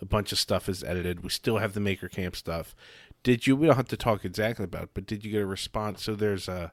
a 0.00 0.04
bunch 0.04 0.32
of 0.32 0.38
stuff 0.38 0.68
is 0.68 0.82
edited. 0.82 1.22
We 1.22 1.30
still 1.30 1.58
have 1.58 1.72
the 1.72 1.80
Maker 1.80 2.08
Camp 2.08 2.34
stuff. 2.36 2.74
Did 3.24 3.46
you? 3.46 3.56
We 3.56 3.66
don't 3.66 3.76
have 3.76 3.88
to 3.88 3.96
talk 3.96 4.24
exactly 4.24 4.64
about, 4.64 4.84
it, 4.84 4.90
but 4.94 5.06
did 5.06 5.24
you 5.24 5.32
get 5.32 5.42
a 5.42 5.46
response? 5.46 6.04
So 6.04 6.14
there's 6.14 6.46
a 6.46 6.70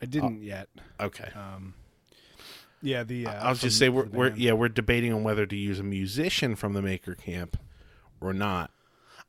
I 0.00 0.06
didn't 0.06 0.42
yet. 0.42 0.68
okay. 0.98 1.28
Um, 1.34 1.74
yeah, 2.80 3.04
the 3.04 3.26
uh, 3.26 3.48
I'll 3.48 3.54
just 3.54 3.78
say 3.78 3.90
we're, 3.90 4.06
we're 4.06 4.34
yeah 4.34 4.52
we're 4.52 4.68
debating 4.68 5.12
on 5.12 5.22
whether 5.22 5.44
to 5.44 5.56
use 5.56 5.78
a 5.78 5.82
musician 5.82 6.56
from 6.56 6.72
the 6.72 6.80
Maker 6.80 7.14
Camp 7.14 7.58
or 8.20 8.32
not. 8.32 8.70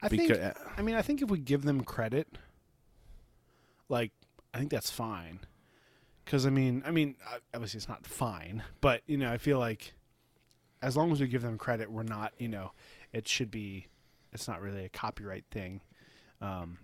I 0.01 0.07
think. 0.07 0.31
I 0.77 0.81
mean, 0.81 0.95
I 0.95 1.01
think 1.01 1.21
if 1.21 1.29
we 1.29 1.39
give 1.39 1.63
them 1.63 1.83
credit, 1.83 2.37
like 3.89 4.11
I 4.53 4.59
think 4.59 4.71
that's 4.71 4.89
fine. 4.89 5.39
Because 6.23 6.45
I 6.45 6.49
mean, 6.49 6.83
I 6.85 6.91
mean, 6.91 7.15
uh, 7.27 7.39
obviously 7.53 7.79
it's 7.79 7.89
not 7.89 8.05
fine, 8.05 8.63
but 8.79 9.01
you 9.05 9.17
know, 9.17 9.31
I 9.31 9.37
feel 9.37 9.59
like 9.59 9.93
as 10.81 10.95
long 10.95 11.11
as 11.11 11.19
we 11.19 11.27
give 11.27 11.41
them 11.41 11.57
credit, 11.57 11.91
we're 11.91 12.03
not, 12.03 12.33
you 12.37 12.47
know, 12.47 12.71
it 13.11 13.27
should 13.27 13.51
be. 13.51 13.87
It's 14.33 14.47
not 14.47 14.61
really 14.61 14.85
a 14.85 14.89
copyright 14.89 15.43
thing. 15.51 15.81
Um, 16.41 16.79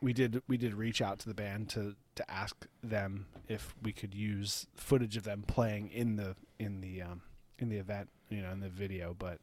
we 0.00 0.12
did 0.12 0.42
we 0.48 0.56
did 0.56 0.74
reach 0.74 1.02
out 1.02 1.18
to 1.20 1.28
the 1.28 1.34
band 1.34 1.68
to 1.70 1.94
to 2.14 2.30
ask 2.30 2.66
them 2.82 3.26
if 3.48 3.74
we 3.82 3.92
could 3.92 4.14
use 4.14 4.66
footage 4.74 5.16
of 5.16 5.24
them 5.24 5.44
playing 5.46 5.88
in 5.88 6.16
the 6.16 6.36
in 6.58 6.80
the 6.80 7.02
um, 7.02 7.22
in 7.58 7.68
the 7.68 7.76
event, 7.76 8.08
you 8.28 8.42
know, 8.42 8.50
in 8.50 8.60
the 8.60 8.70
video, 8.70 9.14
but. 9.18 9.38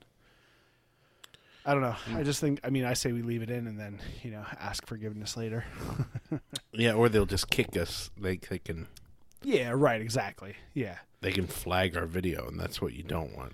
I 1.66 1.74
don't 1.74 1.82
know. 1.82 1.98
I 2.16 2.24
just 2.24 2.40
think. 2.40 2.62
I 2.64 2.70
mean, 2.70 2.86
I 2.86 2.94
say 2.94 3.12
we 3.12 3.22
leave 3.22 3.42
it 3.42 3.50
in 3.50 3.68
and 3.68 3.78
then 3.78 4.00
you 4.24 4.32
know 4.32 4.46
ask 4.58 4.88
forgiveness 4.88 5.36
later. 5.36 5.66
yeah, 6.72 6.94
or 6.94 7.10
they'll 7.10 7.26
just 7.26 7.50
kick 7.50 7.76
us. 7.76 8.10
They 8.18 8.38
they 8.38 8.60
can 8.60 8.88
yeah. 9.44 9.72
Right. 9.76 10.02
Exactly. 10.02 10.56
Yeah. 10.74 10.98
they 11.22 11.32
can 11.32 11.48
flag 11.48 11.98
our 11.98 12.06
video, 12.06 12.48
and 12.48 12.60
that's 12.60 12.82
what 12.82 12.94
you 12.94 13.04
don't 13.04 13.36
want. 13.36 13.54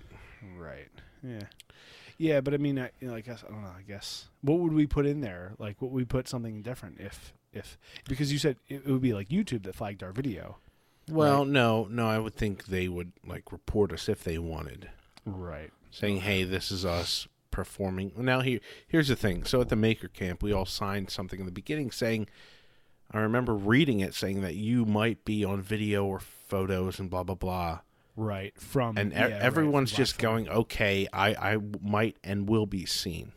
Right. 0.56 0.88
Yeah. 1.22 1.46
Yeah, 2.18 2.40
but 2.40 2.54
I 2.54 2.58
mean, 2.58 2.78
I, 2.78 2.90
you 3.00 3.08
know, 3.08 3.14
I 3.14 3.20
guess 3.20 3.42
I 3.46 3.50
don't 3.50 3.62
know. 3.62 3.72
I 3.76 3.82
guess 3.82 4.28
what 4.42 4.58
would 4.60 4.72
we 4.72 4.86
put 4.86 5.06
in 5.06 5.20
there? 5.20 5.52
Like, 5.58 5.80
what 5.82 5.90
would 5.90 5.98
we 5.98 6.04
put 6.04 6.28
something 6.28 6.62
different 6.62 7.00
if 7.00 7.32
if 7.52 7.76
because 8.08 8.32
you 8.32 8.38
said 8.38 8.56
it, 8.68 8.82
it 8.84 8.86
would 8.86 9.02
be 9.02 9.12
like 9.14 9.28
YouTube 9.28 9.64
that 9.64 9.74
flagged 9.74 10.02
our 10.02 10.12
video. 10.12 10.58
Well, 11.08 11.44
no, 11.44 11.86
no, 11.90 12.08
I 12.08 12.18
would 12.18 12.34
think 12.34 12.66
they 12.66 12.88
would 12.88 13.12
like 13.26 13.52
report 13.52 13.92
us 13.92 14.08
if 14.08 14.24
they 14.24 14.38
wanted, 14.38 14.88
Right. 15.26 15.70
saying, 15.90 16.18
"Hey, 16.22 16.44
this 16.44 16.70
is 16.70 16.84
us 16.84 17.28
performing." 17.50 18.12
Now 18.16 18.40
here, 18.40 18.60
here's 18.88 19.08
the 19.08 19.16
thing. 19.16 19.44
So 19.44 19.60
at 19.60 19.68
the 19.68 19.76
Maker 19.76 20.08
Camp, 20.08 20.42
we 20.42 20.52
all 20.52 20.64
signed 20.66 21.10
something 21.10 21.40
in 21.40 21.46
the 21.46 21.52
beginning 21.52 21.90
saying, 21.90 22.28
I 23.10 23.18
remember 23.18 23.54
reading 23.54 24.00
it 24.00 24.14
saying 24.14 24.40
that 24.40 24.54
you 24.54 24.86
might 24.86 25.24
be 25.26 25.44
on 25.44 25.60
video 25.60 26.06
or 26.06 26.20
photos 26.20 26.98
and 26.98 27.10
blah 27.10 27.22
blah 27.22 27.34
blah, 27.34 27.80
Right. 28.16 28.52
From 28.60 28.96
and 28.96 29.12
yeah, 29.12 29.22
right, 29.22 29.32
everyone's 29.32 29.90
from 29.90 29.96
just 29.96 30.18
going, 30.18 30.48
"Okay, 30.48 31.08
I 31.12 31.34
I 31.34 31.58
might 31.82 32.16
and 32.22 32.48
will 32.48 32.66
be 32.66 32.86
seen," 32.86 33.32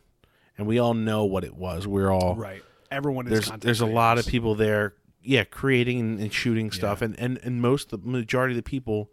and 0.57 0.67
we 0.67 0.77
all 0.79 0.93
know 0.93 1.25
what 1.25 1.43
it 1.43 1.55
was. 1.55 1.87
We're 1.87 2.11
all 2.11 2.35
right. 2.35 2.61
Everyone 2.91 3.27
is. 3.27 3.47
there's 3.47 3.59
there's 3.59 3.81
a 3.81 3.85
lot 3.87 4.17
of 4.19 4.27
people 4.27 4.55
there 4.55 4.93
yeah 5.23 5.43
creating 5.43 6.21
and 6.21 6.31
shooting 6.31 6.71
stuff 6.71 7.01
Yeah. 7.01 7.05
and, 7.05 7.19
and 7.19 7.39
and 7.43 7.61
most 7.61 7.89
the 7.89 7.97
majority 7.97 8.53
of 8.53 8.55
the 8.57 8.63
people 8.63 9.11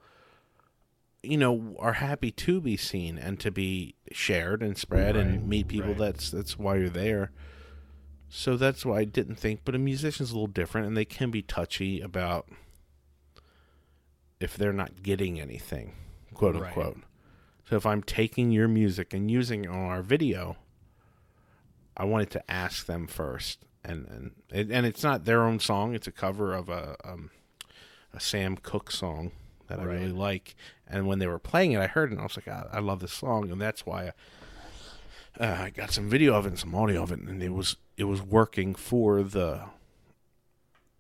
you 1.25 1.37
know 1.39 1.75
are 1.81 1.95
happy 1.95 2.31
to 2.31 2.61
be 2.61 2.77
seen 2.77 3.19
and 3.19 3.41
to 3.41 3.51
be 3.51 3.97
shared 4.13 4.63
and 4.63 4.77
spread 4.79 5.17
Right, 5.17 5.27
and 5.27 5.49
meet 5.49 5.67
people 5.67 5.89
right. 5.89 5.99
that's 5.99 6.31
that's 6.31 6.57
why 6.59 6.77
you're 6.77 6.89
there 6.89 7.33
so 8.29 8.57
that's 8.57 8.85
why 8.87 8.99
I 8.99 9.05
didn't 9.05 9.37
think 9.37 9.63
but 9.65 9.75
a 9.75 9.79
musician's 9.79 10.31
a 10.31 10.35
little 10.35 10.47
different 10.47 10.87
and 10.87 10.97
they 10.97 11.05
can 11.07 11.31
be 11.33 11.43
touchy 11.43 12.01
about 12.01 12.47
if 14.45 14.57
they're 14.57 14.73
not 14.73 15.03
getting 15.03 15.41
anything 15.41 15.95
quote 16.35 16.55
Right. 16.55 16.69
unquote. 16.69 16.99
So 17.69 17.77
if 17.77 17.87
I'm 17.87 18.03
taking 18.03 18.51
your 18.53 18.69
music 18.69 19.15
and 19.15 19.31
using 19.31 19.65
it 19.65 19.71
on 19.71 19.77
our 19.77 20.03
video 20.03 20.57
I 21.97 22.05
wanted 22.05 22.31
to 22.31 22.51
ask 22.51 22.87
them 22.87 23.07
first, 23.07 23.65
and 23.85 24.07
and 24.09 24.31
it, 24.51 24.71
and 24.71 24.85
it's 24.85 25.03
not 25.05 25.25
their 25.25 25.45
own 25.45 25.61
song; 25.61 25.95
it's 25.95 26.07
a 26.09 26.13
cover 26.13 26.53
of 26.53 26.69
a 26.69 26.97
um, 27.05 27.31
a 28.13 28.19
Sam 28.21 28.57
Cooke 28.57 28.91
song 28.91 29.31
that 29.69 29.79
I 29.79 29.85
really 29.85 30.09
like. 30.13 30.57
And 30.89 31.07
when 31.07 31.19
they 31.21 31.27
were 31.27 31.39
playing 31.39 31.73
it, 31.73 31.81
I 31.81 31.87
heard 31.87 32.11
it, 32.11 32.15
and 32.15 32.21
I 32.21 32.25
was 32.25 32.37
like, 32.37 32.49
I, 32.49 32.67
I 32.73 32.81
love 32.81 33.01
this 33.01 33.13
song, 33.13 33.51
and 33.51 33.61
that's 33.61 33.87
why 33.87 34.11
I, 35.39 35.45
uh, 35.45 35.63
I 35.63 35.71
got 35.71 35.91
some 35.93 36.09
video 36.11 36.35
of 36.35 36.47
it 36.47 36.49
and 36.51 36.59
some 36.59 36.75
audio 36.75 37.03
of 37.03 37.13
it, 37.13 37.21
and 37.21 37.43
it 37.43 37.53
was 37.53 37.77
it 37.97 38.05
was 38.05 38.21
working 38.21 38.75
for 38.75 39.23
the 39.23 39.61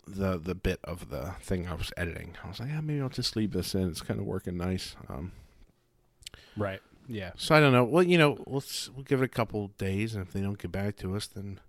the 0.07 0.39
the 0.39 0.55
bit 0.55 0.81
of 0.85 1.09
the 1.11 1.35
thing 1.41 1.67
I 1.69 1.75
was 1.75 1.93
editing. 1.97 2.37
I 2.45 2.49
was 2.49 2.61
like, 2.61 2.69
yeah, 2.71 2.81
maybe 2.81 3.01
I'll 3.01 3.09
just 3.09 3.37
leave 3.37 3.53
this 3.53 3.75
in. 3.75 3.89
It's 3.89 4.01
kind 4.03 4.21
of 4.21 4.27
working 4.27 4.57
nice. 4.57 4.97
Um, 5.09 5.33
Right. 6.57 6.81
Yeah. 7.09 7.33
so 7.37 7.55
I 7.55 7.61
don't 7.61 7.73
know. 7.73 7.85
Well, 7.85 8.03
you 8.03 8.17
know, 8.17 8.43
let's 8.47 8.89
we'll 8.91 9.05
give 9.05 9.21
it 9.21 9.25
a 9.27 9.29
couple 9.29 9.69
days, 9.79 10.15
and 10.15 10.25
if 10.27 10.33
they 10.33 10.41
don't 10.41 10.59
get 10.59 10.73
back 10.73 10.97
to 10.99 11.15
us, 11.17 11.27
then, 11.27 11.61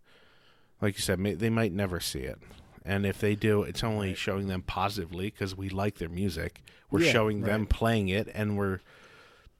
like 0.81 0.95
you 0.95 1.01
said, 1.01 1.19
may, 1.19 1.33
they 1.33 1.49
might 1.49 1.73
never 1.73 1.99
see 1.99 2.19
it. 2.19 2.39
And 2.85 3.05
if 3.05 3.19
they 3.19 3.35
do, 3.35 3.63
it's 3.63 3.83
only 3.83 4.09
Right. 4.09 4.17
showing 4.17 4.47
them 4.47 4.61
positively 4.61 5.25
because 5.31 5.55
we 5.57 5.69
like 5.69 5.95
their 5.97 6.07
music. 6.09 6.61
We're 6.91 7.01
Yeah, 7.01 7.11
showing 7.11 7.41
them 7.41 7.65
playing 7.65 8.09
it, 8.09 8.29
and 8.33 8.57
we're 8.57 8.79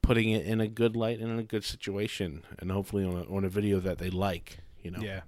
putting 0.00 0.30
it 0.30 0.46
in 0.46 0.60
a 0.60 0.68
good 0.68 0.94
light 0.96 1.18
and 1.18 1.28
in 1.30 1.38
a 1.40 1.42
good 1.42 1.64
situation, 1.64 2.44
and 2.60 2.70
hopefully 2.70 3.04
on 3.04 3.16
a, 3.16 3.22
on 3.34 3.44
a 3.44 3.48
video 3.48 3.80
that 3.80 3.98
they 3.98 4.10
like. 4.10 4.58
You 4.82 4.92
know. 4.92 5.00
Yeah. 5.00 5.22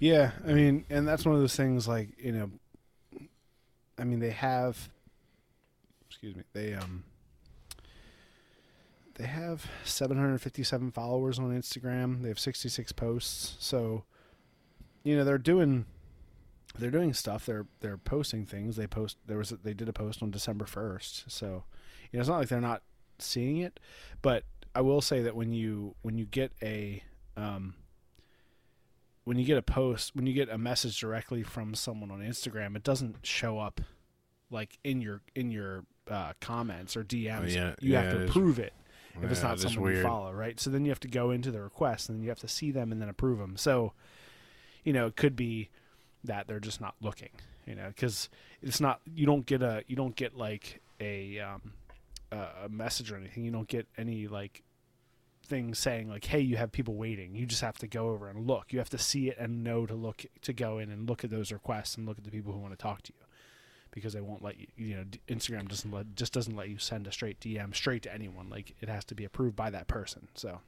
Yeah, 0.00 0.32
I 0.46 0.52
mean, 0.52 0.84
and 0.90 1.08
that's 1.08 1.24
one 1.24 1.34
of 1.34 1.40
those 1.40 1.56
things 1.56 1.88
like, 1.88 2.10
you 2.18 2.32
know, 2.32 2.50
I 3.98 4.04
mean, 4.04 4.20
they 4.20 4.30
have. 4.30 4.88
Excuse 6.08 6.36
me. 6.36 6.42
They 6.52 6.74
um. 6.74 7.04
They 9.16 9.26
have 9.26 9.70
757 9.84 10.90
followers 10.90 11.38
on 11.38 11.56
Instagram. 11.56 12.22
They 12.22 12.28
have 12.28 12.38
66 12.38 12.90
posts. 12.92 13.54
So, 13.60 14.02
you 15.04 15.16
know, 15.16 15.22
they're 15.22 15.38
doing 15.38 15.84
they're 16.78 16.90
doing 16.90 17.14
stuff. 17.14 17.46
They're 17.46 17.66
they're 17.80 17.96
posting 17.96 18.44
things. 18.46 18.76
They 18.76 18.86
post 18.86 19.16
there 19.26 19.38
was 19.38 19.52
a, 19.52 19.56
they 19.56 19.74
did 19.74 19.88
a 19.88 19.92
post 19.92 20.22
on 20.22 20.30
December 20.30 20.64
1st. 20.64 21.30
So, 21.30 21.64
you 22.10 22.18
know, 22.18 22.20
it's 22.20 22.28
not 22.28 22.38
like 22.38 22.48
they're 22.48 22.60
not 22.60 22.82
seeing 23.18 23.58
it, 23.58 23.78
but 24.22 24.44
I 24.74 24.80
will 24.80 25.00
say 25.00 25.22
that 25.22 25.36
when 25.36 25.52
you 25.52 25.94
when 26.02 26.18
you 26.18 26.24
get 26.24 26.52
a 26.62 27.02
um 27.36 27.74
when 29.24 29.38
you 29.38 29.44
get 29.44 29.56
a 29.56 29.62
post, 29.62 30.14
when 30.14 30.26
you 30.26 30.34
get 30.34 30.48
a 30.48 30.58
message 30.58 31.00
directly 31.00 31.42
from 31.42 31.74
someone 31.74 32.10
on 32.10 32.20
Instagram, 32.20 32.76
it 32.76 32.82
doesn't 32.82 33.16
show 33.22 33.58
up 33.58 33.80
like 34.50 34.78
in 34.84 35.00
your 35.00 35.22
in 35.34 35.50
your 35.50 35.84
uh, 36.10 36.32
comments 36.40 36.96
or 36.96 37.04
DMs. 37.04 37.42
Oh, 37.42 37.46
yeah, 37.46 37.74
you 37.80 37.92
yeah, 37.92 38.02
have 38.02 38.12
to 38.12 38.24
approve 38.24 38.58
it 38.58 38.74
if 39.22 39.30
it's 39.30 39.42
not 39.42 39.60
someone 39.60 39.94
you 39.94 40.02
follow, 40.02 40.32
right? 40.32 40.58
So 40.58 40.70
then 40.70 40.84
you 40.84 40.90
have 40.90 41.00
to 41.00 41.08
go 41.08 41.30
into 41.30 41.50
the 41.50 41.62
request 41.62 42.08
and 42.08 42.18
then 42.18 42.22
you 42.22 42.28
have 42.30 42.40
to 42.40 42.48
see 42.48 42.70
them 42.70 42.92
and 42.92 43.00
then 43.00 43.08
approve 43.08 43.38
them. 43.38 43.56
So, 43.56 43.92
you 44.82 44.92
know, 44.92 45.06
it 45.06 45.16
could 45.16 45.36
be 45.36 45.70
that 46.24 46.46
they're 46.46 46.60
just 46.60 46.80
not 46.80 46.94
looking, 47.00 47.30
you 47.66 47.74
know, 47.74 47.88
because 47.88 48.28
it's 48.62 48.80
not 48.80 49.00
you 49.06 49.26
don't 49.26 49.46
get 49.46 49.62
a 49.62 49.84
you 49.86 49.96
don't 49.96 50.16
get 50.16 50.36
like 50.36 50.80
a 51.00 51.38
um, 51.40 51.72
a 52.32 52.64
a 52.64 52.68
message 52.68 53.12
or 53.12 53.16
anything. 53.16 53.44
You 53.44 53.50
don't 53.50 53.68
get 53.68 53.86
any 53.96 54.26
like 54.26 54.62
thing 55.44 55.74
saying 55.74 56.08
like, 56.08 56.24
"Hey, 56.24 56.40
you 56.40 56.56
have 56.56 56.72
people 56.72 56.94
waiting." 56.94 57.34
You 57.34 57.46
just 57.46 57.60
have 57.62 57.78
to 57.78 57.86
go 57.86 58.08
over 58.10 58.28
and 58.28 58.46
look. 58.46 58.72
You 58.72 58.78
have 58.80 58.90
to 58.90 58.98
see 58.98 59.28
it 59.28 59.36
and 59.38 59.62
know 59.64 59.86
to 59.86 59.94
look 59.94 60.24
to 60.42 60.52
go 60.52 60.78
in 60.78 60.90
and 60.90 61.08
look 61.08 61.24
at 61.24 61.30
those 61.30 61.52
requests 61.52 61.96
and 61.96 62.06
look 62.06 62.18
at 62.18 62.24
the 62.24 62.30
people 62.30 62.52
who 62.52 62.58
want 62.58 62.72
to 62.72 62.78
talk 62.78 63.02
to 63.02 63.12
you, 63.18 63.24
because 63.90 64.12
they 64.12 64.20
won't 64.20 64.42
let 64.42 64.58
you. 64.58 64.66
You 64.76 64.96
know, 64.96 65.04
Instagram 65.28 65.68
doesn't 65.68 65.90
let 65.90 66.14
just 66.16 66.32
doesn't 66.32 66.56
let 66.56 66.68
you 66.68 66.78
send 66.78 67.06
a 67.06 67.12
straight 67.12 67.40
DM 67.40 67.74
straight 67.74 68.02
to 68.02 68.12
anyone. 68.14 68.48
Like 68.50 68.74
it 68.80 68.88
has 68.88 69.04
to 69.06 69.14
be 69.14 69.24
approved 69.24 69.56
by 69.56 69.70
that 69.70 69.86
person. 69.88 70.28
So, 70.34 70.60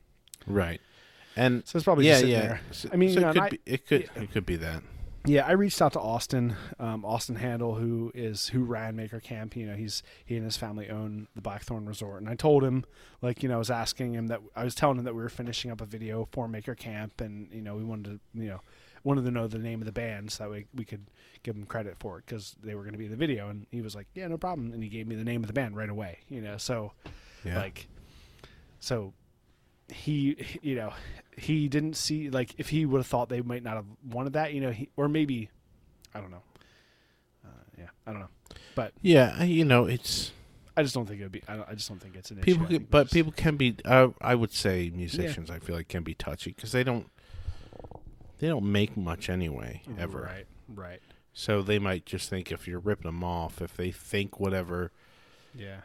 Right. 0.46 0.80
And 1.38 1.66
so 1.66 1.76
it's 1.76 1.84
probably 1.84 2.06
yeah, 2.06 2.18
yeah. 2.20 2.40
there. 2.40 2.60
I 2.92 2.96
mean, 2.96 3.10
so 3.10 3.14
you 3.16 3.20
know, 3.20 3.30
it 3.30 3.34
could 3.34 3.42
I- 3.42 3.48
be 3.50 3.60
it 3.66 3.86
could 3.86 4.10
it 4.16 4.32
could 4.32 4.46
be 4.46 4.56
that. 4.56 4.82
Yeah, 5.26 5.44
I 5.44 5.52
reached 5.52 5.82
out 5.82 5.92
to 5.94 6.00
Austin, 6.00 6.54
um, 6.78 7.04
Austin 7.04 7.34
Handel, 7.36 7.74
who 7.74 8.12
is 8.14 8.48
who 8.48 8.62
ran 8.62 8.94
Maker 8.94 9.18
Camp. 9.18 9.56
You 9.56 9.66
know, 9.66 9.74
he's 9.74 10.02
he 10.24 10.36
and 10.36 10.44
his 10.44 10.56
family 10.56 10.88
own 10.88 11.26
the 11.34 11.42
Blackthorne 11.42 11.84
Resort, 11.86 12.20
and 12.20 12.30
I 12.30 12.36
told 12.36 12.62
him, 12.62 12.84
like, 13.22 13.42
you 13.42 13.48
know, 13.48 13.56
I 13.56 13.58
was 13.58 13.70
asking 13.70 14.14
him 14.14 14.28
that 14.28 14.40
I 14.54 14.62
was 14.62 14.74
telling 14.76 14.98
him 14.98 15.04
that 15.04 15.14
we 15.14 15.22
were 15.22 15.28
finishing 15.28 15.70
up 15.72 15.80
a 15.80 15.84
video 15.86 16.28
for 16.30 16.46
Maker 16.46 16.76
Camp, 16.76 17.20
and 17.20 17.48
you 17.52 17.60
know, 17.60 17.74
we 17.74 17.82
wanted 17.82 18.20
to, 18.34 18.40
you 18.40 18.48
know, 18.48 18.60
wanted 19.02 19.24
to 19.24 19.30
know 19.32 19.48
the 19.48 19.58
name 19.58 19.80
of 19.80 19.86
the 19.86 19.92
band 19.92 20.30
so 20.30 20.44
that 20.44 20.50
way 20.50 20.66
we 20.74 20.84
could 20.84 21.06
give 21.42 21.56
him 21.56 21.64
credit 21.64 21.96
for 21.98 22.18
it 22.18 22.24
because 22.26 22.54
they 22.62 22.74
were 22.76 22.82
going 22.82 22.92
to 22.92 22.98
be 22.98 23.06
in 23.06 23.10
the 23.10 23.16
video, 23.16 23.48
and 23.48 23.66
he 23.72 23.80
was 23.80 23.96
like, 23.96 24.06
yeah, 24.14 24.28
no 24.28 24.38
problem, 24.38 24.72
and 24.72 24.82
he 24.82 24.88
gave 24.88 25.08
me 25.08 25.16
the 25.16 25.24
name 25.24 25.42
of 25.42 25.48
the 25.48 25.52
band 25.52 25.76
right 25.76 25.90
away. 25.90 26.18
You 26.28 26.40
know, 26.40 26.56
so 26.56 26.92
Yeah. 27.44 27.58
like, 27.58 27.88
so 28.78 29.12
he, 29.88 30.36
you 30.62 30.74
know, 30.74 30.92
he 31.36 31.68
didn't 31.68 31.94
see 31.96 32.30
like 32.30 32.54
if 32.58 32.68
he 32.70 32.86
would 32.86 32.98
have 32.98 33.06
thought 33.06 33.28
they 33.28 33.42
might 33.42 33.62
not 33.62 33.74
have 33.74 33.86
wanted 34.10 34.32
that, 34.34 34.52
you 34.52 34.60
know, 34.60 34.70
he, 34.70 34.88
or 34.96 35.08
maybe, 35.08 35.50
I 36.14 36.20
don't 36.20 36.30
know. 36.30 36.42
Uh, 37.44 37.48
yeah, 37.78 37.86
I 38.06 38.10
don't 38.12 38.20
know. 38.20 38.28
But 38.74 38.92
yeah, 39.02 39.42
you 39.42 39.64
know, 39.64 39.84
it's 39.86 40.32
I 40.76 40.82
just 40.82 40.94
don't 40.94 41.06
think 41.06 41.20
it 41.20 41.24
would 41.24 41.32
be. 41.32 41.42
I, 41.48 41.56
don't, 41.56 41.68
I 41.68 41.74
just 41.74 41.88
don't 41.88 42.00
think 42.00 42.16
it's 42.16 42.30
an 42.30 42.38
people, 42.38 42.66
issue. 42.66 42.78
Can, 42.78 42.86
but 42.90 42.98
it's- 43.06 43.12
people 43.14 43.32
can 43.32 43.56
be. 43.56 43.76
Uh, 43.84 44.08
I 44.20 44.34
would 44.34 44.52
say 44.52 44.90
musicians. 44.94 45.50
I 45.50 45.58
feel 45.58 45.74
like 45.76 45.88
can 45.88 46.02
be 46.02 46.14
touchy 46.14 46.52
because 46.52 46.72
they 46.72 46.84
don't. 46.84 47.08
They 48.38 48.48
don't 48.48 48.70
make 48.70 48.96
much 48.98 49.30
anyway, 49.30 49.80
ever. 49.98 50.20
Right, 50.22 50.46
right. 50.68 51.00
So 51.32 51.62
they 51.62 51.78
might 51.78 52.04
just 52.04 52.28
think 52.28 52.52
if 52.52 52.68
you're 52.68 52.80
ripping 52.80 53.06
them 53.08 53.24
off, 53.24 53.62
if 53.62 53.74
they 53.76 53.90
think 53.90 54.38
whatever, 54.38 54.92
Yeah. 55.54 55.80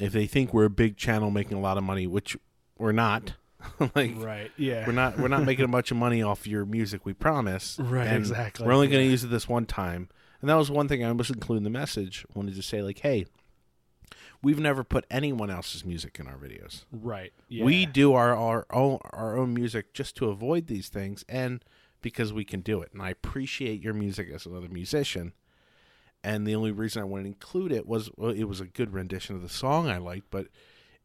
if 0.00 0.12
they 0.12 0.26
think 0.26 0.52
we're 0.52 0.64
a 0.64 0.70
big 0.70 0.96
channel 0.96 1.30
making 1.30 1.56
a 1.56 1.60
lot 1.60 1.78
of 1.78 1.84
money, 1.84 2.08
which 2.08 2.36
we're 2.76 2.90
not. 2.92 3.34
like 3.94 4.14
Right. 4.16 4.50
Yeah. 4.56 4.86
we're 4.86 4.92
not 4.92 5.18
we're 5.18 5.28
not 5.28 5.44
making 5.44 5.64
a 5.64 5.68
bunch 5.68 5.90
of 5.90 5.96
money 5.96 6.22
off 6.22 6.46
your 6.46 6.64
music 6.64 7.04
we 7.04 7.12
promise 7.12 7.78
Right, 7.82 8.06
and 8.06 8.16
exactly. 8.18 8.66
we're 8.66 8.72
only 8.72 8.88
going 8.88 9.04
to 9.04 9.10
use 9.10 9.24
it 9.24 9.28
this 9.28 9.48
one 9.48 9.66
time 9.66 10.08
and 10.40 10.48
that 10.50 10.54
was 10.54 10.70
one 10.70 10.88
thing 10.88 11.04
i 11.04 11.10
was 11.12 11.30
including 11.30 11.58
in 11.66 11.72
the 11.72 11.78
message 11.78 12.24
wanted 12.34 12.54
to 12.56 12.62
say 12.62 12.82
like 12.82 12.98
hey 13.00 13.26
we've 14.42 14.58
never 14.58 14.82
put 14.82 15.04
anyone 15.10 15.50
else's 15.50 15.84
music 15.84 16.18
in 16.18 16.26
our 16.26 16.36
videos 16.36 16.84
Right. 16.92 17.32
Yeah. 17.48 17.64
we 17.64 17.86
do 17.86 18.12
our, 18.14 18.34
our 18.34 18.66
own 18.70 18.98
our 19.04 19.36
own 19.38 19.54
music 19.54 19.94
just 19.94 20.16
to 20.16 20.28
avoid 20.28 20.66
these 20.66 20.88
things 20.88 21.24
and 21.28 21.64
because 22.00 22.32
we 22.32 22.44
can 22.44 22.60
do 22.60 22.80
it 22.82 22.90
and 22.92 23.00
i 23.02 23.10
appreciate 23.10 23.80
your 23.82 23.94
music 23.94 24.28
as 24.34 24.46
another 24.46 24.68
musician 24.68 25.32
and 26.24 26.46
the 26.46 26.54
only 26.54 26.72
reason 26.72 27.00
i 27.02 27.04
wanted 27.04 27.22
to 27.24 27.28
include 27.28 27.70
it 27.72 27.86
was 27.86 28.10
well 28.16 28.30
it 28.30 28.44
was 28.44 28.60
a 28.60 28.66
good 28.66 28.92
rendition 28.92 29.36
of 29.36 29.42
the 29.42 29.48
song 29.48 29.88
i 29.88 29.98
liked 29.98 30.26
but 30.30 30.48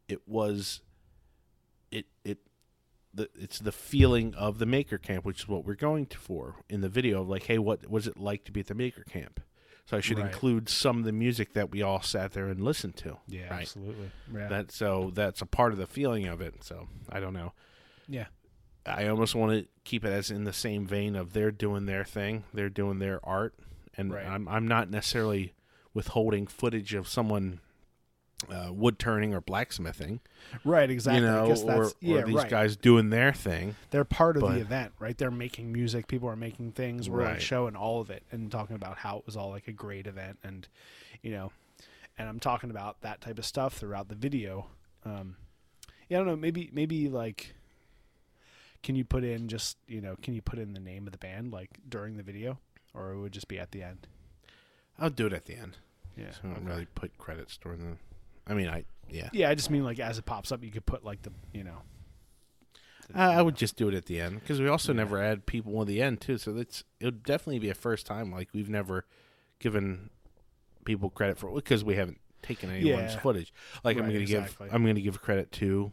it 0.07 0.27
was 0.27 0.81
it 1.91 2.05
it 2.23 2.39
the 3.17 3.29
it's 3.37 3.59
the 3.59 3.71
feeling 3.71 4.33
of 4.35 4.57
the 4.59 4.65
maker 4.65 4.97
camp 4.97 5.25
which 5.25 5.41
is 5.41 5.47
what 5.47 5.65
we're 5.65 5.75
going 5.75 6.05
to 6.05 6.17
for 6.17 6.55
in 6.69 6.81
the 6.81 6.89
video 6.89 7.21
of 7.21 7.27
like 7.29 7.43
hey 7.43 7.57
what 7.57 7.89
was 7.89 8.07
it 8.07 8.17
like 8.17 8.43
to 8.45 8.51
be 8.51 8.61
at 8.61 8.67
the 8.67 8.73
maker 8.75 9.03
camp 9.03 9.39
so 9.85 9.97
i 9.97 9.99
should 9.99 10.17
Right. 10.17 10.27
include 10.27 10.69
some 10.69 10.97
of 10.99 11.03
the 11.03 11.11
music 11.11 11.53
that 11.53 11.71
we 11.71 11.81
all 11.81 12.01
sat 12.01 12.31
there 12.33 12.47
and 12.47 12.61
listened 12.63 12.95
to 12.97 13.17
Yeah. 13.27 13.49
right. 13.49 13.61
Absolutely. 13.61 14.11
Yeah. 14.33 14.47
that 14.47 14.71
so 14.71 15.11
that's 15.13 15.41
a 15.41 15.45
part 15.45 15.73
of 15.73 15.77
the 15.77 15.87
feeling 15.87 16.25
of 16.27 16.39
it 16.41 16.63
so 16.63 16.87
i 17.09 17.19
don't 17.19 17.33
know 17.33 17.51
yeah. 18.07 18.27
I 18.85 19.07
almost 19.09 19.35
want 19.35 19.51
to 19.51 19.67
keep 19.83 20.05
it 20.05 20.13
as 20.13 20.31
in 20.31 20.45
the 20.45 20.53
same 20.53 20.87
vein 20.87 21.17
of 21.17 21.33
they're 21.33 21.51
doing 21.51 21.87
their 21.87 22.05
thing, 22.05 22.45
they're 22.53 22.69
doing 22.69 22.99
their 22.99 23.19
art, 23.21 23.53
and 23.97 24.13
Right. 24.13 24.25
I'm 24.25 24.47
I'm 24.47 24.65
not 24.65 24.89
necessarily 24.89 25.53
withholding 25.93 26.47
footage 26.47 26.93
of 26.93 27.05
someone 27.09 27.59
uh, 28.49 28.71
wood 28.71 28.99
turning 28.99 29.33
or 29.33 29.41
blacksmithing, 29.41 30.19
Right. 30.63 30.89
Exactly. 30.89 31.21
you 31.21 31.27
know, 31.27 31.45
I 31.45 31.47
guess 31.47 31.63
or, 31.63 31.65
that's 31.65 31.95
yeah. 32.01 32.17
or 32.17 32.25
these 32.25 32.35
right. 32.35 32.49
guys 32.49 32.75
doing 32.77 33.09
their 33.09 33.33
thing. 33.33 33.75
They're 33.89 34.05
part 34.05 34.37
of 34.37 34.41
but- 34.41 34.53
the 34.53 34.61
event, 34.61 34.93
right? 34.99 35.17
They're 35.17 35.31
making 35.31 35.71
music. 35.71 36.07
People 36.07 36.29
are 36.29 36.35
making 36.35 36.73
things. 36.73 37.09
We're 37.09 37.23
like 37.23 37.41
showing 37.41 37.75
all 37.75 37.99
of 37.99 38.09
it 38.09 38.23
and 38.31 38.51
talking 38.51 38.75
about 38.75 38.97
how 38.97 39.17
it 39.17 39.25
was 39.25 39.35
all 39.35 39.49
like 39.49 39.67
a 39.67 39.71
great 39.71 40.07
event, 40.07 40.37
and 40.43 40.67
you 41.21 41.31
know, 41.31 41.51
and 42.17 42.29
I'm 42.29 42.39
talking 42.39 42.69
about 42.69 43.01
that 43.01 43.21
type 43.21 43.39
of 43.39 43.45
stuff 43.45 43.73
throughout 43.73 44.07
the 44.07 44.15
video. 44.15 44.67
Um, 45.03 45.35
yeah, 46.09 46.17
I 46.17 46.19
don't 46.19 46.27
know. 46.27 46.35
Maybe 46.35 46.69
maybe 46.71 47.09
like, 47.09 47.55
can 48.83 48.95
you 48.95 49.03
put 49.03 49.23
in 49.23 49.47
just 49.47 49.77
you 49.87 49.99
know, 49.99 50.15
can 50.21 50.33
you 50.33 50.41
put 50.41 50.59
in 50.59 50.73
the 50.73 50.79
name 50.79 51.07
of 51.07 51.11
the 51.11 51.17
band 51.17 51.51
like 51.51 51.71
during 51.89 52.17
the 52.17 52.23
video, 52.23 52.59
or 52.93 53.13
it 53.13 53.19
would 53.19 53.31
just 53.31 53.47
be 53.47 53.57
at 53.59 53.71
the 53.71 53.81
end? 53.81 54.07
I'll 54.99 55.09
do 55.09 55.25
it 55.27 55.33
at 55.33 55.45
the 55.45 55.55
end. 55.55 55.77
Yeah. 56.15 56.31
So 56.31 56.39
I 56.43 56.47
don't 56.47 56.57
okay. 56.57 56.67
really 56.67 56.87
put 56.95 57.17
credits 57.17 57.57
during 57.57 57.79
the. 57.79 57.97
I 58.47 58.53
mean, 58.53 58.67
I 58.67 58.85
yeah. 59.09 59.29
Yeah, 59.33 59.49
I 59.49 59.55
just 59.55 59.69
mean 59.69 59.83
like 59.83 59.99
as 59.99 60.17
it 60.17 60.25
pops 60.25 60.51
up, 60.51 60.63
you 60.63 60.71
could 60.71 60.85
put 60.85 61.03
like 61.03 61.21
the 61.23 61.31
you 61.53 61.63
know. 61.63 61.77
the- 63.09 63.19
I, 63.19 63.35
I 63.35 63.41
would 63.41 63.55
just 63.55 63.75
do 63.77 63.87
it 63.87 63.93
at 63.93 64.05
the 64.05 64.19
end 64.19 64.39
because 64.41 64.59
we 64.59 64.67
also 64.67 64.91
Yeah. 64.93 64.97
never 64.97 65.21
add 65.21 65.45
people 65.45 65.79
at 65.81 65.87
the 65.87 66.01
end 66.01 66.21
too. 66.21 66.37
So 66.37 66.51
that's 66.53 66.83
it 66.99 67.05
would 67.05 67.23
definitely 67.23 67.59
be 67.59 67.69
a 67.69 67.73
first 67.75 68.05
time. 68.05 68.31
Like 68.31 68.49
we've 68.53 68.69
never 68.69 69.05
given 69.59 70.09
people 70.85 71.09
credit 71.09 71.37
for 71.37 71.53
because 71.53 71.83
we 71.83 71.95
haven't 71.95 72.19
taken 72.41 72.69
anyone's 72.69 73.13
Yeah. 73.13 73.19
footage. 73.19 73.53
Like 73.83 73.97
I'm 73.97 74.03
going 74.03 74.15
to 74.15 74.21
exactly. 74.21 74.67
give 74.67 74.75
I'm 74.75 74.83
going 74.83 74.95
to 74.95 75.01
give 75.01 75.21
credit 75.21 75.51
to 75.53 75.91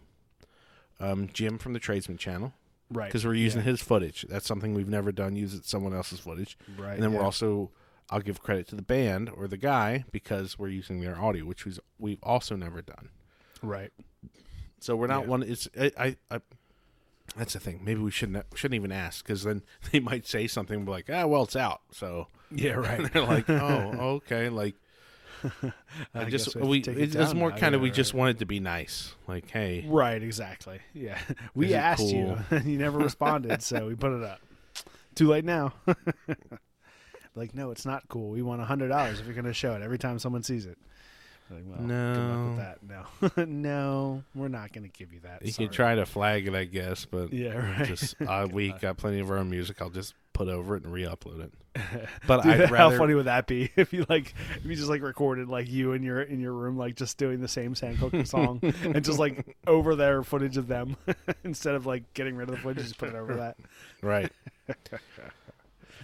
um, 1.01 1.29
Jim 1.33 1.59
from 1.59 1.73
the 1.73 1.81
Tradesman 1.81 2.19
channel 2.19 2.53
right 2.91 3.09
because 3.09 3.25
we're 3.27 3.35
using 3.35 3.61
yeah, 3.63 3.67
his 3.71 3.81
footage. 3.81 4.25
That's 4.29 4.47
something 4.47 4.75
we've 4.75 4.89
never 4.89 5.11
done. 5.11 5.35
Use 5.37 5.55
it 5.55 5.65
someone 5.65 5.93
else's 5.95 6.21
footage, 6.21 6.57
right, 6.79 6.95
and 6.95 7.03
then 7.03 7.13
we're 7.13 7.23
also 7.23 7.71
I'll 8.11 8.21
give 8.21 8.43
credit 8.43 8.69
to 8.69 8.77
the 8.77 8.83
band 8.83 9.31
or 9.35 9.49
the 9.49 9.57
guy 9.57 10.05
because 10.13 10.59
we're 10.59 10.69
using 10.69 11.01
their 11.01 11.19
audio, 11.19 11.45
which 11.45 11.65
was 11.65 11.81
we've 11.99 12.23
also 12.23 12.55
never 12.57 12.83
done. 12.83 13.09
right. 13.63 13.91
So 14.81 14.95
we're 14.97 15.07
not 15.07 15.23
Yeah. 15.23 15.29
one. 15.31 15.43
It's 15.43 15.67
I, 15.81 15.93
I, 15.99 16.17
I. 16.31 16.41
That's 17.37 17.55
the 17.55 17.61
thing. 17.61 17.81
Maybe 17.83 18.01
we 18.01 18.11
shouldn't 18.11 18.45
shouldn't 18.55 18.75
even 18.77 18.93
ask 18.93 19.25
because 19.25 19.43
then 19.45 19.63
they 19.93 19.99
might 20.01 20.27
say 20.27 20.47
something 20.47 20.85
like, 20.85 21.09
ah, 21.11 21.25
well, 21.27 21.45
it's 21.45 21.57
out. 21.57 21.81
So 21.91 22.29
Yeah, 22.51 22.73
right. 22.75 23.11
they're 23.13 23.23
like, 23.25 23.49
oh, 23.51 24.21
okay. 24.23 24.51
Like 24.51 24.75
I, 25.63 25.73
I 26.15 26.25
just 26.31 26.55
we 26.57 26.79
it, 26.81 26.89
it 26.89 27.15
it's 27.15 27.33
more 27.35 27.51
now, 27.51 27.57
kind 27.57 27.75
of 27.75 27.81
we 27.81 27.91
just 27.91 28.13
wanted 28.13 28.39
to 28.41 28.47
be 28.47 28.61
nice. 28.61 29.15
Like, 29.27 29.51
hey, 29.51 29.87
Right, 29.89 30.23
exactly. 30.23 30.81
Yeah. 30.93 31.19
We 31.55 31.73
asked 31.75 32.05
you 32.13 32.37
and 32.51 32.65
you 32.67 32.77
never 32.79 32.99
responded, 32.99 33.63
so 33.63 33.87
we 33.87 33.95
put 33.95 34.13
it 34.13 34.23
up. 34.23 34.41
Too 35.15 35.29
late 35.29 35.45
now. 35.47 35.73
Like, 37.35 37.55
no, 37.55 37.71
it's 37.71 37.87
not 37.87 38.09
cool. 38.09 38.31
We 38.31 38.43
want 38.43 38.61
a 38.61 38.65
hundred 38.65 38.89
dollars 38.89 39.21
if 39.21 39.27
you're 39.27 39.35
gonna 39.35 39.53
show 39.53 39.75
it 39.75 39.83
every 39.83 39.99
time 39.99 40.19
someone 40.19 40.43
sees 40.43 40.67
it. 40.67 40.79
Like, 41.51 41.63
well, 41.67 41.81
No. 41.83 42.57
that. 42.57 42.79
No. 42.83 43.45
no, 43.45 44.25
we're 44.35 44.49
not 44.49 44.73
gonna 44.73 44.89
give 44.89 45.13
you 45.13 45.21
that. 45.21 45.45
you 45.45 45.53
Sorry. 45.53 45.69
can 45.69 45.75
try 45.75 45.95
to 45.95 46.07
flag 46.07 46.47
it, 46.49 46.55
I 46.55 46.65
guess, 46.65 47.05
but 47.05 47.33
Yeah, 47.35 47.55
right. 47.79 47.87
just 47.87 48.15
uh, 48.27 48.49
we 48.51 48.73
got 48.73 48.97
plenty 48.97 49.21
of 49.21 49.31
our 49.31 49.37
own 49.37 49.51
music. 49.51 49.83
I'll 49.83 49.91
just 49.91 50.15
put 50.33 50.49
over 50.49 50.75
it 50.77 50.85
and 50.85 50.93
re-upload 50.93 51.45
it. 51.45 51.53
But 52.27 52.45
Dude, 52.45 52.53
I'd 52.53 52.69
how 52.69 52.73
rather 52.73 52.99
funny 52.99 53.15
would 53.15 53.27
that 53.27 53.47
be 53.47 53.71
if 53.77 53.93
you 53.93 54.07
like 54.09 54.33
if 54.57 54.65
you 54.65 54.75
just 54.75 54.89
like 54.89 55.03
recorded 55.03 55.49
like 55.49 55.69
you 55.69 55.93
in 55.93 56.03
your 56.05 56.23
in 56.23 56.41
your 56.41 56.53
room 56.53 56.77
like 56.79 56.95
just 56.95 57.19
doing 57.19 57.41
the 57.41 57.49
same 57.49 57.75
Sam 57.75 57.97
Cooke 57.99 58.25
song 58.27 58.61
and 58.63 59.05
just 59.05 59.19
like 59.19 59.57
over 59.67 59.97
their 59.97 60.23
footage 60.23 60.57
of 60.57 60.67
them 60.69 60.97
instead 61.45 61.75
of 61.75 61.85
like 61.85 62.15
getting 62.15 62.37
rid 62.37 62.49
of 62.49 62.55
the 62.55 62.61
footage, 62.63 62.85
just 62.85 62.97
put 62.99 63.09
it 63.11 63.17
over 63.17 63.35
that. 63.37 63.57
right. 64.03 64.31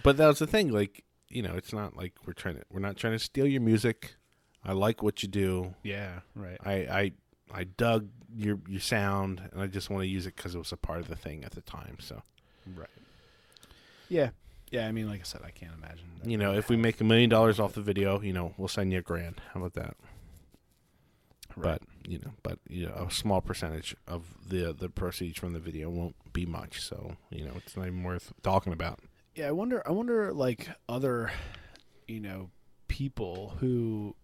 but 0.03 0.17
that 0.17 0.27
was 0.27 0.39
the 0.39 0.47
thing. 0.47 0.71
Like 0.71 1.03
you 1.31 1.41
know, 1.41 1.55
it's 1.55 1.73
not 1.73 1.95
like 1.95 2.13
we're 2.25 2.33
trying 2.33 2.55
to 2.55 2.63
we're 2.71 2.79
not 2.79 2.97
trying 2.97 3.13
to 3.13 3.19
steal 3.19 3.47
your 3.47 3.61
music. 3.61 4.15
I 4.63 4.73
like 4.73 5.01
what 5.01 5.23
you 5.23 5.29
do. 5.29 5.73
Yeah, 5.83 6.19
right. 6.35 6.57
I 6.63 6.73
I 6.73 7.11
I 7.53 7.63
dug 7.65 8.09
your 8.35 8.59
your 8.67 8.81
sound, 8.81 9.41
and 9.51 9.61
I 9.61 9.67
just 9.67 9.89
want 9.89 10.03
to 10.03 10.07
use 10.07 10.25
it 10.25 10.35
because 10.35 10.55
it 10.55 10.59
was 10.59 10.71
a 10.71 10.77
part 10.77 10.99
of 10.99 11.07
the 11.07 11.15
thing 11.15 11.43
at 11.43 11.51
the 11.51 11.61
time. 11.61 11.97
So 11.99 12.21
Right. 12.75 12.87
Yeah. 14.09 14.29
Yeah, 14.71 14.87
I 14.87 14.91
mean, 14.93 15.09
like 15.09 15.19
I 15.19 15.23
said, 15.23 15.41
I 15.43 15.51
can't 15.51 15.73
imagine. 15.77 16.05
that 16.19 16.29
you 16.29 16.37
know, 16.37 16.51
would 16.51 16.59
if 16.59 16.69
we 16.69 16.77
make 16.77 17.01
a 17.01 17.03
million 17.03 17.29
dollars 17.29 17.59
off 17.59 17.73
the 17.73 17.81
video, 17.81 18.21
you 18.21 18.31
know, 18.31 18.53
we'll 18.57 18.69
send 18.69 18.93
you 18.93 18.99
a 18.99 19.01
grand. 19.01 19.41
How 19.53 19.59
about 19.59 19.73
that? 19.73 19.97
Right. 21.57 21.81
But 21.81 22.09
you 22.09 22.19
know, 22.19 22.31
but 22.41 22.59
you 22.69 22.85
know, 22.85 23.07
a 23.07 23.11
small 23.11 23.41
percentage 23.41 23.95
of 24.07 24.23
the 24.47 24.73
the 24.73 24.89
proceeds 24.89 25.37
from 25.37 25.51
the 25.53 25.59
video 25.59 25.89
won't 25.89 26.15
be 26.31 26.45
much. 26.45 26.81
So 26.81 27.17
you 27.29 27.43
know, 27.43 27.51
it's 27.57 27.75
not 27.75 27.87
even 27.87 28.03
worth 28.03 28.31
talking 28.43 28.71
about. 28.71 28.99
Yeah, 29.35 29.47
I 29.47 29.51
wonder. 29.51 29.81
I 29.87 29.91
wonder, 29.91 30.33
like 30.33 30.67
other, 30.89 31.31
you 32.07 32.19
know, 32.19 32.49
people 32.87 33.55
who, 33.59 34.15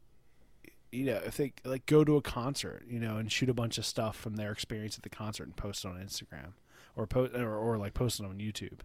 you 0.92 1.06
know, 1.06 1.22
if 1.26 1.38
they 1.38 1.54
like 1.64 1.86
go 1.86 2.04
to 2.04 2.18
a 2.18 2.22
concert, 2.22 2.84
you 2.90 3.00
know, 3.00 3.18
and 3.18 3.32
shoot 3.32 3.50
a 3.50 3.54
bunch 3.54 3.78
of 3.78 3.86
stuff 3.86 4.16
from 4.18 4.36
their 4.36 4.52
experience 4.52 4.98
at 4.98 5.04
the 5.04 5.10
concert 5.10 5.44
and 5.44 5.56
post 5.56 5.86
it 5.86 5.88
on 5.88 5.96
Instagram, 5.96 6.54
or 6.96 7.08
post 7.08 7.34
or, 7.36 7.56
or 7.56 7.78
like 7.78 7.94
post 7.94 8.20
it 8.20 8.26
on 8.26 8.38
YouTube. 8.40 8.80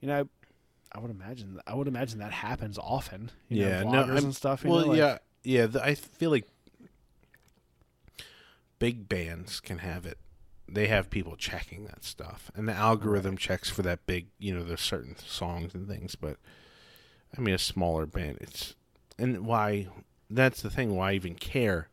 You 0.00 0.08
know, 0.08 0.28
I, 0.92 0.98
I 0.98 1.00
would 1.00 1.10
imagine. 1.12 1.60
I 1.66 1.74
would 1.74 1.86
imagine 1.88 2.18
that 2.18 2.32
happens 2.32 2.76
often. 2.76 3.30
You 3.48 3.64
Yeah, 3.66 3.82
know, 3.84 3.90
no, 3.90 3.98
vloggers 4.02 4.14
I'm- 4.16 4.24
and 4.24 4.36
stuff. 4.36 4.64
You 4.64 4.70
well, 4.70 4.80
know, 4.80 4.86
like- 4.88 4.98
yeah, 4.98 5.18
yeah. 5.44 5.66
The, 5.66 5.84
I 5.84 5.94
feel 5.94 6.30
like 6.30 6.48
big 8.80 9.08
bands 9.08 9.60
can 9.60 9.78
have 9.78 10.06
it. 10.06 10.18
They 10.72 10.86
have 10.86 11.10
people 11.10 11.36
checking 11.36 11.84
that 11.84 12.04
stuff, 12.04 12.50
and 12.54 12.68
the 12.68 12.72
algorithm 12.72 13.36
checks 13.36 13.68
for 13.68 13.82
that 13.82 14.06
big. 14.06 14.28
You 14.38 14.54
know, 14.54 14.64
there's 14.64 14.80
certain 14.80 15.16
songs 15.18 15.74
and 15.74 15.86
things, 15.86 16.14
but 16.14 16.36
I 17.36 17.40
mean, 17.40 17.54
a 17.54 17.58
smaller 17.58 18.06
band, 18.06 18.38
it's 18.40 18.74
and 19.18 19.46
why 19.46 19.88
that's 20.30 20.62
the 20.62 20.70
thing. 20.70 20.96
Why 20.96 21.12
even 21.12 21.34
care? 21.34 21.88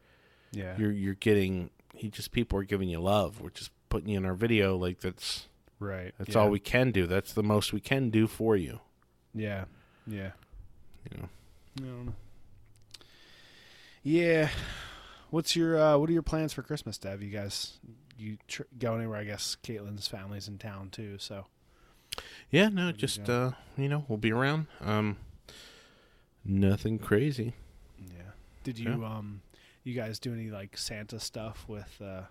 yeah, 0.52 0.76
You're 0.78 0.92
you're 0.92 1.16
getting. 1.16 1.70
He 1.94 2.10
just 2.10 2.32
people 2.32 2.58
are 2.60 2.64
giving 2.64 2.90
you 2.90 3.00
love. 3.00 3.42
We're 3.42 3.50
just 3.50 3.72
putting 3.90 4.10
you 4.10 4.18
in 4.18 4.26
our 4.26 4.34
video. 4.34 4.78
Like 4.78 5.00
that's 5.00 5.48
right. 5.80 6.14
that's 6.18 6.36
yeah. 6.36 6.42
all 6.42 6.50
we 6.50 6.60
can 6.60 6.92
do. 6.92 7.08
That's 7.08 7.34
the 7.34 7.44
most 7.44 7.74
we 7.74 7.80
can 7.80 8.10
do 8.10 8.28
for 8.28 8.56
you. 8.56 8.80
Yeah, 9.34 9.66
yeah. 10.08 10.32
You 11.12 11.18
know. 11.18 11.30
I 11.78 11.82
don't 11.82 12.06
know. 12.08 12.14
Yeah. 14.04 14.50
What's 15.30 15.56
your 15.56 15.80
uh, 15.80 15.98
what 15.98 16.10
are 16.10 16.14
your 16.14 16.24
plans 16.24 16.54
for 16.54 16.64
Christmas, 16.64 16.98
Dev? 16.98 17.22
You 17.22 17.30
guys 17.30 17.78
you 18.22 18.38
tr- 18.48 18.64
go 18.78 18.96
anywhere? 18.96 19.20
I 19.20 19.24
guess 19.24 19.58
Caitlin's 19.64 20.08
family's 20.08 20.48
in 20.48 20.58
town 20.58 20.90
too, 20.90 21.18
so 21.20 21.46
Yeah, 22.52 22.70
no, 22.70 22.88
you 22.88 22.94
just 22.94 23.24
go? 23.26 23.34
uh, 23.34 23.52
you 23.82 23.88
know, 23.90 24.06
we'll 24.08 24.18
be 24.18 24.32
around. 24.32 24.68
Um, 24.82 25.18
nothing 26.46 27.00
crazy. 27.00 27.54
yeah. 28.00 28.32
Did 28.64 28.78
you 28.80 29.04
um 29.06 29.42
you 29.84 29.94
guys 29.94 30.20
do 30.20 30.34
any 30.34 30.50
like 30.50 30.78
Santa 30.78 31.20
stuff 31.20 31.66
with 31.68 32.02
uh 32.02 32.24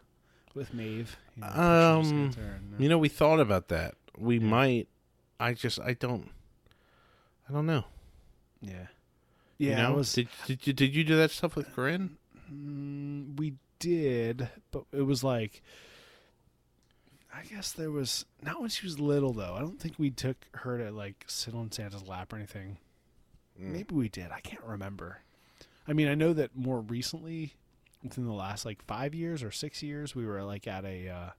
with 0.55 0.74
Maeve? 0.74 1.16
You 1.36 1.43
know, 1.43 1.49
Um, 1.49 2.07
and, 2.36 2.74
uh, 2.74 2.76
You 2.82 2.89
know, 2.89 2.99
we 2.99 3.09
thought 3.09 3.41
about 3.41 3.68
that. 3.68 3.95
We 4.16 4.39
Yeah. 4.39 4.45
might. 4.47 4.89
I 5.41 5.55
just, 5.55 5.78
I 5.80 5.93
don't. 5.95 6.30
I 7.49 7.53
don't 7.53 7.66
know. 7.66 7.84
yeah. 8.61 8.89
You 9.57 9.70
Yeah, 9.70 9.78
I 9.86 9.91
know? 9.91 9.97
was 9.97 10.12
Did 10.12 10.28
did 10.47 10.66
you 10.66 10.72
did 10.72 10.95
you 10.95 11.05
do 11.05 11.16
that 11.16 11.30
stuff 11.30 11.55
with 11.57 11.72
Corinne? 11.74 12.16
Mm, 12.53 13.36
we 13.39 13.55
did, 13.79 14.49
but 14.70 14.85
it 14.93 15.03
was 15.03 15.22
like 15.24 15.62
I 17.35 17.43
guess 17.45 17.72
there 17.72 17.91
was 17.91 18.24
not 18.43 18.61
when 18.61 18.70
she 18.70 18.87
was 18.87 18.99
little 18.99 19.33
though. 19.33 19.55
I 19.55 19.61
don't 19.61 19.81
think 19.81 19.95
we 19.99 20.11
took 20.11 20.37
her 20.53 20.79
to 20.79 20.91
like 20.91 21.24
sit 21.29 21.55
on 21.55 21.70
Santa's 21.70 22.07
lap 22.07 22.33
or 22.33 22.37
anything. 22.37 22.79
Mm. 23.61 23.72
Maybe 23.72 23.95
we 23.95 24.09
did. 24.09 24.31
I 24.33 24.41
can't 24.41 24.64
remember. 24.64 25.20
I 25.87 25.93
mean, 25.93 26.09
I 26.09 26.14
know 26.14 26.33
that 26.33 26.57
more 26.57 26.81
recently, 26.81 27.55
within 28.03 28.26
the 28.26 28.33
last 28.33 28.64
like 28.64 28.83
five 28.85 29.14
years 29.14 29.43
or 29.43 29.51
six 29.51 29.83
years, 29.83 30.14
we 30.14 30.26
were 30.26 30.43
like 30.43 30.66
at 30.66 30.85
a 30.85 31.09
uh, 31.09 31.31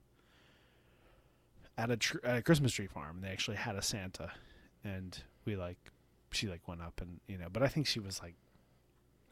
at 1.77 1.91
a 1.91 1.97
tr- 1.97 2.23
at 2.23 2.37
a 2.37 2.41
Christmas 2.41 2.73
tree 2.73 2.87
farm. 2.87 3.17
and 3.17 3.23
They 3.23 3.29
actually 3.29 3.57
had 3.57 3.75
a 3.75 3.81
Santa, 3.81 4.31
and 4.83 5.21
we 5.45 5.55
like 5.55 5.77
she 6.31 6.47
like 6.47 6.67
went 6.67 6.81
up 6.81 7.01
and 7.01 7.19
you 7.27 7.37
know. 7.37 7.47
But 7.51 7.63
I 7.63 7.67
think 7.67 7.87
she 7.87 7.99
was 7.99 8.21
like 8.21 8.35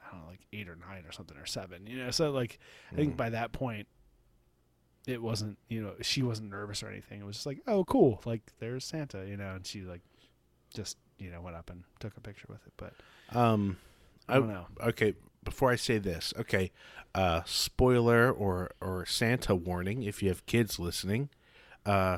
I 0.07 0.11
don't 0.11 0.21
know, 0.23 0.29
like 0.29 0.41
eight 0.53 0.69
or 0.69 0.75
nine 0.75 1.03
or 1.05 1.11
something 1.11 1.37
or 1.37 1.45
seven. 1.45 1.85
You 1.87 1.97
know, 2.03 2.11
so 2.11 2.31
like 2.31 2.59
I 2.91 2.95
think 2.95 3.13
Mm. 3.13 3.17
by 3.17 3.29
that 3.31 3.51
point. 3.51 3.87
It 5.05 5.21
wasn't, 5.21 5.57
you 5.69 5.81
know, 5.81 5.93
she 6.01 6.21
wasn't 6.21 6.49
nervous 6.49 6.83
or 6.83 6.89
anything. 6.89 7.21
It 7.21 7.25
was 7.25 7.37
just 7.37 7.45
like, 7.45 7.59
oh, 7.65 7.85
cool, 7.85 8.21
like 8.25 8.41
there's 8.59 8.83
Santa, 8.83 9.25
you 9.25 9.37
know, 9.37 9.55
and 9.55 9.65
she 9.65 9.79
like, 9.83 10.01
just, 10.73 10.97
you 11.17 11.31
know, 11.31 11.39
went 11.39 11.55
up 11.55 11.69
and 11.69 11.85
took 12.01 12.17
a 12.17 12.19
picture 12.19 12.47
with 12.49 12.59
it. 12.67 12.73
But 12.75 12.93
Um, 13.33 13.77
I 14.27 14.33
don't 14.33 14.49
know. 14.49 14.67
okay. 14.81 15.13
Before 15.45 15.71
I 15.71 15.77
say 15.77 15.97
this, 15.97 16.33
okay, 16.37 16.71
uh, 17.15 17.43
spoiler 17.45 18.29
or 18.29 18.71
or 18.81 19.05
Santa 19.05 19.55
warning 19.55 20.03
if 20.03 20.21
you 20.21 20.27
have 20.27 20.45
kids 20.45 20.77
listening, 20.77 21.29
uh, 21.85 22.17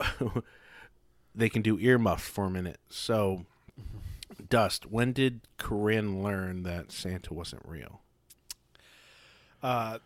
they 1.34 1.48
can 1.50 1.60
do 1.62 1.78
earmuffs 1.78 2.26
for 2.26 2.44
a 2.46 2.50
minute. 2.50 2.78
So, 2.88 3.44
Dust, 4.48 4.86
when 4.86 5.12
did 5.12 5.40
Corinne 5.56 6.22
learn 6.22 6.62
that 6.62 6.92
Santa 6.92 7.34
wasn't 7.34 7.62
real? 7.64 8.00
Uh, 9.62 9.98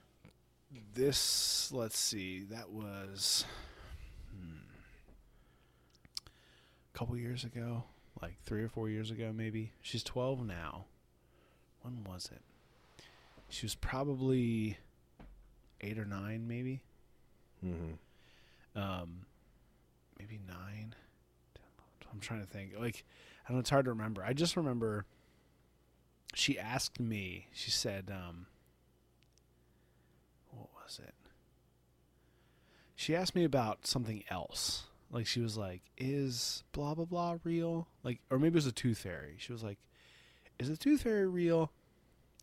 this, 0.95 1.70
let's 1.72 1.99
see, 1.99 2.45
that 2.51 2.70
was 2.70 3.45
hmm, 4.30 4.59
a 6.95 6.99
couple 6.99 7.16
years 7.16 7.45
ago, 7.45 7.84
like 8.20 8.36
three 8.45 8.62
or 8.62 8.68
four 8.68 8.88
years 8.88 9.11
ago, 9.11 9.32
maybe. 9.34 9.72
She's 9.80 10.03
12 10.03 10.47
now. 10.47 10.86
When 11.82 12.05
was 12.05 12.30
it? 12.32 12.43
She 13.49 13.66
was 13.66 13.74
probably 13.74 14.78
eight 15.80 15.99
or 15.99 16.05
nine, 16.05 16.47
maybe. 16.49 16.82
Mm-hmm. 17.64 18.80
Um, 18.80 19.26
maybe 20.18 20.40
nine. 20.49 20.95
I'm 22.12 22.20
trying 22.20 22.40
to 22.40 22.47
think. 22.47 22.72
Like, 22.78 23.05
I 23.49 23.55
it's 23.55 23.70
hard 23.70 23.84
to 23.86 23.90
remember. 23.90 24.22
I 24.24 24.32
just 24.32 24.57
remember 24.57 25.05
she 26.34 26.59
asked 26.59 27.01
me. 27.01 27.49
She 27.53 27.70
said, 27.70 28.11
um, 28.11 28.47
"What 30.51 30.68
was 30.74 31.01
it?" 31.03 31.14
She 32.95 33.14
asked 33.14 33.34
me 33.34 33.45
about 33.45 33.86
something 33.86 34.24
else. 34.30 34.84
Like 35.11 35.26
she 35.26 35.40
was 35.40 35.57
like, 35.57 35.82
"Is 35.99 36.64
blah 36.72 36.95
blah 36.95 37.05
blah 37.05 37.38
real?" 37.45 37.88
Like, 38.03 38.20
or 38.30 38.38
maybe 38.38 38.55
it 38.55 38.55
was 38.55 38.66
a 38.66 38.72
tooth 38.72 38.99
fairy. 38.99 39.36
She 39.38 39.53
was 39.53 39.62
like, 39.62 39.78
"Is 40.59 40.68
the 40.68 40.76
tooth 40.76 41.03
fairy 41.03 41.26
real?" 41.26 41.70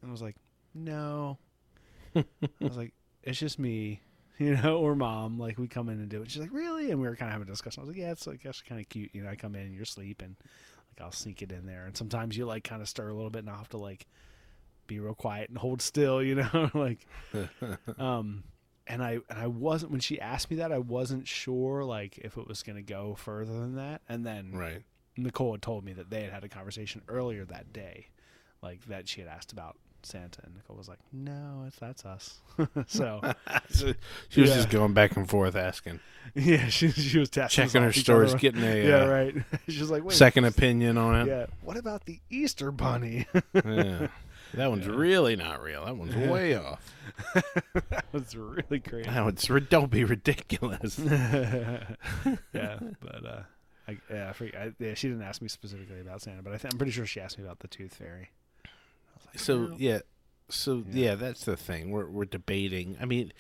And 0.01 0.09
I 0.09 0.11
was 0.11 0.21
like, 0.21 0.35
"No." 0.73 1.37
I 2.15 2.25
was 2.59 2.77
like, 2.77 2.93
"It's 3.23 3.39
just 3.39 3.57
me." 3.57 4.01
you 4.39 4.55
know, 4.55 4.77
or 4.77 4.95
mom, 4.95 5.37
like 5.37 5.57
we 5.57 5.67
come 5.67 5.89
in 5.89 5.99
and 5.99 6.07
do 6.07 6.21
it. 6.21 6.31
She's 6.31 6.41
like, 6.41 6.53
really? 6.53 6.91
And 6.91 7.01
we 7.01 7.07
were 7.09 7.15
kind 7.17 7.27
of 7.27 7.33
having 7.33 7.47
a 7.47 7.51
discussion. 7.51 7.81
I 7.81 7.83
was 7.83 7.89
like, 7.89 7.97
yeah, 7.97 8.11
it's 8.11 8.25
like 8.25 8.45
actually 8.45 8.69
kind 8.69 8.79
of 8.79 8.87
cute. 8.87 9.13
You 9.13 9.23
know, 9.23 9.29
I 9.29 9.35
come 9.35 9.53
in 9.53 9.63
and 9.63 9.73
you're 9.73 9.83
asleep 9.83 10.21
and 10.21 10.37
like 10.99 11.05
I'll 11.05 11.11
sneak 11.11 11.41
it 11.41 11.51
in 11.51 11.65
there. 11.65 11.85
And 11.85 11.95
sometimes 11.95 12.37
you 12.37 12.45
like 12.45 12.63
kind 12.63 12.81
of 12.81 12.89
stir 12.89 13.09
a 13.09 13.13
little 13.13 13.29
bit 13.29 13.39
and 13.39 13.49
I'll 13.49 13.57
have 13.57 13.69
to 13.69 13.77
like 13.77 14.05
be 14.87 14.99
real 14.99 15.13
quiet 15.13 15.49
and 15.49 15.57
hold 15.57 15.81
still, 15.81 16.21
you 16.21 16.35
know, 16.35 16.69
like, 16.73 17.05
um, 17.99 18.43
and 18.87 19.03
I, 19.03 19.19
and 19.29 19.39
I 19.39 19.47
wasn't, 19.47 19.91
when 19.91 20.01
she 20.01 20.19
asked 20.19 20.49
me 20.49 20.57
that, 20.57 20.71
I 20.71 20.79
wasn't 20.79 21.27
sure 21.27 21.83
like 21.83 22.17
if 22.17 22.37
it 22.37 22.47
was 22.47 22.63
going 22.63 22.75
to 22.75 22.81
go 22.81 23.15
further 23.15 23.53
than 23.53 23.75
that. 23.75 24.01
And 24.09 24.25
then 24.25 24.51
right. 24.53 24.81
Nicole 25.17 25.53
had 25.53 25.61
told 25.61 25.83
me 25.83 25.93
that 25.93 26.09
they 26.09 26.23
had 26.23 26.31
had 26.31 26.43
a 26.43 26.49
conversation 26.49 27.01
earlier 27.07 27.45
that 27.45 27.71
day, 27.71 28.07
like 28.61 28.85
that 28.85 29.07
she 29.07 29.21
had 29.21 29.29
asked 29.29 29.51
about 29.51 29.77
Santa. 30.05 30.41
And 30.43 30.55
Nicole 30.55 30.77
was 30.77 30.87
like, 30.87 30.99
no, 31.11 31.63
it's, 31.67 31.77
that's 31.77 32.05
us. 32.05 32.39
so, 32.87 33.21
she 33.69 34.41
was 34.41 34.49
Yeah. 34.49 34.55
just 34.55 34.69
going 34.69 34.93
back 34.93 35.15
and 35.17 35.29
forth 35.29 35.55
asking, 35.55 35.99
Yeah, 36.35 36.67
she 36.67 36.91
she 36.91 37.17
was 37.19 37.29
checking 37.29 37.81
her 37.81 37.93
stories, 37.93 38.33
getting 38.35 38.63
a 38.63 38.87
yeah, 38.87 39.03
uh, 39.03 39.07
right. 39.07 39.35
She's 39.67 39.89
like, 39.89 40.03
wait, 40.03 40.15
second 40.15 40.45
opinion 40.45 40.97
on 40.97 41.15
it. 41.21 41.27
Yeah, 41.27 41.45
what 41.63 41.77
about 41.77 42.05
the 42.05 42.19
Easter 42.29 42.71
Bunny? 42.71 43.25
Yeah. 43.53 44.07
That 44.55 44.69
one's 44.71 44.87
Yeah. 44.87 44.93
really 44.95 45.35
not 45.35 45.61
real. 45.61 45.85
That 45.85 45.95
one's 45.95 46.15
Yeah. 46.15 46.31
way 46.31 46.55
off. 46.55 46.93
that 47.89 48.05
was 48.11 48.35
really 48.35 48.79
crazy. 48.79 49.07
That 49.09 49.23
one's 49.23 49.45
don't 49.69 49.91
be 49.91 50.03
ridiculous. 50.03 50.97
yeah, 50.99 51.83
but 52.53 53.25
uh, 53.25 53.41
I, 53.87 53.97
yeah, 54.11 54.33
I 54.39 54.71
yeah, 54.79 54.93
she 54.93 55.07
didn't 55.07 55.23
ask 55.23 55.41
me 55.41 55.47
specifically 55.47 55.99
about 56.01 56.21
Santa, 56.21 56.41
but 56.41 56.53
I 56.53 56.57
th- 56.57 56.73
I'm 56.73 56.77
pretty 56.77 56.91
sure 56.91 57.05
she 57.05 57.19
asked 57.21 57.37
me 57.37 57.43
about 57.43 57.59
the 57.59 57.67
Tooth 57.67 57.95
Fairy. 57.95 58.29
I 59.29 59.33
was 59.33 59.39
like, 59.41 59.45
So 59.45 59.57
no. 59.67 59.75
yeah, 59.77 59.99
so 60.49 60.83
Yeah. 60.91 61.05
yeah. 61.09 61.15
that's 61.15 61.45
the 61.45 61.57
thing. 61.57 61.91
We're 61.91 62.09
we're 62.09 62.25
debating. 62.25 62.97
I 63.01 63.05
mean, 63.05 63.31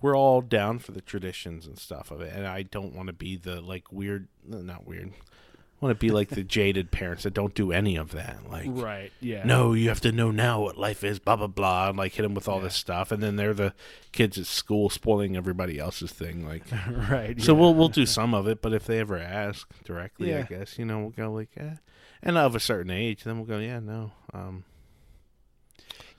we're 0.00 0.16
all 0.16 0.40
down 0.40 0.78
for 0.78 0.92
the 0.92 1.00
traditions 1.02 1.66
and 1.66 1.78
stuff 1.78 2.10
of 2.10 2.20
it, 2.20 2.32
and 2.34 2.46
I 2.46 2.62
don't 2.62 2.94
want 2.94 3.08
to 3.08 3.12
be 3.12 3.36
the 3.36 3.60
like 3.60 3.92
weird, 3.92 4.28
not 4.46 4.86
weird. 4.86 5.12
I 5.12 5.86
want 5.86 5.98
to 5.98 6.06
be 6.06 6.10
like 6.12 6.28
the 6.28 6.42
jaded 6.58 6.90
parents 6.90 7.22
that 7.22 7.32
don't 7.32 7.54
do 7.54 7.72
any 7.72 7.96
of 7.96 8.10
that. 8.12 8.40
Like, 8.50 8.66
right, 8.68 9.10
yeah, 9.20 9.44
no, 9.44 9.72
you 9.72 9.88
have 9.88 10.02
to 10.02 10.12
know 10.12 10.30
now 10.30 10.60
what 10.60 10.76
life 10.76 11.02
is. 11.04 11.18
Blah 11.18 11.36
blah 11.36 11.46
blah. 11.46 11.88
And 11.88 11.96
like 11.98 12.12
hit 12.12 12.22
them 12.22 12.34
with 12.34 12.48
all 12.48 12.58
Yeah. 12.58 12.64
this 12.64 12.74
stuff, 12.76 13.10
and 13.12 13.22
then 13.22 13.36
they're 13.36 13.54
the 13.54 13.72
kids 14.12 14.36
at 14.38 14.44
school 14.46 14.90
spoiling 14.90 15.36
everybody 15.36 15.78
else's 15.78 16.12
thing. 16.12 16.46
Like, 16.46 16.64
right. 17.10 17.40
so 17.40 17.54
yeah. 17.54 17.60
we'll 17.60 17.74
we'll 17.74 17.88
do 17.88 18.04
some 18.18 18.34
of 18.34 18.46
it, 18.46 18.60
but 18.60 18.74
if 18.74 18.84
they 18.84 18.98
ever 18.98 19.16
ask 19.18 19.66
directly, 19.84 20.34
I 20.34 20.42
guess 20.42 20.78
you 20.78 20.84
know 20.84 20.98
we'll 21.00 21.10
go 21.10 21.32
like, 21.32 21.50
eh. 21.56 21.76
and 22.22 22.36
of 22.36 22.54
a 22.54 22.60
certain 22.60 22.90
age, 22.90 23.24
then 23.24 23.36
we'll 23.38 23.46
go, 23.46 23.58
yeah, 23.58 23.78
no, 23.80 24.12
um, 24.34 24.64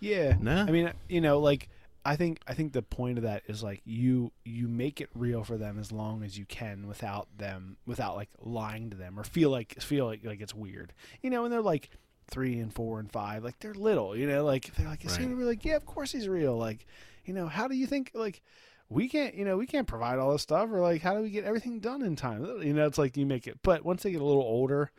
Yeah. 0.01 0.35
no. 0.41 0.57
I 0.57 0.71
mean, 0.71 0.91
you 1.07 1.21
know, 1.21 1.39
like 1.39 1.69
I 2.03 2.15
think 2.15 2.39
I 2.47 2.53
think 2.55 2.73
the 2.73 2.81
point 2.81 3.17
of 3.19 3.23
that 3.23 3.43
is 3.47 3.61
like 3.63 3.81
you 3.85 4.31
you 4.43 4.67
make 4.67 4.99
it 4.99 5.09
real 5.15 5.43
for 5.43 5.55
them 5.57 5.79
as 5.79 5.91
long 5.91 6.23
as 6.23 6.37
you 6.37 6.45
can 6.45 6.87
without 6.87 7.27
them 7.37 7.77
without 7.85 8.15
like 8.15 8.29
lying 8.41 8.89
to 8.89 8.97
them 8.97 9.19
or 9.19 9.23
feel 9.23 9.51
like 9.51 9.79
feel 9.81 10.07
like 10.07 10.25
like 10.25 10.41
it's 10.41 10.55
weird. 10.55 10.93
You 11.21 11.29
know, 11.29 11.43
and 11.45 11.53
they're 11.53 11.61
like 11.61 11.91
three 12.29 12.59
and 12.59 12.73
four 12.73 12.99
and 12.99 13.11
five, 13.11 13.43
like 13.43 13.59
they're 13.59 13.73
little. 13.75 14.17
You 14.17 14.25
know, 14.25 14.43
like 14.43 14.73
they're 14.75 14.87
like, 14.87 15.05
is 15.05 15.15
he 15.15 15.25
Right. 15.27 15.35
real? 15.35 15.47
Like, 15.47 15.63
yeah, 15.63 15.75
of 15.75 15.85
course 15.85 16.11
he's 16.11 16.27
real. 16.27 16.57
Like, 16.57 16.85
you 17.25 17.33
know, 17.33 17.47
how 17.47 17.67
do 17.67 17.75
you 17.75 17.85
think 17.85 18.09
like 18.15 18.41
we 18.89 19.07
can't 19.07 19.35
you 19.35 19.45
know 19.45 19.55
we 19.55 19.67
can't 19.67 19.87
provide 19.87 20.17
all 20.19 20.31
this 20.31 20.41
stuff 20.41 20.69
or 20.71 20.81
like 20.81 21.01
how 21.01 21.13
do 21.15 21.21
we 21.21 21.29
get 21.29 21.45
everything 21.45 21.79
done 21.79 22.01
in 22.01 22.15
time? 22.15 22.43
You 22.63 22.73
know, 22.73 22.87
it's 22.87 22.97
like 22.97 23.15
you 23.15 23.27
make 23.27 23.45
it. 23.45 23.59
But 23.61 23.85
once 23.85 24.01
they 24.01 24.11
get 24.11 24.21
a 24.21 24.25
little 24.25 24.41
older 24.41 24.89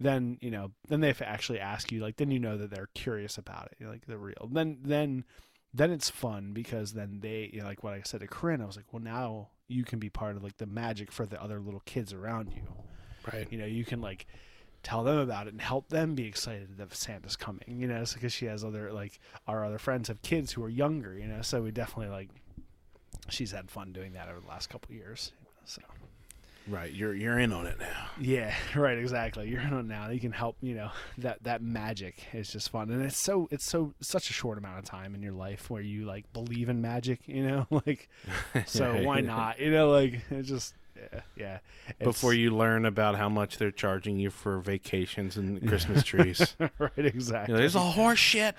then 0.00 0.38
you 0.40 0.50
know 0.50 0.70
then 0.88 1.00
they 1.00 1.08
have 1.08 1.18
to 1.18 1.28
actually 1.28 1.60
ask 1.60 1.90
you 1.90 2.00
like 2.00 2.16
then 2.16 2.30
you 2.30 2.38
know 2.38 2.56
that 2.56 2.70
they're 2.70 2.88
curious 2.94 3.38
about 3.38 3.70
it. 3.72 3.84
Like 3.86 4.06
they're 4.06 4.18
real 4.18 4.48
then 4.50 4.78
then 4.82 5.24
then 5.74 5.90
it's 5.90 6.10
fun 6.10 6.52
because 6.52 6.92
then 6.92 7.20
they 7.20 7.50
you 7.52 7.60
know, 7.60 7.66
like 7.66 7.84
what 7.84 7.92
i 7.92 8.00
said 8.04 8.20
to 8.20 8.26
corinne 8.26 8.62
i 8.62 8.64
was 8.64 8.76
like 8.76 8.92
well 8.92 9.02
now 9.02 9.48
you 9.68 9.84
can 9.84 9.98
be 9.98 10.08
part 10.08 10.36
of 10.36 10.42
like 10.42 10.56
the 10.56 10.66
magic 10.66 11.12
for 11.12 11.26
the 11.26 11.40
other 11.42 11.60
little 11.60 11.82
kids 11.84 12.12
around 12.12 12.52
you. 12.54 12.62
Right. 13.30 13.46
you 13.50 13.58
know 13.58 13.66
you 13.66 13.84
can 13.84 14.00
like 14.00 14.26
tell 14.82 15.04
them 15.04 15.18
about 15.18 15.48
it 15.48 15.52
and 15.52 15.60
help 15.60 15.88
them 15.90 16.14
be 16.14 16.26
excited 16.26 16.78
that 16.78 16.94
santa's 16.94 17.36
coming 17.36 17.78
you 17.78 17.86
know 17.86 18.00
it's 18.00 18.14
because 18.14 18.32
she 18.32 18.46
has 18.46 18.64
other 18.64 18.90
like 18.92 19.20
our 19.46 19.64
other 19.64 19.78
friends 19.78 20.08
have 20.08 20.22
kids 20.22 20.52
who 20.52 20.64
are 20.64 20.68
younger 20.68 21.18
you 21.18 21.26
know 21.26 21.42
so 21.42 21.60
we 21.60 21.70
definitely 21.70 22.08
like 22.08 22.30
she's 23.28 23.50
had 23.50 23.70
fun 23.70 23.92
doing 23.92 24.14
that 24.14 24.28
over 24.28 24.40
the 24.40 24.46
last 24.46 24.70
couple 24.70 24.90
of 24.90 24.96
years 24.96 25.32
so 25.64 25.82
Right. 26.68 26.92
You're 26.92 27.14
you're 27.14 27.38
in 27.38 27.52
on 27.52 27.66
it 27.66 27.78
now. 27.78 28.08
yeah, 28.20 28.54
right, 28.76 28.98
exactly. 28.98 29.48
You're 29.48 29.60
in 29.60 29.72
on 29.72 29.80
it 29.80 29.86
now. 29.88 30.10
You 30.10 30.20
can 30.20 30.32
help, 30.32 30.56
you 30.60 30.74
know, 30.74 30.90
that 31.18 31.42
that 31.44 31.62
magic 31.62 32.22
is 32.32 32.50
just 32.50 32.70
fun. 32.70 32.90
And 32.90 33.02
it's 33.02 33.16
so 33.16 33.48
it's 33.50 33.64
so 33.64 33.94
such 34.00 34.30
a 34.30 34.32
short 34.32 34.58
amount 34.58 34.78
of 34.78 34.84
time 34.84 35.14
in 35.14 35.22
your 35.22 35.32
life 35.32 35.70
where 35.70 35.82
you 35.82 36.04
like 36.04 36.30
believe 36.32 36.68
in 36.68 36.80
magic, 36.80 37.20
you 37.26 37.46
know? 37.46 37.66
Like 37.86 38.08
so 38.66 39.02
why 39.04 39.20
not? 39.20 39.60
You 39.60 39.70
know, 39.70 39.90
like 39.90 40.20
it's 40.30 40.48
just 40.48 40.74
yeah, 40.96 41.20
yeah. 41.36 41.58
Before 42.02 42.34
you 42.34 42.50
learn 42.50 42.84
about 42.84 43.14
how 43.14 43.28
much 43.28 43.56
they're 43.58 43.70
charging 43.70 44.18
you 44.18 44.30
for 44.30 44.58
vacations 44.58 45.36
and 45.36 45.66
Christmas 45.68 46.02
trees. 46.02 46.56
Right, 46.78 46.90
exactly. 46.96 47.52
You 47.52 47.56
know, 47.56 47.60
There's 47.60 47.76
all 47.76 47.92
horse 47.92 48.18
shit. 48.18 48.56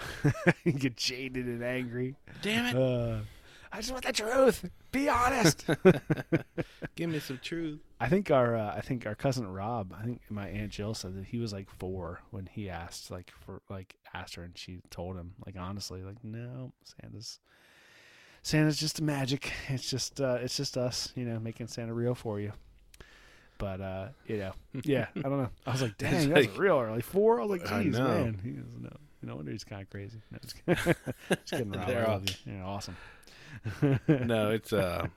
you 0.64 0.72
get 0.72 0.96
jaded 0.96 1.46
and 1.48 1.62
angry. 1.64 2.16
Damn 2.42 2.66
it. 2.68 2.76
Uh, 2.82 3.20
I 3.72 3.78
just 3.78 3.92
want 3.92 4.06
the 4.06 4.12
truth. 4.14 4.70
Be 4.92 5.08
honest. 5.10 5.66
Give 6.96 7.10
me 7.10 7.20
some 7.20 7.40
truth. 7.44 7.80
I 8.00 8.10
think 8.10 8.32
our 8.32 8.56
uh, 8.56 8.74
I 8.76 8.82
think 8.82 9.06
our 9.06 9.16
cousin 9.16 9.48
Rob, 9.48 9.94
I 10.00 10.04
think 10.04 10.22
my 10.30 10.48
aunt 10.48 10.72
Jill 10.72 10.94
said 10.94 11.16
that 11.18 11.26
he 11.26 11.38
was 11.38 11.54
like 11.54 11.70
four 11.70 12.22
when 12.32 12.48
he 12.48 12.70
asked 12.70 13.12
like 13.12 13.32
for 13.46 13.62
like 13.70 13.96
asked 14.14 14.36
her 14.36 14.44
and 14.44 14.58
she 14.58 14.80
told 14.90 15.18
him 15.18 15.34
like 15.46 15.56
honestly 15.58 16.02
like 16.04 16.24
no 16.24 16.74
Santa's 16.84 17.40
Santa's 18.42 18.78
just 18.80 19.00
a 19.00 19.04
magic. 19.04 19.52
It's 19.68 19.90
just 19.90 20.20
uh, 20.20 20.38
it's 20.42 20.58
just 20.58 20.76
us 20.78 21.12
you 21.16 21.26
know 21.26 21.40
making 21.40 21.68
Santa 21.68 21.94
real 21.94 22.16
for 22.16 22.40
you. 22.40 22.54
But 23.60 23.82
uh, 23.82 24.08
you 24.26 24.38
know 24.38 24.54
yeah 24.84 25.08
I 25.18 25.22
don't 25.22 25.38
know 25.38 25.50
I 25.68 25.72
was 25.72 25.82
like 25.82 25.98
dang 26.00 26.14
It's 26.16 26.26
that's 26.28 26.48
like- 26.48 26.58
real 26.58 26.80
early 26.80 27.02
four 27.02 27.40
I 27.40 27.46
was 27.46 27.62
like 27.62 27.72
I 27.72 27.84
geez 27.84 28.00
man 28.00 28.40
he 28.44 28.52
doesn't 28.52 28.82
know 28.82 28.98
no 29.22 29.36
wonder 29.36 29.52
he's 29.52 29.66
kind 29.66 29.82
of 29.82 29.90
crazy. 29.90 30.22
No, 30.32 30.38
just 30.42 30.56
kidding. 30.66 30.96
just 31.30 31.52
kidding 31.52 31.72
Rob. 31.72 31.90
I 31.90 32.04
love 32.06 32.30
you. 32.46 32.54
You're 32.54 32.64
awesome. 32.64 32.96
No, 34.08 34.52
it's 34.52 34.72
uh 34.74 35.08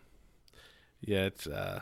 yeah, 1.01 1.25
it's 1.25 1.47
uh 1.47 1.81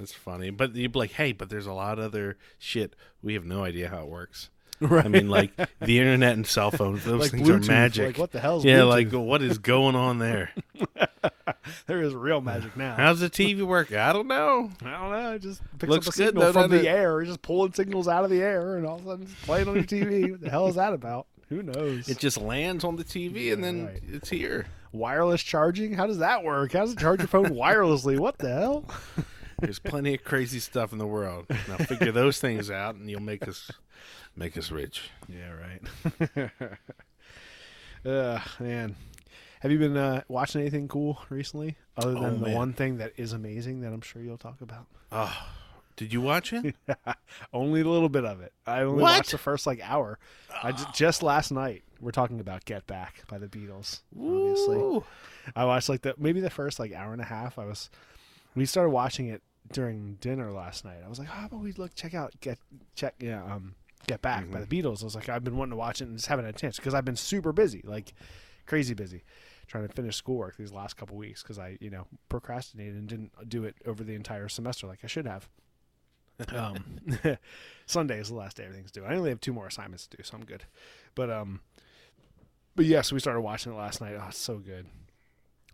it's 0.00 0.12
funny. 0.12 0.50
But 0.50 0.74
you'd 0.76 0.92
be 0.92 0.98
like, 0.98 1.12
hey, 1.12 1.32
but 1.32 1.48
there's 1.50 1.66
a 1.66 1.72
lot 1.72 1.98
of 1.98 2.04
other 2.04 2.36
shit. 2.58 2.94
We 3.22 3.34
have 3.34 3.44
no 3.44 3.64
idea 3.64 3.88
how 3.88 4.02
it 4.02 4.08
works. 4.08 4.50
right. 4.80 5.04
I 5.04 5.08
mean, 5.08 5.28
like 5.28 5.50
the 5.80 5.98
internet 5.98 6.34
and 6.34 6.46
cell 6.46 6.70
phones, 6.70 7.04
those 7.04 7.20
like 7.20 7.30
things 7.32 7.48
Bluetooth, 7.48 7.64
are 7.68 7.72
magic. 7.72 8.06
Like 8.06 8.18
what 8.18 8.30
the 8.30 8.38
hell's 8.38 8.64
yeah, 8.64 8.80
Bluetooth? 8.80 8.88
like 9.12 9.12
what 9.12 9.42
is 9.42 9.58
going 9.58 9.96
on 9.96 10.18
there? 10.20 10.52
there 11.86 12.00
is 12.00 12.14
real 12.14 12.40
magic 12.40 12.76
now. 12.76 12.94
How's 12.94 13.18
the 13.18 13.28
TV 13.28 13.62
work? 13.62 13.92
I 13.92 14.12
don't 14.12 14.28
know. 14.28 14.70
I 14.84 14.90
don't 14.92 15.10
know. 15.10 15.32
It 15.34 15.42
just 15.42 15.60
picks 15.80 15.90
Looks 15.90 16.06
up 16.08 16.14
a 16.14 16.16
good, 16.16 16.26
signal 16.28 16.52
from 16.52 16.70
the 16.70 16.80
it? 16.82 16.86
air. 16.86 17.20
It's 17.20 17.28
just 17.30 17.42
pulling 17.42 17.72
signals 17.72 18.06
out 18.06 18.22
of 18.22 18.30
the 18.30 18.40
air, 18.40 18.76
and 18.76 18.86
all 18.86 18.96
of 18.98 19.02
a 19.02 19.08
sudden 19.08 19.24
it's 19.24 19.44
playing 19.44 19.66
on 19.68 19.74
your 19.74 19.84
TV. 19.84 20.30
what 20.30 20.40
the 20.42 20.50
hell 20.50 20.68
is 20.68 20.76
that 20.76 20.92
about? 20.92 21.26
Who 21.48 21.62
knows? 21.62 22.08
It 22.08 22.18
just 22.18 22.38
lands 22.40 22.84
on 22.84 22.94
the 22.96 23.04
TV 23.04 23.52
and 23.52 23.64
then 23.64 23.86
Right. 23.86 24.02
it's 24.12 24.28
here. 24.28 24.66
Wireless 24.92 25.42
charging? 25.42 25.92
How 25.94 26.06
does 26.06 26.18
that 26.18 26.42
work? 26.44 26.72
How 26.72 26.80
does 26.80 26.92
it 26.92 26.98
charge 26.98 27.20
your 27.20 27.28
phone 27.28 27.46
wirelessly? 27.50 28.18
What 28.18 28.38
the 28.38 28.48
hell? 28.48 28.84
There's 29.60 29.78
plenty 29.80 30.14
of 30.14 30.22
crazy 30.24 30.60
stuff 30.60 30.92
in 30.92 30.98
the 30.98 31.06
world. 31.06 31.46
Now 31.68 31.76
figure 31.78 32.12
those 32.12 32.38
things 32.38 32.70
out, 32.70 32.94
and 32.94 33.10
you'll 33.10 33.20
make 33.20 33.46
us 33.48 33.70
make 34.36 34.56
us 34.56 34.70
rich. 34.70 35.10
Yeah, 35.28 35.50
right. 35.50 36.50
Ugh, 38.06 38.40
man. 38.60 38.96
Have 39.60 39.72
you 39.72 39.78
been 39.78 39.96
uh, 39.96 40.22
watching 40.28 40.60
anything 40.60 40.86
cool 40.86 41.20
recently, 41.30 41.76
other 41.96 42.12
than 42.12 42.24
Oh, 42.24 42.30
the 42.38 42.46
man. 42.46 42.54
one 42.54 42.72
thing 42.72 42.98
that 42.98 43.12
is 43.16 43.32
amazing 43.32 43.80
that 43.80 43.92
I'm 43.92 44.00
sure 44.00 44.22
you'll 44.22 44.38
talk 44.38 44.60
about? 44.60 44.86
Oh, 45.10 45.36
did 45.96 46.12
you 46.12 46.20
watch 46.20 46.52
it? 46.52 46.76
only 47.52 47.80
a 47.80 47.88
little 47.88 48.08
bit 48.08 48.24
of 48.24 48.40
it. 48.40 48.52
I 48.64 48.82
only 48.82 49.02
What? 49.02 49.16
watched 49.16 49.32
the 49.32 49.38
first 49.38 49.66
like 49.66 49.80
hour. 49.82 50.20
I 50.62 50.70
ju- 50.70 50.84
just 50.94 51.24
last 51.24 51.50
night. 51.50 51.82
We're 52.00 52.12
talking 52.12 52.40
about 52.40 52.64
Get 52.64 52.86
Back 52.86 53.24
by 53.28 53.38
the 53.38 53.48
Beatles. 53.48 54.00
Obviously, 54.16 54.76
Ooh. 54.76 55.04
I 55.56 55.64
watched 55.64 55.88
like 55.88 56.02
the 56.02 56.14
maybe 56.18 56.40
the 56.40 56.50
first 56.50 56.78
like 56.78 56.92
hour 56.92 57.12
and 57.12 57.20
a 57.20 57.26
half. 57.26 57.58
I 57.58 57.64
was 57.64 57.90
we 58.54 58.66
started 58.66 58.90
watching 58.90 59.28
it 59.28 59.42
during 59.72 60.16
dinner 60.20 60.50
last 60.52 60.84
night. 60.84 60.98
I 61.04 61.08
was 61.08 61.18
like, 61.18 61.28
how 61.28 61.46
about 61.46 61.60
we 61.60 61.72
look 61.72 61.94
check 61.94 62.14
out 62.14 62.34
Get 62.40 62.58
check 62.94 63.14
yeah 63.18 63.42
um 63.44 63.74
Get 64.06 64.22
Back 64.22 64.50
by 64.50 64.60
the 64.60 64.66
Beatles. 64.66 65.02
I 65.02 65.04
was 65.04 65.14
like, 65.14 65.28
I've 65.28 65.44
been 65.44 65.56
wanting 65.56 65.72
to 65.72 65.76
watch 65.76 66.00
it 66.00 66.08
and 66.08 66.16
just 66.16 66.28
haven't 66.28 66.46
had 66.46 66.54
a 66.54 66.58
chance 66.58 66.76
because 66.76 66.94
I've 66.94 67.04
been 67.04 67.16
super 67.16 67.52
busy, 67.52 67.82
like 67.84 68.14
crazy 68.66 68.94
busy, 68.94 69.22
trying 69.66 69.86
to 69.86 69.92
finish 69.92 70.16
schoolwork 70.16 70.56
these 70.56 70.72
last 70.72 70.96
couple 70.96 71.16
weeks 71.16 71.42
because 71.42 71.58
I 71.58 71.78
you 71.80 71.90
know 71.90 72.06
procrastinated 72.28 72.94
and 72.94 73.08
didn't 73.08 73.32
do 73.48 73.64
it 73.64 73.74
over 73.86 74.04
the 74.04 74.14
entire 74.14 74.48
semester 74.48 74.86
like 74.86 75.00
I 75.02 75.08
should 75.08 75.26
have. 75.26 75.48
um, 76.54 77.00
Sunday 77.86 78.20
is 78.20 78.28
the 78.28 78.34
last 78.36 78.56
day 78.56 78.64
everything's 78.64 78.92
due. 78.92 79.04
I 79.04 79.16
only 79.16 79.30
have 79.30 79.40
two 79.40 79.52
more 79.52 79.66
assignments 79.66 80.06
to 80.06 80.16
do, 80.16 80.22
so 80.22 80.36
I'm 80.36 80.44
good. 80.44 80.64
But 81.16 81.30
um, 81.30 81.60
but 82.78 82.86
yes, 82.86 83.12
we 83.12 83.18
started 83.20 83.40
watching 83.42 83.72
it 83.72 83.76
last 83.76 84.00
night. 84.00 84.14
Oh, 84.18 84.24
it's 84.28 84.38
so 84.38 84.56
good. 84.58 84.86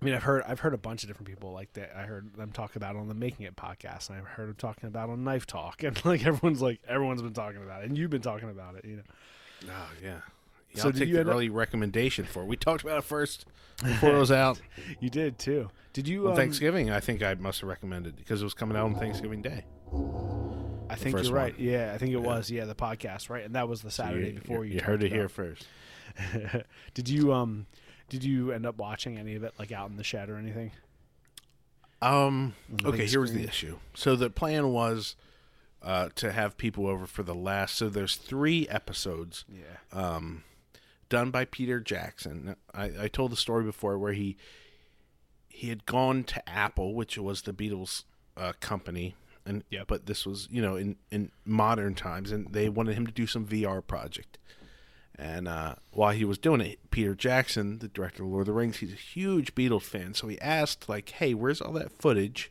I 0.01 0.05
mean, 0.05 0.15
I've 0.15 0.23
heard 0.25 0.43
I've 0.49 0.59
heard 0.61 0.75
a 0.75 0.79
bunch 0.79 1.03
of 1.05 1.09
different 1.09 1.29
people 1.29 1.53
like 1.53 1.73
that. 1.75 1.97
I 1.97 2.03
heard 2.03 2.35
them 2.35 2.51
talk 2.51 2.75
about 2.77 2.97
it 2.97 2.99
on 2.99 3.07
the 3.09 3.15
Making 3.15 3.47
It 3.47 3.55
podcast, 3.57 4.09
and 4.09 4.19
I've 4.19 4.25
heard 4.27 4.49
them 4.49 4.57
talking 4.57 4.89
about 4.89 5.09
it 5.09 5.13
on 5.13 5.23
Knife 5.23 5.47
Talk, 5.47 5.83
and 5.85 6.03
like 6.05 6.27
everyone's 6.27 6.61
like 6.63 6.81
everyone's 6.89 7.23
been 7.23 7.33
talking 7.35 7.63
about 7.63 7.83
it, 7.83 7.89
and 7.91 7.97
you've 7.99 8.11
been 8.11 8.21
talking 8.23 8.49
about 8.51 8.75
it. 8.77 8.85
You 8.85 8.97
know, 8.97 9.03
Oh 9.67 9.89
yeah. 10.03 10.17
yeah 10.73 10.81
So 10.83 10.89
I'll 10.89 10.93
take 10.93 11.09
you 11.09 11.15
the 11.15 11.21
end 11.21 11.29
up- 11.29 11.35
early 11.35 11.49
recommendation 11.51 12.25
for. 12.25 12.43
it. 12.43 12.47
We 12.47 12.57
talked 12.57 12.83
about 12.83 12.99
it 12.99 13.05
first 13.05 13.47
before 13.85 14.17
it 14.17 14.19
was 14.19 14.33
out 14.33 14.61
you 15.01 15.11
did 15.11 15.39
too. 15.39 15.69
Did 15.93 16.09
you? 16.09 16.25
on 16.25 16.31
Um, 16.33 16.37
Thanksgiving. 16.37 16.91
I 16.91 17.01
think 17.01 17.23
I 17.23 17.35
must 17.35 17.61
have 17.61 17.69
recommended 17.69 18.17
because 18.17 18.41
it 18.41 18.45
was 18.45 18.55
coming 18.55 18.77
out 18.77 18.87
on 18.87 18.95
Thanksgiving 18.97 19.43
Day. 19.43 19.65
I 20.91 20.97
think 20.97 21.17
you're 21.23 21.33
right. 21.33 21.55
one. 21.57 21.65
Yeah, 21.65 21.93
I 21.95 21.99
think 21.99 22.13
it 22.13 22.19
Yeah. 22.19 22.27
was. 22.27 22.51
Yeah, 22.51 22.65
the 22.67 22.75
podcast, 22.75 23.31
right? 23.31 23.45
And 23.45 23.55
that 23.55 23.69
was 23.69 23.81
the 23.83 23.91
So 23.91 24.03
Saturday 24.03 24.33
before 24.33 24.65
you. 24.65 24.75
You 24.75 24.81
heard 24.81 25.01
talked 25.01 25.13
it 25.13 25.13
here 25.13 25.29
first. 25.29 25.67
did 26.95 27.09
you 27.09 27.33
um? 27.33 27.67
Did 28.09 28.23
you 28.23 28.53
end 28.53 28.67
up 28.67 28.77
watching 28.77 29.19
any 29.19 29.35
of 29.35 29.43
it, 29.45 29.55
like 29.59 29.73
out 29.73 29.91
in 29.91 29.97
the 29.97 30.05
shed 30.05 30.29
or 30.31 30.37
anything? 30.37 30.71
Um. 32.03 32.55
Okay. 32.85 33.07
Here 33.07 33.21
was 33.21 33.33
the 33.33 33.45
issue. 33.45 33.79
So 33.95 34.15
the 34.17 34.29
plan 34.31 34.69
was 34.73 35.17
uh, 35.83 36.11
to 36.17 36.33
have 36.33 36.57
people 36.57 36.87
over 36.87 37.07
for 37.07 37.23
the 37.23 37.35
last. 37.35 37.77
So 37.77 37.89
there's 37.89 38.17
three 38.17 38.69
episodes 38.69 39.45
Yeah. 39.49 39.63
um, 39.99 40.45
done 41.09 41.31
by 41.31 41.45
Peter 41.47 41.81
Jackson. 41.81 42.57
I, 42.75 42.91
I 43.03 43.09
told 43.09 43.33
the 43.33 43.37
story 43.37 43.65
before 43.65 43.99
where 43.99 44.13
he 44.13 44.37
he 45.49 45.69
had 45.69 45.87
gone 45.87 46.25
to 46.25 46.49
Apple, 46.49 46.95
which 46.95 47.17
was 47.17 47.43
the 47.43 47.53
Beatles 47.53 48.05
uh, 48.37 48.53
company, 48.61 49.15
and 49.47 49.65
yeah, 49.71 49.85
but 49.87 50.05
this 50.07 50.27
was 50.27 50.47
you 50.51 50.61
know 50.61 50.77
in 50.77 50.97
in 51.11 51.31
modern 51.47 51.95
times, 51.95 52.31
and 52.33 52.53
they 52.53 52.69
wanted 52.69 52.97
him 52.97 53.07
to 53.07 53.13
do 53.13 53.27
some 53.27 53.47
VR 53.47 53.85
project. 53.87 54.37
And 55.17 55.47
uh, 55.47 55.77
while 55.93 56.13
he 56.13 56.25
was 56.25 56.39
doing 56.39 56.61
it, 56.61 56.79
Peter 56.91 57.15
Jackson, 57.15 57.79
the 57.79 57.89
director 57.89 58.25
of 58.25 58.31
Lord 58.31 58.43
of 58.43 58.47
the 58.47 58.53
Rings, 58.53 58.79
he's 58.79 58.93
a 58.93 58.97
huge 58.97 59.55
Beatles 59.55 59.83
fan. 59.83 60.15
So 60.15 60.27
he 60.27 60.41
asked, 60.41 60.89
like, 60.89 61.09
"Hey, 61.11 61.35
where's 61.35 61.61
all 61.61 61.73
that 61.75 61.93
footage 61.93 62.51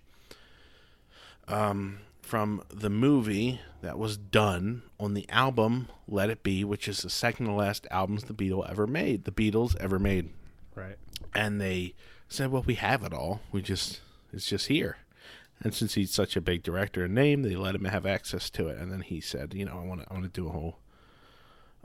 um, 1.48 2.00
from 2.22 2.64
the 2.70 2.90
movie 2.90 3.60
that 3.82 4.00
was 4.00 4.16
done 4.16 4.84
on 4.98 5.14
the 5.14 5.28
album 5.30 5.90
Let 6.08 6.30
It 6.30 6.42
Be, 6.42 6.64
which 6.64 6.88
is 6.88 7.02
the 7.02 7.10
second 7.10 7.48
to 7.48 7.52
last 7.52 7.86
albums 7.92 8.24
the 8.24 8.34
Beatles 8.34 8.70
ever 8.70 8.88
made, 8.88 9.26
the 9.26 9.32
Beatles 9.32 9.76
ever 9.78 10.00
made?" 10.00 10.30
Right. 10.74 10.96
And 11.36 11.60
they 11.60 11.96
said, 12.30 12.50
"Well, 12.50 12.64
we 12.66 12.76
have 12.76 13.04
it 13.04 13.14
all. 13.14 13.42
We 13.52 13.62
just 13.62 14.00
it's 14.32 14.48
just 14.48 14.68
here." 14.68 14.98
And 15.60 15.74
since 15.74 15.94
he's 15.94 16.12
such 16.12 16.36
a 16.36 16.42
big 16.42 16.64
director 16.64 17.06
and 17.06 17.14
name, 17.14 17.42
they 17.42 17.56
let 17.56 17.76
him 17.76 17.86
have 17.86 18.06
access 18.06 18.50
to 18.52 18.68
it. 18.70 18.78
And 18.78 18.90
then 18.90 19.02
he 19.02 19.20
said, 19.20 19.54
"You 19.54 19.66
know, 19.66 19.78
I 19.78 19.86
want 19.86 20.02
to 20.02 20.08
I 20.10 20.14
want 20.14 20.26
to 20.26 20.42
do 20.42 20.48
a 20.48 20.52
whole 20.52 20.80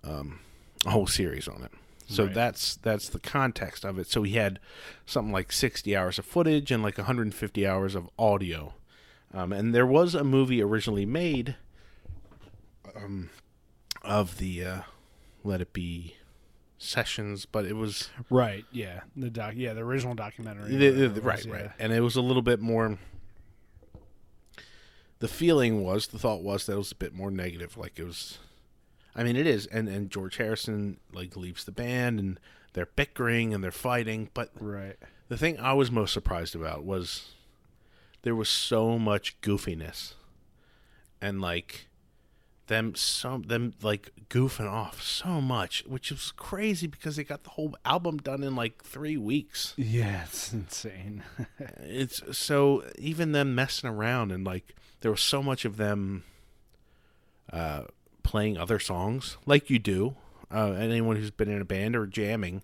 um, 0.04 0.40
a 0.88 0.90
whole 0.90 1.06
series 1.06 1.46
on 1.48 1.62
it." 1.62 1.70
So 2.08 2.24
Right. 2.24 2.34
that's 2.34 2.76
that's 2.76 3.08
the 3.10 3.18
context 3.20 3.84
of 3.84 3.98
it. 3.98 4.06
So 4.08 4.22
he 4.22 4.32
had 4.32 4.58
something 5.04 5.32
like 5.32 5.52
60 5.52 5.94
hours 5.96 6.18
of 6.18 6.24
footage 6.24 6.70
and 6.72 6.82
like 6.82 6.96
150 6.98 7.66
hours 7.66 7.94
of 7.94 8.08
audio. 8.18 8.74
Um, 9.34 9.52
and 9.52 9.74
there 9.74 9.86
was 9.86 10.14
a 10.14 10.24
movie 10.24 10.62
originally 10.62 11.04
made 11.04 11.56
um, 12.96 13.28
of 14.02 14.38
the 14.38 14.64
uh, 14.64 14.80
Let 15.44 15.60
It 15.60 15.74
Be 15.74 16.14
sessions, 16.78 17.44
but 17.44 17.66
it 17.66 17.74
was 17.76 18.08
Right. 18.30 18.64
Yeah. 18.72 19.00
The 19.14 19.28
doc. 19.28 19.52
Yeah. 19.56 19.74
The 19.74 19.80
original 19.82 20.14
documentary. 20.14 20.74
the- 20.76 20.90
whatever 20.90 21.08
the- 21.14 21.20
right, 21.20 21.44
right, 21.44 21.70
and 21.78 21.92
it 21.92 22.00
was 22.00 22.16
a 22.16 22.22
little 22.22 22.40
bit 22.42 22.58
more. 22.60 22.96
The 25.18 25.28
feeling 25.28 25.82
was, 25.84 26.06
the 26.06 26.18
thought 26.18 26.42
was 26.42 26.66
that 26.66 26.74
it 26.74 26.78
was 26.78 26.92
a 26.92 26.96
bit 26.96 27.12
more 27.12 27.30
negative. 27.30 27.76
Like 27.76 27.98
it 27.98 28.04
was, 28.04 28.38
I 29.16 29.24
mean, 29.24 29.36
it 29.36 29.46
is, 29.46 29.66
and 29.66 29.88
and 29.88 30.10
George 30.10 30.36
Harrison 30.36 30.98
like 31.12 31.36
leaves 31.36 31.64
the 31.64 31.72
band, 31.72 32.18
and 32.20 32.38
they're 32.74 32.86
bickering 32.86 33.52
and 33.54 33.62
they're 33.64 33.70
fighting. 33.72 34.30
But 34.34 34.50
Right. 34.60 34.96
the 35.28 35.36
thing 35.36 35.58
I 35.58 35.72
was 35.72 35.90
most 35.90 36.12
surprised 36.12 36.54
about 36.54 36.84
was 36.84 37.32
there 38.22 38.34
was 38.36 38.48
so 38.48 38.98
much 38.98 39.40
goofiness, 39.40 40.14
and 41.20 41.40
like 41.40 41.86
them 42.68 42.94
some 42.94 43.44
them 43.44 43.72
like 43.82 44.10
goofing 44.28 44.70
off 44.70 45.00
so 45.02 45.40
much, 45.40 45.82
which 45.86 46.10
was 46.10 46.30
crazy 46.32 46.86
because 46.86 47.16
they 47.16 47.24
got 47.24 47.42
the 47.42 47.50
whole 47.50 47.74
album 47.86 48.18
done 48.18 48.42
in 48.42 48.54
like 48.54 48.84
three 48.84 49.16
weeks. 49.16 49.72
Yeah. 49.78 50.24
It's 50.24 50.52
insane. 50.52 51.22
It's 51.80 52.22
so 52.36 52.84
even 52.98 53.32
them 53.32 53.54
messing 53.54 53.88
around 53.88 54.30
and 54.32 54.44
like 54.44 54.76
there 55.00 55.10
was 55.10 55.22
so 55.22 55.42
much 55.42 55.64
of 55.64 55.78
them 55.78 56.24
uh, 57.50 57.84
playing 58.28 58.58
other 58.58 58.78
songs 58.78 59.38
like 59.46 59.70
you 59.70 59.78
do. 59.78 60.14
Uh, 60.54 60.72
anyone 60.72 61.16
who's 61.16 61.30
been 61.30 61.50
in 61.50 61.62
a 61.62 61.64
band 61.64 61.96
or 61.96 62.06
jamming, 62.06 62.62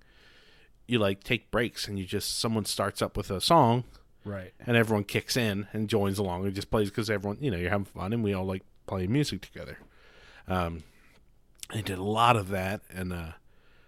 you 0.86 0.98
like 0.98 1.24
take 1.24 1.50
breaks 1.50 1.88
and 1.88 1.98
you 1.98 2.04
just 2.04 2.38
someone 2.38 2.66
starts 2.66 3.00
up 3.00 3.16
with 3.16 3.30
a 3.30 3.40
song 3.40 3.84
right. 4.26 4.52
and 4.66 4.76
everyone 4.76 5.04
kicks 5.04 5.38
in 5.38 5.66
and 5.72 5.88
joins 5.88 6.18
along 6.18 6.44
and 6.44 6.54
just 6.54 6.70
plays 6.70 6.90
because 6.90 7.08
everyone 7.08 7.38
you 7.40 7.50
know 7.50 7.56
you're 7.56 7.70
having 7.70 7.86
fun 7.86 8.12
and 8.12 8.22
we 8.22 8.34
all 8.34 8.44
like 8.44 8.62
playing 8.86 9.10
music 9.10 9.40
together. 9.40 9.78
Um, 10.46 10.82
they 11.72 11.80
did 11.80 11.96
a 11.96 12.02
lot 12.02 12.36
of 12.36 12.50
that 12.50 12.82
and 12.92 13.10
uh, 13.10 13.32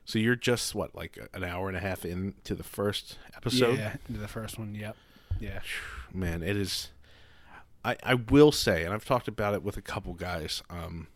so 0.07 0.19
you're 0.19 0.35
just 0.35 0.75
what 0.75 0.95
like 0.95 1.19
an 1.35 1.45
hour 1.45 1.69
and 1.69 1.77
a 1.77 1.81
half 1.81 2.07
into 2.07 2.55
the 2.55 2.65
first 2.65 3.19
episode. 3.37 3.79
yeah. 3.79 3.97
Into 4.09 4.21
the 4.21 4.29
first 4.29 4.59
one. 4.59 4.75
Yep. 4.75 4.97
Yeah. 5.39 5.61
man, 6.11 6.43
it 6.43 6.57
is. 6.57 6.89
I 7.85 7.99
I 8.03 8.15
will 8.15 8.51
say, 8.51 8.83
and 8.83 8.95
I've 8.95 9.05
talked 9.05 9.29
about 9.29 9.53
it 9.53 9.63
with 9.63 9.77
a 9.77 9.83
couple 9.83 10.15
guys. 10.15 10.63
Um, 10.71 11.09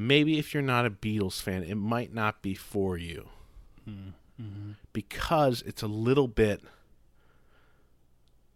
maybe 0.00 0.38
if 0.38 0.54
you're 0.54 0.62
not 0.62 0.86
a 0.86 0.90
Beatles 0.90 1.40
fan, 1.42 1.62
it 1.62 1.74
might 1.76 2.12
not 2.14 2.42
be 2.42 2.54
for 2.54 2.96
you 2.96 3.28
Mm-hmm. 3.88 4.72
because 4.92 5.62
it's 5.66 5.82
a 5.82 5.86
little 5.86 6.28
bit. 6.28 6.62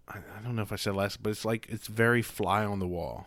I, 0.09 0.19
I 0.19 0.43
don't 0.43 0.57
know 0.57 0.63
if 0.63 0.73
I 0.73 0.77
said 0.77 0.95
last, 0.95 1.23
but 1.23 1.31
it's 1.31 1.45
like 1.45 1.67
it's 1.69 1.87
very 1.89 2.23
fly 2.23 2.65
on 2.65 2.79
the 2.79 2.87
wall. 2.87 3.27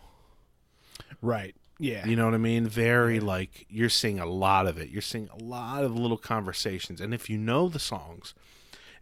Right. 1.20 1.54
Yeah. 1.78 2.06
You 2.06 2.16
know 2.16 2.24
what 2.24 2.34
I 2.34 2.38
mean? 2.38 2.66
Very 2.66 3.20
like 3.20 3.66
you're 3.68 3.88
seeing 3.88 4.18
a 4.18 4.26
lot 4.26 4.66
of 4.66 4.78
it. 4.78 4.88
You're 4.88 5.02
seeing 5.02 5.28
a 5.32 5.42
lot 5.42 5.84
of 5.84 5.96
little 5.96 6.16
conversations, 6.18 7.00
and 7.00 7.12
if 7.14 7.28
you 7.30 7.38
know 7.38 7.68
the 7.68 7.78
songs, 7.78 8.34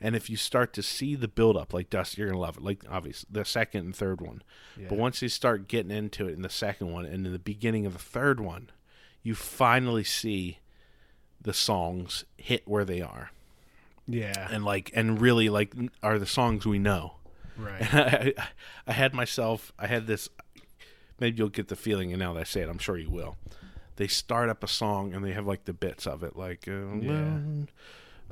and 0.00 0.14
if 0.16 0.28
you 0.28 0.36
start 0.36 0.72
to 0.74 0.82
see 0.82 1.14
the 1.14 1.28
build 1.28 1.56
up, 1.56 1.72
like 1.72 1.88
Dust, 1.88 2.18
you're 2.18 2.28
gonna 2.28 2.40
love 2.40 2.56
it. 2.58 2.62
Like 2.62 2.84
obviously 2.90 3.28
the 3.30 3.44
second 3.44 3.80
and 3.86 3.96
third 3.96 4.20
one, 4.20 4.42
yeah. 4.76 4.86
but 4.88 4.98
once 4.98 5.22
you 5.22 5.28
start 5.30 5.68
getting 5.68 5.90
into 5.90 6.28
it 6.28 6.34
in 6.34 6.42
the 6.42 6.50
second 6.50 6.92
one 6.92 7.06
and 7.06 7.26
in 7.26 7.32
the 7.32 7.38
beginning 7.38 7.86
of 7.86 7.92
the 7.94 7.98
third 7.98 8.40
one, 8.40 8.70
you 9.26 9.34
finally 9.34 10.04
see 10.04 10.58
the 11.40 11.52
songs 11.52 12.24
hit 12.36 12.62
where 12.66 12.84
they 12.84 13.00
are, 13.02 13.30
Yeah. 14.06 14.48
and 14.52 14.64
like 14.64 14.90
and 14.94 15.20
really 15.20 15.48
like 15.48 15.74
are 16.02 16.18
the 16.18 16.26
songs 16.26 16.64
we 16.66 16.78
know. 16.78 17.14
Right. 17.58 17.82
I, 17.94 18.32
I 18.86 18.92
had 18.92 19.14
myself. 19.14 19.72
I 19.78 19.86
had 19.88 20.06
this. 20.06 20.28
Maybe 21.18 21.38
you'll 21.38 21.48
get 21.48 21.68
the 21.68 21.76
feeling, 21.76 22.12
and 22.12 22.20
now 22.20 22.34
that 22.34 22.40
I 22.40 22.44
say 22.44 22.60
it, 22.60 22.68
I'm 22.68 22.78
sure 22.78 22.96
you 22.98 23.10
will. 23.10 23.36
They 23.96 24.06
start 24.06 24.48
up 24.50 24.62
a 24.62 24.68
song 24.68 25.14
and 25.14 25.24
they 25.24 25.32
have 25.32 25.46
like 25.46 25.64
the 25.64 25.72
bits 25.72 26.06
of 26.06 26.22
it, 26.22 26.36
like 26.36 26.68
uh, 26.68 26.94
Yeah. 27.00 27.38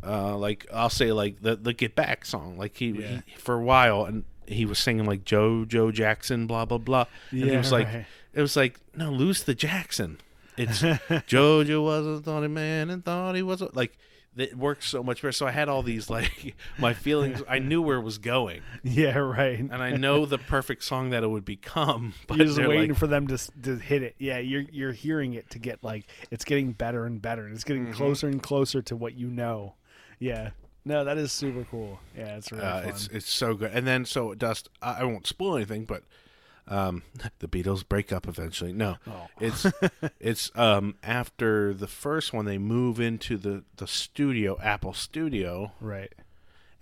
uh, 0.07 0.37
like 0.37 0.67
I'll 0.73 0.91
say 0.91 1.11
like 1.13 1.41
the 1.43 1.57
the 1.57 1.73
Get 1.73 1.95
Back 1.97 2.25
song, 2.25 2.57
like 2.59 2.77
he, 2.77 2.89
Yeah. 2.91 3.21
he 3.27 3.35
for 3.37 3.55
a 3.55 3.63
while, 3.65 4.05
and 4.05 4.25
he 4.47 4.67
was 4.67 4.79
singing 4.79 5.07
like 5.07 5.25
Joe 5.25 5.65
Joe 5.65 5.91
Jackson, 5.91 6.47
blah 6.47 6.67
blah 6.67 6.79
blah, 6.79 7.07
and 7.31 7.41
Yeah, 7.41 7.55
it 7.55 7.57
was 7.59 7.73
like 7.73 7.87
right. 7.87 8.07
it 8.35 8.43
was 8.43 8.55
like 8.57 8.79
no, 8.95 9.11
lose 9.11 9.43
the 9.45 9.55
Jackson. 9.55 10.19
It's 10.57 10.81
Jojo 11.29 11.83
was 11.85 12.07
a 12.07 12.23
thoughty 12.23 12.49
man 12.49 12.91
and 12.91 13.05
thought 13.05 13.35
he 13.35 13.43
was 13.43 13.61
a, 13.63 13.69
like 13.75 13.97
it 14.37 14.57
works 14.59 14.89
so 14.89 15.01
much 15.03 15.23
better. 15.23 15.31
So 15.33 15.47
I 15.47 15.53
had 15.53 15.69
all 15.69 15.83
these 15.83 16.11
like 16.11 16.55
my 16.79 16.93
feelings. 16.95 17.43
I 17.49 17.59
knew 17.61 17.81
where 17.81 17.99
it 17.99 18.03
was 18.03 18.19
going 18.19 18.63
Yeah. 18.83 19.19
Right. 19.19 19.59
and 19.59 19.75
I 19.75 19.91
know 19.97 20.27
the 20.27 20.39
perfect 20.39 20.83
song 20.85 21.11
that 21.11 21.23
it 21.23 21.29
would 21.29 21.45
become. 21.45 22.15
But 22.27 22.39
You're 22.39 22.47
just 22.47 22.59
waiting 22.59 22.91
like, 22.91 22.99
for 22.99 23.07
them 23.07 23.27
to 23.29 23.39
to 23.63 23.77
hit 23.77 24.03
it. 24.03 24.15
Yeah, 24.19 24.39
you're 24.39 24.65
you're 24.73 24.93
hearing 24.93 25.35
it 25.35 25.51
to 25.51 25.59
get 25.59 25.83
like 25.85 26.07
it's 26.31 26.45
getting 26.45 26.73
better 26.73 27.05
and 27.07 27.21
better. 27.23 27.45
and 27.47 27.55
It's 27.55 27.65
getting 27.65 27.85
Mm-hmm. 27.87 27.95
closer 27.95 28.27
and 28.29 28.43
closer 28.43 28.83
to 28.83 28.97
what 28.97 29.15
you 29.15 29.29
know. 29.29 29.75
Yeah. 30.19 30.51
No, 30.85 31.05
that 31.05 31.17
is 31.17 31.33
super 31.33 31.65
cool. 31.71 31.99
Yeah, 32.17 32.37
it's 32.37 32.53
really 32.53 32.65
uh, 32.65 32.81
fun. 32.83 32.89
it's 32.91 33.07
it's 33.09 33.31
so 33.31 33.55
good. 33.55 33.71
And 33.73 33.87
then 33.87 34.05
so 34.05 34.35
Dust. 34.35 34.69
I, 34.83 35.01
I 35.01 35.05
won't 35.05 35.27
spoil 35.27 35.57
anything, 35.57 35.85
but 35.85 36.03
um, 36.69 37.03
the 37.41 37.49
Beatles 37.49 37.87
break 37.89 38.13
up 38.13 38.27
eventually. 38.29 38.73
No, 38.73 38.97
Oh. 39.07 39.27
it's 39.41 39.67
it's 40.21 40.51
um 40.55 40.95
after 41.03 41.75
the 41.75 41.87
first 41.89 42.33
one 42.33 42.45
they 42.45 42.59
move 42.59 43.01
into 43.01 43.37
the 43.37 43.65
the 43.77 43.87
studio, 43.87 44.59
Apple 44.63 44.93
Studio, 44.95 45.73
right. 45.81 46.13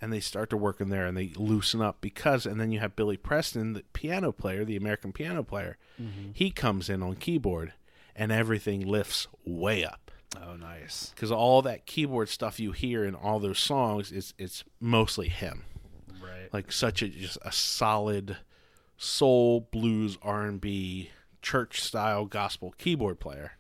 and 0.01 0.13
they 0.13 0.21
start 0.21 0.51
to 0.51 0.57
work 0.57 0.81
in 0.81 0.89
there 0.89 1.07
and 1.07 1.17
they 1.17 1.33
loosen 1.37 1.81
up 1.81 2.01
because 2.01 2.47
and 2.47 2.61
then 2.61 2.71
you 2.73 2.81
have 2.81 2.95
Billy 2.97 3.17
Preston, 3.17 3.73
the 3.73 3.83
piano 3.93 4.33
player, 4.33 4.65
the 4.65 4.77
American 4.77 5.13
piano 5.13 5.43
player. 5.43 5.77
Mm-hmm. 6.01 6.31
He 6.35 6.51
comes 6.51 6.89
in 6.89 7.03
on 7.03 7.17
keyboard, 7.17 7.73
and 8.17 8.31
everything 8.33 8.87
lifts 8.87 9.27
way 9.45 9.85
up. 9.85 10.11
Oh, 10.43 10.57
nice. 10.57 11.11
because 11.15 11.31
all 11.31 11.61
that 11.63 11.85
keyboard 11.85 12.29
stuff 12.31 12.59
you 12.59 12.73
hear 12.73 13.05
in 13.05 13.15
all 13.15 13.39
those 13.39 13.59
songs 13.59 14.11
is 14.11 14.33
it's 14.39 14.65
mostly 14.81 15.29
him 15.29 15.65
Right. 16.23 16.49
like 16.55 16.73
such 16.73 17.03
a 17.03 17.09
just 17.09 17.37
a 17.43 17.53
solid 17.53 18.39
soul 19.03 19.69
blues 19.73 20.17
r&b 20.23 21.11
church 21.43 21.81
style 21.81 22.25
gospel 22.25 22.73
keyboard 22.79 23.19
player 23.19 23.53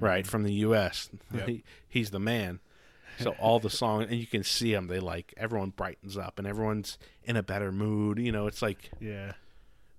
right 0.00 0.26
from 0.26 0.42
the 0.42 0.52
us 0.52 1.08
Yep. 1.32 1.48
he, 1.48 1.64
he's 1.88 2.10
the 2.10 2.20
man 2.20 2.60
so 3.18 3.30
all 3.38 3.60
the 3.60 3.70
songs 3.70 4.08
and 4.10 4.18
you 4.18 4.26
can 4.26 4.42
see 4.42 4.72
them 4.72 4.88
they 4.88 4.98
like 5.00 5.32
everyone 5.36 5.70
brightens 5.70 6.16
up 6.18 6.38
and 6.38 6.46
everyone's 6.46 6.98
in 7.22 7.36
a 7.36 7.42
better 7.42 7.70
mood 7.72 8.18
you 8.18 8.32
know 8.32 8.46
it's 8.46 8.60
like 8.60 8.90
yeah. 9.00 9.32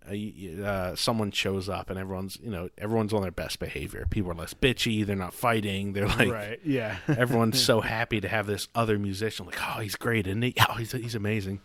uh, 0.08 0.64
uh, 0.64 0.96
someone 0.96 1.32
shows 1.32 1.70
up 1.70 1.90
and 1.90 1.98
everyone's 1.98 2.38
you 2.44 2.52
know 2.52 2.70
everyone's 2.78 3.14
on 3.14 3.22
their 3.22 3.32
best 3.32 3.58
behavior 3.60 4.06
people 4.10 4.30
are 4.32 4.36
less 4.36 4.54
bitchy 4.54 5.06
they're 5.06 5.16
not 5.16 5.34
fighting 5.34 5.94
they're 5.94 6.08
like 6.08 6.30
right. 6.30 6.60
Yeah. 6.64 6.98
everyone's 7.08 7.62
so 7.64 7.80
happy 7.96 8.20
to 8.22 8.28
have 8.28 8.46
this 8.48 8.68
other 8.76 9.00
musician. 9.00 9.46
Like, 9.46 9.60
oh, 9.62 9.80
he's 9.80 9.96
great, 9.96 10.28
isn't 10.28 10.42
he? 10.42 10.54
Oh, 10.68 10.74
he's 10.74 10.92
he's 10.92 11.16
amazing. 11.16 11.62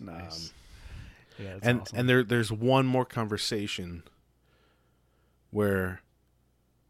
nice. 0.00 0.52
Yeah. 1.38 1.56
And 1.62 1.80
awesome. 1.82 1.98
and 1.98 2.08
there 2.08 2.22
there's 2.22 2.50
one 2.52 2.86
more 2.86 3.04
conversation 3.04 4.02
where 5.50 6.00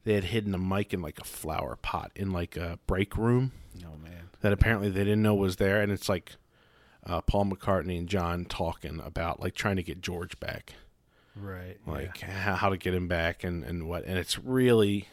they 0.04 0.14
had 0.14 0.24
hidden 0.24 0.54
a 0.54 0.58
mic 0.58 0.92
in 0.94 1.02
like 1.02 1.18
a 1.20 1.24
flower 1.24 1.76
pot 1.76 2.10
in 2.14 2.30
like 2.32 2.56
a 2.56 2.78
break 2.86 3.16
room 3.16 3.52
oh 3.84 3.96
man. 4.02 4.28
that 4.40 4.52
apparently 4.52 4.88
they 4.88 5.04
didn't 5.04 5.22
know 5.22 5.34
was 5.34 5.56
there, 5.56 5.80
and 5.80 5.90
it's 5.92 6.08
like 6.08 6.32
uh, 7.04 7.20
Paul 7.20 7.46
McCartney 7.46 7.98
and 7.98 8.08
John 8.08 8.44
talking 8.44 9.00
about 9.00 9.40
like 9.40 9.54
trying 9.54 9.76
to 9.76 9.82
get 9.82 10.00
George 10.00 10.38
back, 10.40 10.74
Right. 11.36 11.76
like 11.86 12.18
how, 12.20 12.54
how 12.54 12.68
to 12.70 12.76
get 12.76 12.94
him 12.94 13.08
back 13.08 13.44
and 13.44 13.62
and 13.64 13.88
what, 13.88 14.04
and 14.04 14.18
it's 14.18 14.38
really, 14.38 15.08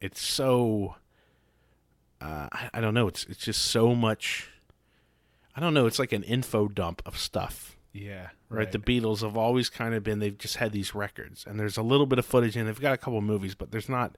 it's 0.00 0.20
so. 0.20 0.96
Uh, 2.20 2.48
I, 2.50 2.70
I 2.74 2.80
don't 2.80 2.94
know. 2.94 3.06
It's 3.08 3.24
it's 3.26 3.44
just 3.44 3.62
so 3.62 3.94
much. 3.94 4.50
I 5.54 5.60
don't 5.60 5.72
know. 5.74 5.86
It's 5.86 5.98
like 6.00 6.12
an 6.12 6.22
info 6.24 6.66
dump 6.68 7.00
of 7.06 7.16
stuff. 7.18 7.76
Yeah. 7.92 8.02
Yeah. 8.02 8.28
right? 8.48 8.70
The 8.70 8.78
Beatles 8.78 9.22
have 9.22 9.36
always 9.36 9.68
kind 9.68 9.94
of 9.94 10.02
been 10.02 10.18
they've 10.18 10.36
just 10.36 10.56
had 10.56 10.72
these 10.72 10.94
records, 10.94 11.44
and 11.46 11.58
there's 11.58 11.76
a 11.76 11.82
little 11.82 12.06
bit 12.06 12.18
of 12.18 12.26
footage, 12.26 12.56
and 12.56 12.68
they've 12.68 12.80
got 12.80 12.94
a 12.94 12.98
couple 12.98 13.20
movies, 13.20 13.54
but 13.54 13.70
there's 13.72 13.88
not 13.88 14.16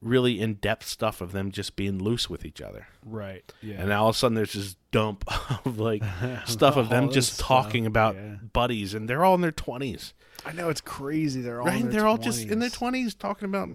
really 0.00 0.40
in 0.40 0.54
depth 0.54 0.86
stuff 0.86 1.20
of 1.20 1.32
them 1.32 1.50
just 1.50 1.74
being 1.74 1.98
loose 1.98 2.30
with 2.30 2.44
each 2.44 2.60
other. 2.60 2.86
right. 3.04 3.52
Yeah. 3.60 3.76
And 3.80 3.88
now 3.88 4.02
all 4.02 4.10
of 4.10 4.14
a 4.14 4.18
sudden 4.18 4.36
there's 4.36 4.52
this 4.52 4.76
dump 4.92 5.24
of 5.66 5.78
like 5.80 6.04
stuff 6.46 6.76
of 6.76 6.88
them 6.88 7.10
just 7.10 7.36
this 7.36 7.46
talking 7.46 7.86
about 7.86 8.14
yeah. 8.14 8.36
buddies, 8.52 8.94
and 8.94 9.08
they're 9.08 9.24
all 9.24 9.34
in 9.34 9.40
their 9.40 9.52
twenties, 9.52 10.14
I 10.44 10.52
know 10.52 10.68
it's 10.68 10.80
crazy. 10.80 11.40
They're 11.40 11.60
all 11.60 11.68
in 11.68 11.84
right? 11.84 11.90
They're 11.90 12.06
all 12.06 12.18
just 12.18 12.46
in 12.46 12.58
their 12.58 12.70
20s. 12.70 13.18
talking 13.18 13.46
about 13.46 13.70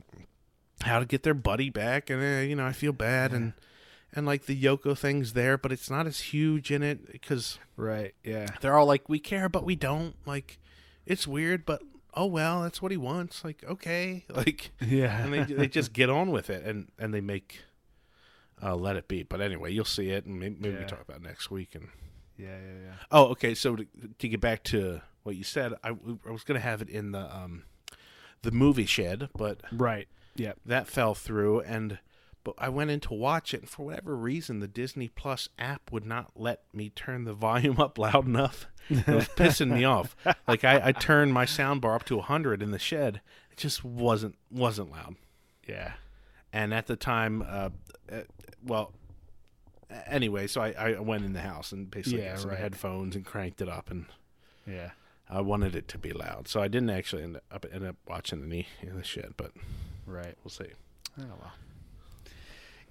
how 0.81 0.99
to 0.99 1.05
get 1.05 1.23
their 1.23 1.34
buddy 1.34 1.69
back, 1.69 2.10
and 2.10 2.22
uh, 2.22 2.41
you 2.41 2.55
know 2.55 2.65
I 2.65 2.72
feel 2.72 2.93
bad, 2.93 3.34
and 3.34 3.53
and 4.15 4.26
like 4.26 4.45
the 4.45 4.61
Yoko 4.61 4.98
thing's 4.98 5.34
there, 5.34 5.57
but 5.57 5.72
it's 5.72 5.90
not 5.90 6.07
as 6.07 6.19
huge 6.19 6.72
in 6.72 6.84
it 6.84 7.11
because 7.11 7.60
Right. 7.76 8.14
Yeah. 8.23 8.48
they're 8.61 8.77
all 8.77 8.85
like, 8.85 9.10
"We 9.10 9.19
care, 9.19 9.49
but 9.49 9.64
we 9.65 9.76
don't." 9.76 10.15
Like, 10.26 10.60
it's 11.06 11.27
weird, 11.27 11.65
but 11.65 11.81
oh 12.14 12.27
well, 12.27 12.61
that's 12.64 12.81
what 12.81 12.91
he 12.91 12.98
wants. 12.98 13.44
Like, 13.44 13.64
okay, 13.68 14.26
like, 14.30 14.72
Yeah. 14.80 15.23
and 15.23 15.34
they 15.34 15.44
they 15.44 15.68
just 15.68 15.94
get 15.99 16.10
on 16.10 16.31
with 16.31 16.49
it, 16.49 16.64
and 16.65 16.91
and 16.99 17.14
they 17.14 17.22
make 17.22 17.61
uh, 18.61 18.76
let 18.76 18.95
it 18.95 19.07
be. 19.07 19.23
But 19.23 19.41
anyway, 19.41 19.72
you'll 19.73 19.84
see 19.85 20.10
it, 20.10 20.26
and 20.26 20.40
maybe, 20.40 20.56
maybe 20.60 20.77
we 20.77 20.85
talk 20.85 21.02
about 21.02 21.18
it 21.18 21.23
next 21.23 21.49
week. 21.52 21.76
And 21.76 21.90
yeah. 22.38 22.48
Yeah. 22.57 22.80
Yeah. 22.85 22.94
oh, 23.11 23.26
okay. 23.31 23.53
So 23.56 23.76
to, 23.76 23.85
to 24.19 24.27
get 24.27 24.40
back 24.41 24.64
to 24.65 25.02
what 25.23 25.35
you 25.35 25.44
said, 25.44 25.73
I, 25.84 25.90
I 26.27 26.31
was 26.31 26.44
gonna 26.44 26.60
have 26.60 26.81
it 26.81 26.90
in 26.90 27.11
the 27.11 27.35
um 27.35 27.64
the 28.44 28.52
movie 28.52 28.85
shed, 28.85 29.30
but 29.35 29.61
Right. 29.72 30.07
yeah, 30.35 30.53
that 30.65 30.88
fell 30.88 31.15
through 31.15 31.61
and 31.61 31.99
but 32.43 32.55
I 32.57 32.69
went 32.69 32.91
in 32.91 32.99
to 33.01 33.13
watch 33.13 33.53
it 33.53 33.61
and 33.61 33.69
for 33.69 33.85
whatever 33.85 34.15
reason 34.15 34.59
the 34.59 34.67
Disney 34.67 35.07
Plus 35.07 35.49
app 35.57 35.91
would 35.91 36.05
not 36.05 36.31
let 36.35 36.61
me 36.73 36.89
turn 36.89 37.23
the 37.25 37.33
volume 37.49 37.79
up 37.79 37.97
loud 37.97 38.25
enough. 38.25 38.67
It 38.89 39.07
was 39.07 39.27
pissing 39.29 39.69
me 39.71 39.85
off. 39.85 40.15
Like 40.47 40.63
I, 40.63 40.87
I 40.87 40.91
turned 40.91 41.33
my 41.33 41.45
soundbar 41.45 41.95
up 41.95 42.03
to 42.05 42.17
100 42.17 42.61
in 42.61 42.71
the 42.71 42.79
shed. 42.79 43.21
It 43.51 43.57
just 43.57 43.83
wasn't 43.83 44.35
wasn't 44.51 44.91
loud. 44.91 45.15
Yeah. 45.67 45.93
And 46.51 46.73
at 46.73 46.87
the 46.87 46.95
time 46.97 47.41
uh, 47.47 47.69
uh 48.11 48.21
well 48.63 48.91
anyway, 50.07 50.47
so 50.47 50.61
I, 50.61 50.71
I 50.95 50.99
went 50.99 51.23
in 51.25 51.33
the 51.33 51.41
house 51.41 51.71
and 51.71 51.89
basically 51.89 52.23
Yeah, 52.23 52.31
got 52.31 52.39
some 52.39 52.49
right. 52.49 52.59
headphones 52.59 53.15
and 53.15 53.25
cranked 53.25 53.61
it 53.61 53.69
up 53.69 53.89
and 53.91 54.05
Yeah. 54.67 54.91
I 55.29 55.41
wanted 55.41 55.75
it 55.75 55.87
to 55.89 55.97
be 55.97 56.11
loud. 56.11 56.47
So 56.47 56.61
I 56.61 56.67
didn't 56.67 56.89
actually 56.89 57.23
end 57.23 57.39
up 57.51 57.65
end 57.71 57.85
up 57.85 57.95
watching 58.07 58.43
any 58.43 58.67
in 58.81 58.97
the 58.97 59.03
shed, 59.03 59.33
but 59.37 59.51
Right. 60.05 60.35
we'll 60.43 60.51
see. 60.51 60.67
Oh 61.19 61.23
well. 61.39 61.53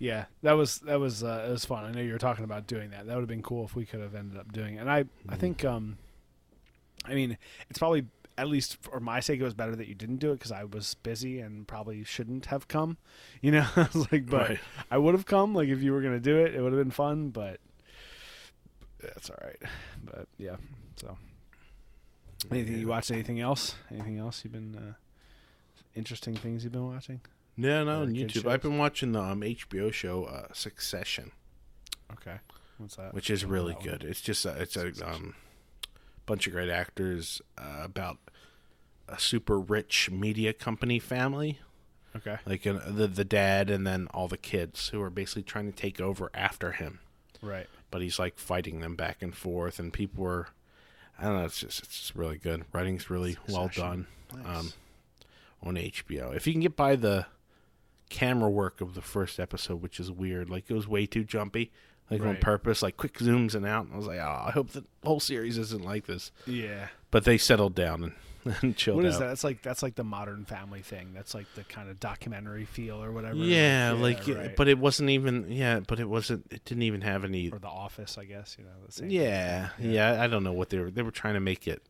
Yeah, 0.02 0.24
that 0.42 0.54
was 0.54 0.80
that 0.80 0.98
was 0.98 1.22
uh, 1.22 1.44
it 1.46 1.52
was 1.52 1.64
fun. 1.64 1.84
I 1.84 1.92
know 1.92 2.00
you 2.00 2.10
were 2.12 2.18
talking 2.18 2.42
about 2.42 2.66
doing 2.66 2.90
that. 2.90 3.06
That 3.06 3.14
would 3.14 3.20
have 3.20 3.28
been 3.28 3.40
cool 3.40 3.64
if 3.64 3.76
we 3.76 3.86
could 3.86 4.00
have 4.00 4.16
ended 4.16 4.36
up 4.36 4.50
doing 4.52 4.74
it. 4.74 4.78
And 4.78 4.90
I 4.90 5.04
I 5.28 5.36
think 5.36 5.64
um, 5.64 5.96
I 7.04 7.14
mean 7.14 7.38
it's 7.70 7.78
probably 7.78 8.06
at 8.36 8.48
least 8.48 8.82
for 8.82 8.98
my 8.98 9.20
sake 9.20 9.38
it 9.38 9.44
was 9.44 9.54
better 9.54 9.76
that 9.76 9.86
you 9.86 9.94
didn't 9.94 10.16
do 10.16 10.32
it 10.32 10.40
because 10.40 10.50
I 10.50 10.64
was 10.64 10.94
busy 11.04 11.38
and 11.38 11.68
probably 11.68 12.02
shouldn't 12.02 12.46
have 12.46 12.66
come. 12.66 12.96
You 13.42 13.52
know, 13.52 13.66
I 13.76 13.88
was 13.92 14.10
like, 14.10 14.26
but 14.26 14.48
Right. 14.48 14.60
I 14.90 14.98
would 14.98 15.14
have 15.14 15.24
come. 15.24 15.54
Like 15.54 15.68
if 15.68 15.80
you 15.84 15.92
were 15.92 16.02
gonna 16.02 16.18
do 16.18 16.36
it, 16.36 16.52
it 16.52 16.60
would 16.60 16.72
have 16.72 16.80
been 16.82 16.90
fun. 16.90 17.28
But 17.28 17.60
that's 19.00 19.30
all 19.30 19.38
right. 19.40 19.62
But 20.04 20.26
yeah, 20.36 20.56
so 20.96 21.16
anything 22.50 22.76
you 22.80 22.88
watched? 22.88 23.12
Anything 23.12 23.38
else? 23.38 23.76
Anything 23.88 24.18
else 24.18 24.42
you've 24.42 24.52
been 24.52 24.74
uh, 24.74 24.94
interesting 25.94 26.34
things 26.34 26.64
you've 26.64 26.72
been 26.72 26.88
watching? 26.92 27.20
No, 27.56 27.84
no, 27.84 28.02
on 28.02 28.14
YouTube. 28.14 28.50
I've 28.50 28.62
been 28.62 28.78
watching 28.78 29.12
the 29.12 29.20
um, 29.22 29.40
HBO 29.42 29.92
show 29.92 30.24
uh, 30.24 30.46
Succession, 30.52 31.32
Okay, 32.12 32.36
what's 32.78 32.96
that? 32.96 33.12
which 33.14 33.28
is 33.30 33.44
really 33.44 33.76
good. 33.82 34.04
It's 34.04 34.20
just 34.22 34.44
a, 34.46 34.60
it's 34.60 34.76
a 34.76 34.88
um, 35.06 35.34
bunch 36.26 36.46
of 36.46 36.52
great 36.52 36.70
actors 36.70 37.42
uh, 37.58 37.80
about 37.84 38.18
a 39.08 39.18
super 39.20 39.60
rich 39.60 40.10
media 40.10 40.52
company 40.54 40.98
family, 40.98 41.58
Okay. 42.16 42.38
like 42.46 42.66
uh, 42.66 42.78
the 42.86 43.06
the 43.06 43.24
dad 43.24 43.68
and 43.70 43.86
then 43.86 44.08
all 44.14 44.28
the 44.28 44.38
kids 44.38 44.88
who 44.88 45.00
are 45.02 45.10
basically 45.10 45.42
trying 45.42 45.66
to 45.70 45.76
take 45.76 46.00
over 46.00 46.30
after 46.34 46.72
him. 46.72 47.00
Right. 47.42 47.66
But 47.90 48.00
he's 48.02 48.18
like 48.18 48.38
fighting 48.38 48.80
them 48.80 48.96
back 48.96 49.20
and 49.22 49.34
forth, 49.36 49.78
and 49.78 49.92
people 49.92 50.24
were. 50.24 50.48
I 51.18 51.24
don't 51.24 51.36
know. 51.38 51.44
It's 51.44 51.60
just 51.60 51.80
it's 51.82 51.98
just 52.00 52.14
really 52.14 52.38
good. 52.38 52.64
Writing's 52.72 53.10
really 53.10 53.36
well 53.48 53.68
done. 53.74 54.06
Nice. 54.34 54.46
Um, 54.58 54.72
on 55.62 55.74
HBO. 55.76 56.34
If 56.34 56.46
you 56.46 56.54
can 56.54 56.62
get 56.62 56.74
by 56.76 56.96
the 56.96 57.26
camera 58.12 58.50
work 58.50 58.80
of 58.80 58.94
the 58.94 59.02
first 59.02 59.40
episode, 59.40 59.82
which 59.82 59.98
is 59.98 60.12
weird, 60.12 60.48
like 60.50 60.70
it 60.70 60.74
was 60.74 60.86
way 60.86 61.06
too 61.06 61.24
jumpy, 61.24 61.72
like 62.10 62.20
on 62.20 62.36
purpose, 62.36 62.82
like 62.82 62.96
quick 62.96 63.14
zooms 63.18 63.54
and 63.54 63.64
out. 63.66 63.86
And 63.86 63.94
I 63.94 63.96
was 63.96 64.06
like, 64.06 64.18
oh, 64.20 64.44
I 64.46 64.50
hope 64.52 64.70
the 64.70 64.84
whole 65.04 65.18
series 65.20 65.58
isn't 65.58 65.84
like 65.84 66.06
this. 66.06 66.30
yeah. 66.46 66.88
But 67.10 67.24
they 67.24 67.36
settled 67.38 67.74
down 67.74 68.04
and, 68.44 68.54
and 68.62 68.76
chilled 68.76 68.96
What 68.96 69.04
is 69.06 69.14
out. 69.16 69.20
that? 69.20 69.26
That's 69.28 69.44
like 69.44 69.62
that's 69.62 69.82
like 69.82 69.94
the 69.96 70.04
modern 70.04 70.44
family 70.44 70.80
thing. 70.82 71.12
That's 71.14 71.34
like 71.34 71.46
the 71.54 71.64
kind 71.64 71.88
of 71.90 72.00
documentary 72.00 72.64
feel 72.64 73.02
or 73.02 73.12
whatever. 73.12 73.36
Yeah, 73.36 73.92
like, 73.98 74.26
right. 74.26 74.54
but 74.56 74.66
it 74.68 74.78
wasn't 74.78 75.10
even. 75.10 75.50
Yeah, 75.50 75.80
but 75.80 76.00
it 76.00 76.08
wasn't. 76.08 76.46
It 76.50 76.64
didn't 76.64 76.82
even 76.84 77.00
have 77.02 77.24
any. 77.24 77.50
or 77.50 77.58
the 77.58 77.68
Office, 77.68 78.16
I 78.18 78.24
guess. 78.24 78.56
You 78.58 78.64
know, 78.64 78.70
the 78.86 78.92
same. 78.92 79.10
Yeah, 79.10 79.68
thing. 79.78 79.90
yeah, 79.92 80.22
I 80.22 80.26
don't 80.26 80.42
know 80.44 80.52
what 80.52 80.70
they 80.70 80.78
were. 80.78 80.90
They 80.90 81.02
were 81.02 81.10
trying 81.10 81.34
to 81.34 81.40
make 81.40 81.66
it. 81.68 81.82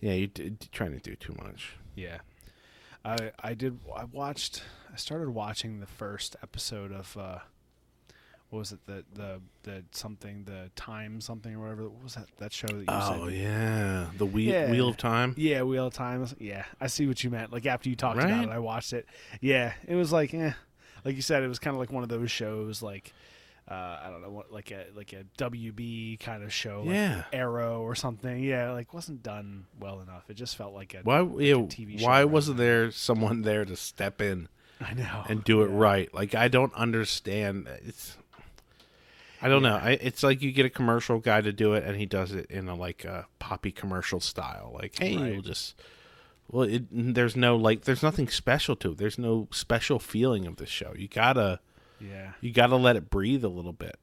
Yeah, 0.00 0.12
you 0.12 0.26
d- 0.26 0.56
trying 0.72 0.92
to 0.92 0.98
do 1.00 1.14
too 1.16 1.34
much. 1.42 1.76
Yeah. 1.94 2.18
I 3.04 3.32
I 3.42 3.54
did. 3.54 3.78
I 3.94 4.04
watched. 4.04 4.62
I 4.92 4.96
started 4.96 5.30
watching 5.30 5.80
the 5.80 5.86
first 5.86 6.36
episode 6.42 6.92
of. 6.92 7.16
uh 7.16 7.38
what 8.50 8.58
was 8.60 8.72
it 8.72 8.78
the 8.86 9.04
the 9.14 9.40
the 9.64 9.82
something 9.90 10.44
the 10.44 10.70
time 10.76 11.20
something 11.20 11.56
or 11.56 11.60
whatever 11.60 11.88
what 11.88 12.04
was 12.04 12.14
that 12.14 12.28
that 12.38 12.52
show 12.52 12.68
that 12.68 12.76
you 12.78 12.84
Oh 12.88 13.26
said 13.28 13.34
yeah, 13.36 14.06
the 14.16 14.26
wheel 14.26 14.52
Yeah. 14.52 14.70
wheel 14.70 14.88
of 14.88 14.96
time. 14.96 15.34
Yeah, 15.36 15.62
Wheel 15.62 15.88
of 15.88 15.94
Time. 15.94 16.24
Yeah, 16.38 16.64
I 16.80 16.86
see 16.86 17.08
what 17.08 17.24
you 17.24 17.30
meant. 17.30 17.52
Like 17.52 17.66
after 17.66 17.88
you 17.88 17.96
talked 17.96 18.18
Right? 18.18 18.30
about 18.30 18.44
it, 18.44 18.50
I 18.50 18.60
watched 18.60 18.92
it. 18.92 19.06
Yeah, 19.40 19.72
it 19.88 19.96
was 19.96 20.12
like, 20.12 20.32
eh. 20.34 20.52
like 21.04 21.16
you 21.16 21.22
said, 21.22 21.42
it 21.42 21.48
was 21.48 21.58
kind 21.58 21.74
of 21.74 21.80
like 21.80 21.90
one 21.90 22.04
of 22.04 22.08
those 22.10 22.30
shows, 22.30 22.80
like 22.80 23.12
uh, 23.70 23.74
I 24.04 24.08
don't 24.10 24.20
know, 24.22 24.30
what, 24.30 24.52
like 24.52 24.70
a 24.70 24.86
like 24.94 25.12
a 25.12 25.24
WB 25.38 26.20
kind 26.20 26.42
of 26.42 26.52
show, 26.52 26.80
like 26.84 26.94
Yeah. 26.94 27.24
Arrow 27.32 27.80
or 27.82 27.94
something. 27.94 28.42
Yeah, 28.42 28.72
like 28.72 28.92
wasn't 28.92 29.22
done 29.22 29.66
well 29.80 30.00
enough. 30.00 30.28
It 30.28 30.34
just 30.34 30.56
felt 30.56 30.74
like 30.74 30.94
a. 30.94 30.98
Why? 31.02 31.20
Yeah, 31.20 31.54
TV 31.54 31.98
show 31.98 32.06
why 32.06 32.18
rather 32.20 32.26
wasn't 32.28 32.58
than- 32.58 32.66
there 32.66 32.90
someone 32.90 33.42
there 33.42 33.64
to 33.64 33.76
step 33.76 34.20
in 34.20 34.48
I 34.80 34.92
know 34.94 35.24
and 35.28 35.42
do 35.44 35.62
it 35.62 35.70
Yeah. 35.70 35.76
right? 35.78 36.14
Like 36.14 36.34
I 36.34 36.48
don't 36.48 36.74
understand. 36.74 37.68
It's. 37.86 38.16
I 39.42 39.48
don't 39.48 39.62
know. 39.62 39.76
I, 39.76 39.92
it's 40.00 40.22
like 40.22 40.40
you 40.40 40.52
get 40.52 40.64
a 40.64 40.70
commercial 40.70 41.18
guy 41.18 41.40
to 41.42 41.52
do 41.52 41.74
it, 41.74 41.84
and 41.84 41.96
he 41.96 42.06
does 42.06 42.32
it 42.32 42.46
in 42.50 42.68
a 42.68 42.74
like 42.74 43.04
a 43.04 43.26
poppy 43.38 43.72
commercial 43.72 44.20
style. 44.20 44.72
Like, 44.74 44.98
hey, 44.98 45.16
Right. 45.16 45.32
we'll 45.32 45.42
just. 45.42 45.74
Well, 46.50 46.64
it, 46.68 46.84
there's 46.90 47.36
no 47.36 47.56
like, 47.56 47.82
there's 47.84 48.02
nothing 48.02 48.28
special 48.28 48.76
to 48.76 48.92
it. 48.92 48.98
There's 48.98 49.18
no 49.18 49.48
special 49.50 49.98
feeling 49.98 50.46
of 50.46 50.56
the 50.56 50.66
show. 50.66 50.92
You 50.96 51.08
gotta, 51.08 51.60
Yeah. 52.00 52.32
you 52.40 52.52
gotta 52.52 52.76
let 52.76 52.96
it 52.96 53.10
breathe 53.10 53.44
a 53.44 53.48
little 53.48 53.72
bit. 53.72 53.96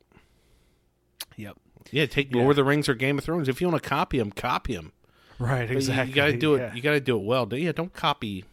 Yep. 1.38 1.58
Yeah, 1.92 2.06
take 2.06 2.34
Yeah. 2.34 2.42
Lord 2.42 2.52
of 2.52 2.56
the 2.58 2.64
Rings 2.64 2.88
or 2.90 2.94
Game 2.94 3.18
of 3.18 3.24
Thrones. 3.24 3.48
If 3.50 3.62
you 3.62 3.70
want 3.70 3.82
to 3.82 3.90
copy 3.90 4.18
them, 4.18 4.32
copy 4.32 4.76
them. 4.76 4.92
Right. 5.40 5.68
But 5.68 5.78
Exactly. 5.78 6.10
You, 6.10 6.16
gotta 6.16 6.38
do 6.38 6.56
it. 6.56 6.60
Yeah. 6.60 6.74
You 6.74 6.82
gotta 6.82 7.00
do 7.00 7.18
it 7.18 7.24
well. 7.24 7.48
Yeah, 7.52 7.72
don't 7.72 7.94
copy. 7.94 8.46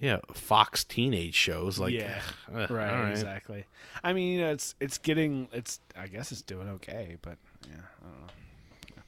Yeah, 0.00 0.18
Fox 0.32 0.84
teenage 0.84 1.34
shows 1.34 1.78
like. 1.80 1.92
Yeah, 1.92 2.20
ugh, 2.54 2.70
right, 2.70 3.06
all 3.06 3.10
exactly. 3.10 3.64
I 4.04 4.12
mean, 4.12 4.34
you 4.34 4.40
know, 4.42 4.52
it's 4.52 4.76
it's 4.80 4.96
getting 4.98 5.48
it's 5.52 5.80
I 5.96 6.06
guess 6.06 6.30
it's 6.30 6.42
doing 6.42 6.68
okay, 6.68 7.16
but 7.20 7.36
yeah, 7.68 7.80
I 8.00 8.04
don't 8.04 8.20
know. 8.20 8.32
Yeah. 8.94 9.02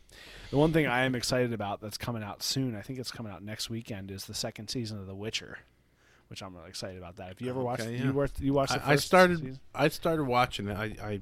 The 0.51 0.57
one 0.59 0.73
thing 0.73 0.89
I 0.89 1.05
am 1.05 1.15
excited 1.15 1.53
about 1.53 1.81
that's 1.81 1.97
coming 1.97 2.25
out 2.25 2.43
soon, 2.43 2.75
I 2.75 2.83
think 2.83 2.99
it's 2.99 3.13
coming 3.13 3.31
out 3.31 3.41
next 3.41 3.71
weekend, 3.71 4.11
is 4.11 4.25
the 4.25 4.35
second 4.35 4.69
season 4.69 4.99
of 4.99 5.07
The 5.07 5.15
Witcher, 5.15 5.59
which 6.31 6.43
I'm 6.43 6.55
really 6.55 6.69
excited 6.69 6.97
about. 6.97 7.17
That. 7.17 7.33
If 7.33 7.43
you 7.43 7.51
ever 7.51 7.61
watched? 7.61 7.83
Okay, 7.83 7.97
You 7.97 8.13
watched? 8.13 8.41
You 8.41 8.53
watched? 8.55 8.73
I, 8.73 8.93
I 8.93 8.97
started. 8.97 9.39
season? 9.41 9.61
I 9.75 9.89
started 9.89 10.25
watching 10.25 10.69
it. 10.69 10.77
I, 10.77 10.95
I. 11.03 11.21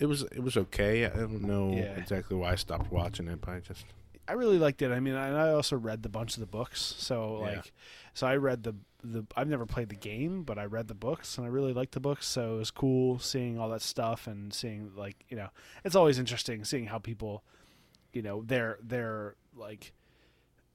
It 0.00 0.06
was 0.06 0.22
it 0.22 0.42
was 0.42 0.56
okay. 0.56 1.04
I 1.04 1.10
don't 1.10 1.42
know 1.42 1.70
Yeah. 1.72 1.96
exactly 1.96 2.36
why 2.36 2.52
I 2.52 2.54
stopped 2.54 2.90
watching 2.90 3.28
it, 3.28 3.40
but 3.42 3.50
I 3.50 3.60
just. 3.60 3.84
I 4.26 4.32
really 4.32 4.58
liked 4.58 4.80
it. 4.82 4.90
I 4.92 5.00
mean, 5.00 5.14
and 5.14 5.36
I 5.36 5.50
also 5.50 5.76
read 5.76 6.02
the 6.02 6.08
bunch 6.08 6.34
of 6.34 6.40
the 6.40 6.46
books. 6.46 6.94
So 6.98 7.38
Yeah. 7.40 7.56
like, 7.56 7.72
so 8.14 8.26
I 8.26 8.36
read 8.36 8.62
the 8.62 8.74
the. 9.04 9.24
I've 9.36 9.48
never 9.48 9.66
played 9.66 9.88
the 9.90 9.96
game, 9.96 10.42
but 10.42 10.58
I 10.58 10.64
read 10.64 10.88
the 10.88 10.94
books, 10.94 11.36
and 11.36 11.46
I 11.46 11.50
really 11.50 11.72
liked 11.74 11.92
the 11.92 12.00
books. 12.00 12.26
So 12.26 12.54
it 12.54 12.58
was 12.58 12.70
cool 12.70 13.18
seeing 13.18 13.58
all 13.58 13.68
that 13.70 13.82
stuff 13.82 14.26
and 14.26 14.54
seeing 14.54 14.92
like 14.96 15.16
you 15.28 15.36
know, 15.36 15.48
it's 15.84 15.94
always 15.96 16.18
interesting 16.18 16.64
seeing 16.64 16.86
how 16.86 16.98
people, 16.98 17.42
you 18.12 18.22
know, 18.22 18.42
their 18.42 18.78
their 18.82 19.34
like 19.56 19.92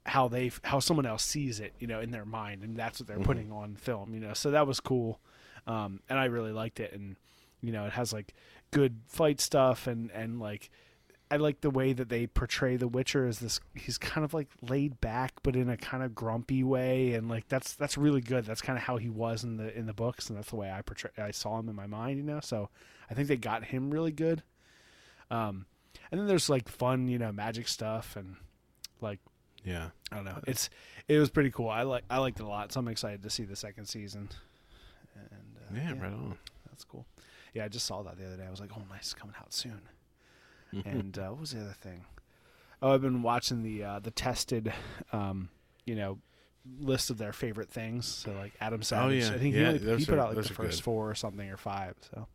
how 0.05 0.27
they 0.27 0.51
how 0.63 0.79
someone 0.79 1.05
else 1.05 1.23
sees 1.23 1.59
it, 1.59 1.73
you 1.79 1.87
know, 1.87 1.99
in 2.01 2.11
their 2.11 2.25
mind, 2.25 2.63
and 2.63 2.75
that's 2.75 2.99
what 2.99 3.07
they're 3.07 3.17
Mhm. 3.19 3.25
putting 3.25 3.51
on 3.51 3.75
film. 3.75 4.13
You 4.13 4.19
know, 4.19 4.33
so 4.33 4.51
that 4.51 4.67
was 4.67 4.79
cool, 4.79 5.19
um, 5.67 6.01
and 6.09 6.19
I 6.19 6.25
really 6.25 6.51
liked 6.51 6.79
it. 6.79 6.91
And 6.93 7.15
you 7.61 7.71
know, 7.71 7.85
it 7.85 7.93
has 7.93 8.11
like 8.11 8.33
good 8.71 9.01
fight 9.07 9.39
stuff 9.39 9.87
and 9.87 10.11
and 10.11 10.39
like 10.39 10.69
I 11.31 11.37
like 11.37 11.61
the 11.61 11.69
way 11.71 11.93
that 11.93 12.09
they 12.09 12.27
portray 12.27 12.75
the 12.75 12.87
Witcher 12.87 13.25
as 13.25 13.39
this. 13.39 13.59
He's 13.73 13.97
kind 13.97 14.23
of 14.25 14.33
like 14.35 14.49
laid 14.61 14.99
back, 15.01 15.31
but 15.41 15.55
in 15.55 15.67
a 15.67 15.77
kind 15.77 16.03
of 16.03 16.13
grumpy 16.13 16.63
way, 16.63 17.13
and 17.13 17.27
like 17.29 17.47
that's 17.47 17.73
that's 17.73 17.97
really 17.97 18.21
good. 18.21 18.45
That's 18.45 18.61
kind 18.61 18.77
of 18.77 18.83
how 18.83 18.97
he 18.97 19.09
was 19.09 19.43
in 19.43 19.57
the 19.57 19.75
in 19.75 19.85
the 19.87 19.93
books, 19.93 20.29
and 20.29 20.37
that's 20.37 20.49
the 20.49 20.57
way 20.57 20.69
I 20.71 20.81
portray. 20.83 21.11
I 21.17 21.31
saw 21.31 21.57
him 21.59 21.69
in 21.69 21.75
my 21.75 21.87
mind, 21.87 22.17
you 22.17 22.23
know. 22.23 22.39
So 22.41 22.69
I 23.09 23.13
think 23.13 23.29
they 23.29 23.37
got 23.37 23.63
him 23.65 23.89
really 23.89 24.11
good. 24.11 24.43
Um, 25.31 25.65
and 26.11 26.19
then 26.19 26.27
there's 26.27 26.49
like 26.49 26.67
fun, 26.69 27.07
you 27.07 27.17
know, 27.17 27.31
magic 27.31 27.67
stuff, 27.67 28.15
and 28.15 28.35
like 29.01 29.19
Yeah. 29.63 29.89
I 30.11 30.15
don't 30.15 30.25
know. 30.25 30.39
It's 30.47 30.69
it 31.07 31.17
was 31.19 31.29
pretty 31.29 31.51
cool. 31.51 31.69
I 31.69 31.83
like 31.83 32.03
I 32.09 32.17
liked 32.19 32.39
it 32.39 32.43
a 32.43 32.47
lot, 32.47 32.71
so 32.71 32.79
I'm 32.79 32.87
excited 32.87 33.23
to 33.23 33.29
see 33.29 33.43
the 33.45 33.55
second 33.55 33.85
season. 33.85 34.29
And 35.15 35.57
uh, 35.57 35.75
Yeah. 35.75 35.91
Right 36.03 36.11
on. 36.13 36.37
that's 36.69 36.83
cool. 36.83 37.05
Yeah, 37.53 37.65
I 37.65 37.67
just 37.67 37.85
saw 37.85 38.01
that 38.03 38.17
the 38.17 38.25
other 38.25 38.37
day. 38.37 38.45
I 38.47 38.49
was 38.49 38.59
like, 38.59 38.71
oh, 38.75 38.81
nice, 38.89 39.13
coming 39.13 39.35
out 39.39 39.53
soon. 39.53 39.81
Mhm. 40.73 40.85
And 40.85 41.17
uh, 41.19 41.27
what 41.29 41.39
was 41.41 41.51
the 41.51 41.61
other 41.61 41.75
thing? 41.79 42.05
Oh, 42.81 42.93
I've 42.93 43.01
been 43.01 43.21
watching 43.21 43.61
the 43.63 43.83
uh, 43.83 43.99
the 43.99 44.11
tested, 44.11 44.73
um, 45.11 45.49
you 45.85 45.95
know, 45.95 46.17
list 46.79 47.09
of 47.09 47.17
their 47.17 47.31
favorite 47.31 47.69
things. 47.69 48.05
So 48.07 48.31
like 48.33 48.53
Adam 48.59 48.81
Savage, 48.81 49.23
Oh, 49.23 49.27
yeah. 49.29 49.33
I 49.35 49.37
think 49.37 49.53
he, 49.55 49.61
Yeah, 49.61 49.67
only, 49.69 49.97
he 49.97 50.05
put 50.05 50.15
are- 50.15 50.21
out 50.21 50.35
like 50.35 50.45
the 50.47 50.53
first 50.53 50.79
good. 50.79 50.83
four 50.83 51.09
or 51.09 51.15
something 51.15 51.49
or 51.49 51.57
five. 51.57 51.95
So, 52.13 52.27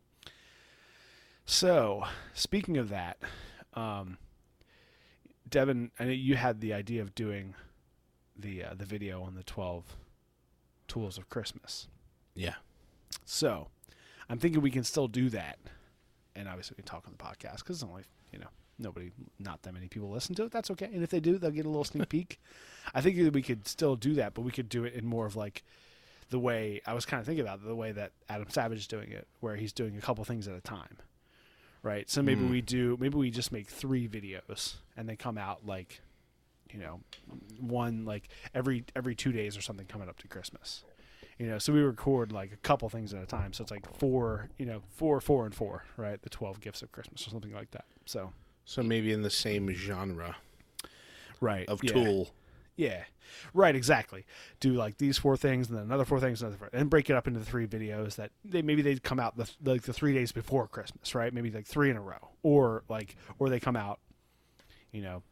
so 1.45 2.03
speaking 2.33 2.77
of 2.77 2.89
that, 2.89 3.17
um, 3.73 4.17
Devon, 5.49 5.91
I 5.99 6.05
know 6.05 6.11
you 6.11 6.35
had 6.35 6.61
the 6.61 6.73
idea 6.73 7.01
of 7.01 7.15
doing 7.15 7.55
the 8.37 8.63
uh, 8.63 8.73
the 8.75 8.85
video 8.85 9.21
on 9.23 9.35
the 9.35 9.43
twelve 9.43 9.95
tools 10.87 11.17
of 11.17 11.29
Christmas. 11.29 11.87
Yeah. 12.35 12.55
So, 13.25 13.67
I'm 14.29 14.39
thinking 14.39 14.61
we 14.61 14.71
can 14.71 14.83
still 14.83 15.07
do 15.07 15.29
that, 15.29 15.57
and 16.35 16.47
obviously 16.47 16.75
we 16.77 16.83
can 16.83 16.89
talk 16.89 17.05
on 17.07 17.13
the 17.17 17.23
podcast 17.23 17.57
because 17.57 17.77
it's 17.77 17.83
only 17.83 18.03
you 18.31 18.39
know 18.39 18.49
nobody, 18.79 19.11
not 19.37 19.61
that 19.63 19.73
many 19.73 19.87
people 19.87 20.09
listen 20.09 20.35
to 20.35 20.43
it. 20.43 20.51
That's 20.51 20.71
okay. 20.71 20.85
And 20.85 21.03
if 21.03 21.09
they 21.09 21.19
do, 21.19 21.37
they'll 21.37 21.51
get 21.51 21.65
a 21.65 21.69
little 21.69 21.83
sneak 21.83 22.09
peek. 22.09 22.39
I 22.93 23.01
think 23.01 23.17
that 23.17 23.33
we 23.33 23.41
could 23.41 23.67
still 23.67 23.95
do 23.95 24.13
that, 24.15 24.33
but 24.33 24.41
we 24.41 24.51
could 24.51 24.69
do 24.69 24.85
it 24.85 24.93
in 24.93 25.05
more 25.05 25.25
of 25.25 25.35
like 25.35 25.63
the 26.29 26.39
way 26.39 26.81
I 26.85 26.93
was 26.93 27.05
kind 27.05 27.19
of 27.19 27.25
thinking 27.25 27.43
about 27.43 27.59
it, 27.59 27.67
the 27.67 27.75
way 27.75 27.91
that 27.91 28.13
Adam 28.29 28.49
Savage 28.49 28.79
is 28.79 28.87
doing 28.87 29.11
it, 29.11 29.27
where 29.39 29.55
he's 29.55 29.73
doing 29.73 29.97
a 29.97 30.01
couple 30.01 30.23
things 30.23 30.47
at 30.47 30.55
a 30.55 30.61
time. 30.61 30.97
Right. 31.81 32.09
So 32.09 32.21
maybe 32.21 32.41
Mm. 32.41 32.49
we 32.51 32.61
do, 32.61 32.97
maybe 32.99 33.17
we 33.17 33.31
just 33.31 33.51
make 33.51 33.67
three 33.67 34.07
videos 34.07 34.75
and 34.97 35.07
they 35.07 35.15
come 35.15 35.37
out 35.37 35.65
like, 35.65 36.01
you 36.71 36.79
know, 36.79 36.99
one 37.59 38.03
like 38.05 38.27
every 38.53 38.83
every 38.95 39.15
two 39.15 39.31
days 39.31 39.55
or 39.57 39.61
something 39.61 39.85
coming 39.87 40.09
up 40.09 40.17
to 40.19 40.27
Christmas. 40.27 40.83
You 41.37 41.47
know, 41.47 41.57
so 41.57 41.71
we 41.71 41.79
record 41.79 42.33
like 42.33 42.51
a 42.51 42.57
couple 42.57 42.89
things 42.89 43.13
at 43.13 43.23
a 43.23 43.25
time. 43.25 43.53
So 43.53 43.61
it's 43.61 43.71
like 43.71 43.87
four, 43.97 44.49
you 44.57 44.65
know, 44.65 44.81
four, 44.89 45.21
four, 45.21 45.45
and 45.45 45.55
four, 45.55 45.85
right? 45.95 46.21
The 46.21 46.29
twelve 46.29 46.59
gifts 46.59 46.81
of 46.81 46.91
Christmas 46.91 47.25
or 47.25 47.29
something 47.29 47.53
like 47.53 47.71
that. 47.71 47.85
So 48.05 48.33
So 48.65 48.83
maybe 48.83 49.13
in 49.13 49.21
the 49.21 49.29
same 49.29 49.71
genre 49.73 50.35
right 51.39 51.67
of 51.69 51.81
yeah. 51.83 51.93
tool. 51.93 52.29
Yeah, 52.79 53.03
right. 53.53 53.75
Exactly. 53.75 54.25
Do 54.61 54.71
like 54.73 54.97
these 54.99 55.17
four 55.17 55.35
things, 55.35 55.67
and 55.69 55.77
then 55.77 55.83
another 55.83 56.05
four 56.05 56.19
things, 56.21 56.41
another 56.41 56.55
four, 56.55 56.69
and 56.71 56.89
break 56.89 57.09
it 57.09 57.13
up 57.13 57.27
into 57.27 57.41
three 57.41 57.67
videos 57.67 58.15
that 58.15 58.31
they 58.45 58.61
maybe 58.61 58.81
they'd 58.81 59.03
come 59.03 59.19
out 59.19 59.35
the 59.35 59.49
like 59.65 59.81
the 59.81 59.91
three 59.91 60.13
days 60.13 60.31
before 60.31 60.65
Christmas, 60.67 61.13
right? 61.13 61.33
Maybe 61.33 61.51
like 61.51 61.67
three 61.67 61.89
in 61.89 61.97
a 61.97 62.01
row, 62.01 62.29
or 62.41 62.83
like 62.87 63.17
or 63.37 63.49
they 63.49 63.59
come 63.59 63.75
out, 63.75 63.99
you 64.93 65.01
know, 65.01 65.23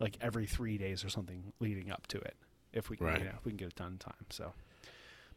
like 0.00 0.18
every 0.20 0.44
three 0.44 0.76
days 0.76 1.02
or 1.02 1.08
something 1.08 1.52
leading 1.60 1.90
up 1.90 2.06
to 2.08 2.18
it. 2.18 2.36
If 2.74 2.90
we 2.90 2.96
can, 2.98 3.06
Right. 3.06 3.18
you 3.20 3.24
know, 3.24 3.34
if 3.38 3.44
we 3.46 3.52
can 3.52 3.56
get 3.58 3.68
it 3.68 3.74
done 3.76 3.92
in 3.92 3.98
time. 3.98 4.26
So, 4.28 4.52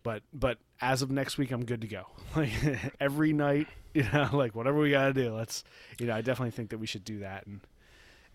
but 0.04 0.24
but 0.34 0.58
as 0.82 1.02
of 1.02 1.10
next 1.12 1.38
week, 1.38 1.52
I'm 1.52 1.64
good 1.64 1.82
to 1.82 1.88
go. 1.88 2.06
Like 2.36 2.52
every 3.00 3.32
night, 3.32 3.68
you 3.94 4.04
know, 4.12 4.30
like 4.34 4.56
whatever 4.56 4.78
we 4.80 4.92
gotta 4.92 5.14
do, 5.14 5.34
let's, 5.34 5.64
you 6.00 6.08
know, 6.08 6.16
I 6.16 6.20
definitely 6.22 6.52
think 6.52 6.72
that 6.72 6.80
we 6.80 6.86
should 6.88 7.06
do 7.06 7.20
that 7.20 7.46
and 7.48 7.62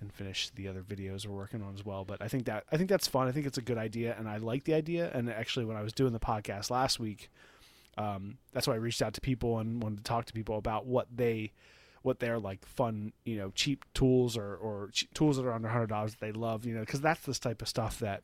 and 0.01 0.13
finish 0.13 0.51
the 0.51 0.69
other 0.69 0.83
videos 0.83 1.27
we're 1.27 1.37
working 1.37 1.63
on 1.63 1.75
as 1.75 1.85
well. 1.85 2.05
But 2.05 2.23
I 2.23 2.29
think 2.29 2.45
that 2.47 2.65
I 2.73 2.77
think 2.77 2.89
that's 2.89 3.07
fun. 3.07 3.29
I 3.29 3.33
think 3.33 3.47
it's 3.47 3.59
a 3.59 3.63
good 3.63 3.79
idea, 3.79 4.15
and 4.19 4.29
I 4.29 4.39
like 4.39 4.65
the 4.65 4.75
idea. 4.75 5.11
And 5.13 5.31
actually, 5.31 5.65
when 5.65 5.77
I 5.77 5.83
was 5.83 5.93
doing 5.93 6.13
the 6.13 6.21
podcast 6.21 6.71
last 6.71 6.99
week, 6.99 7.31
um, 7.99 8.39
that's 8.53 8.67
why 8.67 8.75
I 8.75 8.79
reached 8.79 9.03
out 9.03 9.15
to 9.15 9.21
people 9.21 9.59
and 9.59 9.83
wanted 9.83 9.99
to 9.99 10.05
talk 10.05 10.27
to 10.27 10.33
people 10.33 10.57
about 10.57 10.87
what 10.87 11.07
they, 11.15 11.53
what 12.03 12.21
their 12.21 12.39
like 12.39 12.65
fun, 12.67 13.13
you 13.25 13.37
know, 13.37 13.51
cheap 13.55 13.85
tools 13.95 14.37
or 14.37 14.57
or 14.57 14.91
tools 15.15 15.37
that 15.37 15.45
are 15.45 15.53
under 15.53 15.69
hundred 15.69 15.89
dollars 15.89 16.13
that 16.13 16.21
they 16.21 16.33
love, 16.33 16.65
you 16.65 16.75
know, 16.75 16.81
because 16.81 17.01
that's 17.01 17.23
this 17.23 17.39
type 17.39 17.63
of 17.63 17.69
stuff 17.69 17.99
that 18.01 18.23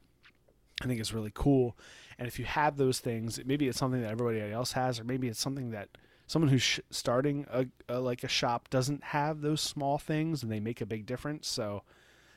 I 0.82 0.86
think 0.86 1.01
is 1.01 1.12
really 1.12 1.32
cool. 1.35 1.77
And 2.19 2.27
if 2.27 2.39
you 2.39 2.44
have 2.47 2.77
those 2.77 2.98
things, 2.98 3.39
maybe 3.44 3.69
it's 3.69 3.78
something 3.78 4.01
that 4.01 4.11
everybody 4.11 4.40
else 4.53 4.73
has, 4.73 4.98
or 4.98 5.05
maybe 5.05 5.28
it's 5.28 5.40
something 5.40 5.70
that 5.70 5.89
someone 6.27 6.48
who's 6.51 6.62
sh- 6.62 6.81
starting 6.90 7.47
a, 7.51 7.66
a 7.89 8.01
like 8.01 8.24
a 8.24 8.28
shop 8.28 8.69
doesn't 8.70 9.03
have 9.05 9.40
those 9.40 9.61
small 9.61 9.98
things, 9.98 10.43
and 10.43 10.51
they 10.51 10.61
make 10.61 10.81
a 10.81 10.86
big 10.86 11.07
difference. 11.07 11.48
So 11.48 11.82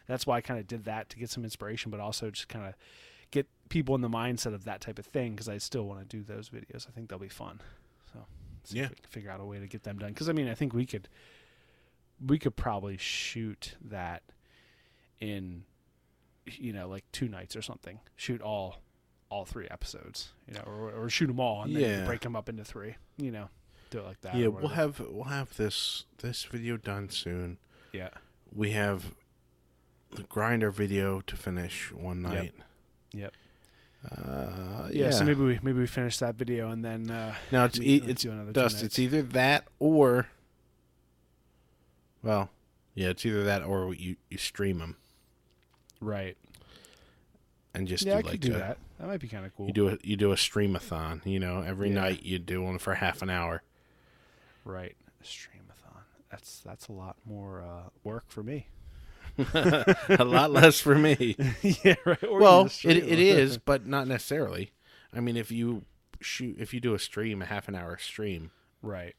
that's 0.08 0.26
why 0.28 0.38
I 0.38 0.42
kind 0.42 0.60
of 0.60 0.68
did 0.68 0.86
that 0.86 1.10
to 1.10 1.18
get 1.18 1.30
some 1.30 1.44
inspiration, 1.44 1.92
but 1.92 2.00
also 2.00 2.30
just 2.32 2.48
kind 2.50 2.66
of 2.66 2.74
get 3.32 3.48
people 3.70 3.94
in 3.96 4.02
the 4.02 4.10
mindset 4.10 4.54
of 4.56 4.66
that 4.66 4.82
type 4.82 4.98
of 5.00 5.06
thing 5.06 5.32
because 5.34 5.48
I 5.50 5.58
still 5.60 5.84
want 5.84 6.00
to 6.00 6.06
do 6.18 6.24
those 6.24 6.50
videos. 6.50 6.88
I 6.88 6.92
think 6.92 7.10
they'll 7.10 7.20
be 7.20 7.30
fun. 7.30 7.62
So 8.14 8.26
see 8.64 8.78
Yeah. 8.80 8.86
if 8.86 8.90
we 8.90 8.96
can 8.96 9.10
figure 9.10 9.30
out 9.32 9.40
a 9.40 9.46
way 9.46 9.60
to 9.60 9.68
get 9.68 9.84
them 9.84 10.00
done. 10.00 10.10
Because 10.10 10.28
I 10.30 10.34
mean, 10.34 10.48
I 10.50 10.56
think 10.56 10.74
we 10.74 10.86
could 10.86 11.08
we 12.26 12.38
could 12.40 12.56
probably 12.56 12.98
shoot 12.98 13.76
that 13.86 14.24
in 15.20 15.64
you 16.46 16.74
know 16.74 16.88
like 16.90 17.04
two 17.12 17.28
nights 17.28 17.56
or 17.56 17.62
something. 17.62 18.00
Shoot 18.16 18.42
all 18.42 18.78
all 19.30 19.46
three 19.46 19.68
episodes, 19.70 20.34
you 20.48 20.56
know, 20.56 20.62
or, 20.66 20.90
or 21.04 21.10
shoot 21.10 21.28
them 21.28 21.40
all 21.40 21.62
and 21.62 21.76
then 21.76 22.04
break 22.08 22.22
them 22.22 22.36
up 22.36 22.50
into 22.50 22.64
three. 22.64 22.96
You 23.18 23.30
know, 23.32 23.50
do 23.90 24.00
it 24.00 24.06
like 24.06 24.22
that. 24.22 24.36
yeah, 24.36 24.48
we'll 24.48 24.70
have 24.70 25.00
we'll 25.00 25.26
have 25.26 25.56
this 25.58 26.06
this 26.20 26.44
video 26.44 26.78
done 26.78 27.10
soon. 27.10 27.58
yeah 27.92 28.10
We 28.54 28.72
have 28.72 29.14
the 30.16 30.24
grinder 30.24 30.72
video 30.72 31.22
to 31.22 31.36
finish 31.36 31.92
one 31.92 32.22
night. 32.22 32.54
Yep. 33.14 33.34
Uh, 34.10 34.88
yeah. 34.92 35.06
yeah. 35.06 35.10
So 35.12 35.26
maybe 35.26 35.42
we 35.42 35.60
maybe 35.62 35.80
we 35.80 35.88
finish 35.88 36.18
that 36.20 36.36
video 36.36 36.70
and 36.70 36.84
then 36.86 37.12
uh, 37.12 37.36
now 37.52 37.66
it's 37.66 37.80
e- 37.80 38.04
it's 38.06 38.24
dust. 38.52 38.82
It's 38.84 38.98
either 39.00 39.22
that 39.22 39.66
or 39.80 40.28
well, 42.24 42.50
yeah, 42.96 43.10
it's 43.10 43.26
either 43.26 43.44
that 43.44 43.64
or 43.64 43.94
you 43.94 44.16
you 44.30 44.38
stream 44.38 44.80
them 44.80 44.98
right. 46.02 46.38
and 47.74 47.88
just 47.88 48.06
yeah, 48.06 48.14
do 48.14 48.20
I 48.20 48.22
like 48.22 48.32
could 48.32 48.40
do 48.42 48.56
a, 48.56 48.58
that. 48.60 48.78
That 49.00 49.08
might 49.08 49.20
be 49.20 49.28
kind 49.28 49.46
of 49.46 49.56
cool. 49.56 49.68
You 49.68 49.74
do 49.74 49.90
a 49.90 49.98
you 50.02 50.16
do 50.18 50.32
a 50.32 50.36
streamathon. 50.36 51.26
You 51.26 51.40
know, 51.40 51.62
every 51.62 51.90
Yeah. 51.90 51.96
night 52.02 52.24
you 52.24 52.40
do 52.40 52.62
one 52.62 52.78
for 52.80 52.96
half 52.96 53.22
an 53.22 53.30
hour. 53.30 53.64
Right. 54.64 54.96
Streamathon. 55.24 56.04
That's 56.32 56.60
that's 56.62 56.88
a 56.88 56.92
lot 56.92 57.18
more 57.26 57.62
uh, 57.62 57.90
work 58.04 58.26
for 58.28 58.44
me. 58.44 58.68
a 59.54 60.26
lot 60.26 60.52
less 60.52 60.80
for 60.80 60.96
me. 60.96 61.36
yeah, 61.62 61.96
right. 62.06 62.24
Or 62.24 62.40
well, 62.40 62.66
it 62.84 62.98
it 62.98 63.20
is, 63.20 63.58
but 63.58 63.88
not 63.88 64.08
necessarily. 64.08 64.72
I 65.14 65.20
mean, 65.22 65.38
if 65.38 65.52
you 65.52 65.84
shoot, 66.22 66.58
if 66.60 66.74
you 66.74 66.80
do 66.80 66.94
a 66.94 67.00
stream, 67.00 67.42
a 67.42 67.46
half 67.46 67.68
an 67.68 67.76
hour 67.76 67.98
stream, 67.98 68.52
right. 68.82 69.16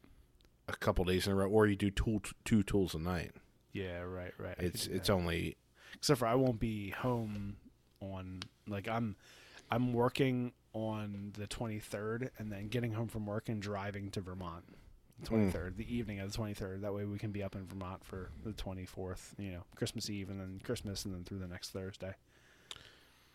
a 0.69 0.77
couple 0.77 1.05
days 1.05 1.27
in 1.27 1.33
a 1.33 1.37
row, 1.37 1.49
or 1.49 1.67
you 1.67 1.77
do 1.77 1.91
tool, 1.91 2.23
two 2.45 2.63
tools 2.63 2.95
a 2.95 2.99
night, 2.99 3.33
Yeah, 3.73 4.01
right, 4.03 4.33
right. 4.39 4.55
I 4.59 4.63
it's 4.63 4.87
it's 4.87 5.09
that. 5.09 5.13
only 5.13 5.57
except 5.95 6.21
for 6.21 6.27
I 6.27 6.35
won't 6.35 6.61
be 6.61 6.91
home 6.91 7.57
on 8.01 8.41
like 8.69 8.89
I'm 8.89 9.17
I'm 9.71 9.93
working 9.93 10.53
on 10.73 11.33
the 11.37 11.47
23rd 11.47 12.31
and 12.39 12.53
then 12.53 12.69
getting 12.69 12.93
home 12.93 13.09
from 13.09 13.27
work 13.27 13.49
and 13.49 13.61
driving 13.61 14.11
to 14.13 14.21
Vermont. 14.21 14.65
The 15.23 15.27
Mm. 15.29 15.53
23rd, 15.53 15.77
the 15.77 15.95
evening 15.95 16.21
of 16.21 16.31
the 16.33 16.37
23rd. 16.39 16.81
That 16.83 16.95
way 16.95 17.05
we 17.05 17.19
can 17.19 17.31
be 17.33 17.43
up 17.43 17.55
in 17.55 17.67
Vermont 17.67 18.05
for 18.05 18.31
the 18.43 18.53
24th, 18.53 19.35
you 19.39 19.53
know, 19.53 19.65
Christmas 19.77 20.09
Eve 20.09 20.31
and 20.31 20.41
then 20.41 20.61
Christmas 20.65 21.05
and 21.05 21.15
then 21.15 21.25
through 21.25 21.39
the 21.41 21.47
next 21.49 21.71
Thursday. 21.71 22.15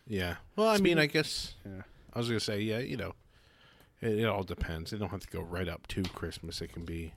yeah. 0.08 0.36
Well, 0.56 0.68
I 0.70 0.78
mean, 0.78 0.98
I 1.00 1.06
guess 1.08 1.56
Yeah. 1.66 1.82
I 2.14 2.20
was 2.20 2.28
gonna 2.28 2.40
say, 2.40 2.60
yeah, 2.62 2.80
you 2.80 2.98
know, 2.98 3.14
it, 4.02 4.20
it 4.20 4.26
all 4.26 4.44
depends. 4.44 4.94
It 4.94 4.98
don't 4.98 5.10
have 5.10 5.22
to 5.22 5.28
go 5.30 5.42
right 5.42 5.68
up 5.68 5.88
to 5.88 6.04
Christmas. 6.04 6.62
It 6.62 6.72
can 6.74 6.86
be, 6.86 7.14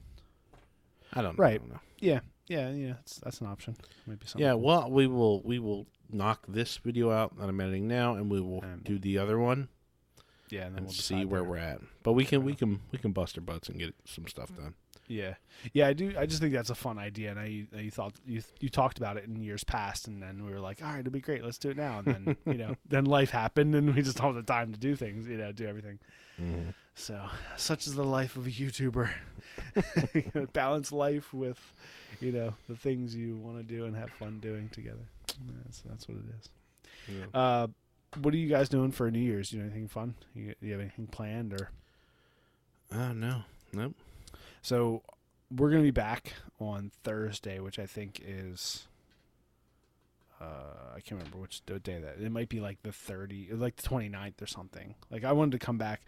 I 1.12 1.22
don't 1.22 1.38
know. 1.38 1.42
Right. 1.42 1.54
I 1.54 1.58
don't 1.58 1.70
know. 1.70 1.80
Yeah, 2.00 2.20
yeah, 2.46 2.70
yeah. 2.70 2.92
That's 2.94 3.16
that's 3.18 3.40
an 3.40 3.46
option. 3.46 3.76
Maybe 4.06 4.26
something. 4.26 4.44
Yeah, 4.46 4.54
well, 4.54 4.90
we 4.90 5.06
will 5.06 5.42
we 5.42 5.58
will 5.58 5.86
knock 6.10 6.44
this 6.48 6.76
video 6.78 7.10
out 7.10 7.36
that 7.38 7.48
I'm 7.48 7.60
editing 7.60 7.86
now, 7.88 8.14
and 8.14 8.30
we 8.30 8.40
will 8.40 8.62
And- 8.62 8.84
do 8.84 8.98
the 8.98 9.18
other 9.18 9.38
one 9.38 9.68
yeah, 10.50 10.62
and 10.62 10.74
then 10.74 10.78
and 10.78 10.86
we'll 10.86 10.94
see 10.94 11.24
where 11.24 11.40
there. 11.40 11.50
we're 11.50 11.56
at. 11.58 11.80
But 12.02 12.12
we 12.12 12.24
can 12.24 12.44
we 12.44 12.54
can 12.54 12.80
we 12.90 12.98
can 12.98 13.12
bust 13.12 13.36
our 13.38 13.42
butts 13.42 13.68
and 13.68 13.78
get 13.78 13.94
some 14.04 14.26
stuff 14.26 14.54
done. 14.56 14.74
Yeah, 15.06 15.34
yeah, 15.72 15.86
I 15.86 15.94
do. 15.94 16.14
I 16.18 16.26
just 16.26 16.40
think 16.40 16.52
that's 16.52 16.68
a 16.68 16.74
fun 16.74 16.98
idea, 16.98 17.30
and 17.30 17.40
I, 17.40 17.66
I 17.74 17.80
you 17.80 17.90
thought 17.90 18.12
you 18.26 18.42
you 18.60 18.68
talked 18.68 18.98
about 18.98 19.16
it 19.16 19.24
in 19.24 19.42
years 19.42 19.64
past, 19.64 20.06
and 20.06 20.22
then 20.22 20.44
we 20.44 20.52
were 20.52 20.60
like, 20.60 20.82
all 20.82 20.90
right, 20.90 21.00
it'll 21.00 21.12
be 21.12 21.20
great, 21.20 21.42
let's 21.42 21.58
do 21.58 21.70
it 21.70 21.76
now. 21.78 22.02
And 22.04 22.06
then 22.06 22.36
you 22.44 22.58
know, 22.58 22.76
then 22.88 23.06
life 23.06 23.30
happened, 23.30 23.74
and 23.74 23.94
we 23.94 24.02
just 24.02 24.18
don't 24.18 24.34
have 24.34 24.46
the 24.46 24.52
time 24.52 24.72
to 24.72 24.78
do 24.78 24.96
things, 24.96 25.26
you 25.26 25.38
know, 25.38 25.50
do 25.52 25.66
everything. 25.66 25.98
So, 26.94 27.20
such 27.56 27.86
is 27.86 27.94
the 27.94 28.04
life 28.04 28.36
of 28.36 28.46
a 28.46 28.50
YouTuber. 28.50 29.08
You 30.14 30.48
Balance 30.52 30.92
life 30.92 31.32
with, 31.32 31.58
you 32.20 32.32
know, 32.32 32.54
the 32.68 32.76
things 32.76 33.14
you 33.14 33.36
want 33.36 33.56
to 33.58 33.62
do 33.62 33.84
and 33.84 33.96
have 33.96 34.10
fun 34.10 34.40
doing 34.40 34.68
together. 34.70 35.06
That's 35.64 35.80
that's 35.82 36.08
what 36.08 36.18
it 36.18 36.24
is. 36.38 36.48
Yeah. 37.08 37.40
Uh, 37.40 37.66
what 38.16 38.34
are 38.34 38.38
you 38.38 38.48
guys 38.48 38.68
doing 38.68 38.92
for 38.92 39.10
New 39.10 39.18
Year's? 39.18 39.52
You 39.52 39.60
do 39.60 39.66
anything 39.66 39.88
fun? 39.88 40.14
You, 40.34 40.54
you 40.60 40.72
have 40.72 40.80
anything 40.80 41.06
planned 41.06 41.52
or? 41.52 41.70
Oh 42.92 43.12
no, 43.12 43.42
nope. 43.72 43.94
So 44.62 45.02
we're 45.54 45.70
gonna 45.70 45.82
be 45.82 45.90
back 45.90 46.32
on 46.60 46.90
Thursday, 47.04 47.60
which 47.60 47.78
I 47.78 47.86
think 47.86 48.20
is 48.24 48.86
uh 50.40 50.94
I 50.96 51.00
can't 51.00 51.20
remember 51.20 51.38
which 51.38 51.64
day 51.66 51.98
that 51.98 52.16
it 52.20 52.30
might 52.30 52.48
be 52.48 52.60
like 52.60 52.82
the 52.82 52.92
30 52.92 53.50
like 53.52 53.76
the 53.76 53.88
29th 53.88 54.40
or 54.42 54.46
something. 54.46 54.94
Like 55.10 55.24
I 55.24 55.32
wanted 55.32 55.52
to 55.52 55.64
come 55.64 55.78
back. 55.78 56.02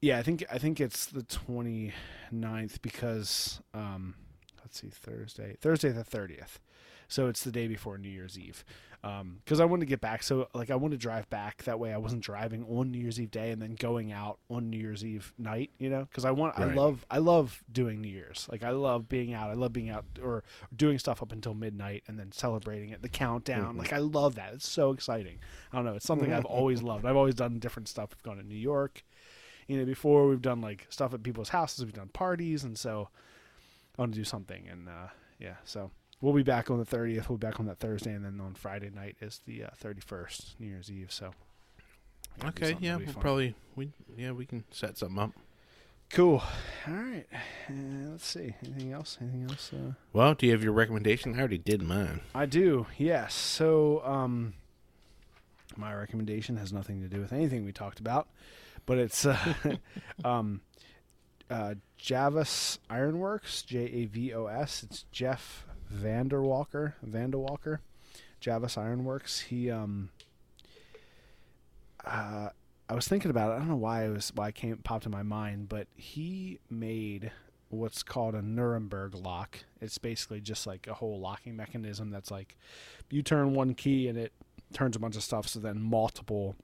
Yeah, 0.00 0.18
I 0.18 0.22
think 0.22 0.44
I 0.50 0.58
think 0.58 0.80
it's 0.80 1.06
the 1.06 1.22
29th 1.22 2.82
because 2.82 3.60
um 3.74 4.14
let's 4.60 4.80
see 4.80 4.88
Thursday. 4.88 5.56
Thursday 5.60 5.90
the 5.90 6.04
30th. 6.04 6.58
So 7.12 7.26
it's 7.28 7.44
the 7.44 7.52
day 7.52 7.68
before 7.68 7.98
New 7.98 8.08
Year's 8.08 8.38
Eve. 8.38 8.64
Um 9.04 9.40
cuz 9.46 9.58
I 9.58 9.64
wanted 9.64 9.80
to 9.80 9.86
get 9.90 10.00
back 10.00 10.22
so 10.22 10.48
like 10.54 10.70
I 10.70 10.76
want 10.76 10.92
to 10.92 10.98
drive 10.98 11.28
back 11.28 11.64
that 11.64 11.80
way 11.80 11.92
I 11.92 11.96
wasn't 11.98 12.22
driving 12.22 12.64
on 12.66 12.92
New 12.92 13.00
Year's 13.00 13.20
Eve 13.20 13.32
day 13.32 13.50
and 13.50 13.60
then 13.60 13.74
going 13.74 14.12
out 14.12 14.38
on 14.48 14.70
New 14.70 14.78
Year's 14.78 15.04
Eve 15.04 15.34
night, 15.36 15.70
you 15.78 15.90
know? 15.90 16.06
Cuz 16.12 16.24
I 16.24 16.30
want 16.30 16.56
I 16.56 16.66
love 16.76 17.04
I 17.10 17.18
love 17.18 17.64
doing 17.70 18.00
New 18.00 18.08
Year's. 18.08 18.48
Like 18.50 18.62
I 18.62 18.70
love 18.70 19.08
being 19.08 19.34
out. 19.34 19.50
I 19.50 19.54
love 19.54 19.72
being 19.72 19.90
out 19.90 20.04
or 20.22 20.44
doing 20.74 20.98
stuff 21.00 21.20
up 21.20 21.32
until 21.32 21.52
midnight 21.52 22.04
and 22.06 22.16
then 22.18 22.30
celebrating 22.30 22.90
it, 22.90 23.02
the 23.02 23.08
countdown. 23.08 23.74
Mhm. 23.74 23.78
Like 23.78 23.92
I 23.92 23.98
love 23.98 24.36
that. 24.36 24.54
It's 24.54 24.68
so 24.68 24.92
exciting. 24.92 25.38
I 25.72 25.76
don't 25.76 25.84
know. 25.84 25.94
It's 25.94 26.06
something 26.06 26.32
I've 26.32 26.44
always 26.44 26.80
loved. 26.80 27.04
I've 27.04 27.16
always 27.16 27.34
done 27.34 27.58
different 27.58 27.88
stuff. 27.88 28.10
We've 28.14 28.22
gone 28.22 28.36
to 28.36 28.44
New 28.44 28.54
York. 28.72 29.02
You 29.66 29.78
know, 29.78 29.84
before 29.84 30.28
we've 30.28 30.42
done 30.42 30.60
like 30.60 30.86
stuff 30.90 31.12
at 31.12 31.22
people's 31.24 31.48
houses. 31.48 31.84
We've 31.84 31.92
done 31.92 32.08
parties, 32.08 32.62
and 32.62 32.78
so 32.78 33.08
I 33.98 34.02
want 34.02 34.12
to 34.14 34.18
do 34.20 34.24
something. 34.24 34.68
And 34.68 34.88
uh, 34.88 35.08
yeah, 35.40 35.56
so 35.64 35.90
we'll 36.22 36.32
be 36.32 36.42
back 36.42 36.70
on 36.70 36.78
the 36.78 36.86
thirtieth. 36.86 37.28
We'll 37.28 37.36
be 37.36 37.46
back 37.46 37.60
on 37.60 37.66
that 37.66 37.78
Thursday, 37.78 38.14
and 38.14 38.24
then 38.24 38.40
on 38.40 38.54
Friday 38.54 38.88
night 38.88 39.16
is 39.20 39.42
the 39.46 39.64
thirty 39.76 40.00
first, 40.00 40.58
New 40.58 40.68
Year's 40.68 40.90
Eve. 40.90 41.12
So 41.12 41.32
Okay, 42.44 42.76
yeah, 42.80 42.96
we'll 42.96 43.06
fun. 43.08 43.20
probably 43.20 43.54
we 43.76 43.90
yeah 44.16 44.32
we 44.32 44.46
can 44.46 44.64
set 44.70 44.96
something 44.96 45.18
up. 45.18 45.32
Cool. 46.10 46.42
All 46.86 46.92
right. 46.94 47.24
Uh, 47.68 48.10
let's 48.10 48.26
see. 48.26 48.54
Anything 48.66 48.92
else? 48.92 49.16
Anything 49.20 49.44
else? 49.48 49.70
Uh, 49.72 49.92
Well, 50.12 50.34
do 50.34 50.44
you 50.46 50.52
have 50.52 50.62
your 50.62 50.74
recommendation? 50.74 51.34
I 51.34 51.38
already 51.38 51.56
did 51.56 51.80
mine. 51.82 52.20
I 52.34 52.44
do. 52.44 52.86
Yes. 52.98 53.32
So, 53.32 54.02
um, 54.04 54.52
my 55.74 55.94
recommendation 55.94 56.58
has 56.58 56.70
nothing 56.70 57.00
to 57.00 57.08
do 57.08 57.18
with 57.18 57.32
anything 57.32 57.64
we 57.64 57.72
talked 57.72 57.98
about, 57.98 58.28
but 58.84 58.98
it's 58.98 59.24
uh, 59.24 59.38
um, 60.24 60.60
uh, 61.48 61.76
Javos 61.96 62.78
Ironworks. 62.90 63.62
J 63.62 63.78
A 63.84 64.04
V 64.04 64.34
O 64.34 64.46
S. 64.46 64.82
It's 64.82 65.04
Jeff 65.12 65.64
Van 65.92 66.28
de 66.28 66.40
Walker. 66.40 66.96
Vanderwalker. 67.06 67.78
Javos 68.40 68.76
Ironworks. 68.76 69.40
He 69.40 69.70
um. 69.70 70.10
Uh, 72.04 72.48
I 72.88 72.94
was 72.94 73.06
thinking 73.06 73.30
about 73.30 73.52
it. 73.52 73.54
I 73.54 73.58
don't 73.58 73.68
know 73.68 73.76
why 73.76 74.04
it 74.04 74.10
was 74.10 74.32
why 74.34 74.48
it 74.48 74.54
came 74.54 74.76
popped 74.78 75.06
in 75.06 75.12
my 75.12 75.22
mind, 75.22 75.68
but 75.68 75.86
he 75.94 76.58
made 76.68 77.30
what's 77.68 78.02
called 78.02 78.34
a 78.34 78.42
Nuremberg 78.42 79.14
lock. 79.14 79.64
It's 79.80 79.98
basically 79.98 80.40
just 80.40 80.66
like 80.66 80.86
a 80.86 80.94
whole 80.94 81.20
locking 81.20 81.56
mechanism 81.56 82.10
that's 82.10 82.30
like 82.30 82.56
you 83.08 83.22
turn 83.22 83.54
one 83.54 83.74
key 83.74 84.08
and 84.08 84.18
it 84.18 84.32
turns 84.72 84.96
a 84.96 84.98
bunch 84.98 85.16
of 85.16 85.22
stuff, 85.22 85.46
so 85.46 85.60
then 85.60 85.80
multiple 85.80 86.56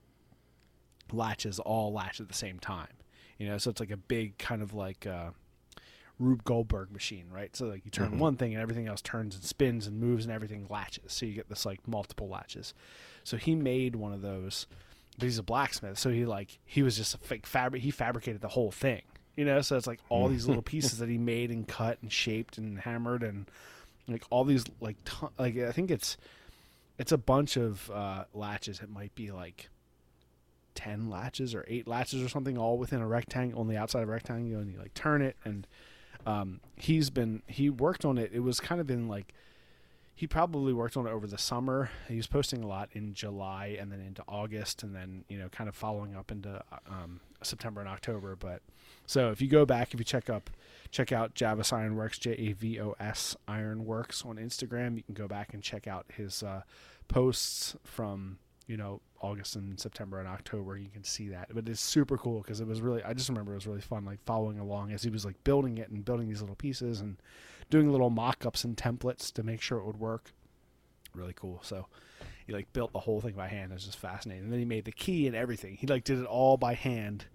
latches 1.11 1.59
all 1.59 1.93
latch 1.93 2.19
at 2.19 2.27
the 2.27 2.33
same 2.33 2.59
time. 2.59 2.93
You 3.37 3.47
know, 3.47 3.57
so 3.57 3.69
it's 3.69 3.79
like 3.79 3.91
a 3.91 3.97
big 3.97 4.37
kind 4.37 4.61
of 4.61 4.73
like 4.73 5.07
uh, 5.07 5.31
Rube 6.19 6.43
Goldberg 6.43 6.91
machine, 6.91 7.25
right? 7.31 7.55
So 7.55 7.65
like 7.67 7.85
you 7.85 7.91
turn 7.91 8.11
Mhm. 8.11 8.17
one 8.17 8.35
thing 8.35 8.53
and 8.53 8.61
everything 8.61 8.87
else 8.87 9.01
turns 9.01 9.35
and 9.35 9.43
spins 9.43 9.87
and 9.87 9.99
moves 9.99 10.25
and 10.25 10.33
everything 10.33 10.67
latches. 10.69 11.13
So 11.13 11.25
you 11.25 11.33
get 11.33 11.47
this 11.49 11.65
like 11.65 11.87
multiple 11.87 12.27
latches. 12.27 12.73
So 13.23 13.37
he 13.37 13.55
made 13.55 13.95
one 13.95 14.11
of 14.13 14.21
those, 14.21 14.67
but 15.17 15.23
he's 15.25 15.37
a 15.37 15.43
blacksmith, 15.43 15.97
so 15.97 16.09
he 16.09 16.25
like 16.25 16.59
he 16.65 16.83
was 16.83 16.97
just 16.97 17.15
a 17.15 17.17
fake 17.19 17.47
fabric. 17.47 17.81
He 17.83 17.91
fabricated 17.91 18.41
the 18.41 18.49
whole 18.49 18.71
thing, 18.71 19.03
you 19.37 19.45
know. 19.45 19.61
So 19.61 19.77
it's 19.77 19.87
like 19.87 20.01
all 20.09 20.27
these 20.27 20.45
little 20.45 20.61
pieces 20.73 20.99
that 20.99 21.07
he 21.09 21.17
made 21.17 21.51
and 21.51 21.67
cut 21.67 21.99
and 22.01 22.11
shaped 22.11 22.57
and 22.57 22.79
hammered 22.79 23.23
and 23.23 23.45
like 24.07 24.23
all 24.29 24.43
these 24.43 24.65
like 24.81 24.97
ton- 25.05 25.31
like 25.39 25.57
I 25.57 25.71
think 25.71 25.89
it's 25.89 26.17
it's 26.97 27.11
a 27.13 27.17
bunch 27.17 27.55
of 27.55 27.89
uh, 27.91 28.25
latches. 28.33 28.81
It 28.81 28.89
might 28.89 29.15
be 29.15 29.31
like 29.31 29.69
ten 30.75 31.09
latches 31.09 31.53
or 31.55 31.65
eight 31.67 31.87
latches 31.87 32.21
or 32.21 32.29
something, 32.29 32.57
all 32.57 32.77
within 32.77 33.01
a 33.01 33.07
rectangle 33.07 33.59
on 33.61 33.67
the 33.67 33.77
outside 33.77 34.03
of 34.03 34.09
a 34.09 34.11
rectangle, 34.11 34.59
and 34.59 34.71
you 34.71 34.77
like 34.77 34.93
turn 34.93 35.21
it. 35.21 35.35
And 35.45 35.67
um, 36.25 36.61
he's 36.75 37.09
been 37.09 37.41
he 37.47 37.69
worked 37.69 38.05
on 38.05 38.17
it. 38.17 38.31
It 38.33 38.41
was 38.41 38.59
kind 38.59 38.81
of 38.81 38.89
in 38.89 39.07
like 39.07 39.33
he 40.15 40.27
probably 40.27 40.73
worked 40.73 40.97
on 40.97 41.07
it 41.07 41.11
over 41.11 41.27
the 41.27 41.37
summer. 41.37 41.89
He 42.09 42.17
was 42.17 42.27
posting 42.27 42.61
a 42.61 42.67
lot 42.67 42.89
in 42.91 43.13
July 43.13 43.77
and 43.79 43.89
then 43.89 44.01
into 44.01 44.21
August, 44.27 44.83
and 44.83 44.93
then 44.93 45.23
you 45.29 45.39
know 45.39 45.47
kind 45.49 45.69
of 45.69 45.75
following 45.75 46.15
up 46.15 46.31
into 46.31 46.61
um, 46.87 47.21
September 47.41 47.79
and 47.79 47.89
October. 47.89 48.35
But 48.35 48.61
so 49.05 49.31
if 49.31 49.41
you 49.41 49.47
go 49.47 49.65
back, 49.65 49.93
if 49.93 49.99
you 49.99 50.03
check 50.03 50.29
up, 50.29 50.49
check 50.91 51.11
out 51.11 51.35
Javos 51.35 51.71
Ironworks, 51.71 52.19
J 52.19 52.31
A 52.31 52.51
V 52.51 52.81
O 52.81 52.95
S 52.99 53.37
Ironworks 53.47 54.25
on 54.25 54.35
Instagram. 54.35 54.97
You 54.97 55.03
can 55.03 55.15
go 55.15 55.27
back 55.27 55.53
and 55.53 55.63
check 55.63 55.87
out 55.87 56.05
his 56.13 56.43
uh, 56.43 56.63
posts 57.07 57.77
from 57.83 58.39
you 58.69 58.77
know 58.77 59.01
August 59.19 59.57
and 59.57 59.77
September 59.77 60.19
and 60.19 60.27
October. 60.29 60.77
You 60.77 60.87
can 60.89 61.03
see 61.03 61.27
that, 61.29 61.49
but 61.53 61.67
it's 61.67 61.81
super 61.81 62.17
cool 62.17 62.41
because 62.41 62.61
it 62.61 62.67
was 62.67 62.79
really. 62.79 63.03
I 63.03 63.13
just 63.13 63.27
remember 63.27 63.51
it 63.51 63.55
was 63.55 63.67
really 63.67 63.81
fun, 63.81 64.05
like 64.05 64.23
following 64.25 64.59
along 64.59 64.91
as 64.93 65.03
he 65.03 65.09
was 65.09 65.25
like 65.25 65.43
building 65.43 65.77
it 65.79 65.89
and 65.89 66.05
building 66.05 66.29
these 66.29 66.39
little 66.39 66.55
pieces 66.55 67.01
and 67.01 67.17
doing 67.69 67.91
little 67.91 68.09
mock-ups 68.09 68.63
and 68.63 68.77
templates 68.77 69.33
to 69.33 69.43
make 69.43 69.61
sure 69.61 69.79
it 69.79 69.85
would 69.85 69.99
work. 69.99 70.31
Really 71.13 71.33
cool. 71.35 71.59
So 71.63 71.87
he 72.45 72.53
like 72.53 72.71
built 72.71 72.93
the 72.93 72.99
whole 72.99 73.19
thing 73.19 73.33
by 73.33 73.47
hand. 73.47 73.71
It 73.71 73.75
was 73.75 73.85
just 73.85 73.97
fascinating. 73.97 74.43
And 74.45 74.53
then 74.53 74.59
he 74.59 74.65
made 74.65 74.85
the 74.85 74.91
key 74.91 75.25
and 75.27 75.35
everything. 75.35 75.75
He 75.75 75.87
like 75.87 76.03
did 76.03 76.19
it 76.19 76.25
all 76.25 76.55
by 76.55 76.75
hand, 76.75 77.25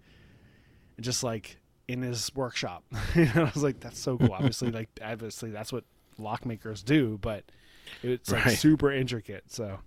and 0.95 1.03
just 1.03 1.21
like 1.23 1.57
in 1.87 2.01
his 2.01 2.31
workshop. 2.33 2.83
you 3.15 3.25
know, 3.25 3.41
I 3.43 3.51
was 3.53 3.61
like, 3.63 3.81
that's 3.81 3.99
so 3.99 4.17
cool. 4.17 4.31
obviously, 4.33 4.71
like 4.71 4.89
obviously 5.03 5.51
that's 5.51 5.73
what 5.73 5.83
lockmakers 6.19 6.83
do, 6.83 7.19
but 7.21 7.43
it's 8.01 8.31
like 8.31 8.45
Right. 8.45 8.57
super 8.57 8.89
intricate. 8.91 9.43
So 9.51 9.79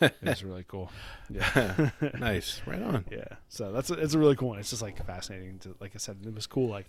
it 0.00 0.14
was 0.22 0.44
really 0.44 0.64
cool. 0.66 0.90
Yeah. 1.30 1.90
nice. 2.18 2.60
Right 2.66 2.82
on. 2.82 3.04
Yeah. 3.10 3.24
So 3.48 3.72
that's 3.72 3.90
a, 3.90 3.94
it's 3.94 4.14
a 4.14 4.18
really 4.18 4.36
cool 4.36 4.50
one. 4.50 4.58
It's 4.58 4.70
just 4.70 4.82
like 4.82 5.04
fascinating 5.04 5.58
to 5.60 5.74
like 5.80 5.92
I 5.94 5.98
said, 5.98 6.18
it 6.24 6.34
was 6.34 6.46
cool 6.46 6.68
like 6.68 6.86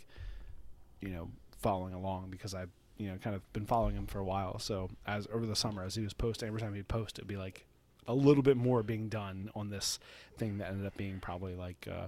you 1.02 1.10
know, 1.10 1.30
following 1.62 1.94
along 1.94 2.30
because 2.32 2.54
I've 2.54 2.70
you 2.98 3.10
know, 3.10 3.18
kind 3.18 3.36
of 3.36 3.54
been 3.54 3.66
following 3.66 3.96
him 3.96 4.08
for 4.08 4.20
a 4.20 4.24
while. 4.24 4.60
So 4.60 4.90
as 5.06 5.28
over 5.34 5.46
the 5.46 5.56
summer 5.56 5.84
as 5.84 5.96
he 5.96 6.04
was 6.04 6.14
posting 6.14 6.48
every 6.48 6.62
time 6.62 6.74
he'd 6.74 6.88
post 6.88 7.20
it'd 7.20 7.28
be 7.28 7.38
like 7.38 7.66
a 8.08 8.14
little 8.14 8.44
bit 8.44 8.56
more 8.56 8.84
being 8.84 9.10
done 9.10 9.50
on 9.56 9.70
this 9.70 10.00
thing 10.38 10.60
that 10.60 10.70
ended 10.70 10.86
up 10.86 10.96
being 10.96 11.20
probably 11.20 11.56
like 11.56 11.88
uh, 11.92 12.08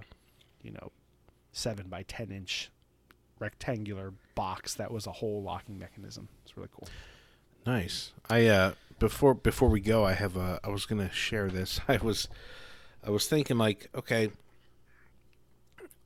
you 0.62 0.72
know, 0.72 0.90
seven 1.52 1.88
by 1.88 2.02
ten 2.04 2.30
inch 2.30 2.70
rectangular 3.38 4.12
box 4.34 4.74
that 4.74 4.90
was 4.90 5.06
a 5.06 5.12
whole 5.12 5.42
locking 5.42 5.78
mechanism. 5.78 6.28
It's 6.44 6.56
really 6.56 6.70
cool. 6.74 6.88
Nice. 7.66 8.12
I 8.30 8.46
uh 8.46 8.72
before 8.98 9.34
before 9.34 9.68
we 9.68 9.80
go, 9.80 10.04
I 10.04 10.12
have 10.12 10.36
uh 10.36 10.58
I 10.64 10.68
was 10.68 10.86
gonna 10.86 11.10
share 11.12 11.48
this. 11.50 11.80
I 11.88 11.96
was 11.98 12.28
I 13.04 13.10
was 13.10 13.26
thinking 13.26 13.58
like, 13.58 13.88
okay, 13.94 14.30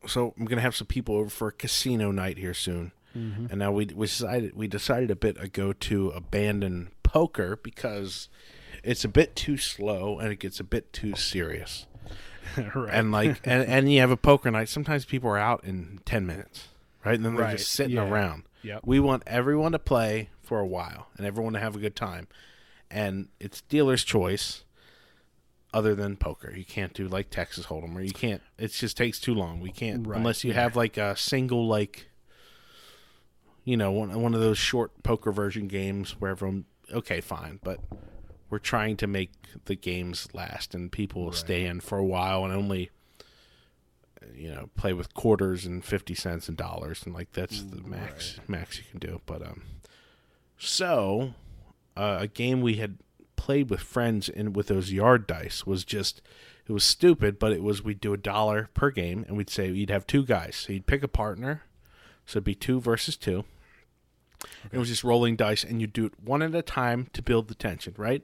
so 0.07 0.35
I'm 0.39 0.45
gonna 0.47 0.61
have 0.63 0.77
some 0.77 0.87
people 0.87 1.17
over 1.17 1.31
for 1.31 1.49
a 1.49 1.53
casino 1.53 2.11
night 2.11 2.39
here 2.39 2.55
soon, 2.55 2.93
Mm-hmm. 3.17 3.47
and 3.51 3.59
now 3.59 3.71
we 3.73 3.87
we 3.95 4.07
decided 4.07 4.57
we 4.57 4.67
decided 4.69 5.11
a 5.11 5.17
bit 5.17 5.39
ago 5.39 5.73
to 5.75 6.09
abandon 6.11 6.91
poker 7.03 7.57
because 7.63 8.29
it's 8.83 9.05
a 9.05 9.09
bit 9.09 9.37
too 9.37 9.59
slow 9.59 10.19
and 10.19 10.33
it 10.33 10.37
gets 10.39 10.59
a 10.61 10.65
bit 10.65 10.93
too 10.95 11.15
serious. 11.15 11.87
right. 12.75 12.89
And 12.91 13.13
like 13.13 13.41
and, 13.45 13.69
and 13.69 13.93
you 13.93 14.01
have 14.01 14.11
a 14.11 14.17
poker 14.17 14.51
night, 14.51 14.69
sometimes 14.71 15.05
people 15.05 15.29
are 15.31 15.37
out 15.39 15.63
in 15.65 16.01
ten 16.07 16.27
minutes. 16.27 16.69
Right? 17.05 17.17
And 17.17 17.25
then 17.25 17.35
they're 17.35 17.45
Right, 17.45 17.59
just 17.59 17.73
sitting 17.73 17.97
yeah. 17.97 18.09
around. 18.09 18.45
Yep. 18.63 18.83
We 18.85 18.99
want 19.01 19.25
everyone 19.27 19.73
to 19.73 19.79
play 19.81 20.31
for 20.41 20.61
a 20.61 20.67
while 20.67 21.09
and 21.19 21.27
everyone 21.27 21.53
to 21.55 21.59
have 21.59 21.75
a 21.75 21.81
good 21.81 21.97
time. 21.97 22.29
And 22.93 23.29
it's 23.41 23.63
dealer's 23.63 24.05
choice 24.05 24.65
other 25.75 25.95
than 25.95 26.17
poker. 26.17 26.53
You 26.55 26.65
can't 26.65 26.93
do 26.93 27.09
like 27.09 27.31
Texas 27.31 27.67
Hold'em 27.67 27.97
or 27.97 28.03
you 28.03 28.13
can't 28.13 28.43
it 28.59 28.69
just 28.73 28.97
takes 28.97 29.19
too 29.19 29.35
long. 29.35 29.61
We 29.61 29.71
can't 29.73 30.07
Right, 30.07 30.19
unless 30.19 30.45
you 30.45 30.53
have 30.53 30.77
like 30.77 30.97
a 30.99 31.17
single 31.17 31.67
like 31.67 32.09
you 33.65 33.77
know, 33.77 33.91
one 33.93 34.21
one 34.21 34.35
of 34.35 34.41
those 34.41 34.59
short 34.59 35.03
poker 35.03 35.33
version 35.33 35.69
games 35.69 36.21
where 36.21 36.33
everyone 36.33 36.67
okay, 36.93 37.21
fine, 37.21 37.59
but 37.65 37.79
we're 38.51 38.59
trying 38.59 38.99
to 38.99 39.07
make 39.07 39.31
the 39.65 39.75
games 39.75 40.29
last 40.35 40.75
and 40.75 40.93
people 40.93 41.27
Right. 41.27 41.35
stay 41.35 41.65
in 41.65 41.81
for 41.81 41.97
a 41.97 42.05
while 42.05 42.45
and 42.45 42.53
only 42.53 42.91
you 44.35 44.51
know 44.55 44.69
play 44.77 44.93
with 44.93 45.15
quarters 45.15 45.65
and 45.67 45.85
50 45.85 46.15
cents 46.15 46.49
and 46.49 46.57
dollars 46.57 47.03
and 47.05 47.13
like 47.15 47.33
that's 47.33 47.61
the 47.63 47.83
max 47.83 48.39
max 48.47 48.79
you 48.79 48.85
can 48.91 49.01
do 49.01 49.21
but 49.27 49.43
um 49.43 49.63
so 50.57 51.35
uh, 51.97 52.19
a 52.21 52.27
game 52.27 52.61
we 52.61 52.75
had 52.75 52.99
played 53.37 53.71
with 53.71 53.81
friends 53.81 54.29
and 54.29 54.55
with 54.55 54.69
those 54.69 54.93
yard 54.93 55.27
dice 55.27 55.67
was 55.67 55.85
just 55.85 56.23
it 56.69 56.73
was 56.73 56.85
stupid 56.85 57.39
but 57.39 57.53
it 57.53 57.63
was 57.63 57.83
we'd 57.83 58.01
do 58.01 58.13
a 58.13 58.19
dollar 58.19 58.69
per 58.73 58.91
game 58.91 59.25
and 59.27 59.37
we'd 59.37 59.51
say 59.51 59.69
you'd 59.69 59.91
have 59.91 60.07
two 60.07 60.25
guys 60.25 60.55
so 60.55 60.73
you'd 60.73 60.87
pick 60.87 61.03
a 61.03 61.09
partner 61.09 61.63
so 62.25 62.37
it'd 62.37 62.45
be 62.45 62.55
two 62.55 62.81
versus 62.81 63.17
two 63.17 63.45
it 64.71 64.79
was 64.79 64.89
just 64.89 65.03
rolling 65.03 65.35
dice 65.35 65.65
and 65.65 65.81
you'd 65.81 65.93
do 65.93 66.07
it 66.07 66.13
one 66.23 66.41
at 66.43 66.55
a 66.55 66.63
time 66.63 67.09
to 67.13 67.21
build 67.21 67.49
the 67.49 67.55
tension 67.55 67.95
right 67.97 68.23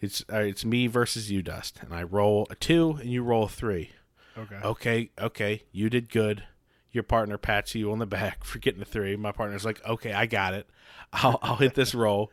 it's 0.00 0.24
uh, 0.32 0.38
it's 0.38 0.64
me 0.64 0.88
versus 0.88 1.30
you 1.30 1.40
dust 1.40 1.78
and 1.80 1.94
i 1.94 2.02
roll 2.02 2.44
a 2.50 2.56
two 2.56 2.98
and 3.00 3.10
you 3.12 3.22
roll 3.22 3.44
a 3.44 3.48
three 3.48 3.90
Okay. 4.36 4.56
okay, 4.62 5.10
okay, 5.20 5.62
you 5.72 5.90
did 5.90 6.08
good. 6.10 6.44
Your 6.92 7.02
partner 7.02 7.38
pats 7.38 7.74
you 7.74 7.90
on 7.90 7.98
the 7.98 8.06
back 8.06 8.44
for 8.44 8.60
getting 8.60 8.80
a 8.80 8.84
three. 8.84 9.16
My 9.16 9.32
partner's 9.32 9.64
like, 9.64 9.84
okay, 9.84 10.12
I 10.12 10.26
got 10.26 10.54
it. 10.54 10.70
I'll, 11.12 11.40
I'll 11.42 11.56
hit 11.56 11.74
this 11.74 11.92
roll. 11.94 12.30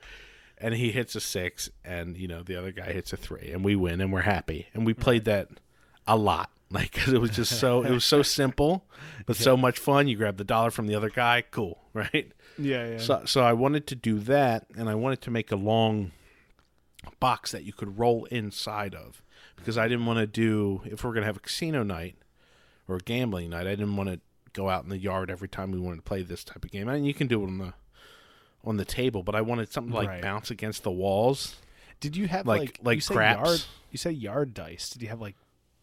And 0.58 0.74
he 0.74 0.92
hits 0.92 1.16
a 1.16 1.20
six, 1.20 1.70
and, 1.84 2.16
you 2.16 2.28
know, 2.28 2.42
the 2.42 2.56
other 2.56 2.72
guy 2.72 2.94
hits 2.94 3.12
a 3.12 3.18
three, 3.18 3.52
and 3.52 3.64
we 3.64 3.76
win, 3.76 4.00
and 4.00 4.12
we're 4.12 4.22
happy. 4.22 4.68
And 4.74 4.86
we 4.86 4.94
played 4.94 5.26
mm-hmm. 5.26 5.54
that 5.54 5.62
a 6.08 6.16
lot. 6.16 6.52
like 6.72 6.94
cause 6.94 7.14
it 7.14 7.22
was 7.22 7.30
just 7.30 7.60
so, 7.60 7.84
it 7.84 7.92
was 7.92 8.04
so 8.04 8.24
simple, 8.24 8.86
but 9.28 9.36
so 9.36 9.56
much 9.56 9.78
fun. 9.78 10.08
You 10.08 10.18
grab 10.18 10.38
the 10.38 10.44
dollar 10.44 10.72
from 10.72 10.88
the 10.88 10.96
other 10.96 11.12
guy, 11.12 11.44
cool, 11.52 11.84
right? 11.94 12.32
Yeah, 12.58 12.90
yeah. 12.90 12.98
So, 12.98 13.22
so 13.26 13.44
I 13.44 13.54
wanted 13.54 13.86
to 13.88 13.96
do 13.96 14.18
that, 14.22 14.66
and 14.76 14.90
I 14.90 14.96
wanted 14.96 15.22
to 15.22 15.32
make 15.32 15.52
a 15.52 15.56
long 15.56 16.12
box 17.20 17.52
that 17.52 17.64
you 17.64 17.72
could 17.72 18.00
roll 18.00 18.26
inside 18.26 18.96
of 18.96 19.22
because 19.56 19.78
I 19.78 19.88
didn't 19.88 20.08
want 20.08 20.20
to 20.20 20.28
do 20.28 20.82
if 20.86 21.04
we're 21.04 21.14
gonna 21.14 21.28
have 21.28 21.38
a 21.38 21.42
casino 21.42 21.84
night 21.84 22.16
or 22.88 22.96
a 22.96 23.00
gambling 23.00 23.52
night. 23.52 23.68
I 23.68 23.72
didn't 23.72 23.96
want 23.96 24.10
to 24.10 24.20
go 24.54 24.70
out 24.70 24.84
in 24.84 24.90
the 24.90 24.98
yard 24.98 25.30
every 25.30 25.48
time 25.48 25.72
we 25.72 25.80
wanted 25.80 25.98
to 25.98 26.02
play 26.02 26.24
this 26.24 26.44
type 26.44 26.64
of 26.64 26.72
game. 26.72 26.88
And 26.88 27.06
you 27.06 27.14
can 27.14 27.28
do 27.28 27.44
it 27.44 27.48
on 27.48 27.58
the 27.60 27.74
on 28.66 28.78
the 28.78 28.86
table, 28.86 29.24
but 29.24 29.36
I 29.36 29.42
wanted 29.42 29.72
something 29.72 29.92
to, 29.92 29.98
like 29.98 30.08
Right. 30.08 30.22
bounce 30.22 30.52
against 30.52 30.84
the 30.84 30.92
walls. 30.92 31.56
Did 32.00 32.16
you 32.18 32.28
have 32.28 32.46
Like- 32.48 32.60
like 32.60 32.80
like 32.84 32.96
you 32.98 33.02
say 33.02 33.14
craps? 33.16 33.68
Yard, 33.92 34.16
you 34.16 34.22
yard 34.22 34.54
dice. 34.54 34.90
Did 34.90 35.02
you 35.02 35.08
have 35.10 35.22
like 35.22 35.36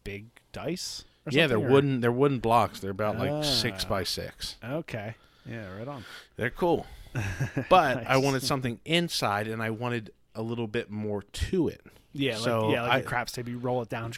big 0.03 0.27
dice? 0.51 1.05
or 1.25 1.31
Yeah, 1.31 1.47
they're 1.47 1.55
something, 1.57 1.69
or- 1.69 1.73
wooden. 1.73 2.01
They're 2.01 2.11
wooden 2.11 2.39
blocks. 2.39 2.79
They're 2.81 2.91
about 2.91 3.17
like 3.17 3.43
six 3.45 3.85
Ah. 3.85 3.89
by 3.89 4.03
six. 4.03 4.57
Okay. 4.63 5.15
Yeah, 5.49 5.73
right 5.77 5.87
on. 5.87 6.03
They're 6.35 6.49
cool. 6.49 6.85
But 7.69 7.97
I 8.07 8.15
Nice. 8.15 8.23
wanted 8.23 8.43
something 8.43 8.79
inside, 8.85 9.47
and 9.47 9.61
I 9.61 9.69
wanted 9.69 10.11
a 10.35 10.41
little 10.41 10.67
bit 10.67 10.89
more 10.89 11.21
to 11.21 11.67
it. 11.69 11.81
Yeah, 12.11 12.35
So 12.37 12.67
like, 12.67 12.73
yeah, 12.75 12.81
like 12.83 12.91
I- 12.91 12.99
a 12.99 13.03
craps 13.03 13.31
table. 13.31 13.49
You 13.51 13.57
roll 13.59 13.81
it 13.81 13.89
down. 13.89 14.13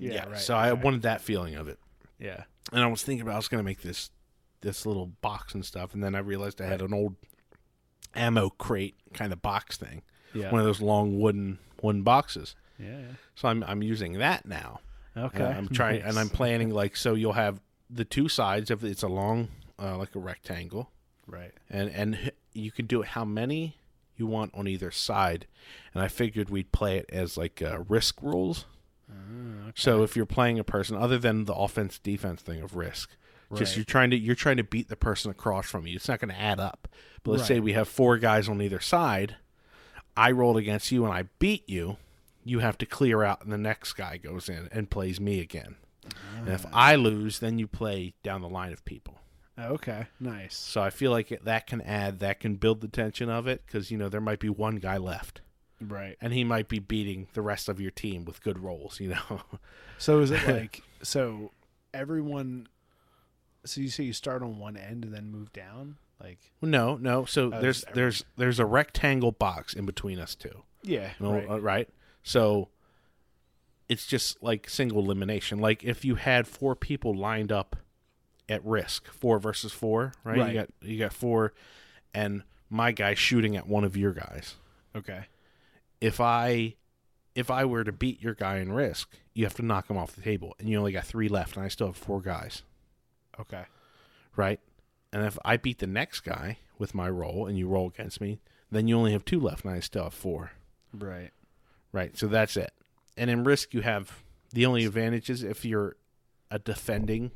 Yeah, 0.00 0.24
right. 0.28 0.38
So 0.38 0.56
I 0.56 0.70
okay. 0.70 0.82
wanted 0.82 1.02
that 1.02 1.20
feeling 1.20 1.54
of 1.54 1.68
it. 1.68 1.78
Yeah. 2.18 2.44
And 2.72 2.82
I 2.82 2.86
was 2.86 3.02
thinking 3.02 3.22
about 3.22 3.34
I 3.34 3.36
was 3.38 3.48
going 3.48 3.60
to 3.60 3.64
make 3.64 3.82
this 3.82 4.10
this 4.60 4.84
little 4.86 5.06
box 5.20 5.54
and 5.54 5.64
stuff, 5.64 5.94
and 5.94 6.02
then 6.02 6.14
I 6.14 6.18
realized 6.18 6.60
I 6.60 6.66
had 6.66 6.80
an 6.82 6.92
old 6.92 7.14
ammo 8.18 8.50
crate 8.50 8.96
kind 9.14 9.32
of 9.32 9.40
box 9.42 9.76
thing, 9.76 10.02
Yeah. 10.34 10.50
one 10.50 10.60
of 10.60 10.66
those 10.66 10.80
long 10.80 11.18
wooden 11.20 11.58
wooden 11.82 12.02
boxes. 12.02 12.54
yeah. 12.78 12.98
yeah. 12.98 13.06
So 13.34 13.48
I'm 13.48 13.62
I'm 13.64 13.82
using 13.82 14.14
that 14.18 14.46
now. 14.46 14.80
Okay. 15.16 15.42
Uh, 15.44 15.48
I'm 15.50 15.68
trying, 15.68 16.02
and 16.02 16.18
I'm 16.18 16.28
planning 16.28 16.70
like 16.70 16.96
so. 16.96 17.14
You'll 17.14 17.32
have 17.32 17.60
the 17.90 18.04
two 18.04 18.28
sides 18.28 18.70
of 18.70 18.84
it's 18.84 19.02
a 19.02 19.08
long, 19.08 19.48
uh, 19.80 19.96
like 19.96 20.14
a 20.14 20.18
rectangle, 20.18 20.90
Right. 21.26 21.52
and 21.70 21.90
and 21.90 22.32
you 22.52 22.70
can 22.70 22.86
do 22.86 23.02
it 23.02 23.08
how 23.08 23.24
many 23.24 23.76
you 24.16 24.26
want 24.26 24.52
on 24.54 24.66
either 24.68 24.90
side. 24.90 25.46
And 25.94 26.02
I 26.02 26.08
figured 26.08 26.50
we'd 26.50 26.72
play 26.72 26.98
it 26.98 27.06
as 27.12 27.36
like 27.36 27.62
uh, 27.62 27.80
risk 27.88 28.20
rules. 28.22 28.64
Mm, 29.10 29.62
okay. 29.68 29.72
So 29.76 30.02
if 30.02 30.16
you're 30.16 30.26
playing 30.26 30.58
a 30.58 30.64
person 30.64 30.96
other 30.96 31.18
than 31.18 31.44
the 31.46 31.54
offense 31.54 31.98
defense 31.98 32.42
thing 32.42 32.60
of 32.60 32.76
risk, 32.76 33.10
just 33.54 33.72
Right. 33.72 33.76
you're 33.78 33.84
trying 33.84 34.10
to 34.10 34.18
you're 34.18 34.34
trying 34.34 34.56
to 34.58 34.64
beat 34.64 34.88
the 34.88 34.96
person 34.96 35.30
across 35.30 35.66
from 35.66 35.86
you. 35.86 35.96
It's 35.96 36.08
not 36.08 36.20
going 36.20 36.34
to 36.34 36.40
add 36.40 36.60
up. 36.60 36.88
But 37.22 37.32
let's 37.32 37.46
say 37.46 37.60
we 37.60 37.72
have 37.72 37.88
four 37.88 38.18
guys 38.18 38.48
on 38.48 38.60
either 38.62 38.80
side. 38.80 39.36
I 40.16 40.30
rolled 40.30 40.56
against 40.56 40.90
you 40.92 41.04
and 41.04 41.12
I 41.12 41.24
beat 41.38 41.68
you. 41.68 41.96
You 42.44 42.60
have 42.60 42.78
to 42.78 42.86
clear 42.86 43.22
out, 43.24 43.42
and 43.42 43.52
the 43.52 43.58
next 43.58 43.92
guy 43.94 44.16
goes 44.16 44.48
in 44.48 44.68
and 44.72 44.88
plays 44.90 45.20
me 45.20 45.40
again. 45.40 45.76
And 46.38 46.48
if 46.48 46.64
I 46.72 46.94
lose, 46.94 47.40
then 47.40 47.58
you 47.58 47.66
play 47.66 48.14
down 48.22 48.40
the 48.40 48.48
line 48.48 48.72
of 48.72 48.84
people. 48.86 49.18
Okay. 49.58 50.06
Nice. 50.18 50.56
So 50.56 50.80
I 50.80 50.88
feel 50.90 51.10
like 51.10 51.30
it, 51.32 51.44
that 51.44 51.66
can 51.66 51.82
add, 51.82 52.20
that 52.20 52.40
can 52.40 52.54
build 52.54 52.80
the 52.80 52.88
tension 52.88 53.28
of 53.28 53.46
it 53.46 53.64
because 53.66 53.90
you 53.90 53.98
know 53.98 54.08
there 54.08 54.20
might 54.20 54.38
be 54.40 54.48
one 54.48 54.76
guy 54.76 54.96
left, 54.96 55.40
Right. 55.80 56.16
and 56.20 56.32
he 56.32 56.44
might 56.44 56.68
be 56.68 56.78
beating 56.78 57.26
the 57.34 57.42
rest 57.42 57.68
of 57.68 57.80
your 57.80 57.90
team 57.90 58.24
with 58.24 58.42
good 58.42 58.58
rolls. 58.60 59.00
You 59.00 59.08
know, 59.10 59.42
So 59.98 60.20
is 60.20 60.30
it 60.30 60.46
like 60.48 60.82
so 61.02 61.50
everyone 61.92 62.68
so 63.64 63.80
you 63.80 63.88
say 63.88 64.04
you 64.04 64.12
start 64.12 64.42
on 64.42 64.58
one 64.58 64.76
end 64.76 65.04
and 65.04 65.14
then 65.14 65.30
move 65.30 65.52
down? 65.52 65.96
Like 66.20 66.38
no, 66.60 66.96
no. 66.96 67.24
So 67.24 67.50
Oh, 67.52 67.60
there's 67.60 67.84
there's 67.94 68.24
there's 68.36 68.58
a 68.58 68.66
rectangle 68.66 69.32
box 69.32 69.74
in 69.74 69.86
between 69.86 70.18
us 70.18 70.34
two. 70.34 70.62
Yeah. 70.82 71.10
No, 71.20 71.32
right. 71.32 71.48
uh, 71.48 71.60
right. 71.60 71.88
So 72.22 72.68
it's 73.88 74.06
just 74.06 74.42
like 74.42 74.68
single 74.68 75.00
elimination. 75.00 75.58
Like 75.58 75.84
if 75.84 76.04
you 76.04 76.16
had 76.16 76.46
four 76.46 76.74
people 76.74 77.14
lined 77.14 77.52
up 77.52 77.76
at 78.48 78.64
risk, 78.64 79.08
four 79.08 79.38
versus 79.38 79.72
four, 79.72 80.12
right? 80.24 80.38
Right. 80.38 80.48
You 80.54 80.60
got 80.60 80.68
you 80.82 80.98
got 80.98 81.12
four, 81.12 81.52
and 82.14 82.42
my 82.70 82.92
guy 82.92 83.14
shooting 83.14 83.56
at 83.56 83.66
one 83.66 83.84
of 83.84 83.96
your 83.96 84.12
guys. 84.12 84.54
okay. 84.96 85.26
If 86.00 86.20
I 86.20 86.74
if 87.34 87.50
I 87.50 87.64
were 87.64 87.84
to 87.84 87.92
beat 87.92 88.20
your 88.22 88.34
guy 88.34 88.58
in 88.58 88.72
risk, 88.72 89.10
you 89.34 89.44
have 89.44 89.54
to 89.54 89.62
knock 89.64 89.88
him 89.90 89.96
off 89.96 90.14
the 90.14 90.22
table, 90.22 90.54
and 90.58 90.68
you 90.68 90.78
only 90.78 90.92
got 90.92 91.04
three 91.04 91.28
left, 91.28 91.56
and 91.56 91.64
I 91.64 91.68
still 91.68 91.88
have 91.88 91.96
four 91.96 92.20
guys, 92.20 92.62
Okay. 93.40 93.64
right? 94.36 94.60
And 95.12 95.24
if 95.24 95.38
I 95.44 95.56
beat 95.56 95.78
the 95.78 95.86
next 95.86 96.20
guy 96.20 96.58
with 96.78 96.94
my 96.94 97.08
roll, 97.08 97.46
and 97.46 97.56
you 97.58 97.66
roll 97.68 97.88
against 97.88 98.20
me, 98.20 98.40
then 98.70 98.86
you 98.88 98.96
only 98.96 99.12
have 99.12 99.24
two 99.24 99.40
left, 99.40 99.64
and 99.64 99.72
I 99.74 99.80
still 99.80 100.04
have 100.04 100.14
four. 100.14 100.52
Right. 100.92 101.30
Right. 101.92 102.16
So 102.18 102.26
that's 102.28 102.56
it. 102.56 102.70
And 103.16 103.30
in 103.30 103.42
risk, 103.44 103.72
you 103.74 103.80
have 103.80 104.22
the 104.52 104.66
only 104.66 104.84
advantage 104.84 105.30
is 105.30 105.42
if 105.42 105.64
you're 105.64 105.96
a 106.50 106.58
defending 106.58 107.30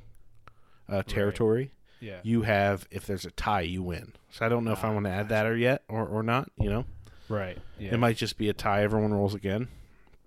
uh, 0.89 1.03
territory, 1.03 1.73
Yeah. 2.01 2.20
you 2.23 2.43
have 2.43 2.87
if 2.91 3.07
there's 3.07 3.24
a 3.24 3.31
tie, 3.31 3.62
you 3.62 3.83
win. 3.83 4.12
So 4.31 4.45
I 4.45 4.49
don't 4.49 4.65
know 4.65 4.73
if 4.73 4.85
I 4.85 4.89
Ah, 4.89 4.93
want 4.93 5.07
to 5.07 5.11
add 5.12 5.29
that 5.31 5.47
or 5.47 5.57
yet 5.57 5.83
or, 5.89 6.07
or 6.07 6.23
not. 6.23 6.51
You 6.59 6.70
know, 6.70 6.85
right. 7.29 7.57
Yeah. 7.79 7.95
it 7.95 7.99
might 7.99 8.16
just 8.16 8.37
be 8.37 8.49
a 8.49 8.53
tie. 8.53 8.83
Everyone 8.83 9.12
rolls 9.15 9.35
again. 9.35 9.69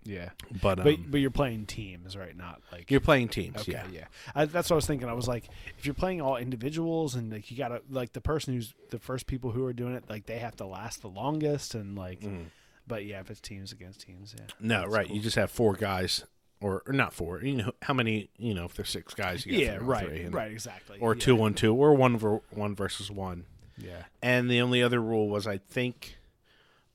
Yeah. 0.05 0.29
But, 0.61 0.79
um, 0.79 0.85
But 0.85 1.11
but 1.11 1.19
you're 1.19 1.31
playing 1.31 1.65
teams, 1.65 2.15
right? 2.15 2.35
Not 2.37 2.61
like 2.71 2.89
you're 2.89 2.99
playing 3.01 3.27
teams. 3.29 3.57
Okay, 3.57 3.73
Yeah. 3.73 3.87
yeah. 3.91 4.05
I, 4.33 4.45
that's 4.45 4.69
what 4.69 4.75
I 4.75 4.77
was 4.77 4.85
thinking. 4.85 5.09
I 5.09 5.13
was 5.13 5.27
like, 5.27 5.49
if 5.77 5.85
you're 5.85 5.93
playing 5.95 6.21
all 6.21 6.37
individuals 6.37 7.15
and 7.15 7.31
like 7.31 7.49
you 7.51 7.57
gotta 7.57 7.81
like 7.89 8.13
the 8.13 8.21
person 8.21 8.53
who's 8.53 8.73
the 8.91 8.99
first 8.99 9.27
people 9.27 9.51
who 9.51 9.65
are 9.65 9.73
doing 9.73 9.95
it, 9.95 10.05
like 10.09 10.25
they 10.27 10.37
have 10.39 10.55
to 10.57 10.65
last 10.65 11.01
the 11.01 11.09
longest 11.09 11.75
and 11.75 11.97
like. 11.97 12.21
Mhm. 12.21 12.45
But 12.87 13.03
yeah, 13.05 13.19
if 13.19 13.31
it's 13.31 13.41
teams 13.41 13.71
against 13.71 14.01
teams, 14.01 14.35
yeah. 14.37 14.45
No, 14.59 14.85
right. 14.85 15.07
cool. 15.07 15.15
You 15.15 15.21
just 15.23 15.35
have 15.37 15.49
four 15.49 15.73
guys, 15.73 16.23
or, 16.61 16.83
or 16.85 16.93
not 16.93 17.13
four. 17.13 17.41
You 17.41 17.55
know 17.55 17.71
how 17.81 17.95
many? 17.95 18.29
You 18.37 18.53
know, 18.53 18.65
if 18.65 18.75
there's 18.75 18.89
six 18.91 19.15
guys, 19.15 19.43
you 19.43 19.53
got 19.53 19.59
Yeah, 19.61 19.77
right, 19.81 20.07
three, 20.07 20.27
right, 20.27 20.51
exactly. 20.51 20.99
or 20.99 21.15
yeah. 21.15 21.19
two 21.19 21.41
on 21.41 21.55
two, 21.55 21.73
or 21.73 21.95
one 21.95 22.15
ver- 22.15 22.41
one 22.51 22.75
versus 22.75 23.09
one. 23.09 23.45
Yeah. 23.75 24.03
And 24.21 24.51
the 24.51 24.61
only 24.61 24.83
other 24.83 25.01
rule 25.01 25.27
was 25.29 25.47
I 25.47 25.57
think 25.57 26.17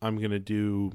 I'm 0.01 0.21
gonna 0.21 0.39
do 0.39 0.93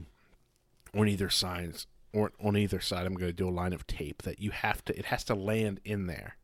on 0.97 1.09
either 1.09 1.29
sides 1.29 1.87
or 2.15 2.31
on 2.43 2.55
either 2.57 2.79
side 2.79 3.05
I'm 3.05 3.13
gonna 3.15 3.33
do 3.33 3.47
a 3.47 3.51
line 3.51 3.73
of 3.73 3.85
tape 3.87 4.23
that 4.23 4.39
you 4.39 4.51
have 4.51 4.83
to 4.85 4.97
it 4.97 5.05
has 5.05 5.23
to 5.25 5.35
land 5.35 5.79
in 5.83 6.07
there. 6.07 6.37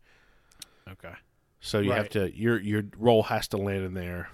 Okay. 0.89 1.13
So 1.59 1.79
you 1.79 1.91
have 1.91 2.09
to 2.09 2.35
your 2.35 2.59
your 2.59 2.83
roll 2.97 3.23
has 3.23 3.47
to 3.49 3.57
land 3.57 3.83
in 3.85 3.93
there. 3.93 4.29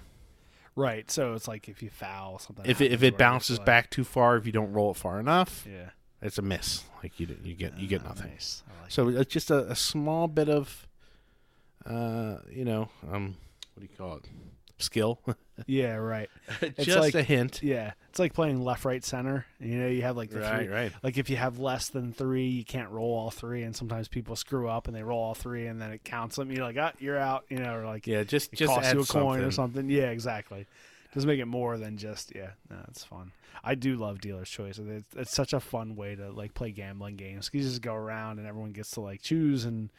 Right. 0.74 1.10
So 1.10 1.34
it's 1.34 1.48
like 1.48 1.68
if 1.68 1.82
you 1.82 1.90
foul 1.90 2.38
something. 2.38 2.64
If 2.66 2.80
it, 2.80 2.92
if 2.92 3.02
it 3.02 3.18
bounces 3.18 3.58
back 3.58 3.90
too 3.90 4.04
far, 4.04 4.36
if 4.36 4.46
you 4.46 4.52
don't 4.52 4.72
roll 4.72 4.92
it 4.92 4.96
far 4.96 5.18
enough, 5.20 5.66
Yeah. 5.68 5.90
it's 6.22 6.38
a 6.38 6.42
miss. 6.42 6.84
Like 7.02 7.18
you 7.20 7.26
you 7.44 7.54
get 7.54 7.76
you 7.78 7.86
get 7.88 8.02
Ah, 8.04 8.08
nothing. 8.08 8.30
Nice. 8.30 8.62
Like 8.82 8.90
So 8.90 9.08
it's 9.08 9.32
just 9.32 9.50
a, 9.50 9.70
a 9.70 9.76
small 9.76 10.26
bit 10.28 10.48
of 10.48 10.86
uh 11.86 12.38
you 12.50 12.64
know 12.64 12.88
um 13.10 13.36
what 13.74 13.80
do 13.80 13.88
you 13.90 13.96
call 13.96 14.16
it 14.16 14.24
skill. 14.78 15.20
Yeah. 15.66 15.94
Right. 15.96 16.30
just 16.78 16.98
like- 17.00 17.14
a 17.16 17.22
hint 17.22 17.62
Yeah. 17.64 17.92
It's 18.18 18.20
like 18.20 18.34
playing 18.34 18.64
left, 18.64 18.84
right, 18.84 19.04
center. 19.04 19.46
You 19.60 19.78
know, 19.78 19.86
you 19.86 20.02
have 20.02 20.16
like 20.16 20.30
the 20.30 20.40
right 20.40 20.64
three. 20.66 20.74
right 20.74 20.92
Like 21.04 21.18
if 21.18 21.30
you 21.30 21.36
have 21.36 21.60
less 21.60 21.88
than 21.90 22.12
three, 22.12 22.48
you 22.48 22.64
can't 22.64 22.90
roll 22.90 23.16
all 23.16 23.30
three, 23.30 23.62
and 23.62 23.76
sometimes 23.76 24.08
people 24.08 24.34
screw 24.34 24.68
up 24.68 24.88
and 24.88 24.96
they 24.96 25.04
roll 25.04 25.22
all 25.22 25.34
three, 25.34 25.68
and 25.68 25.80
then 25.80 25.92
it 25.92 26.02
counts 26.02 26.34
them. 26.34 26.50
You're 26.50 26.64
like, 26.64 26.76
ah, 26.80 26.90
you're 26.98 27.16
out. 27.16 27.44
You 27.48 27.60
know, 27.60 27.76
or 27.76 27.84
like 27.86 28.08
yeah 28.08 28.24
just 28.24 28.52
it 28.52 28.56
just 28.56 28.72
costs 28.74 28.88
add 28.88 28.96
you 28.96 29.02
a 29.02 29.06
coin 29.06 29.38
or 29.38 29.52
something. 29.52 29.82
something. 29.82 29.90
Yeah, 29.90 30.10
exactly. 30.10 30.66
Just 31.14 31.28
make 31.28 31.38
it 31.38 31.44
more 31.44 31.78
than 31.78 31.96
just 31.96 32.34
yeah. 32.34 32.50
No, 32.68 32.78
it's 32.88 33.04
fun. 33.04 33.30
I 33.62 33.76
do 33.76 33.94
love 33.94 34.20
dealer's 34.20 34.50
choice. 34.50 34.80
It's, 34.80 35.14
it's 35.14 35.32
such 35.32 35.52
a 35.52 35.60
fun 35.60 35.94
way 35.94 36.16
to 36.16 36.32
like 36.32 36.54
play 36.54 36.72
gambling 36.72 37.14
games. 37.14 37.48
You 37.52 37.62
just 37.62 37.82
go 37.82 37.94
around 37.94 38.40
and 38.40 38.48
everyone 38.48 38.72
gets 38.72 38.90
to 38.92 39.00
like 39.00 39.22
choose, 39.22 39.64
and 39.64 39.90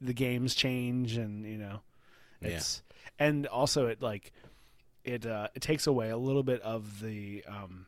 the 0.00 0.14
games 0.14 0.56
change, 0.56 1.16
and 1.16 1.44
you 1.46 1.58
know, 1.58 1.78
Yeah. 2.42 2.56
it's 2.56 2.82
and 3.20 3.46
also 3.46 3.86
it 3.86 4.02
like 4.02 4.32
it 5.08 5.26
uh, 5.26 5.48
it 5.54 5.62
takes 5.62 5.86
away 5.86 6.10
a 6.10 6.16
little 6.16 6.42
bit 6.42 6.60
of 6.62 7.00
the 7.00 7.44
um 7.48 7.86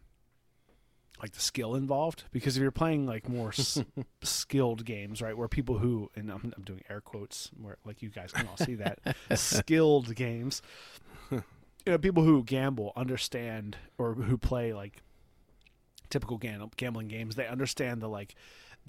like 1.22 1.32
the 1.32 1.40
skill 1.40 1.74
involved 1.74 2.24
because 2.32 2.56
if 2.56 2.62
you're 2.62 2.70
playing 2.70 3.06
like 3.06 3.28
more 3.28 3.50
s- 3.50 3.82
skilled 4.22 4.84
games 4.86 5.20
right 5.20 5.36
where 5.36 5.48
people 5.48 5.78
who 5.78 6.10
and 6.16 6.30
I'm, 6.30 6.52
I'm 6.56 6.64
doing 6.64 6.82
air 6.88 7.02
quotes 7.02 7.50
where 7.60 7.76
like 7.84 8.00
you 8.00 8.08
guys 8.08 8.32
can 8.32 8.48
all 8.48 8.56
see 8.56 8.76
that 8.76 8.98
skilled 9.34 10.14
games 10.14 10.62
you 11.30 11.42
know 11.86 11.98
people 11.98 12.22
who 12.22 12.42
gamble 12.42 12.92
understand 12.96 13.76
or 13.98 14.14
who 14.14 14.38
play 14.38 14.72
like 14.72 15.02
typical 16.08 16.38
gam- 16.38 16.70
gambling 16.76 17.08
games 17.08 17.34
they 17.36 17.46
understand 17.46 18.00
the 18.00 18.08
like 18.08 18.34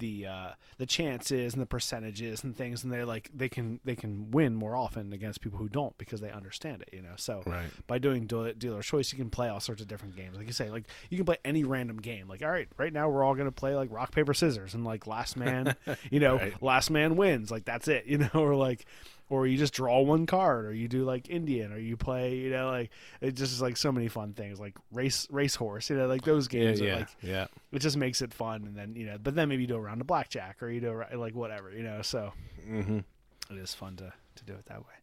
the 0.02 0.26
uh 0.26 0.50
the 0.78 0.84
chances 0.86 1.52
and 1.54 1.62
the 1.62 1.66
percentages 1.66 2.42
and 2.42 2.56
things 2.56 2.82
and 2.82 2.92
they're 2.92 3.06
like 3.06 3.30
they 3.32 3.48
can 3.48 3.78
they 3.84 3.94
can 3.94 4.30
win 4.32 4.54
more 4.54 4.74
often 4.74 5.12
against 5.12 5.40
people 5.40 5.58
who 5.58 5.68
don't 5.68 5.96
because 5.96 6.20
they 6.20 6.30
understand 6.30 6.82
it 6.82 6.90
you 6.92 7.00
know? 7.00 7.14
So 7.16 7.42
right. 7.46 7.70
by 7.86 7.98
doing 7.98 8.26
dealer 8.26 8.82
choice 8.82 9.12
you 9.12 9.18
can 9.18 9.30
play 9.30 9.48
all 9.48 9.60
sorts 9.60 9.80
of 9.80 9.86
different 9.86 10.16
games. 10.16 10.36
Like 10.36 10.46
you 10.48 10.52
say 10.52 10.70
like 10.70 10.84
you 11.08 11.16
can 11.16 11.24
play 11.24 11.36
any 11.44 11.62
random 11.62 11.98
game. 11.98 12.26
Like 12.28 12.42
all 12.42 12.50
right 12.50 12.68
right 12.76 12.92
now 12.92 13.08
we're 13.08 13.22
all 13.24 13.34
going 13.34 13.46
to 13.46 13.52
play 13.52 13.76
like 13.76 13.90
rock 13.92 14.10
paper 14.12 14.34
scissors 14.34 14.74
and 14.74 14.84
like 14.84 15.06
last 15.06 15.36
man 15.36 15.76
you 16.10 16.18
know 16.18 16.36
Right. 16.36 16.60
last 16.62 16.90
man 16.90 17.16
wins. 17.16 17.50
Like 17.50 17.64
that's 17.64 17.86
it 17.86 18.06
you 18.12 18.18
know? 18.18 18.30
Or 18.34 18.56
like 18.56 18.84
or 19.32 19.46
you 19.46 19.56
just 19.56 19.72
draw 19.72 20.00
one 20.00 20.26
card 20.26 20.66
or 20.66 20.74
you 20.74 20.88
do 20.88 21.04
like 21.04 21.28
indian 21.30 21.72
or 21.72 21.78
you 21.78 21.96
play 21.96 22.34
you 22.34 22.50
know 22.50 22.70
like 22.70 22.90
it 23.20 23.32
just 23.32 23.52
is 23.52 23.62
like 23.62 23.76
so 23.76 23.90
many 23.90 24.08
fun 24.08 24.32
things 24.32 24.60
like 24.60 24.76
race 24.92 25.26
racehorse 25.30 25.88
you 25.88 25.96
know 25.96 26.06
like 26.06 26.22
those 26.24 26.48
yeah 26.52 26.60
games 26.60 26.80
are 26.80 26.84
yeah 26.84 26.96
like 26.96 27.08
yeah 27.22 27.46
it 27.72 27.78
just 27.78 27.96
makes 27.96 28.20
it 28.20 28.32
fun 28.32 28.64
and 28.64 28.76
then 28.76 28.94
you 28.94 29.06
know 29.06 29.16
but 29.22 29.34
then 29.34 29.48
maybe 29.48 29.62
you 29.62 29.68
do 29.68 29.76
a 29.76 29.80
round 29.80 30.00
of 30.00 30.06
blackjack 30.06 30.62
or 30.62 30.68
you 30.68 30.80
do 30.80 31.02
a, 31.10 31.16
like 31.16 31.34
whatever 31.34 31.72
you 31.72 31.82
know 31.82 32.02
so 32.02 32.32
mm-hmm. 32.68 32.98
it 32.98 33.58
is 33.58 33.74
fun 33.74 33.96
to 33.96 34.12
to 34.36 34.44
do 34.44 34.52
it 34.58 34.66
that 34.66 34.78
way. 34.78 34.94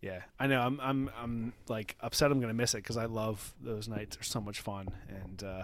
Yeah, 0.00 0.20
I 0.38 0.46
know. 0.46 0.60
I'm 0.60 0.80
I'm 0.80 1.10
I'm 1.20 1.52
like 1.68 1.96
upset. 2.00 2.30
I'm 2.30 2.40
gonna 2.40 2.54
miss 2.54 2.74
it 2.74 2.78
because 2.78 2.96
I 2.96 3.06
love 3.06 3.54
those 3.60 3.88
nights. 3.88 4.16
They're 4.16 4.22
so 4.22 4.40
much 4.40 4.60
fun, 4.60 4.88
and 5.08 5.42
uh, 5.42 5.62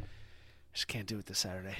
I 0.00 0.04
just 0.72 0.86
can't 0.86 1.06
do 1.06 1.18
it 1.18 1.26
this 1.26 1.40
Saturday. 1.40 1.76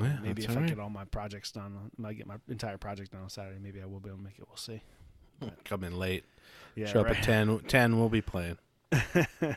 Yeah, 0.00 0.18
maybe 0.22 0.44
if 0.44 0.50
I 0.50 0.54
right. 0.60 0.66
get 0.68 0.78
all 0.78 0.88
my 0.90 1.04
projects 1.04 1.52
done, 1.52 1.76
I 1.76 1.88
might 2.00 2.16
get 2.16 2.26
my 2.26 2.36
entire 2.48 2.78
project 2.78 3.12
done 3.12 3.22
on 3.22 3.28
Saturday. 3.30 3.58
Maybe 3.60 3.82
I 3.82 3.86
will 3.86 4.00
be 4.00 4.08
able 4.08 4.18
to 4.18 4.24
make 4.24 4.38
it. 4.38 4.44
We'll 4.48 4.56
see. 4.56 4.80
come 5.64 5.84
in 5.84 5.98
late 5.98 6.24
Yeah, 6.76 6.86
show 6.86 7.00
up 7.00 7.08
at 7.10 7.22
10 7.22 7.60
10 7.66 7.98
we'll 7.98 8.08
be 8.08 8.22
playing 8.22 8.56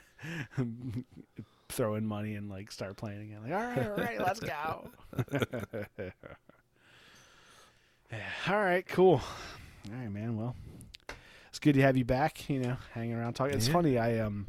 Throw 1.70 1.95
in 1.95 2.06
money 2.06 2.36
and 2.36 2.49
like 2.49 2.72
start 2.72 2.95
playing 2.95 3.22
again. 3.22 3.40
Like, 3.44 3.52
all 3.53 3.64
right, 3.64 3.88
all 3.90 3.95
right, 3.98 4.20
let's 4.22 4.40
go. 4.40 4.90
yeah, 8.12 8.20
all 8.48 8.56
right, 8.62 8.86
cool. 8.88 9.22
All 9.91 9.98
right, 9.99 10.12
man. 10.12 10.38
Well, 10.38 10.56
it's 11.49 11.60
good 11.60 11.74
to 11.76 11.82
have 11.82 11.98
you 11.98 12.06
back. 12.06 12.49
You 12.49 12.60
know, 12.60 12.78
hanging 12.94 13.14
around 13.16 13.34
talking. 13.34 13.56
It's 13.56 13.68
Yeah. 13.68 13.74
funny. 13.74 13.98
I 13.98 14.20
um, 14.20 14.48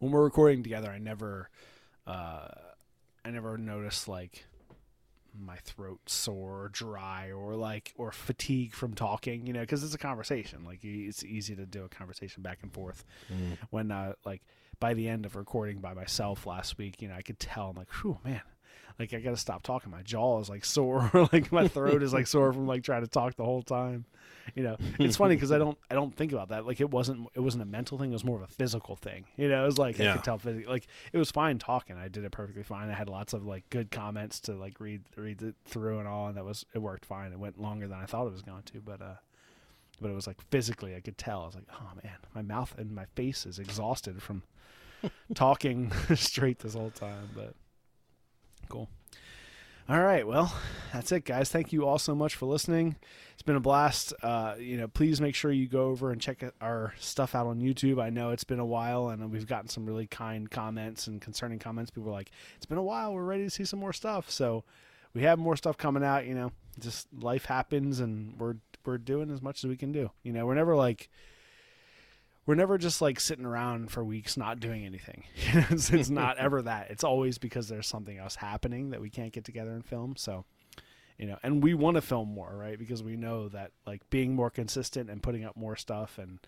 when 0.00 0.10
we're 0.12 0.24
recording 0.24 0.62
together, 0.62 0.90
I 0.90 0.98
never, 0.98 1.50
uh, 2.06 2.48
I 3.24 3.30
never 3.30 3.58
notice 3.58 4.08
like 4.08 4.46
my 5.38 5.56
throat 5.58 6.00
sore, 6.06 6.64
or 6.64 6.68
dry, 6.68 7.30
or 7.30 7.54
like 7.54 7.92
or 7.96 8.12
fatigue 8.12 8.74
from 8.74 8.94
talking. 8.94 9.46
You 9.46 9.52
know, 9.52 9.60
because 9.60 9.84
it's 9.84 9.94
a 9.94 9.98
conversation. 9.98 10.64
Like 10.64 10.80
it's 10.82 11.24
easy 11.24 11.54
to 11.56 11.66
do 11.66 11.84
a 11.84 11.88
conversation 11.88 12.42
back 12.42 12.58
and 12.62 12.72
forth. 12.72 13.04
Mm. 13.32 13.58
When 13.70 13.90
uh, 13.90 14.14
like 14.24 14.42
by 14.78 14.94
the 14.94 15.08
end 15.08 15.26
of 15.26 15.36
recording 15.36 15.78
by 15.78 15.94
myself 15.94 16.46
last 16.46 16.78
week, 16.78 17.02
you 17.02 17.08
know, 17.08 17.14
I 17.14 17.22
could 17.22 17.38
tell 17.38 17.70
I'm 17.70 17.76
like, 17.76 17.92
whew, 18.02 18.18
man. 18.24 18.42
Like 19.00 19.14
I 19.14 19.20
gotta 19.20 19.38
stop 19.38 19.62
talking. 19.62 19.90
My 19.90 20.02
jaw 20.02 20.40
is 20.40 20.50
like 20.50 20.64
sore. 20.76 21.10
like 21.32 21.50
my 21.50 21.66
throat 21.66 22.02
is 22.02 22.12
like 22.12 22.26
sore 22.26 22.52
from 22.52 22.66
like 22.66 22.82
trying 22.82 23.00
to 23.00 23.08
talk 23.08 23.34
the 23.34 23.44
whole 23.44 23.62
time. 23.62 24.04
You 24.54 24.62
know, 24.62 24.76
it's 24.98 25.16
funny 25.16 25.36
because 25.36 25.52
I 25.52 25.58
don't 25.58 25.78
I 25.90 25.94
don't 25.94 26.14
think 26.14 26.32
about 26.32 26.50
that. 26.50 26.66
Like 26.66 26.82
it 26.82 26.90
wasn't 26.90 27.28
it 27.34 27.40
wasn't 27.40 27.62
a 27.62 27.66
mental 27.66 27.96
thing. 27.96 28.10
It 28.10 28.12
was 28.12 28.24
more 28.24 28.36
of 28.36 28.42
a 28.42 28.52
physical 28.52 28.96
thing. 28.96 29.24
You 29.36 29.48
know, 29.48 29.62
it 29.62 29.66
was 29.66 29.78
like 29.78 29.98
I 29.98 30.12
could 30.12 30.24
tell 30.24 30.36
physically. 30.36 30.70
Like 30.70 30.86
it 31.14 31.18
was 31.18 31.30
fine 31.30 31.58
talking. 31.58 31.96
I 31.96 32.08
did 32.08 32.24
it 32.24 32.32
perfectly 32.32 32.62
fine. 32.62 32.90
I 32.90 32.94
had 32.94 33.08
lots 33.08 33.32
of 33.32 33.46
like 33.46 33.68
good 33.70 33.90
comments 33.90 34.38
to 34.40 34.52
like 34.52 34.78
read 34.80 35.02
read 35.16 35.40
it 35.40 35.54
through 35.64 35.98
and 35.98 36.06
all, 36.06 36.26
and 36.26 36.36
that 36.36 36.44
was 36.44 36.66
it 36.74 36.78
worked 36.80 37.06
fine. 37.06 37.32
It 37.32 37.38
went 37.38 37.58
longer 37.58 37.88
than 37.88 37.98
I 37.98 38.04
thought 38.04 38.26
it 38.26 38.32
was 38.32 38.42
going 38.42 38.64
to, 38.64 38.80
but 38.80 39.00
uh, 39.00 39.14
but 39.98 40.10
it 40.10 40.14
was 40.14 40.26
like 40.26 40.42
physically 40.50 40.94
I 40.94 41.00
could 41.00 41.16
tell. 41.16 41.42
I 41.42 41.46
was 41.46 41.54
like, 41.54 41.68
oh 41.72 41.90
man, 42.04 42.16
my 42.34 42.42
mouth 42.42 42.74
and 42.76 42.94
my 42.94 43.06
face 43.14 43.46
is 43.46 43.58
exhausted 43.58 44.22
from 44.22 44.42
talking 45.34 45.90
straight 46.14 46.58
this 46.58 46.74
whole 46.74 46.90
time. 46.90 47.30
But 47.34 47.54
cool. 48.70 48.88
All 49.88 50.00
right, 50.00 50.24
well, 50.24 50.54
that's 50.92 51.10
it, 51.10 51.24
guys. 51.24 51.50
Thank 51.50 51.72
you 51.72 51.84
all 51.84 51.98
so 51.98 52.14
much 52.14 52.36
for 52.36 52.46
listening. 52.46 52.94
It's 53.32 53.42
been 53.42 53.56
a 53.56 53.60
blast. 53.60 54.12
Uh, 54.22 54.54
you 54.56 54.76
know, 54.76 54.86
please 54.86 55.20
make 55.20 55.34
sure 55.34 55.50
you 55.50 55.66
go 55.66 55.86
over 55.86 56.12
and 56.12 56.20
check 56.20 56.44
our 56.60 56.94
stuff 57.00 57.34
out 57.34 57.48
on 57.48 57.60
YouTube. 57.60 58.00
I 58.00 58.08
know 58.08 58.30
it's 58.30 58.44
been 58.44 58.60
a 58.60 58.64
while, 58.64 59.08
and 59.08 59.32
we've 59.32 59.48
gotten 59.48 59.68
some 59.68 59.84
really 59.86 60.06
kind 60.06 60.48
comments 60.48 61.08
and 61.08 61.20
concerning 61.20 61.58
comments. 61.58 61.90
People 61.90 62.10
are 62.10 62.12
like, 62.12 62.30
"It's 62.56 62.66
been 62.66 62.78
a 62.78 62.82
while. 62.84 63.12
We're 63.12 63.24
ready 63.24 63.42
to 63.42 63.50
see 63.50 63.64
some 63.64 63.80
more 63.80 63.92
stuff." 63.92 64.30
So 64.30 64.62
we 65.12 65.22
have 65.22 65.40
more 65.40 65.56
stuff 65.56 65.76
coming 65.76 66.04
out. 66.04 66.24
You 66.24 66.36
know, 66.36 66.52
just 66.78 67.08
life 67.12 67.46
happens, 67.46 67.98
and 67.98 68.38
we're 68.38 68.56
we're 68.84 68.98
doing 68.98 69.28
as 69.32 69.42
much 69.42 69.64
as 69.64 69.68
we 69.68 69.76
can 69.76 69.90
do. 69.90 70.12
You 70.22 70.32
know, 70.32 70.46
we're 70.46 70.54
never 70.54 70.76
like 70.76 71.10
we're 72.50 72.56
never 72.56 72.78
just 72.78 73.00
like 73.00 73.20
sitting 73.20 73.44
around 73.44 73.92
for 73.92 74.02
weeks 74.02 74.36
not 74.36 74.58
doing 74.58 74.84
anything. 74.84 75.22
it's, 75.70 75.88
it's 75.90 76.10
not 76.10 76.36
ever 76.38 76.60
that. 76.62 76.90
It's 76.90 77.04
always 77.04 77.38
because 77.38 77.68
there's 77.68 77.86
something 77.86 78.18
else 78.18 78.34
happening 78.34 78.90
that 78.90 79.00
we 79.00 79.08
can't 79.08 79.32
get 79.32 79.44
together 79.44 79.70
and 79.70 79.86
film. 79.86 80.16
So, 80.16 80.44
you 81.16 81.26
know, 81.26 81.38
and 81.44 81.62
we 81.62 81.74
want 81.74 81.94
to 81.94 82.00
film 82.00 82.34
more, 82.34 82.52
right? 82.56 82.76
Because 82.76 83.04
we 83.04 83.14
know 83.14 83.48
that 83.50 83.70
like 83.86 84.02
being 84.10 84.34
more 84.34 84.50
consistent 84.50 85.10
and 85.10 85.22
putting 85.22 85.44
up 85.44 85.56
more 85.56 85.76
stuff 85.76 86.18
and 86.18 86.40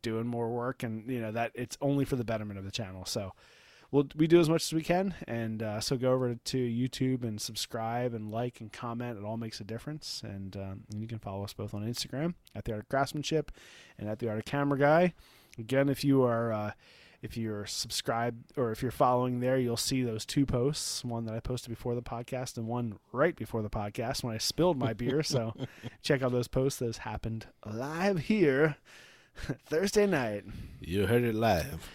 doing 0.00 0.28
more 0.28 0.48
work 0.48 0.84
and 0.84 1.10
you 1.10 1.20
know 1.20 1.32
that 1.32 1.50
it's 1.54 1.76
only 1.80 2.04
for 2.04 2.14
the 2.14 2.24
betterment 2.24 2.60
of 2.60 2.64
the 2.64 2.70
channel. 2.70 3.04
So, 3.04 3.32
we'll 3.92 4.08
we 4.16 4.26
do 4.26 4.40
as 4.40 4.48
much 4.48 4.64
as 4.64 4.72
we 4.72 4.82
can 4.82 5.14
and 5.28 5.62
uh, 5.62 5.80
so 5.80 5.96
go 5.96 6.12
over 6.12 6.34
to 6.34 6.56
YouTube 6.56 7.22
and 7.22 7.40
subscribe 7.40 8.14
and 8.14 8.32
like 8.32 8.60
and 8.60 8.72
comment. 8.72 9.18
It 9.18 9.24
all 9.24 9.36
makes 9.36 9.60
a 9.60 9.64
difference. 9.64 10.22
And, 10.24 10.56
um, 10.56 10.80
and 10.90 11.00
you 11.00 11.06
can 11.06 11.18
follow 11.18 11.44
us 11.44 11.52
both 11.52 11.74
on 11.74 11.86
Instagram 11.86 12.34
at 12.56 12.64
the 12.64 12.72
Art 12.72 12.82
of 12.82 12.88
Craftsmanship 12.88 13.52
and 13.98 14.08
at 14.08 14.18
the 14.18 14.28
Art 14.28 14.38
of 14.38 14.44
Camera 14.46 14.78
Guy. 14.78 15.14
Again, 15.58 15.88
if 15.88 16.02
you 16.02 16.22
are 16.24 16.52
uh, 16.52 16.72
if 17.20 17.36
you're 17.36 17.66
subscribed 17.66 18.58
or 18.58 18.72
if 18.72 18.82
you're 18.82 18.90
following 18.90 19.40
there, 19.40 19.58
you'll 19.58 19.76
see 19.76 20.02
those 20.02 20.24
two 20.24 20.44
posts. 20.46 21.04
One 21.04 21.24
that 21.26 21.34
I 21.34 21.40
posted 21.40 21.70
before 21.70 21.94
the 21.94 22.02
podcast 22.02 22.56
and 22.56 22.66
one 22.66 22.98
right 23.12 23.36
before 23.36 23.62
the 23.62 23.70
podcast 23.70 24.24
when 24.24 24.34
I 24.34 24.38
spilled 24.38 24.78
my 24.78 24.92
beer. 24.92 25.22
So 25.22 25.54
check 26.02 26.22
out 26.22 26.32
those 26.32 26.48
posts. 26.48 26.80
Those 26.80 26.98
happened 26.98 27.46
live 27.64 28.20
here 28.20 28.76
Thursday 29.66 30.06
night. 30.06 30.44
You 30.80 31.06
heard 31.06 31.22
it 31.22 31.34
live. 31.34 31.88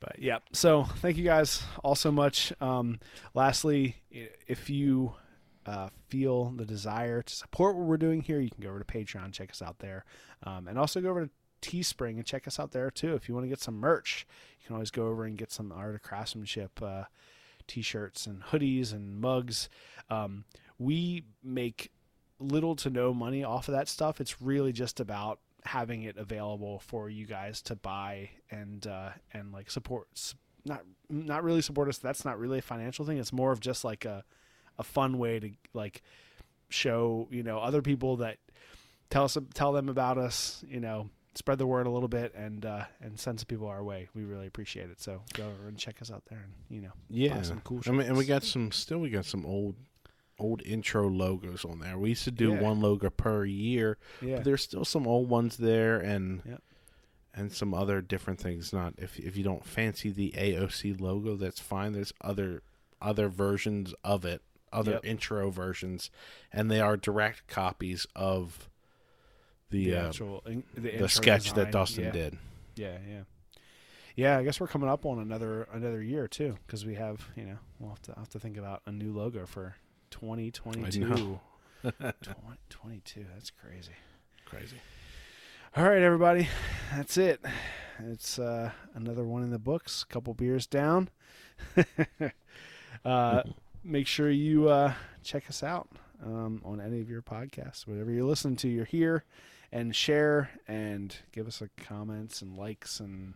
But 0.00 0.18
yeah, 0.18 0.38
so 0.52 0.84
thank 0.84 1.16
you 1.18 1.24
guys 1.24 1.62
all 1.84 1.94
so 1.94 2.10
much. 2.10 2.52
Um, 2.60 3.00
lastly, 3.34 3.96
if 4.10 4.70
you 4.70 5.14
uh, 5.66 5.90
feel 6.08 6.46
the 6.56 6.64
desire 6.64 7.22
to 7.22 7.34
support 7.34 7.76
what 7.76 7.86
we're 7.86 7.98
doing 7.98 8.22
here, 8.22 8.40
you 8.40 8.50
can 8.50 8.62
go 8.62 8.70
over 8.70 8.78
to 8.78 8.84
Patreon, 8.84 9.32
check 9.32 9.50
us 9.50 9.60
out 9.60 9.78
there, 9.78 10.04
um, 10.42 10.66
and 10.68 10.78
also 10.78 11.00
go 11.00 11.10
over 11.10 11.26
to 11.26 11.30
Teespring 11.60 12.16
and 12.16 12.24
check 12.24 12.48
us 12.48 12.58
out 12.58 12.72
there 12.72 12.90
too. 12.90 13.14
If 13.14 13.28
you 13.28 13.34
want 13.34 13.44
to 13.44 13.48
get 13.48 13.60
some 13.60 13.76
merch, 13.76 14.26
you 14.58 14.66
can 14.66 14.74
always 14.74 14.90
go 14.90 15.08
over 15.08 15.24
and 15.24 15.36
get 15.36 15.52
some 15.52 15.70
art 15.70 15.94
of 15.94 16.02
craftsmanship 16.02 16.80
uh, 16.82 17.04
t-shirts 17.66 18.26
and 18.26 18.42
hoodies 18.42 18.92
and 18.92 19.20
mugs. 19.20 19.68
Um, 20.08 20.44
we 20.78 21.24
make 21.44 21.92
little 22.38 22.74
to 22.76 22.88
no 22.88 23.12
money 23.12 23.44
off 23.44 23.68
of 23.68 23.74
that 23.74 23.88
stuff. 23.88 24.20
It's 24.20 24.40
really 24.40 24.72
just 24.72 24.98
about 24.98 25.40
having 25.64 26.02
it 26.02 26.16
available 26.16 26.78
for 26.80 27.08
you 27.08 27.26
guys 27.26 27.62
to 27.62 27.76
buy 27.76 28.30
and 28.50 28.86
uh, 28.86 29.10
and 29.32 29.52
like 29.52 29.70
support. 29.70 30.34
Not 30.64 30.82
not 31.08 31.42
really 31.44 31.62
support 31.62 31.88
us. 31.88 31.98
That's 31.98 32.24
not 32.24 32.38
really 32.38 32.58
a 32.58 32.62
financial 32.62 33.04
thing. 33.04 33.18
It's 33.18 33.32
more 33.32 33.52
of 33.52 33.60
just 33.60 33.84
like 33.84 34.04
a 34.04 34.24
a 34.78 34.82
fun 34.82 35.18
way 35.18 35.40
to 35.40 35.50
like 35.74 36.02
show 36.68 37.28
you 37.30 37.42
know 37.42 37.58
other 37.58 37.82
people 37.82 38.16
that 38.18 38.38
tell 39.10 39.24
us 39.24 39.36
tell 39.54 39.72
them 39.72 39.88
about 39.88 40.18
us. 40.18 40.64
You 40.68 40.80
know, 40.80 41.10
spread 41.34 41.58
the 41.58 41.66
word 41.66 41.86
a 41.86 41.90
little 41.90 42.08
bit 42.08 42.34
and 42.34 42.64
uh, 42.64 42.84
and 43.00 43.18
send 43.18 43.40
some 43.40 43.46
people 43.46 43.68
our 43.68 43.82
way. 43.82 44.08
We 44.14 44.24
really 44.24 44.46
appreciate 44.46 44.90
it. 44.90 45.00
So 45.00 45.22
go 45.34 45.46
over 45.46 45.68
and 45.68 45.76
check 45.76 46.00
us 46.02 46.10
out 46.10 46.24
there 46.28 46.40
and 46.40 46.52
you 46.68 46.82
know 46.82 46.92
Yeah, 47.08 47.42
some 47.42 47.60
cool 47.64 47.80
I 47.86 47.90
mean, 47.90 48.02
and 48.02 48.16
we 48.16 48.24
got 48.24 48.42
some. 48.44 48.70
Still, 48.72 48.98
we 48.98 49.10
got 49.10 49.24
some 49.24 49.46
old, 49.46 49.76
old 50.40 50.62
intro 50.62 51.08
logos 51.08 51.64
on 51.64 51.78
there. 51.80 51.98
We 51.98 52.10
used 52.10 52.24
to 52.24 52.30
do 52.30 52.50
Yeah. 52.52 52.60
one 52.60 52.80
logo 52.80 53.10
per 53.10 53.44
year, 53.44 53.98
yeah 54.20 54.36
but 54.36 54.44
there's 54.44 54.62
still 54.62 54.84
some 54.84 55.06
old 55.06 55.28
ones 55.28 55.56
there, 55.58 55.98
and 55.98 56.58
and 57.32 57.52
some 57.52 57.72
other 57.74 58.00
different 58.00 58.40
things. 58.40 58.72
Not 58.72 58.94
if 58.98 59.18
if 59.18 59.36
you 59.36 59.44
don't 59.44 59.64
fancy 59.64 60.10
the 60.10 60.32
AOC 60.36 61.00
logo, 61.00 61.36
that's 61.36 61.60
fine. 61.60 61.92
There's 61.92 62.12
other 62.20 62.62
other 63.00 63.28
versions 63.28 63.94
of 64.04 64.24
it, 64.24 64.42
other 64.72 64.92
Yep. 64.92 65.04
intro 65.04 65.50
versions, 65.50 66.10
and 66.52 66.70
they 66.70 66.80
are 66.80 66.96
direct 66.96 67.46
copies 67.46 68.06
of 68.16 68.68
the 69.70 69.86
the 69.90 69.96
uh, 69.96 70.08
actual 70.08 70.42
in- 70.46 70.64
the, 70.74 70.96
the 70.98 71.08
sketch 71.08 71.44
design. 71.44 71.56
that 71.56 71.72
Dustin 71.72 72.12
did. 72.12 72.38
Yeah, 72.76 72.98
yeah, 73.08 73.22
yeah. 74.16 74.38
I 74.38 74.42
guess 74.42 74.58
we're 74.60 74.66
coming 74.66 74.88
up 74.88 75.06
on 75.06 75.18
another 75.20 75.68
another 75.72 76.02
year 76.02 76.26
too, 76.26 76.56
because 76.66 76.84
we 76.84 76.96
have 76.96 77.28
you 77.36 77.44
know 77.44 77.58
we'll 77.78 77.90
have 77.90 78.02
to 78.02 78.14
have 78.16 78.28
to 78.30 78.40
think 78.40 78.56
about 78.56 78.82
a 78.86 78.90
new 78.92 79.12
logo 79.12 79.46
for 79.46 79.76
2022. 80.10 81.00
know. 81.00 81.40
2022. 81.82 83.26
That's 83.32 83.50
crazy. 83.50 83.92
Crazy. 84.44 84.76
All 85.76 85.84
right, 85.84 86.02
everybody, 86.02 86.48
that's 86.92 87.16
it. 87.16 87.40
It's 88.08 88.38
uh, 88.38 88.72
another 88.94 89.24
one 89.24 89.44
in 89.44 89.50
the 89.50 89.58
books. 89.58 90.02
Couple 90.04 90.34
beers 90.34 90.66
down. 90.66 91.10
uh, 93.04 93.42
make 93.84 94.06
sure 94.06 94.30
you 94.30 94.68
uh, 94.68 94.92
check 95.22 95.48
us 95.48 95.62
out 95.62 95.88
um, 96.24 96.60
on 96.64 96.80
any 96.80 97.00
of 97.00 97.08
your 97.08 97.22
podcasts, 97.22 97.86
whatever 97.86 98.10
you're 98.10 98.24
listening 98.24 98.56
to. 98.56 98.68
You're 98.68 98.84
here, 98.84 99.24
and 99.70 99.94
share 99.94 100.50
and 100.66 101.14
give 101.32 101.46
us 101.46 101.62
a 101.62 101.68
comments 101.80 102.42
and 102.42 102.56
likes 102.56 102.98
and 103.00 103.34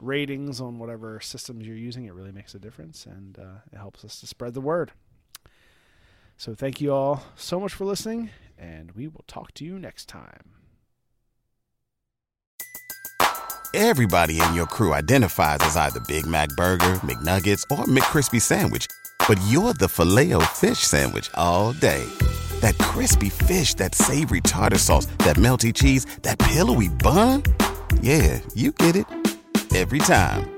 ratings 0.00 0.60
on 0.60 0.78
whatever 0.78 1.20
systems 1.20 1.66
you're 1.66 1.76
using. 1.76 2.06
It 2.06 2.14
really 2.14 2.32
makes 2.32 2.54
a 2.54 2.58
difference, 2.58 3.06
and 3.06 3.38
uh, 3.38 3.60
it 3.72 3.76
helps 3.76 4.04
us 4.04 4.20
to 4.20 4.26
spread 4.26 4.54
the 4.54 4.60
word. 4.60 4.92
So 6.38 6.54
thank 6.54 6.80
you 6.80 6.94
all 6.94 7.24
so 7.34 7.58
much 7.58 7.74
for 7.74 7.84
listening, 7.84 8.30
and 8.56 8.92
we 8.92 9.08
will 9.08 9.24
talk 9.26 9.52
to 9.54 9.64
you 9.64 9.76
next 9.76 10.08
time. 10.08 10.54
Everybody 13.74 14.40
in 14.40 14.54
your 14.54 14.66
crew 14.66 14.94
identifies 14.94 15.58
as 15.60 15.76
either 15.76 16.00
Big 16.06 16.26
Mac 16.26 16.48
Burger, 16.50 17.00
McNuggets, 17.02 17.64
or 17.76 17.84
McCrispy 17.86 18.40
Sandwich. 18.40 18.86
But 19.26 19.40
you're 19.48 19.74
the 19.74 19.88
filet 19.88 20.32
fish 20.54 20.78
Sandwich 20.78 21.28
all 21.34 21.72
day. 21.72 22.04
That 22.60 22.78
crispy 22.78 23.28
fish, 23.30 23.74
that 23.74 23.96
savory 23.96 24.40
tartar 24.40 24.78
sauce, 24.78 25.06
that 25.18 25.36
melty 25.36 25.74
cheese, 25.74 26.06
that 26.22 26.38
pillowy 26.38 26.88
bun. 26.88 27.42
Yeah, 28.00 28.40
you 28.54 28.72
get 28.72 28.96
it. 28.96 29.06
Every 29.74 29.98
time. 29.98 30.57